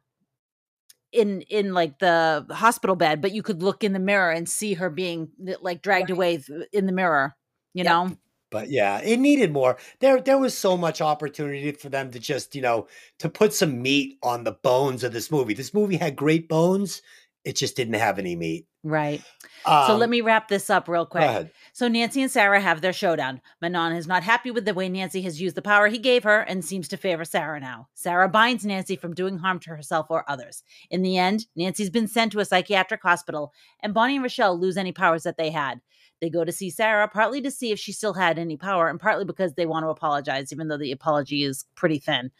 in 1.12 1.42
in 1.44 1.74
like 1.74 2.00
the 2.00 2.46
hospital 2.50 2.96
bed, 2.96 3.22
but 3.22 3.32
you 3.34 3.44
could 3.44 3.62
look 3.62 3.84
in 3.84 3.94
the 3.94 4.00
mirror 4.00 4.32
and 4.32 4.48
see 4.48 4.76
her 4.76 4.90
being 4.90 5.30
like 5.62 5.82
dragged 5.82 6.10
Right. 6.10 6.12
away 6.12 6.42
in 6.72 6.86
the 6.86 6.92
mirror. 6.94 7.36
You 7.74 7.84
Yep. 7.84 7.84
know, 7.84 8.18
But 8.52 8.70
yeah, 8.70 9.02
it 9.02 9.18
needed 9.20 9.52
more. 9.52 9.78
There 10.00 10.22
there 10.22 10.38
was 10.38 10.58
so 10.58 10.78
much 10.78 11.02
opportunity 11.02 11.72
for 11.72 11.90
them 11.90 12.12
to 12.12 12.20
just, 12.20 12.56
you 12.56 12.62
know, 12.62 12.88
to 13.20 13.30
put 13.30 13.54
some 13.54 13.82
meat 13.82 14.18
on 14.24 14.44
the 14.44 14.52
bones 14.54 15.04
of 15.04 15.14
this 15.14 15.32
movie. 15.32 15.54
This 15.54 15.74
movie 15.74 15.98
had 15.98 16.16
great 16.16 16.50
bones. 16.50 17.02
It 17.46 17.56
just 17.56 17.76
didn't 17.76 17.96
have 17.96 18.20
any 18.20 18.36
meat. 18.36 18.68
Right? 18.84 19.22
so 19.66 19.96
let 19.96 20.06
Um, 20.06 20.10
me 20.10 20.22
wrap 20.22 20.48
this 20.48 20.70
up 20.70 20.88
real 20.88 21.06
go 21.06 21.10
quick. 21.12 21.24
ahead. 21.24 21.52
So 21.74 21.88
Nancy 21.88 22.22
and 22.22 22.32
Sarah 22.32 22.60
have 22.60 22.82
their 22.82 22.94
showdown. 22.94 23.42
Manon 23.62 23.94
is 23.96 24.08
not 24.08 24.24
happy 24.24 24.50
with 24.52 24.66
the 24.66 24.74
way 24.74 24.90
Nancy 24.90 25.22
has 25.22 25.40
used 25.40 25.56
the 25.56 25.62
power 25.62 25.88
he 25.88 26.00
gave 26.00 26.24
her 26.24 26.40
and 26.42 26.66
seems 26.66 26.88
to 26.90 26.98
favor 26.98 27.24
Sarah 27.24 27.60
now. 27.60 27.88
Sarah 27.94 28.28
binds 28.28 28.66
Nancy 28.66 28.96
from 28.96 29.14
doing 29.14 29.38
harm 29.38 29.60
to 29.60 29.70
herself 29.70 30.08
or 30.10 30.30
others. 30.30 30.64
In 30.90 31.02
the 31.04 31.18
end, 31.18 31.46
Nancy's 31.56 31.90
been 31.92 32.08
sent 32.08 32.32
to 32.32 32.40
a 32.40 32.46
psychiatric 32.46 33.02
hospital, 33.04 33.54
and 33.82 33.94
Bonnie 33.94 34.16
and 34.16 34.24
Rochelle 34.24 34.60
lose 34.60 34.78
any 34.78 34.92
powers 34.92 35.24
that 35.24 35.38
they 35.38 35.52
had. 35.52 35.80
They 36.20 36.30
go 36.30 36.44
to 36.44 36.52
see 36.52 36.70
Sarah 36.70 37.08
partly 37.08 37.42
to 37.42 37.52
see 37.52 37.72
if 37.72 37.80
she 37.80 37.92
still 37.94 38.14
had 38.14 38.38
any 38.40 38.58
power, 38.58 38.90
and 38.90 39.00
partly 39.00 39.26
because 39.26 39.54
they 39.54 39.66
want 39.66 39.86
to 39.86 39.90
apologize, 39.90 40.52
even 40.52 40.68
though 40.68 40.78
the 40.78 40.92
apology 40.92 41.44
is 41.44 41.66
pretty 41.76 42.00
thin. 42.00 42.32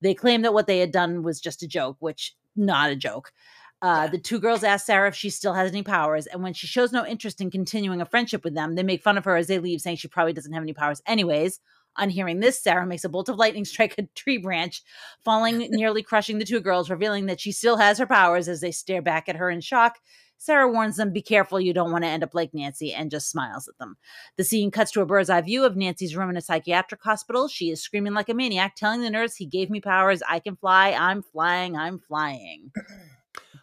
They 0.00 0.14
claim 0.14 0.42
that 0.42 0.54
what 0.54 0.66
they 0.66 0.78
had 0.78 0.92
done 0.92 1.22
was 1.22 1.40
just 1.40 1.62
a 1.62 1.68
joke, 1.68 1.96
which 1.98 2.36
not 2.56 2.90
a 2.90 2.96
joke. 2.96 3.32
Uh, 3.80 4.08
the 4.08 4.18
two 4.18 4.40
girls 4.40 4.64
ask 4.64 4.86
Sarah 4.86 5.08
if 5.08 5.14
she 5.14 5.30
still 5.30 5.54
has 5.54 5.70
any 5.70 5.82
powers, 5.82 6.26
and 6.26 6.42
when 6.42 6.52
she 6.52 6.66
shows 6.66 6.90
no 6.90 7.06
interest 7.06 7.40
in 7.40 7.50
continuing 7.50 8.00
a 8.00 8.06
friendship 8.06 8.42
with 8.42 8.54
them, 8.54 8.74
they 8.74 8.82
make 8.82 9.02
fun 9.02 9.16
of 9.16 9.24
her 9.24 9.36
as 9.36 9.46
they 9.46 9.58
leave, 9.58 9.80
saying 9.80 9.96
she 9.96 10.08
probably 10.08 10.32
doesn't 10.32 10.52
have 10.52 10.62
any 10.62 10.72
powers 10.72 11.02
anyways. 11.06 11.60
On 11.96 12.10
hearing 12.10 12.40
this, 12.40 12.60
Sarah 12.60 12.86
makes 12.86 13.04
a 13.04 13.08
bolt 13.08 13.28
of 13.28 13.36
lightning 13.36 13.64
strike 13.64 13.94
a 13.98 14.02
tree 14.14 14.38
branch, 14.38 14.82
falling, 15.24 15.58
nearly 15.70 16.02
crushing 16.02 16.38
the 16.38 16.44
two 16.44 16.60
girls, 16.60 16.90
revealing 16.90 17.26
that 17.26 17.40
she 17.40 17.52
still 17.52 17.76
has 17.76 17.98
her 17.98 18.06
powers 18.06 18.48
as 18.48 18.60
they 18.60 18.72
stare 18.72 19.02
back 19.02 19.28
at 19.28 19.36
her 19.36 19.50
in 19.50 19.60
shock. 19.60 19.98
Sarah 20.40 20.70
warns 20.70 20.96
them, 20.96 21.12
Be 21.12 21.22
careful, 21.22 21.60
you 21.60 21.72
don't 21.72 21.90
want 21.90 22.04
to 22.04 22.08
end 22.08 22.22
up 22.22 22.34
like 22.34 22.54
Nancy, 22.54 22.92
and 22.92 23.10
just 23.10 23.30
smiles 23.30 23.68
at 23.68 23.78
them. 23.78 23.96
The 24.36 24.44
scene 24.44 24.70
cuts 24.70 24.92
to 24.92 25.02
a 25.02 25.06
bird's 25.06 25.30
eye 25.30 25.40
view 25.40 25.64
of 25.64 25.76
Nancy's 25.76 26.16
room 26.16 26.30
in 26.30 26.36
a 26.36 26.40
psychiatric 26.40 27.02
hospital. 27.02 27.48
She 27.48 27.70
is 27.70 27.82
screaming 27.82 28.14
like 28.14 28.28
a 28.28 28.34
maniac, 28.34 28.76
telling 28.76 29.02
the 29.02 29.10
nurse, 29.10 29.34
He 29.36 29.46
gave 29.46 29.68
me 29.68 29.80
powers. 29.80 30.22
I 30.28 30.38
can 30.38 30.56
fly. 30.56 30.92
I'm 30.92 31.22
flying. 31.22 31.76
I'm 31.76 31.98
flying. 31.98 32.72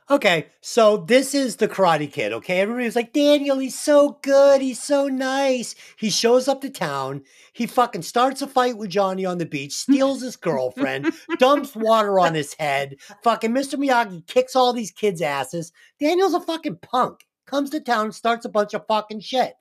Okay, 0.07 0.47
so 0.61 0.97
this 0.97 1.33
is 1.33 1.55
the 1.55 1.67
Karate 1.67 2.11
Kid. 2.11 2.31
Okay, 2.31 2.59
everybody 2.59 2.85
was 2.85 2.95
like, 2.95 3.11
Daniel, 3.11 3.57
he's 3.57 3.77
so 3.77 4.19
good, 4.21 4.61
he's 4.61 4.81
so 4.81 5.07
nice. 5.07 5.73
He 5.97 6.11
shows 6.11 6.47
up 6.47 6.61
to 6.61 6.69
town. 6.69 7.23
He 7.53 7.65
fucking 7.65 8.03
starts 8.03 8.43
a 8.43 8.47
fight 8.47 8.77
with 8.77 8.91
Johnny 8.91 9.25
on 9.25 9.39
the 9.39 9.47
beach, 9.47 9.73
steals 9.73 10.21
his 10.21 10.35
girlfriend, 10.35 11.11
dumps 11.39 11.75
water 11.75 12.19
on 12.19 12.35
his 12.35 12.53
head. 12.53 12.97
Fucking 13.23 13.49
Mr. 13.51 13.79
Miyagi 13.79 14.27
kicks 14.27 14.55
all 14.55 14.73
these 14.73 14.91
kids' 14.91 15.23
asses. 15.23 15.71
Daniel's 15.99 16.35
a 16.35 16.39
fucking 16.39 16.77
punk. 16.83 17.25
Comes 17.47 17.71
to 17.71 17.79
town, 17.79 18.11
starts 18.11 18.45
a 18.45 18.49
bunch 18.49 18.75
of 18.75 18.85
fucking 18.85 19.21
shit. 19.21 19.53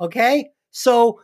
Okay, 0.00 0.50
So 0.72 1.20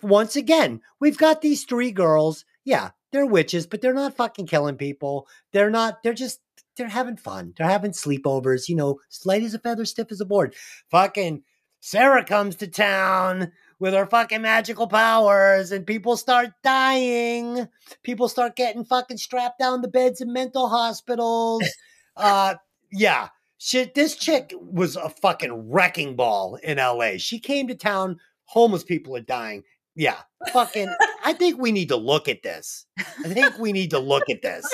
once 0.00 0.36
again, 0.36 0.80
we've 1.00 1.18
got 1.18 1.42
these 1.42 1.64
three 1.64 1.90
girls. 1.90 2.46
Yeah, 2.64 2.90
they're 3.12 3.26
witches, 3.26 3.66
but 3.66 3.82
they're 3.82 3.92
not 3.92 4.16
fucking 4.16 4.46
killing 4.46 4.76
people. 4.76 5.28
They're 5.52 5.70
not, 5.70 6.02
they're 6.02 6.14
just, 6.14 6.40
they're 6.76 6.88
having 6.88 7.16
fun. 7.16 7.54
They're 7.56 7.68
having 7.68 7.92
sleepovers, 7.92 8.68
you 8.68 8.76
know, 8.76 9.00
light 9.24 9.42
as 9.42 9.54
a 9.54 9.58
feather, 9.58 9.84
stiff 9.84 10.10
as 10.10 10.20
a 10.20 10.24
board. 10.24 10.54
Fucking 10.90 11.42
Sarah 11.80 12.24
comes 12.24 12.56
to 12.56 12.66
town 12.66 13.52
with 13.78 13.92
her 13.92 14.06
fucking 14.06 14.40
magical 14.40 14.86
powers 14.86 15.70
and 15.70 15.86
people 15.86 16.16
start 16.16 16.50
dying. 16.62 17.68
People 18.02 18.28
start 18.28 18.56
getting 18.56 18.84
fucking 18.84 19.18
strapped 19.18 19.58
down 19.58 19.82
the 19.82 19.88
beds 19.88 20.20
in 20.20 20.32
mental 20.32 20.68
hospitals. 20.68 21.62
uh 22.16 22.54
yeah. 22.90 23.28
Shit, 23.58 23.94
this 23.94 24.16
chick 24.16 24.52
was 24.58 24.96
a 24.96 25.08
fucking 25.08 25.70
wrecking 25.70 26.16
ball 26.16 26.56
in 26.62 26.78
LA. 26.78 27.18
She 27.18 27.38
came 27.38 27.68
to 27.68 27.74
town, 27.74 28.18
homeless 28.44 28.84
people 28.84 29.16
are 29.16 29.20
dying. 29.20 29.62
Yeah. 29.94 30.18
Fucking 30.52 30.92
I 31.24 31.32
think 31.32 31.58
we 31.58 31.72
need 31.72 31.88
to 31.88 31.96
look 31.96 32.28
at 32.28 32.42
this. 32.42 32.86
I 32.98 33.28
think 33.28 33.58
we 33.58 33.72
need 33.72 33.90
to 33.90 33.98
look 34.12 34.28
at 34.30 34.42
this. 34.42 34.68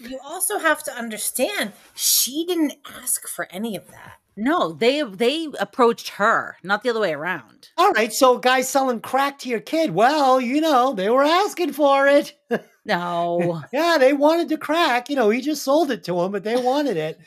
But 0.00 0.10
you 0.10 0.18
also 0.24 0.58
have 0.58 0.82
to 0.84 0.92
understand 0.92 1.72
she 1.94 2.44
didn't 2.46 2.74
ask 2.86 3.28
for 3.28 3.46
any 3.50 3.76
of 3.76 3.90
that. 3.90 4.14
No, 4.36 4.72
they 4.72 5.02
they 5.02 5.48
approached 5.58 6.10
her, 6.10 6.56
not 6.62 6.82
the 6.82 6.90
other 6.90 7.00
way 7.00 7.12
around. 7.12 7.68
All 7.76 7.90
right, 7.92 8.12
so 8.12 8.38
guys 8.38 8.68
selling 8.68 9.00
crack 9.00 9.38
to 9.40 9.48
your 9.50 9.60
kid. 9.60 9.90
Well, 9.90 10.40
you 10.40 10.60
know, 10.62 10.94
they 10.94 11.10
were 11.10 11.24
asking 11.24 11.72
for 11.72 12.06
it. 12.06 12.34
No. 12.86 13.62
Yeah, 13.72 13.98
they 14.00 14.14
wanted 14.14 14.48
the 14.48 14.56
crack. 14.56 15.10
You 15.10 15.16
know, 15.16 15.28
he 15.28 15.42
just 15.42 15.62
sold 15.62 15.90
it 15.90 16.02
to 16.04 16.14
them, 16.14 16.32
but 16.32 16.44
they 16.44 16.56
wanted 16.56 16.96
it. 16.96 17.18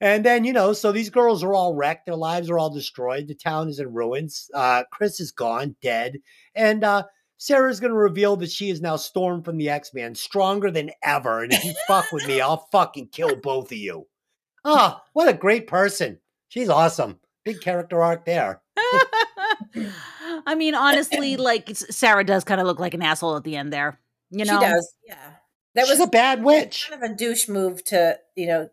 And 0.00 0.24
then, 0.24 0.44
you 0.44 0.52
know, 0.52 0.72
so 0.72 0.90
these 0.90 1.10
girls 1.10 1.44
are 1.44 1.54
all 1.54 1.74
wrecked. 1.74 2.06
Their 2.06 2.16
lives 2.16 2.50
are 2.50 2.58
all 2.58 2.70
destroyed. 2.70 3.28
The 3.28 3.34
town 3.34 3.68
is 3.68 3.78
in 3.78 3.92
ruins. 3.92 4.50
Uh, 4.52 4.82
Chris 4.90 5.20
is 5.20 5.30
gone, 5.30 5.76
dead. 5.80 6.18
And 6.56 6.82
uh, 6.82 7.04
Sarah's 7.42 7.80
going 7.80 7.90
to 7.90 7.98
reveal 7.98 8.36
that 8.36 8.52
she 8.52 8.70
is 8.70 8.80
now 8.80 8.94
Storm 8.94 9.42
from 9.42 9.56
the 9.56 9.68
X 9.68 9.92
Men, 9.92 10.14
stronger 10.14 10.70
than 10.70 10.92
ever. 11.02 11.42
And 11.42 11.52
if 11.52 11.64
you 11.64 11.74
fuck 11.88 12.12
with 12.12 12.24
me, 12.28 12.40
I'll 12.40 12.68
fucking 12.70 13.08
kill 13.08 13.34
both 13.34 13.72
of 13.72 13.78
you. 13.78 14.06
Oh, 14.64 15.00
what 15.12 15.28
a 15.28 15.32
great 15.32 15.66
person. 15.66 16.20
She's 16.46 16.68
awesome. 16.68 17.18
Big 17.44 17.60
character 17.60 18.00
arc 18.00 18.24
there. 18.26 18.62
I 20.46 20.54
mean, 20.56 20.76
honestly, 20.76 21.36
like 21.36 21.68
Sarah 21.74 22.22
does 22.22 22.44
kind 22.44 22.60
of 22.60 22.68
look 22.68 22.78
like 22.78 22.94
an 22.94 23.02
asshole 23.02 23.36
at 23.36 23.42
the 23.42 23.56
end 23.56 23.72
there. 23.72 23.98
You 24.30 24.44
know, 24.44 24.60
she 24.60 24.64
does. 24.64 24.94
Yeah. 25.04 25.16
That 25.74 25.88
She's 25.88 25.98
was 25.98 26.06
a 26.06 26.10
bad 26.10 26.44
witch. 26.44 26.86
kind 26.90 27.02
of 27.02 27.10
a 27.10 27.14
douche 27.16 27.48
move 27.48 27.82
to, 27.86 28.20
you 28.36 28.46
know, 28.46 28.70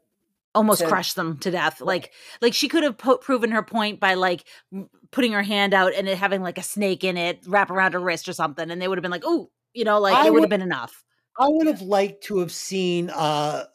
almost 0.56 0.82
to- 0.82 0.88
crushed 0.88 1.16
them 1.16 1.38
to 1.40 1.52
death. 1.52 1.82
Like, 1.82 2.12
like 2.42 2.54
she 2.54 2.68
could 2.68 2.84
have 2.84 2.98
po- 2.98 3.18
proven 3.18 3.52
her 3.52 3.64
point 3.64 4.00
by 4.00 4.16
like 4.16 4.46
m- 4.74 4.90
putting 5.12 5.34
her 5.34 5.44
hand 5.44 5.74
out 5.74 5.94
and 5.94 6.08
it 6.08 6.18
having 6.18 6.42
like 6.42 6.58
a 6.58 6.64
snake 6.64 7.04
in 7.04 7.18
it 7.18 7.40
wrap 7.48 7.70
around 7.70 7.94
her 7.94 8.00
wrist 8.00 8.28
or 8.28 8.34
something, 8.34 8.70
and 8.70 8.82
they 8.82 8.88
would 8.88 8.98
have 8.98 9.04
been 9.04 9.12
like, 9.12 9.24
"Oh, 9.26 9.50
you 9.74 9.86
know, 9.86 10.00
like 10.00 10.16
I 10.16 10.28
it 10.28 10.34
would 10.34 10.44
have 10.44 10.50
been 10.50 10.62
enough." 10.62 11.04
I 11.40 11.48
would 11.48 11.68
have 11.68 11.82
liked 11.82 12.24
to 12.26 12.40
have 12.40 12.52
seen 12.52 13.10
uh 13.10 13.66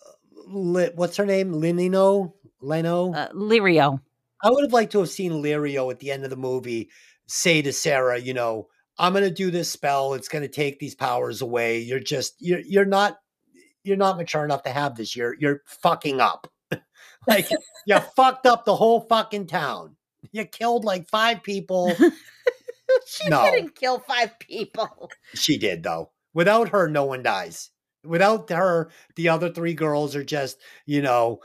Li- 0.46 0.90
what's 0.94 1.16
her 1.16 1.26
name? 1.26 1.52
Lenino? 1.52 2.32
Leno? 2.60 3.12
Uh, 3.12 3.28
Lirio. 3.32 4.00
I 4.42 4.50
would 4.50 4.64
have 4.64 4.72
liked 4.72 4.92
to 4.92 4.98
have 4.98 5.08
seen 5.08 5.32
Lirio 5.32 5.90
at 5.90 6.00
the 6.00 6.10
end 6.10 6.24
of 6.24 6.30
the 6.30 6.36
movie 6.36 6.90
say 7.26 7.62
to 7.62 7.72
Sarah, 7.72 8.18
you 8.18 8.34
know, 8.34 8.68
I'm 8.98 9.12
gonna 9.12 9.30
do 9.30 9.50
this 9.50 9.70
spell. 9.70 10.14
It's 10.14 10.28
gonna 10.28 10.48
take 10.48 10.78
these 10.78 10.94
powers 10.94 11.40
away. 11.42 11.80
You're 11.80 12.00
just 12.00 12.34
you're 12.38 12.60
you're 12.60 12.84
not 12.84 13.18
you're 13.82 13.96
not 13.96 14.16
mature 14.16 14.44
enough 14.44 14.62
to 14.64 14.70
have 14.70 14.96
this. 14.96 15.16
You're 15.16 15.34
you're 15.38 15.62
fucking 15.66 16.20
up. 16.20 16.46
like 17.26 17.48
you 17.86 17.98
fucked 18.16 18.46
up 18.46 18.64
the 18.64 18.76
whole 18.76 19.00
fucking 19.00 19.46
town. 19.46 19.96
You 20.32 20.44
killed 20.44 20.84
like 20.84 21.08
five 21.08 21.42
people. 21.42 21.94
she 23.06 23.28
No. 23.28 23.44
didn't 23.50 23.74
kill 23.76 23.98
five 24.00 24.38
people. 24.38 25.10
She 25.34 25.58
did 25.58 25.82
though. 25.82 26.10
Without 26.32 26.70
her, 26.70 26.88
no 26.88 27.04
one 27.04 27.22
dies. 27.22 27.70
Without 28.04 28.50
her, 28.50 28.90
the 29.16 29.28
other 29.28 29.50
three 29.50 29.74
girls 29.74 30.14
are 30.16 30.24
just, 30.24 30.58
you 30.84 31.00
know, 31.00 31.40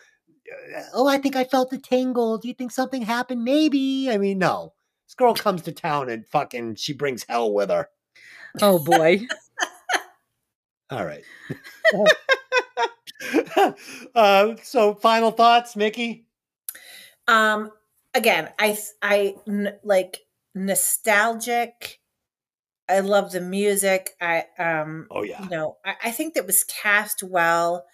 uh, 0.76 0.82
oh, 0.94 1.08
I 1.08 1.18
think 1.20 1.36
I 1.36 1.44
felt 1.44 1.72
a 1.74 1.78
tingle. 1.78 2.38
Do 2.38 2.48
you 2.48 2.54
think 2.54 2.72
something 2.72 3.04
happened? 3.04 3.44
Maybe. 3.44 4.10
I 4.10 4.18
mean, 4.18 4.40
no. 4.40 4.74
This 5.08 5.14
girl 5.16 5.34
comes 5.36 5.62
to 5.64 5.72
town 5.72 6.10
and 6.10 6.26
fucking 6.28 6.76
she 6.76 6.94
brings 6.94 7.26
hell 7.28 7.54
with 7.54 7.70
her. 7.70 7.90
Oh 8.62 8.80
boy. 8.84 9.22
All 10.90 11.06
right. 11.06 11.24
uh, 14.16 14.56
so 14.64 14.96
final 14.96 15.32
thoughts, 15.32 15.76
Mickey? 15.76 16.26
um 17.28 17.72
again, 18.14 18.50
I 18.60 18.78
th- 19.46 19.74
like 19.84 20.20
nostalgic. 20.56 22.00
I 22.90 23.02
love 23.02 23.32
the 23.32 23.42
music. 23.42 24.16
I 24.22 24.46
um 24.58 25.08
Oh 25.12 25.24
yeah. 25.24 25.44
you 25.44 25.50
know, 25.50 25.78
I, 25.86 25.96
I 26.06 26.12
think 26.12 26.34
that 26.36 26.46
was 26.48 26.64
cast 26.64 27.24
well. 27.24 27.86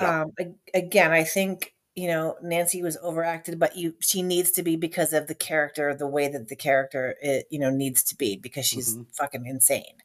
Yeah. 0.00 0.22
Um, 0.22 0.32
again, 0.74 1.12
I 1.12 1.24
think 1.24 1.74
you 1.94 2.08
know 2.08 2.36
Nancy 2.42 2.82
was 2.82 2.96
overacted, 3.02 3.58
but 3.58 3.76
you 3.76 3.94
she 4.00 4.22
needs 4.22 4.50
to 4.52 4.62
be 4.62 4.76
because 4.76 5.12
of 5.12 5.26
the 5.28 5.34
character, 5.34 5.94
the 5.94 6.08
way 6.08 6.28
that 6.28 6.48
the 6.48 6.56
character 6.56 7.16
it, 7.22 7.46
you 7.50 7.58
know 7.58 7.70
needs 7.70 8.02
to 8.04 8.16
be 8.16 8.36
because 8.36 8.66
she's 8.66 8.96
Mhm. 8.96 9.06
fucking 9.16 9.46
insane. 9.46 10.02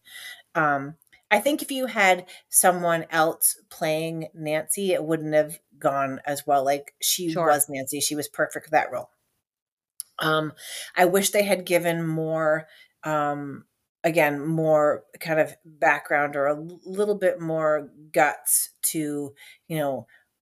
Um, 0.55 0.95
I 1.31 1.39
think 1.39 1.61
if 1.61 1.71
you 1.71 1.85
had 1.87 2.27
someone 2.49 3.05
else 3.11 3.57
playing 3.69 4.29
Nancy, 4.33 4.93
it 4.93 5.03
wouldn't 5.03 5.33
have 5.33 5.59
gone 5.77 6.21
as 6.25 6.45
well. 6.47 6.63
Like 6.65 6.95
she 7.01 7.29
Sure. 7.29 7.47
was 7.47 7.69
Nancy, 7.69 7.99
she 7.99 8.15
was 8.15 8.27
perfect 8.27 8.65
for 8.65 8.71
that 8.71 8.91
role. 8.91 9.09
Um, 10.19 10.53
I 10.95 11.05
wish 11.05 11.29
they 11.31 11.43
had 11.43 11.65
given 11.65 12.05
more 12.05 12.67
um 13.05 13.65
again 14.03 14.45
more 14.45 15.05
kind 15.21 15.39
of 15.39 15.55
background 15.63 16.35
or 16.35 16.47
a 16.47 16.61
little 16.85 17.15
bit 17.15 17.39
more 17.39 17.89
guts 18.11 18.71
to 18.81 19.33
you 19.69 19.77
know 19.77 20.05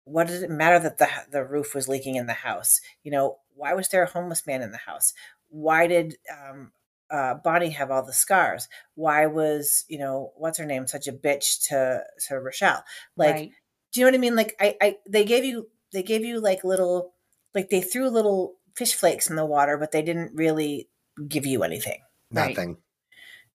what 0.05 0.25
did 0.27 0.41
it 0.41 0.49
matter 0.49 0.79
that 0.79 0.97
the 0.97 1.07
the 1.31 1.45
roof 1.45 1.75
was 1.75 1.87
leaking 1.87 2.15
in 2.15 2.25
the 2.25 2.33
house 2.33 2.81
you 3.03 3.11
know 3.11 3.37
why 3.53 3.73
was 3.73 3.87
there 3.89 4.01
a 4.03 4.09
homeless 4.09 4.47
man 4.47 4.63
in 4.63 4.71
the 4.71 4.77
house 4.77 5.13
why 5.49 5.85
did 5.85 6.15
um 6.43 6.71
uh, 7.11 7.35
Bonnie 7.43 7.71
have 7.71 7.91
all 7.91 8.05
the 8.05 8.13
scars? 8.13 8.67
Why 8.95 9.25
was 9.25 9.85
you 9.87 9.99
know 9.99 10.31
what's 10.35 10.57
her 10.57 10.65
name 10.65 10.87
such 10.87 11.07
a 11.07 11.13
bitch 11.13 11.67
to 11.69 12.03
to 12.27 12.39
Rochelle? 12.39 12.83
Like, 13.15 13.35
right. 13.35 13.51
do 13.91 13.99
you 13.99 14.05
know 14.05 14.11
what 14.11 14.17
I 14.17 14.21
mean? 14.21 14.35
Like, 14.35 14.55
I, 14.59 14.75
I 14.81 14.97
they 15.07 15.25
gave 15.25 15.45
you 15.45 15.67
they 15.91 16.03
gave 16.03 16.23
you 16.23 16.39
like 16.39 16.63
little 16.63 17.13
like 17.53 17.69
they 17.69 17.81
threw 17.81 18.09
little 18.09 18.55
fish 18.75 18.93
flakes 18.93 19.29
in 19.29 19.35
the 19.35 19.45
water, 19.45 19.77
but 19.77 19.91
they 19.91 20.01
didn't 20.01 20.31
really 20.35 20.89
give 21.27 21.45
you 21.45 21.63
anything. 21.63 21.99
Right. 22.31 22.49
Nothing. 22.49 22.77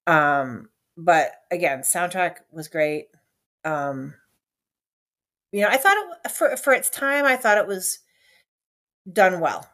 Um, 0.06 0.68
but 0.96 1.32
again, 1.50 1.80
soundtrack 1.80 2.36
was 2.50 2.68
great. 2.68 3.06
Um, 3.64 4.14
you 5.52 5.62
know, 5.62 5.68
I 5.68 5.76
thought 5.76 5.96
it 6.24 6.30
for 6.32 6.56
for 6.56 6.72
its 6.72 6.90
time, 6.90 7.24
I 7.24 7.36
thought 7.36 7.58
it 7.58 7.66
was 7.66 8.00
done 9.10 9.40
well. 9.40 9.68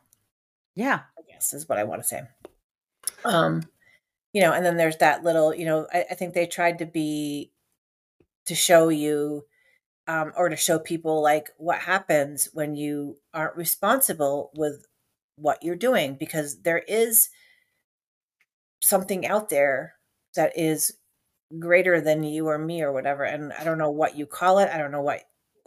Yeah. 0.74 1.00
I 1.18 1.22
guess 1.32 1.52
is 1.52 1.68
what 1.68 1.78
I 1.78 1.84
want 1.84 2.02
to 2.02 2.08
say. 2.08 2.22
Um, 3.24 3.62
you 4.32 4.42
know, 4.42 4.52
and 4.52 4.64
then 4.64 4.76
there's 4.76 4.98
that 4.98 5.24
little, 5.24 5.54
you 5.54 5.64
know, 5.64 5.86
I, 5.92 6.06
I 6.10 6.14
think 6.14 6.34
they 6.34 6.46
tried 6.46 6.78
to 6.78 6.86
be 6.86 7.52
to 8.46 8.54
show 8.54 8.88
you 8.88 9.44
um, 10.06 10.32
or 10.36 10.48
to 10.48 10.56
show 10.56 10.78
people 10.78 11.22
like 11.22 11.50
what 11.56 11.78
happens 11.78 12.48
when 12.52 12.74
you 12.74 13.16
aren't 13.32 13.56
responsible 13.56 14.50
with 14.54 14.86
what 15.36 15.62
you're 15.62 15.76
doing 15.76 16.16
because 16.18 16.62
there 16.62 16.82
is 16.86 17.28
something 18.80 19.26
out 19.26 19.48
there 19.48 19.94
that 20.34 20.52
is 20.58 20.94
greater 21.58 22.00
than 22.00 22.22
you 22.22 22.48
or 22.48 22.58
me 22.58 22.82
or 22.82 22.92
whatever 22.92 23.24
and 23.24 23.52
i 23.54 23.64
don't 23.64 23.78
know 23.78 23.90
what 23.90 24.16
you 24.16 24.24
call 24.24 24.58
it 24.58 24.70
i 24.72 24.78
don't 24.78 24.92
know 24.92 25.00
what 25.02 25.22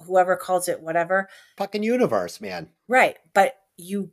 whoever 0.05 0.35
calls 0.35 0.67
it 0.67 0.81
whatever 0.81 1.27
Fucking 1.57 1.83
universe, 1.83 2.39
man. 2.39 2.69
right 2.87 3.17
but 3.33 3.55
you 3.77 4.11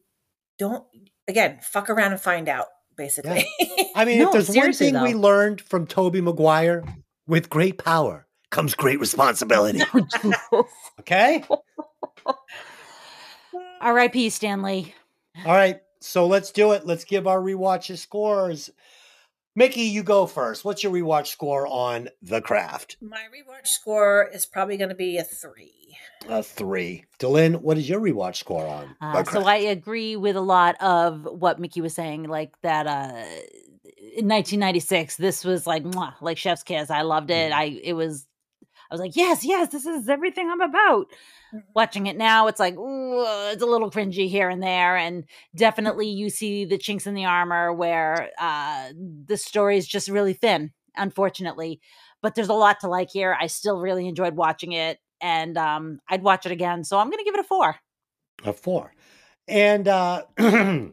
don't 0.59 0.85
again 1.29 1.59
fuck 1.63 1.89
around 1.89 2.13
and 2.13 2.21
find 2.21 2.49
out 2.49 2.67
basically 3.01 3.49
I 3.95 4.05
mean, 4.05 4.19
No, 4.19 4.27
if 4.27 4.33
there's 4.33 4.49
one 4.49 4.55
seriously, 4.55 4.93
thing 4.93 5.03
we 5.03 5.15
learned 5.15 5.63
from 5.63 5.87
Tobey 5.87 6.21
Maguire, 6.21 6.85
with 7.27 7.49
great 7.49 7.83
power 7.83 8.27
comes 8.51 8.75
great 8.75 9.01
responsibility. 9.01 9.81
Okay? 11.01 11.43
R.I.P. 13.81 14.29
Stan 14.29 14.63
Lee. 14.63 14.95
All 15.47 15.55
right. 15.55 15.81
So 16.01 16.27
let's 16.27 16.53
do 16.53 16.73
it. 16.73 16.87
Let's 16.87 17.05
give 17.05 17.27
our 17.27 17.41
rewatches 17.41 17.99
scores. 17.99 18.69
Mickey, 19.57 19.83
you 19.83 20.03
go 20.03 20.27
first. 20.27 20.65
What's 20.65 20.83
your 20.85 20.93
rewatch 20.93 21.27
score 21.27 21.67
on 21.67 22.09
The 22.23 22.41
Craft? 22.41 22.97
my 23.01 23.19
rewatch 23.35 23.67
score 23.67 24.29
is 24.33 24.47
probably 24.47 24.77
going 24.77 24.91
to 24.91 24.95
be 24.95 25.19
a 25.19 25.25
three 25.25 25.97
A 26.29 26.43
three. 26.43 27.05
Dylan, 27.19 27.61
what 27.61 27.77
is 27.77 27.89
your 27.89 28.01
rewatch 28.01 28.37
score 28.37 28.67
on 28.67 28.95
Uh, 29.01 29.25
so 29.25 29.43
I 29.45 29.57
agree 29.57 30.17
with 30.17 30.37
a 30.37 30.41
lot 30.41 30.77
of 30.81 31.25
what 31.25 31.59
Mickey 31.59 31.81
was 31.81 31.95
saying, 31.95 32.25
like 32.25 32.53
that. 32.63 32.87
Uh, 32.87 33.25
in 34.17 34.27
1996, 34.29 35.17
this 35.17 35.45
was 35.45 35.67
like 35.67 35.83
mwah, 35.85 36.15
like 36.21 36.37
Chef's 36.39 36.63
Kiss. 36.63 36.91
I 36.91 37.03
loved 37.03 37.31
it. 37.31 37.53
Mhm. 37.53 37.57
I 37.57 37.65
it 37.83 37.93
was. 37.95 38.27
I 38.91 38.95
was 38.95 39.01
like, 39.01 39.15
yes, 39.15 39.45
yes, 39.45 39.69
this 39.71 39.87
is 39.87 40.09
everything 40.09 40.49
I'm 40.51 40.61
about. 40.61 41.07
Mhm. 41.55 41.63
Watching 41.75 42.07
it 42.07 42.17
now, 42.17 42.47
it's 42.47 42.61
like, 42.61 42.75
it's 42.79 43.63
a 43.63 43.67
little 43.67 43.91
cringy 43.91 44.29
here 44.29 44.49
and 44.49 44.63
there. 44.63 44.97
And 44.97 45.25
definitely 45.55 46.09
you 46.09 46.31
see 46.31 46.65
the 46.65 46.79
chinks 46.79 47.07
in 47.07 47.15
the 47.15 47.25
armor 47.25 47.73
where 47.73 48.31
uh, 48.39 48.91
the 49.27 49.37
story 49.37 49.77
is 49.77 49.87
just 49.87 50.09
really 50.09 50.33
thin, 50.35 50.73
unfortunately. 50.97 51.81
But 52.23 52.35
there's 52.35 52.49
a 52.49 52.55
lot 52.55 52.81
to 52.81 52.89
like 52.89 53.11
here. 53.11 53.37
I 53.39 53.47
still 53.47 53.79
really 53.79 54.07
enjoyed 54.07 54.37
watching 54.37 54.73
it 54.73 54.99
and 55.21 55.57
um, 55.59 56.01
I'd 56.09 56.23
watch 56.23 56.47
it 56.47 56.53
again. 56.53 56.85
So 56.85 56.99
I'm 56.99 57.09
going 57.11 57.19
to 57.19 57.25
give 57.25 57.35
it 57.35 57.41
a 57.41 57.45
four. 57.45 57.77
a 58.45 58.53
four. 58.53 58.93
And 59.49 59.89
uh 59.89 60.25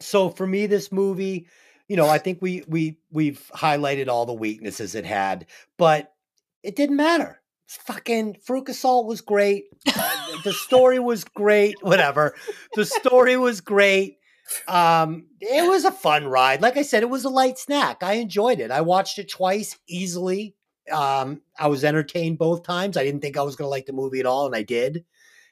so 0.00 0.30
for 0.30 0.46
me, 0.46 0.66
this 0.66 0.90
movie, 0.92 1.46
you 1.88 1.96
know, 1.96 2.08
I 2.08 2.18
think 2.18 2.40
we 2.40 2.64
we 2.66 2.98
we've 3.10 3.50
highlighted 3.54 4.08
all 4.08 4.26
the 4.26 4.32
weaknesses 4.32 4.94
it 4.94 5.04
had, 5.04 5.46
but 5.76 6.12
it 6.62 6.76
didn't 6.76 6.96
matter. 6.96 7.40
Fucking 7.66 8.36
Fruit 8.44 8.68
Assault 8.68 9.06
was 9.06 9.20
great. 9.20 9.64
The 10.44 10.52
story 10.52 10.98
was 10.98 11.24
great. 11.24 11.76
Whatever. 11.82 12.34
The 12.74 12.84
story 12.84 13.36
was 13.36 13.60
great. 13.60 14.18
Um, 14.68 15.26
it 15.40 15.68
was 15.68 15.84
a 15.84 15.90
fun 15.90 16.26
ride. 16.26 16.60
Like 16.60 16.76
I 16.76 16.82
said, 16.82 17.02
it 17.02 17.08
was 17.08 17.24
a 17.24 17.30
light 17.30 17.58
snack. 17.58 18.02
I 18.02 18.14
enjoyed 18.14 18.60
it. 18.60 18.70
I 18.70 18.82
watched 18.82 19.18
it 19.18 19.30
twice 19.30 19.78
easily. 19.88 20.54
Um, 20.92 21.40
I 21.58 21.68
was 21.68 21.82
entertained 21.84 22.38
both 22.38 22.62
times. 22.62 22.96
I 22.96 23.04
didn't 23.04 23.22
think 23.22 23.38
I 23.38 23.42
was 23.42 23.56
going 23.56 23.66
to 23.66 23.70
like 23.70 23.86
the 23.86 23.94
movie 23.94 24.20
at 24.20 24.26
all, 24.26 24.44
and 24.44 24.54
I 24.54 24.62
did 24.62 25.04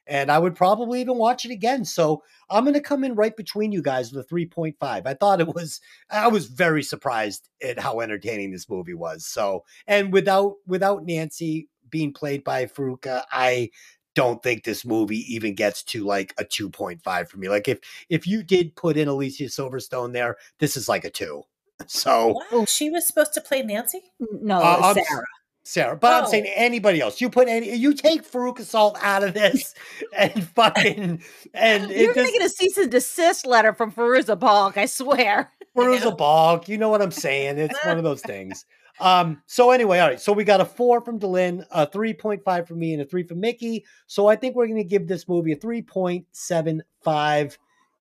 and 0.07 0.31
I 0.31 0.39
would 0.39 0.55
probably 0.55 1.01
even 1.01 1.17
watch 1.17 1.45
it 1.45 1.51
again. 1.51 1.85
So 1.85 2.23
I'm 2.51 2.65
going 2.65 2.75
to 2.75 2.81
come 2.81 3.05
in 3.05 3.15
right 3.15 3.37
between 3.37 3.73
you 3.73 3.83
guys 3.83 4.13
with 4.13 4.27
a 4.31 4.35
3.5. 4.35 4.75
I 4.83 5.15
thought 5.15 5.41
it 5.41 5.55
was, 5.55 5.81
I 6.11 6.29
was 6.29 6.47
very 6.47 6.83
surprised 6.83 7.49
at 7.63 7.79
how 7.79 8.01
entertaining 8.01 8.51
this 8.51 8.69
movie 8.69 8.95
was. 8.95 9.25
So, 9.27 9.65
and 9.87 10.13
without, 10.13 10.55
without 10.67 11.05
Nancy 11.05 11.69
being 11.93 12.13
played 12.13 12.43
by 12.43 12.67
Fairuza, 12.67 13.23
I 13.31 13.71
don't 14.17 14.43
think 14.43 14.65
this 14.65 14.85
movie 14.85 15.33
even 15.33 15.55
gets 15.55 15.85
to 15.85 16.03
like 16.05 16.35
a 16.39 16.45
2.5 16.45 17.29
for 17.29 17.39
me. 17.39 17.49
Like 17.49 17.69
if, 17.69 17.79
if 18.09 18.27
you 18.27 18.43
did 18.43 18.75
put 18.75 18.97
in 18.97 19.07
Alicia 19.07 19.45
Silverstone 19.45 20.13
there, 20.13 20.37
this 20.59 20.77
is 20.77 20.89
like 20.89 21.05
a 21.05 21.11
two. 21.11 21.45
So 21.87 22.35
What? 22.51 22.69
She 22.69 22.91
was 22.91 23.07
supposed 23.07 23.35
to 23.35 23.41
play 23.41 23.63
Nancy? 23.63 24.01
No, 24.21 24.61
Uh, 24.61 24.81
I'm 24.85 24.95
Sarah. 24.95 25.25
Sarah, 25.65 25.97
but 25.97 26.13
I'm 26.13 26.25
Oh. 26.25 26.29
saying 26.31 26.47
anybody 26.55 27.01
else. 27.01 27.21
You 27.21 27.31
put 27.31 27.49
any, 27.49 27.75
you 27.77 27.95
take 27.95 28.29
Farouk 28.29 28.59
Assault 28.59 28.99
out 29.01 29.23
of 29.23 29.33
this 29.35 29.75
and 30.17 30.47
fucking, 30.49 31.23
and 31.55 31.91
You're 31.91 32.11
it 32.11 32.15
gonna 32.15 32.33
get 32.33 32.45
a 32.47 32.49
cease 32.49 32.77
and 32.77 32.91
desist 32.91 33.47
letter 33.47 33.73
from 33.73 33.93
Fairuza 33.93 34.39
Balk, 34.39 34.77
I 34.77 34.87
swear. 34.87 35.51
Perusa 35.77 36.05
know. 36.05 36.11
Bog. 36.13 36.69
You 36.69 36.79
know 36.79 36.89
what 36.89 37.01
I'm 37.01 37.11
saying? 37.11 37.59
It's 37.59 37.79
one 37.85 37.97
of 37.99 38.05
those 38.05 38.23
things. 38.33 38.67
Um, 39.03 39.43
so 39.47 39.73
anyway, 39.73 39.99
all 39.99 40.11
right. 40.11 40.21
So 40.21 40.33
we 40.33 40.45
got 40.45 40.61
a 40.61 40.65
four 40.65 41.01
from 41.01 41.19
Delin, 41.19 41.65
a 41.73 41.89
3.5 41.89 42.69
from 42.69 42.79
me, 42.79 42.93
and 42.93 43.03
a 43.03 43.05
three 43.05 43.25
from 43.25 43.41
Mickey. 43.41 43.85
So 44.07 44.29
I 44.29 44.37
think 44.37 44.55
we're 44.55 44.69
gonna 44.69 44.85
give 44.85 45.09
this 45.09 45.29
movie 45.29 45.51
a 45.51 45.57
3.75. 45.57 47.59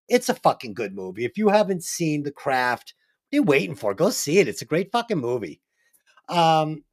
It's 0.08 0.28
a 0.28 0.34
fucking 0.34 0.74
good 0.74 0.94
movie. 0.94 1.24
If 1.24 1.36
you 1.36 1.48
haven't 1.48 1.82
seen 1.82 2.22
The 2.22 2.30
Craft, 2.30 2.94
what 3.30 3.36
are 3.36 3.40
you 3.40 3.42
waiting 3.42 3.74
for? 3.74 3.94
Go 3.94 4.10
see 4.10 4.38
it. 4.38 4.46
It's 4.46 4.62
a 4.62 4.66
great 4.66 4.92
fucking 4.92 5.18
movie. 5.18 5.60
Um, 6.28 6.84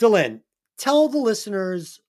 Delin, 0.00 0.40
tell 0.76 1.08
the 1.08 1.18
listeners 1.18 2.00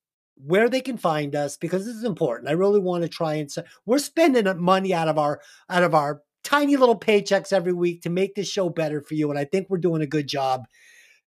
where 0.44 0.70
they 0.70 0.82
can 0.82 0.98
find 0.98 1.36
us 1.36 1.56
because 1.56 1.86
this 1.86 1.96
is 1.96 2.04
important. 2.04 2.50
I 2.50 2.54
really 2.54 2.80
want 2.80 3.04
to 3.04 3.10
try 3.10 3.36
and 3.36 3.48
we're 3.86 4.00
spending 4.00 4.52
money 4.60 4.92
out 4.92 5.08
of 5.08 5.20
our 5.20 5.40
out 5.70 5.84
of 5.84 5.94
our 5.94 6.24
tiny 6.44 6.78
little 6.78 7.00
paychecks 7.00 7.54
every 7.54 7.74
week 7.74 8.02
to 8.02 8.10
make 8.10 8.34
this 8.34 8.48
show 8.48 8.70
better 8.70 9.02
for 9.02 9.14
you. 9.14 9.30
And 9.30 9.38
I 9.38 9.46
think 9.46 9.68
we're 9.70 9.78
doing 9.78 10.02
a 10.02 10.08
good 10.08 10.28
job. 10.28 10.66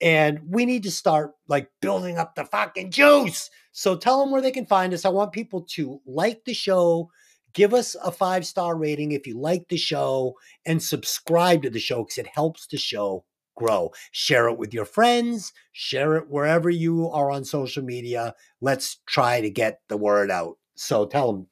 And 0.00 0.40
we 0.48 0.64
need 0.64 0.82
to 0.84 0.90
start 0.90 1.32
like 1.48 1.70
building 1.80 2.18
up 2.18 2.34
the 2.34 2.44
fucking 2.44 2.90
juice. 2.90 3.50
So 3.72 3.96
tell 3.96 4.20
them 4.20 4.30
where 4.30 4.42
they 4.42 4.50
can 4.50 4.66
find 4.66 4.92
us. 4.94 5.04
I 5.04 5.10
want 5.10 5.32
people 5.32 5.62
to 5.72 6.00
like 6.06 6.44
the 6.44 6.54
show, 6.54 7.10
give 7.52 7.74
us 7.74 7.94
a 8.02 8.10
five 8.10 8.46
star 8.46 8.76
rating 8.76 9.12
if 9.12 9.26
you 9.26 9.38
like 9.38 9.68
the 9.68 9.76
show, 9.76 10.34
and 10.64 10.82
subscribe 10.82 11.62
to 11.62 11.70
the 11.70 11.78
show 11.78 12.02
because 12.02 12.18
it 12.18 12.26
helps 12.26 12.66
the 12.66 12.78
show 12.78 13.24
grow. 13.56 13.90
Share 14.10 14.48
it 14.48 14.58
with 14.58 14.72
your 14.72 14.86
friends, 14.86 15.52
share 15.72 16.16
it 16.16 16.30
wherever 16.30 16.70
you 16.70 17.08
are 17.10 17.30
on 17.30 17.44
social 17.44 17.84
media. 17.84 18.34
Let's 18.60 18.98
try 19.06 19.40
to 19.40 19.50
get 19.50 19.80
the 19.88 19.96
word 19.96 20.30
out. 20.30 20.56
So 20.74 21.06
tell 21.06 21.32
them. 21.32 21.46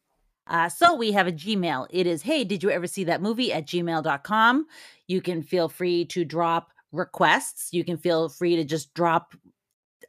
Uh, 0.47 0.69
so 0.69 0.95
we 0.95 1.12
have 1.12 1.27
a 1.27 1.33
Gmail. 1.33 1.87
It 1.91 2.07
is, 2.07 2.23
hey, 2.23 2.43
did 2.45 2.62
you 2.62 2.70
ever 2.70 2.87
see 2.87 3.05
that 3.05 3.20
movie 3.20 3.53
at 3.53 3.66
gmail.com? 3.66 4.66
You 5.07 5.20
can 5.20 5.43
feel 5.43 5.69
free 5.69 6.07
to 6.07 6.25
drop 6.25 6.73
requests. 6.93 7.69
You 7.73 7.85
can 7.85 7.97
feel 7.97 8.28
free 8.28 8.56
to 8.56 8.65
just 8.65 8.94
drop 8.94 9.35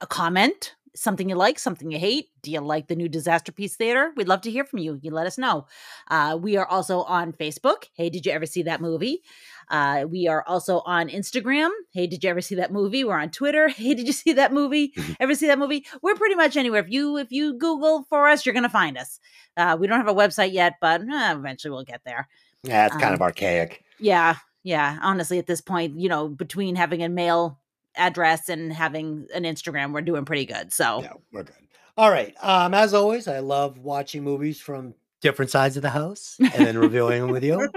a 0.01 0.07
comment, 0.07 0.75
something 0.95 1.29
you 1.29 1.35
like, 1.35 1.59
something 1.59 1.91
you 1.91 1.99
hate. 1.99 2.27
Do 2.41 2.51
you 2.51 2.61
like 2.61 2.87
the 2.87 2.95
new 2.95 3.09
Disaster 3.09 3.51
Piece 3.51 3.75
Theater? 3.75 4.11
We'd 4.15 4.27
love 4.27 4.41
to 4.41 4.51
hear 4.51 4.63
from 4.63 4.79
you. 4.79 4.97
You 5.01 5.11
let 5.11 5.27
us 5.27 5.37
know. 5.37 5.67
Uh, 6.09 6.37
we 6.41 6.55
are 6.57 6.65
also 6.65 7.01
on 7.03 7.33
Facebook. 7.33 7.85
Hey, 7.93 8.09
did 8.09 8.25
you 8.25 8.31
ever 8.31 8.45
see 8.45 8.63
that 8.63 8.81
movie? 8.81 9.21
Uh, 9.69 10.05
we 10.09 10.27
are 10.27 10.43
also 10.47 10.79
on 10.85 11.09
Instagram. 11.09 11.69
Hey, 11.91 12.07
did 12.07 12.23
you 12.23 12.29
ever 12.29 12.41
see 12.41 12.55
that 12.55 12.71
movie? 12.71 13.03
We're 13.03 13.19
on 13.19 13.29
Twitter. 13.29 13.67
Hey, 13.79 13.93
did 13.93 14.07
you 14.07 14.13
see 14.13 14.33
that 14.33 14.51
movie? 14.53 14.93
ever 15.19 15.35
see 15.35 15.47
that 15.47 15.59
movie? 15.59 15.85
We're 16.01 16.15
pretty 16.15 16.35
much 16.35 16.57
anywhere. 16.57 16.81
If 16.81 16.89
you 16.89 17.17
if 17.17 17.31
you 17.31 17.53
Google 17.57 18.03
for 18.09 18.27
us, 18.27 18.45
you're 18.45 18.55
gonna 18.55 18.69
find 18.69 18.97
us. 18.97 19.19
Uh, 19.55 19.77
we 19.79 19.85
don't 19.87 19.99
have 19.99 20.07
a 20.07 20.13
website 20.15 20.53
yet, 20.53 20.75
but 20.81 21.01
uh, 21.01 21.35
eventually 21.37 21.71
we'll 21.71 21.83
get 21.83 22.01
there. 22.05 22.27
Yeah, 22.63 22.87
it's 22.87 22.95
kind 22.97 23.13
of 23.13 23.21
Um, 23.21 23.25
archaic. 23.25 23.83
Yeah, 23.99 24.37
yeah. 24.63 24.99
Honestly, 25.01 25.39
at 25.39 25.47
this 25.47 25.61
point, 25.61 25.99
you 25.99 26.09
know, 26.09 26.27
between 26.27 26.75
having 26.75 27.03
a 27.03 27.09
mail 27.09 27.59
address 27.95 28.49
and 28.49 28.71
having 28.71 29.27
an 29.33 29.43
Instagram, 29.43 29.93
we're 29.93 30.01
doing 30.01 30.25
pretty 30.25 30.45
good. 30.45 30.71
So 30.73 31.01
Yeah, 31.01 31.13
we're 31.31 31.43
good. 31.43 31.55
All 31.97 32.09
right. 32.09 32.33
Um, 32.41 32.73
as 32.73 32.93
always, 32.93 33.27
I 33.27 33.39
love 33.39 33.77
watching 33.77 34.23
movies 34.23 34.61
from 34.61 34.93
different 35.21 35.51
sides 35.51 35.75
of 35.75 35.81
the 35.81 35.89
house 35.89 36.37
and 36.39 36.65
then 36.65 36.77
reviewing 36.77 37.21
them 37.21 37.31
with 37.31 37.43
you. 37.43 37.69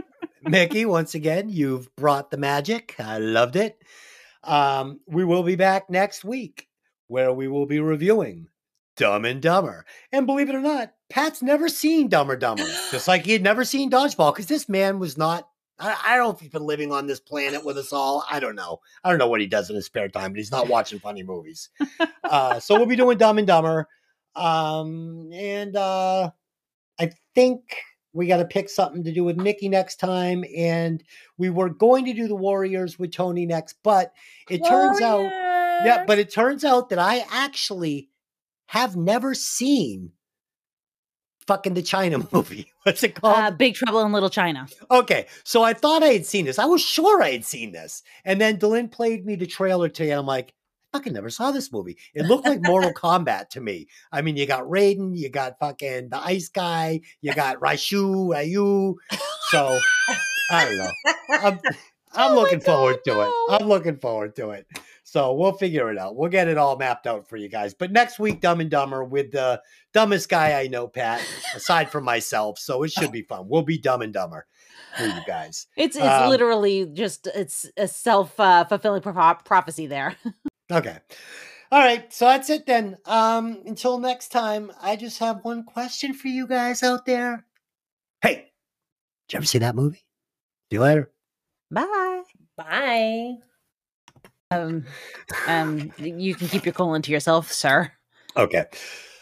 Mickey, 0.43 0.85
once 0.85 1.15
again, 1.15 1.49
you've 1.49 1.95
brought 1.97 2.31
the 2.31 2.37
magic. 2.37 2.95
I 2.99 3.19
loved 3.19 3.57
it. 3.57 3.83
Um, 4.45 5.01
we 5.07 5.25
will 5.25 5.43
be 5.43 5.57
back 5.57 5.89
next 5.91 6.25
week 6.25 6.69
where 7.09 7.33
we 7.33 7.49
will 7.49 7.67
be 7.67 7.81
reviewing 7.81 8.49
Dumb 8.97 9.25
and 9.25 9.41
Dumber. 9.41 9.85
And 10.13 10.27
believe 10.27 10.49
it 10.49 10.55
or 10.55 10.61
not, 10.61 10.93
Pat's 11.11 11.43
never 11.43 11.69
seen 11.69 12.09
Dumb 12.09 12.31
or 12.31 12.37
Dumber, 12.37 12.65
just 12.91 13.09
like 13.09 13.25
he 13.25 13.33
had 13.33 13.43
never 13.43 13.65
seen 13.65 13.91
Dodgeball 13.91 14.33
because 14.33 14.47
this 14.47 14.69
man 14.69 14.99
was 14.99 15.17
not. 15.17 15.49
I, 15.83 15.97
I 16.07 16.17
don't 16.17 16.27
know 16.27 16.33
if 16.33 16.41
he's 16.41 16.51
been 16.51 16.63
living 16.63 16.93
on 16.93 17.07
this 17.07 17.19
planet 17.19 17.65
with 17.65 17.77
us 17.77 17.93
all. 17.93 18.25
I 18.31 18.39
don't 18.39 18.55
know. 18.55 18.81
I 19.03 19.11
don't 19.11 19.19
know 19.19 19.27
what 19.27 19.41
he 19.41 19.49
does 19.49 19.69
in 19.69 19.77
his 19.77 19.87
spare 19.87 20.09
time, 20.09 20.33
but 20.33 20.39
he's 20.39 20.53
not 20.53 20.69
watching 20.69 21.01
funny 21.01 21.23
movies. 21.25 21.71
Uh, 22.23 22.61
so 22.61 22.77
we'll 22.77 22.87
be 22.87 22.97
doing 22.97 23.19
Dumb 23.19 23.39
and 23.39 23.47
Dumber. 23.47 23.89
Um, 24.37 25.31
and 25.33 25.75
uh, 25.77 26.31
I 27.01 27.11
think 27.35 27.77
we 28.13 28.27
got 28.27 28.37
to 28.37 28.45
pick 28.45 28.71
something 28.71 29.05
to 29.05 29.13
do 29.13 29.25
with 29.25 29.37
Mickey 29.37 29.69
next 29.69 29.97
time. 29.97 30.45
And 30.57 31.03
we 31.37 31.51
were 31.51 31.69
going 31.69 32.05
to 32.05 32.15
do 32.15 32.29
the 32.29 32.37
Warriors 32.37 32.99
with 32.99 33.13
Tony 33.13 33.45
next, 33.45 33.77
but 33.83 34.13
it 34.49 34.65
turns 34.65 35.01
out, 35.01 35.23
yeah, 35.85 36.05
but 36.07 36.19
it 36.19 36.31
turns 36.31 36.65
out 36.65 36.91
that 36.91 36.99
I 36.99 37.27
actually 37.31 38.09
have 38.67 38.97
never 38.97 39.35
seen 39.35 40.13
fucking 41.53 41.75
the 41.75 41.83
China 41.83 42.27
movie. 42.33 42.73
What's 42.85 43.03
it 43.03 43.15
called? 43.15 43.37
uh, 43.37 43.51
Big 43.51 43.75
Trouble 43.75 44.01
in 44.03 44.13
Little 44.13 44.31
China. 44.31 44.67
Okay, 44.91 45.27
so 45.45 45.63
I 45.63 45.75
thought 45.75 46.03
I 46.03 46.09
had 46.09 46.25
seen 46.27 46.47
this. 46.47 46.59
I 46.59 46.65
was 46.65 46.81
sure 46.81 47.23
I 47.23 47.31
had 47.33 47.45
seen 47.45 47.73
this. 47.73 48.03
And 48.25 48.41
then 48.41 48.59
Dylan 48.59 48.91
played 48.91 49.27
me 49.27 49.35
the 49.37 49.47
trailer 49.47 49.89
today, 49.91 50.11
and 50.11 50.21
I'm 50.21 50.27
like, 50.27 50.55
I 50.95 50.99
fucking 50.99 51.13
never 51.13 51.31
saw 51.31 51.51
this 51.51 51.71
movie. 51.73 51.99
It 52.15 52.25
looked 52.27 52.47
like 52.47 52.61
Mortal 52.63 52.93
Kombat 52.95 53.51
to 53.51 53.61
me. 53.61 53.89
I 54.11 54.23
mean, 54.23 54.37
you 54.37 54.47
got 54.47 54.65
Raiden, 54.65 55.17
you 55.17 55.29
got 55.29 55.59
fucking 55.59 56.09
the 56.09 56.19
ice 56.19 56.49
guy, 56.49 57.01
you 57.21 57.35
got 57.35 57.61
Raishu, 57.61 58.31
Ryu. 58.33 58.97
So 59.51 59.79
I 60.51 60.65
don't 60.65 60.79
know. 60.79 60.91
I'm, 61.31 61.61
I'm 62.15 62.33
Oh 62.33 62.35
looking 62.35 62.61
forward 62.61 62.99
God, 63.07 63.13
to 63.13 63.21
it. 63.23 63.61
I'm 63.63 63.69
looking 63.69 63.97
forward 63.97 64.37
to 64.37 64.51
it. 64.51 64.67
So 65.13 65.35
we'll 65.35 65.53
figure 65.53 65.93
it 65.93 65.99
out. 65.99 66.17
We'll 66.17 66.31
get 66.31 66.49
it 66.49 66.57
all 66.57 66.79
mapped 66.79 67.07
out 67.07 67.29
for 67.29 67.37
you 67.37 67.51
guys. 67.51 67.75
But 67.75 67.93
next 67.93 68.19
week, 68.19 68.41
Dumb 68.41 68.61
and 68.63 68.71
Dumber 68.71 69.05
with 69.05 69.31
the 69.31 69.61
dumbest 69.93 70.31
guy 70.31 70.59
I 70.59 70.69
know, 70.69 70.89
Pat, 70.89 71.21
aside 71.55 71.91
from 71.91 72.05
myself. 72.05 72.59
So 72.59 72.83
it 72.83 72.93
should 72.93 73.13
be 73.13 73.21
fun. 73.21 73.47
We'll 73.47 73.61
be 73.61 73.77
Dumb 73.77 74.01
and 74.01 74.11
Dumber 74.15 74.47
for 74.97 75.05
you 75.05 75.21
guys. 75.27 75.67
It's 75.77 75.97
it's 75.97 76.07
Um, 76.07 76.31
literally 76.31 76.87
just 76.87 77.27
it's 77.35 77.71
a 77.77 77.87
self 77.89 78.41
uh, 78.41 78.65
fulfilling 78.65 79.03
pro- 79.03 79.35
prophecy 79.45 79.87
there. 79.87 80.17
Okay. 80.73 80.97
All 81.71 81.81
right. 81.81 82.11
So 82.11 82.25
that's 82.25 82.49
it 82.49 82.65
then. 82.65 82.97
Um, 83.05 83.61
until 83.67 83.99
next 83.99 84.29
time, 84.29 84.73
I 84.81 84.97
just 84.97 85.19
have 85.19 85.45
one 85.45 85.65
question 85.65 86.15
for 86.15 86.29
you 86.29 86.47
guys 86.47 86.83
out 86.83 87.05
there. 87.05 87.45
Hey, 88.23 88.35
did 89.29 89.35
you 89.35 89.37
ever 89.37 89.45
see 89.45 89.59
that 89.59 89.75
movie? 89.75 89.99
See 89.99 90.77
you 90.77 90.81
later. 90.81 91.11
Bye. 91.71 92.23
Bye. 92.57 93.35
Um, 94.53 94.85
um, 95.47 95.93
you 95.99 96.35
can 96.35 96.49
keep 96.49 96.65
your 96.65 96.75
colon 96.75 97.03
to 97.03 97.11
yourself, 97.13 97.53
sir. 97.53 97.93
Okay. 98.37 98.65